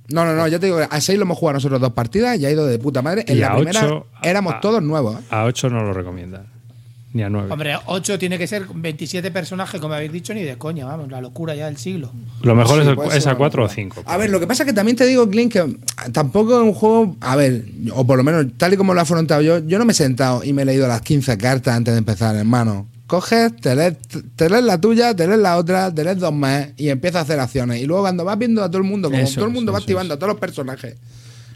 No, 0.08 0.24
no, 0.26 0.34
no, 0.34 0.46
ya 0.48 0.58
te 0.58 0.66
digo, 0.66 0.78
a 0.88 1.00
6 1.00 1.18
lo 1.18 1.24
hemos 1.24 1.38
jugado 1.38 1.54
nosotros 1.54 1.80
dos 1.80 1.92
partidas 1.94 2.38
y 2.38 2.44
ha 2.44 2.50
ido 2.50 2.66
de 2.66 2.78
puta 2.78 3.00
madre. 3.02 3.24
En 3.26 3.38
Y 3.38 3.40
la 3.40 3.48
a 3.52 3.56
primera 3.56 3.84
ocho, 3.86 4.06
éramos 4.22 4.54
a- 4.54 4.60
todos 4.60 4.82
nuevos. 4.82 5.16
¿eh? 5.20 5.24
A 5.30 5.44
8 5.44 5.70
no 5.70 5.82
lo 5.82 5.92
recomiendan. 5.94 6.46
Ni 7.14 7.22
a 7.22 7.30
9. 7.30 7.48
Hombre, 7.52 7.76
8 7.86 8.18
tiene 8.18 8.36
que 8.38 8.46
ser 8.48 8.66
27 8.74 9.30
personajes, 9.30 9.80
como 9.80 9.94
habéis 9.94 10.10
dicho, 10.12 10.34
ni 10.34 10.42
de 10.42 10.58
coña, 10.58 10.84
vamos, 10.84 11.08
la 11.10 11.20
locura 11.20 11.54
ya 11.54 11.66
del 11.66 11.76
siglo. 11.78 12.10
Lo 12.42 12.54
mejor 12.56 12.82
Sí, 12.82 12.90
es, 13.08 13.14
es 13.14 13.26
a 13.26 13.30
una 13.30 13.38
4 13.38 13.62
o 13.62 13.66
locura. 13.66 13.74
5. 13.74 14.02
A 14.04 14.16
ver, 14.16 14.30
lo 14.30 14.40
que 14.40 14.46
pasa 14.48 14.64
es 14.64 14.66
que 14.66 14.72
también 14.72 14.96
te 14.96 15.06
digo, 15.06 15.28
Clint, 15.30 15.52
que 15.52 15.76
tampoco 16.12 16.56
es 16.56 16.62
un 16.64 16.74
juego. 16.74 17.16
A 17.20 17.36
ver, 17.36 17.64
o 17.94 18.04
por 18.04 18.18
lo 18.18 18.24
menos 18.24 18.46
tal 18.58 18.74
y 18.74 18.76
como 18.76 18.92
lo 18.94 19.00
he 19.00 19.02
afrontado 19.04 19.42
yo, 19.42 19.60
yo 19.60 19.78
no 19.78 19.84
me 19.84 19.92
he 19.92 19.94
sentado 19.94 20.42
y 20.44 20.52
me 20.52 20.62
he 20.62 20.64
leído 20.64 20.88
las 20.88 21.00
15 21.02 21.38
cartas 21.38 21.76
antes 21.76 21.94
de 21.94 21.98
empezar, 21.98 22.34
hermano. 22.36 22.88
Coges, 23.06 23.54
te 23.56 23.76
lees, 23.76 23.96
te 24.34 24.48
lees 24.48 24.64
la 24.64 24.80
tuya, 24.80 25.14
te 25.14 25.26
lees 25.26 25.38
la 25.38 25.56
otra, 25.58 25.92
te 25.94 26.02
lees 26.04 26.18
dos 26.18 26.32
más 26.32 26.68
y 26.76 26.88
empiezas 26.88 27.18
a 27.18 27.22
hacer 27.22 27.38
acciones. 27.40 27.80
Y 27.82 27.84
luego 27.86 28.02
cuando 28.02 28.24
vas 28.24 28.38
viendo 28.38 28.62
a 28.64 28.68
todo 28.70 28.78
el 28.78 28.84
mundo, 28.88 29.10
como 29.10 29.22
Eso 29.22 29.34
todo 29.34 29.44
el 29.46 29.50
mundo 29.52 29.72
va 29.72 29.78
eso 29.78 29.84
activando 29.84 30.14
a 30.14 30.16
todos 30.16 30.32
los 30.32 30.40
personajes, 30.40 30.96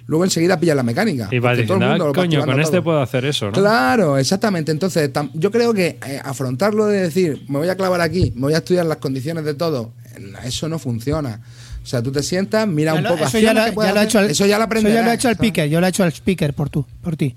luego 0.06 0.24
enseguida 0.24 0.60
pillas 0.60 0.76
la 0.76 0.82
mecánica. 0.82 1.28
Y 1.32 1.38
vas 1.38 1.52
todo 1.52 1.52
el 1.52 1.56
diciendo, 1.66 1.86
mundo 1.88 2.04
ah, 2.10 2.12
coño, 2.14 2.44
con 2.44 2.60
este 2.60 2.72
todo. 2.72 2.84
puedo 2.84 3.00
hacer 3.00 3.24
eso, 3.24 3.46
¿no? 3.46 3.52
Claro, 3.52 4.18
exactamente. 4.18 4.72
Entonces, 4.72 5.10
yo 5.32 5.50
creo 5.50 5.72
que 5.72 5.98
eh, 6.06 6.20
afrontarlo 6.22 6.84
de 6.86 7.00
decir, 7.02 7.42
me 7.48 7.58
voy 7.58 7.68
a 7.70 7.76
clavar 7.76 8.02
aquí, 8.02 8.30
me 8.34 8.42
voy 8.42 8.54
a 8.54 8.58
estudiar 8.58 8.84
las 8.84 8.98
condiciones 8.98 9.44
de 9.46 9.54
todo, 9.54 9.92
eh, 10.16 10.32
eso 10.44 10.68
no 10.68 10.78
funciona. 10.78 11.40
O 11.82 11.86
sea, 11.86 12.02
tú 12.02 12.12
te 12.12 12.22
sientas, 12.22 12.68
mira 12.68 12.92
Ya 12.92 12.98
un 12.98 13.04
lo- 13.04 13.10
poco 13.10 13.24
eso 13.24 13.38
ya 13.38 13.54
lo, 13.54 13.60
ya 13.82 13.98
ha 13.98 14.04
hecho 14.04 14.20
Eso 14.20 14.44
ya 14.44 14.58
lo 14.58 14.64
aprenderás. 14.64 14.92
Eso 14.98 15.00
ya 15.00 15.04
lo 15.06 15.10
ha 15.10 15.14
hecho 15.14 15.22
¿sabes? 15.28 15.36
speaker, 15.38 15.68
yo 15.70 15.80
lo 15.80 15.86
he 15.86 15.88
hecho 15.88 16.04
el 16.04 16.12
speaker 16.12 16.52
por, 16.52 16.68
tú, 16.68 16.84
por 17.00 17.16
ti. 17.16 17.34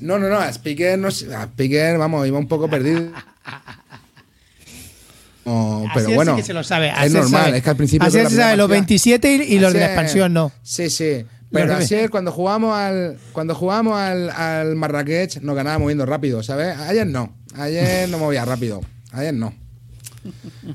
No, 0.00 0.18
no, 0.18 0.28
no, 0.28 0.38
a 0.38 0.48
Speaker, 0.50 0.98
no, 0.98 1.10
sé, 1.10 1.32
a 1.34 1.44
Speaker, 1.44 1.98
vamos, 1.98 2.26
iba 2.26 2.38
un 2.38 2.48
poco 2.48 2.68
perdido. 2.68 3.12
Pero 5.94 6.10
bueno, 6.14 6.36
sí 6.36 6.42
que 6.42 6.46
se 6.46 6.52
lo 6.52 6.62
sabe. 6.62 6.92
es 7.04 7.12
normal, 7.12 7.44
sabe. 7.46 7.56
es 7.58 7.64
que 7.64 7.70
al 7.70 7.76
principio. 7.76 8.04
La 8.06 8.10
se 8.10 8.30
sabe 8.30 8.56
los 8.56 8.68
partida- 8.68 8.68
27 8.68 9.34
y, 9.34 9.54
y 9.54 9.58
los 9.58 9.72
de 9.72 9.80
la 9.80 9.86
expansión 9.86 10.32
no. 10.32 10.52
Sí, 10.62 10.88
sí. 10.88 11.24
Pero 11.50 11.74
ayer 11.76 12.08
cuando 12.08 12.32
jugamos 12.32 12.74
al 12.74 13.18
cuando 13.32 13.54
jugamos 13.54 13.98
al, 13.98 14.30
al 14.30 14.74
Marrakech 14.76 15.40
nos 15.42 15.54
ganaba 15.54 15.78
moviendo 15.78 16.06
rápido, 16.06 16.42
¿sabes? 16.42 16.78
Ayer 16.78 17.06
no. 17.06 17.34
Ayer 17.56 18.08
no 18.08 18.18
movía 18.18 18.44
rápido. 18.44 18.80
Ayer 19.12 19.34
no. 19.34 19.52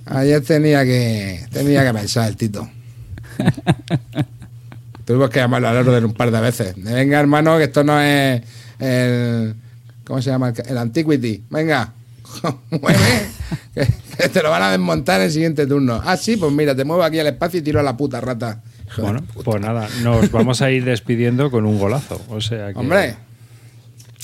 Ayer 0.06 0.42
tenía 0.42 0.84
que 0.84 1.46
tenía 1.52 1.84
que 1.86 1.94
pensar 1.98 2.28
el 2.28 2.36
Tito. 2.38 2.70
Tuvimos 5.06 5.30
que 5.30 5.40
llamarlo 5.40 5.70
al 5.70 5.78
orden 5.78 6.06
un 6.06 6.14
par 6.14 6.30
de 6.30 6.42
veces. 6.42 6.74
Venga, 6.76 7.20
hermano, 7.20 7.58
que 7.58 7.64
esto 7.64 7.84
no 7.84 8.00
es 8.02 8.42
el 8.80 9.56
¿cómo 10.04 10.22
se 10.22 10.30
llama? 10.30 10.54
El 10.68 10.78
Antiquity. 10.78 11.44
Venga. 11.50 11.94
Mueve, 12.72 13.28
que, 13.74 13.88
que 14.18 14.30
te 14.30 14.42
lo 14.44 14.50
van 14.50 14.64
a 14.64 14.72
desmontar 14.72 15.20
en 15.20 15.28
el 15.28 15.32
siguiente 15.32 15.66
turno. 15.68 16.02
Ah, 16.04 16.18
sí, 16.18 16.38
pues 16.38 16.52
mira, 16.52 16.76
te 16.76 16.86
muevo 16.86 17.04
aquí 17.04 17.20
al 17.20 17.28
espacio 17.28 17.60
y 17.60 17.64
tiro 17.64 17.80
a 17.80 17.84
la 17.84 17.96
puta 17.98 18.22
rata. 18.22 18.62
Hijo 18.88 19.02
Bueno, 19.02 19.22
puta. 19.34 19.44
pues 19.44 19.62
nada, 19.62 19.88
nos 20.04 20.32
vamos 20.32 20.62
a 20.62 20.72
ir 20.72 20.86
despidiendo 20.86 21.52
con 21.52 21.66
un 21.66 21.78
golazo. 21.80 22.22
O 22.30 22.40
sea 22.42 22.74
que. 22.74 22.80
Hombre, 22.80 23.16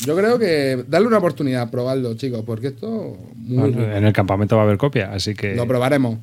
yo 0.05 0.15
creo 0.15 0.37
que 0.39 0.83
darle 0.87 1.07
una 1.07 1.17
oportunidad, 1.19 1.69
probarlo, 1.69 2.13
chicos, 2.15 2.43
porque 2.45 2.67
esto 2.67 3.17
muy 3.35 3.71
Bueno, 3.71 3.95
en 3.95 4.05
el 4.05 4.13
campamento 4.13 4.55
va 4.55 4.63
a 4.63 4.65
haber 4.65 4.77
copia, 4.77 5.11
así 5.13 5.33
que 5.33 5.55
lo 5.55 5.67
probaremos. 5.67 6.19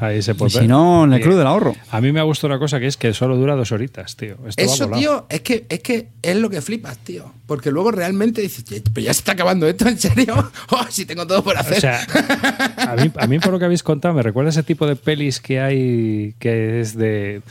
Ahí 0.00 0.22
se 0.22 0.32
Y 0.32 0.50
si 0.50 0.66
no, 0.68 1.04
en 1.04 1.12
el 1.12 1.20
Y 1.20 1.22
club 1.22 1.36
del 1.38 1.46
ahorro. 1.46 1.74
A 1.90 2.00
mí 2.00 2.12
me 2.12 2.20
ha 2.20 2.22
gustado 2.24 2.52
una 2.52 2.58
cosa 2.58 2.78
que 2.80 2.86
es 2.86 2.96
que 2.96 3.12
solo 3.14 3.36
dura 3.36 3.54
dos 3.56 3.72
horitas, 3.72 4.16
tío. 4.16 4.36
Esto 4.46 4.62
va 4.66 4.72
Eso, 4.72 4.84
volado. 4.84 5.00
tío, 5.00 5.26
es 5.28 5.40
que, 5.40 5.66
es 5.68 5.80
que 5.80 6.08
es 6.22 6.36
lo 6.36 6.50
que 6.50 6.60
flipas, 6.60 6.98
tío. 6.98 7.32
Porque 7.46 7.70
luego 7.70 7.90
realmente 7.92 8.40
dices, 8.42 8.64
"Che, 8.64 8.82
pero 8.92 9.04
ya 9.06 9.14
se 9.14 9.20
está 9.20 9.32
acabando 9.32 9.66
esto, 9.68 9.88
¿en 9.88 9.98
serio? 9.98 10.50
Oh, 10.70 10.84
si 10.90 11.06
tengo 11.06 11.26
todo 11.26 11.42
por 11.44 11.56
hacer. 11.56 11.78
O 11.78 11.80
sea, 11.80 12.06
a 12.76 12.96
mí, 12.96 13.10
a 13.16 13.26
mí 13.26 13.38
por 13.38 13.52
lo 13.52 13.58
que 13.58 13.64
habéis 13.66 13.82
contado 13.82 14.14
me 14.14 14.22
recuerda 14.22 14.50
ese 14.50 14.62
tipo 14.62 14.86
de 14.86 14.96
pelis 14.96 15.40
que 15.40 15.60
hay 15.60 16.34
que 16.38 16.80
es 16.80 16.96
de... 16.96 17.42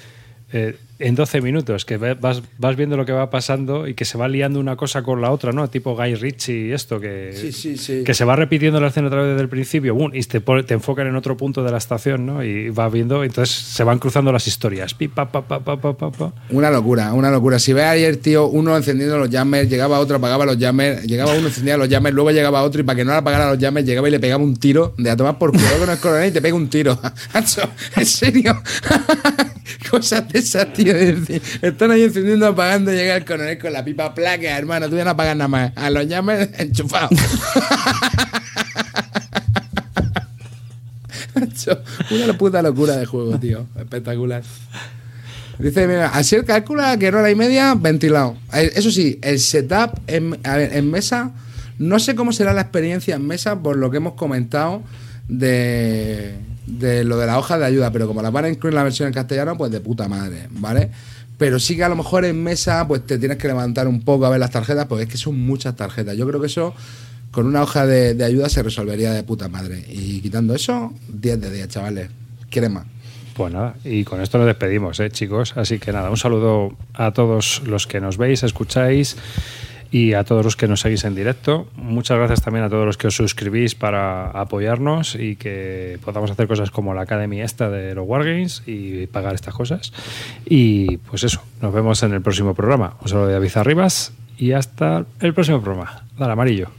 eh, 0.52 0.78
en 1.00 1.16
12 1.16 1.42
minutos, 1.42 1.86
que 1.86 1.98
vas, 1.98 2.42
vas 2.58 2.76
viendo 2.76 2.96
lo 2.98 3.06
que 3.06 3.12
va 3.12 3.30
pasando 3.30 3.88
y 3.88 3.94
que 3.94 4.06
se 4.06 4.18
va 4.18 4.28
liando 4.28 4.60
una 4.60 4.76
cosa 4.76 5.04
con 5.04 5.22
la 5.22 5.32
otra, 5.32 5.52
¿no? 5.52 5.70
Tipo 5.70 5.96
Guy 5.96 6.16
Ritchie 6.16 6.68
y 6.68 6.72
esto, 6.72 7.00
que, 7.00 7.34
Sí, 7.36 7.52
sí, 7.52 7.78
sí. 7.78 8.04
que 8.06 8.14
se 8.14 8.24
va 8.26 8.36
repitiendo 8.36 8.80
la 8.80 8.88
escena 8.88 9.08
otra 9.08 9.22
vez 9.22 9.30
desde 9.32 9.42
el 9.42 9.50
principio, 9.50 9.94
¡bum! 9.96 10.12
y 10.14 10.22
te, 10.24 10.40
te 10.40 10.74
enfocan 10.74 11.08
en 11.08 11.16
otro 11.16 11.36
punto 11.38 11.64
de 11.64 11.72
la 11.72 11.78
estación, 11.78 12.26
¿no? 12.26 12.44
Y 12.44 12.70
va 12.70 12.88
viendo, 12.90 13.24
entonces 13.24 13.56
se 13.56 13.84
van 13.84 14.00
cruzando 14.00 14.32
las 14.32 14.48
historias. 14.48 14.94
Pi, 14.94 15.08
pa, 15.08 15.32
pa, 15.32 15.48
pa, 15.48 15.60
pa, 15.60 15.80
pa, 15.80 15.98
pa, 15.98 16.12
pa. 16.12 16.34
Una 16.50 16.70
locura, 16.72 17.14
una 17.14 17.30
locura. 17.30 17.60
Si 17.60 17.74
ves 17.74 17.86
ayer, 17.86 18.18
tío, 18.18 18.48
uno 18.48 18.76
encendiendo 18.78 19.18
los 19.18 19.30
jammers, 19.30 19.70
llegaba 19.70 20.00
otro, 20.00 20.18
apagaba 20.18 20.46
los 20.46 20.58
jammers, 20.58 21.04
llegaba 21.04 21.34
uno, 21.34 21.48
encendía 21.48 21.78
los 21.78 21.90
jammers, 21.90 22.16
luego 22.16 22.32
llegaba 22.32 22.64
otro 22.64 22.82
y 22.82 22.84
para 22.84 22.96
que 22.98 23.06
no 23.06 23.12
le 23.12 23.18
apagara 23.18 23.50
los 23.50 23.60
jammers, 23.60 23.86
llegaba 23.86 24.08
y 24.08 24.12
le 24.12 24.20
pegaba 24.20 24.44
un 24.44 24.56
tiro 24.56 24.94
de 24.98 25.10
a 25.10 25.18
tomar 25.18 25.38
por 25.38 25.52
culo 25.52 25.64
que 25.80 25.86
no 25.86 25.92
es 25.92 26.00
coronel 26.00 26.30
y 26.30 26.32
te 26.32 26.42
pega 26.42 26.56
un 26.56 26.70
tiro. 26.70 27.00
En 27.96 28.06
serio. 28.06 28.62
Cosas 29.90 30.28
de 30.30 30.40
esas, 30.40 30.74
tío. 30.74 30.85
Están 31.62 31.92
ahí 31.92 32.04
encendiendo, 32.04 32.48
apagando, 32.48 32.92
llega 32.92 33.16
el 33.16 33.26
coronel 33.26 33.58
con 33.58 33.74
la 33.74 33.84
pipa 33.84 34.14
placa, 34.14 34.58
hermano. 34.58 34.90
Tú 34.90 34.96
ya 34.98 35.04
no 35.04 35.12
apagas 35.12 35.36
nada 35.36 35.48
más. 35.48 35.72
A 35.76 35.90
los 35.90 36.08
jammers 36.08 36.50
enchufados. 36.60 37.12
Una 42.12 42.38
puta 42.38 42.62
locura 42.62 42.96
de 42.98 43.06
juego, 43.06 43.38
tío. 43.40 43.66
Espectacular. 43.78 44.44
Dice, 45.60 45.88
mira, 45.88 46.08
así 46.10 46.36
el 46.36 46.46
calcula 46.46 46.98
que 46.98 47.08
era 47.08 47.20
hora 47.20 47.32
y 47.32 47.36
media 47.36 47.76
ventilado. 47.76 48.38
Eh, 48.54 48.72
Eso 48.76 48.92
sí, 48.92 49.20
el 49.22 49.40
setup 49.40 50.00
en, 50.08 50.38
en 50.44 50.92
mesa, 50.92 51.32
no 51.80 52.00
sé 52.00 52.16
cómo 52.16 52.34
será 52.34 52.54
la 52.54 52.62
experiencia 52.62 53.16
en 53.16 53.26
mesa 53.26 53.60
por 53.62 53.78
lo 53.78 53.90
que 53.90 53.98
hemos 53.98 54.14
comentado 54.14 54.84
de, 55.28 56.36
de 56.66 57.04
lo 57.04 57.18
de 57.18 57.28
la 57.28 57.38
hoja 57.38 57.58
de 57.58 57.66
ayuda, 57.66 57.92
pero 57.92 58.08
como 58.08 58.22
la 58.22 58.30
van 58.30 58.46
a 58.46 58.50
incluir 58.50 58.72
en 58.72 58.76
la 58.76 58.84
versión 58.84 59.08
en 59.08 59.14
castellano, 59.14 59.58
pues 59.58 59.72
de 59.72 59.80
puta 59.80 60.08
madre, 60.08 60.48
¿vale? 60.52 60.90
Pero 61.38 61.60
sí 61.60 61.76
que 61.76 61.84
a 61.84 61.90
lo 61.90 61.96
mejor 61.96 62.26
en 62.26 62.42
mesa, 62.42 62.88
pues 62.88 63.06
te 63.06 63.18
tienes 63.18 63.38
que 63.38 63.48
levantar 63.48 63.88
un 63.88 64.02
poco 64.02 64.26
a 64.26 64.30
ver 64.30 64.40
las 64.40 64.52
tarjetas, 64.52 64.86
porque 64.86 65.04
es 65.04 65.10
que 65.10 65.18
son 65.18 65.38
muchas 65.38 65.76
tarjetas. 65.76 66.16
Yo 66.16 66.28
creo 66.28 66.40
que 66.40 66.48
eso 66.48 66.74
con 67.32 67.46
una 67.46 67.62
hoja 67.62 67.86
de, 67.86 68.14
de 68.14 68.24
ayuda 68.24 68.48
se 68.48 68.64
resolvería 68.64 69.12
de 69.12 69.24
puta 69.24 69.50
madre. 69.50 69.84
Y 69.90 70.22
quitando 70.22 70.56
eso, 70.56 70.94
10 71.10 71.42
de 71.42 71.52
10, 71.52 71.68
chavales. 71.68 72.10
¿Quieres 72.50 72.72
más? 72.72 72.86
Pues 73.36 73.52
nada, 73.52 73.76
y 73.84 74.06
con 74.06 74.22
esto 74.22 74.38
nos 74.38 74.48
despedimos, 74.48 74.98
¿eh, 75.02 75.10
chicos. 75.10 75.58
Así 75.58 75.78
que 75.78 75.92
nada, 75.92 76.10
un 76.10 76.16
saludo 76.16 76.78
a 76.94 77.12
todos 77.12 77.62
los 77.66 77.86
que 77.86 78.00
nos 78.00 78.18
veis, 78.18 78.44
escucháis 78.44 79.18
y 79.92 80.14
a 80.14 80.24
todos 80.24 80.44
los 80.44 80.56
que 80.56 80.68
nos 80.68 80.82
seguís 80.82 81.04
en 81.04 81.16
directo. 81.16 81.68
Muchas 81.76 82.18
gracias 82.18 82.42
también 82.42 82.66
a 82.66 82.70
todos 82.70 82.86
los 82.86 82.98
que 82.98 83.08
os 83.08 83.16
suscribís 83.16 83.76
para 83.76 84.30
apoyarnos 84.32 85.16
y 85.16 85.36
que 85.36 86.00
podamos 86.04 86.32
hacer 86.32 86.48
cosas 86.48 86.72
como 86.72 86.94
la 86.94 87.02
Academy 87.02 87.42
esta 87.42 87.70
de 87.70 87.96
los 87.96 88.08
Wargames 88.08 88.64
y 88.66 89.08
pagar 89.08 89.36
estas 89.36 89.54
cosas. 89.54 89.94
Y 90.46 90.98
pues 90.98 91.24
eso, 91.24 91.42
nos 91.62 91.74
vemos 91.74 92.04
en 92.04 92.14
el 92.14 92.22
próximo 92.22 92.54
programa. 92.54 92.98
Un 93.02 93.10
saludo 93.10 93.28
de 93.28 93.34
David 93.34 93.52
Arribas 93.56 94.14
y 94.38 94.52
hasta 94.52 95.06
el 95.20 95.34
próximo 95.34 95.62
programa. 95.62 96.04
Dale, 96.18 96.34
amarillo. 96.34 96.70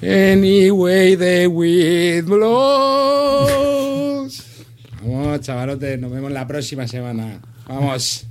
Anyway, 0.00 1.16
the 1.16 1.46
wind 1.48 2.28
blows. 2.28 3.58
Vamos, 5.02 5.40
chavalotes, 5.40 5.98
nos 5.98 6.10
vemos 6.10 6.30
la 6.30 6.46
próxima 6.46 6.86
semana. 6.86 7.40
Vamos. 7.66 8.28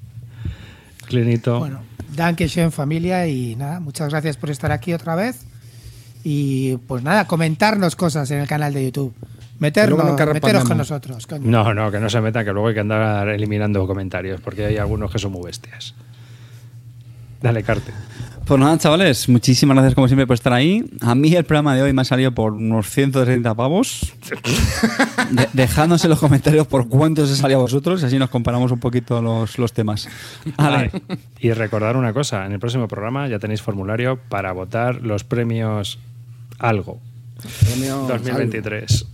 Clinito. 1.07 1.59
Bueno, 1.59 1.81
Dankeschön 2.15 2.71
familia 2.71 3.27
y 3.27 3.55
nada, 3.55 3.79
muchas 3.79 4.09
gracias 4.09 4.37
por 4.37 4.49
estar 4.49 4.71
aquí 4.71 4.93
otra 4.93 5.15
vez. 5.15 5.45
Y 6.23 6.77
pues 6.87 7.03
nada, 7.03 7.25
comentarnos 7.25 7.95
cosas 7.95 8.29
en 8.31 8.39
el 8.39 8.47
canal 8.47 8.73
de 8.73 8.85
YouTube. 8.85 9.13
Meternos, 9.59 10.19
meteros 10.33 10.65
con 10.65 10.77
nosotros. 10.77 11.25
coño. 11.25 11.49
No, 11.49 11.73
no, 11.73 11.91
que 11.91 11.99
no 11.99 12.09
se 12.09 12.21
meta, 12.21 12.43
que 12.43 12.51
luego 12.51 12.67
hay 12.67 12.73
que 12.73 12.81
andar 12.81 13.27
eliminando 13.29 13.87
comentarios, 13.87 14.41
porque 14.41 14.65
hay 14.65 14.77
algunos 14.77 15.11
que 15.11 15.19
son 15.19 15.31
muy 15.31 15.43
bestias. 15.45 15.95
Dale, 17.41 17.63
Carte. 17.63 17.91
Pues 18.47 18.59
nada, 18.61 18.77
chavales, 18.77 19.27
muchísimas 19.27 19.75
gracias 19.75 19.93
como 19.93 20.07
siempre 20.07 20.25
por 20.25 20.35
estar 20.35 20.53
ahí. 20.53 20.85
A 21.01 21.15
mí 21.15 21.33
el 21.35 21.43
programa 21.43 21.75
de 21.75 21.81
hoy 21.81 21.91
me 21.91 22.01
ha 22.01 22.05
salido 22.05 22.31
por 22.31 22.53
unos 22.53 22.89
130 22.89 23.53
pavos. 23.55 24.13
De- 25.31 25.49
dejadnos 25.51 26.01
en 26.05 26.11
los 26.11 26.19
comentarios 26.19 26.65
por 26.65 26.87
cuánto 26.87 27.23
os 27.23 27.31
ha 27.31 27.35
salido 27.35 27.59
a 27.59 27.63
vosotros 27.63 28.01
y 28.01 28.05
así 28.05 28.17
nos 28.17 28.29
comparamos 28.29 28.71
un 28.71 28.79
poquito 28.79 29.21
los, 29.21 29.57
los 29.57 29.73
temas. 29.73 30.07
Vale. 30.57 30.91
Ah, 30.93 31.15
y 31.41 31.51
recordar 31.51 31.97
una 31.97 32.13
cosa, 32.13 32.45
en 32.45 32.53
el 32.53 32.59
próximo 32.59 32.87
programa 32.87 33.27
ya 33.27 33.37
tenéis 33.37 33.61
formulario 33.61 34.17
para 34.29 34.53
votar 34.53 35.01
los 35.01 35.25
premios 35.25 35.99
algo 36.57 36.99
Premio 37.65 37.97
2023. 38.07 39.07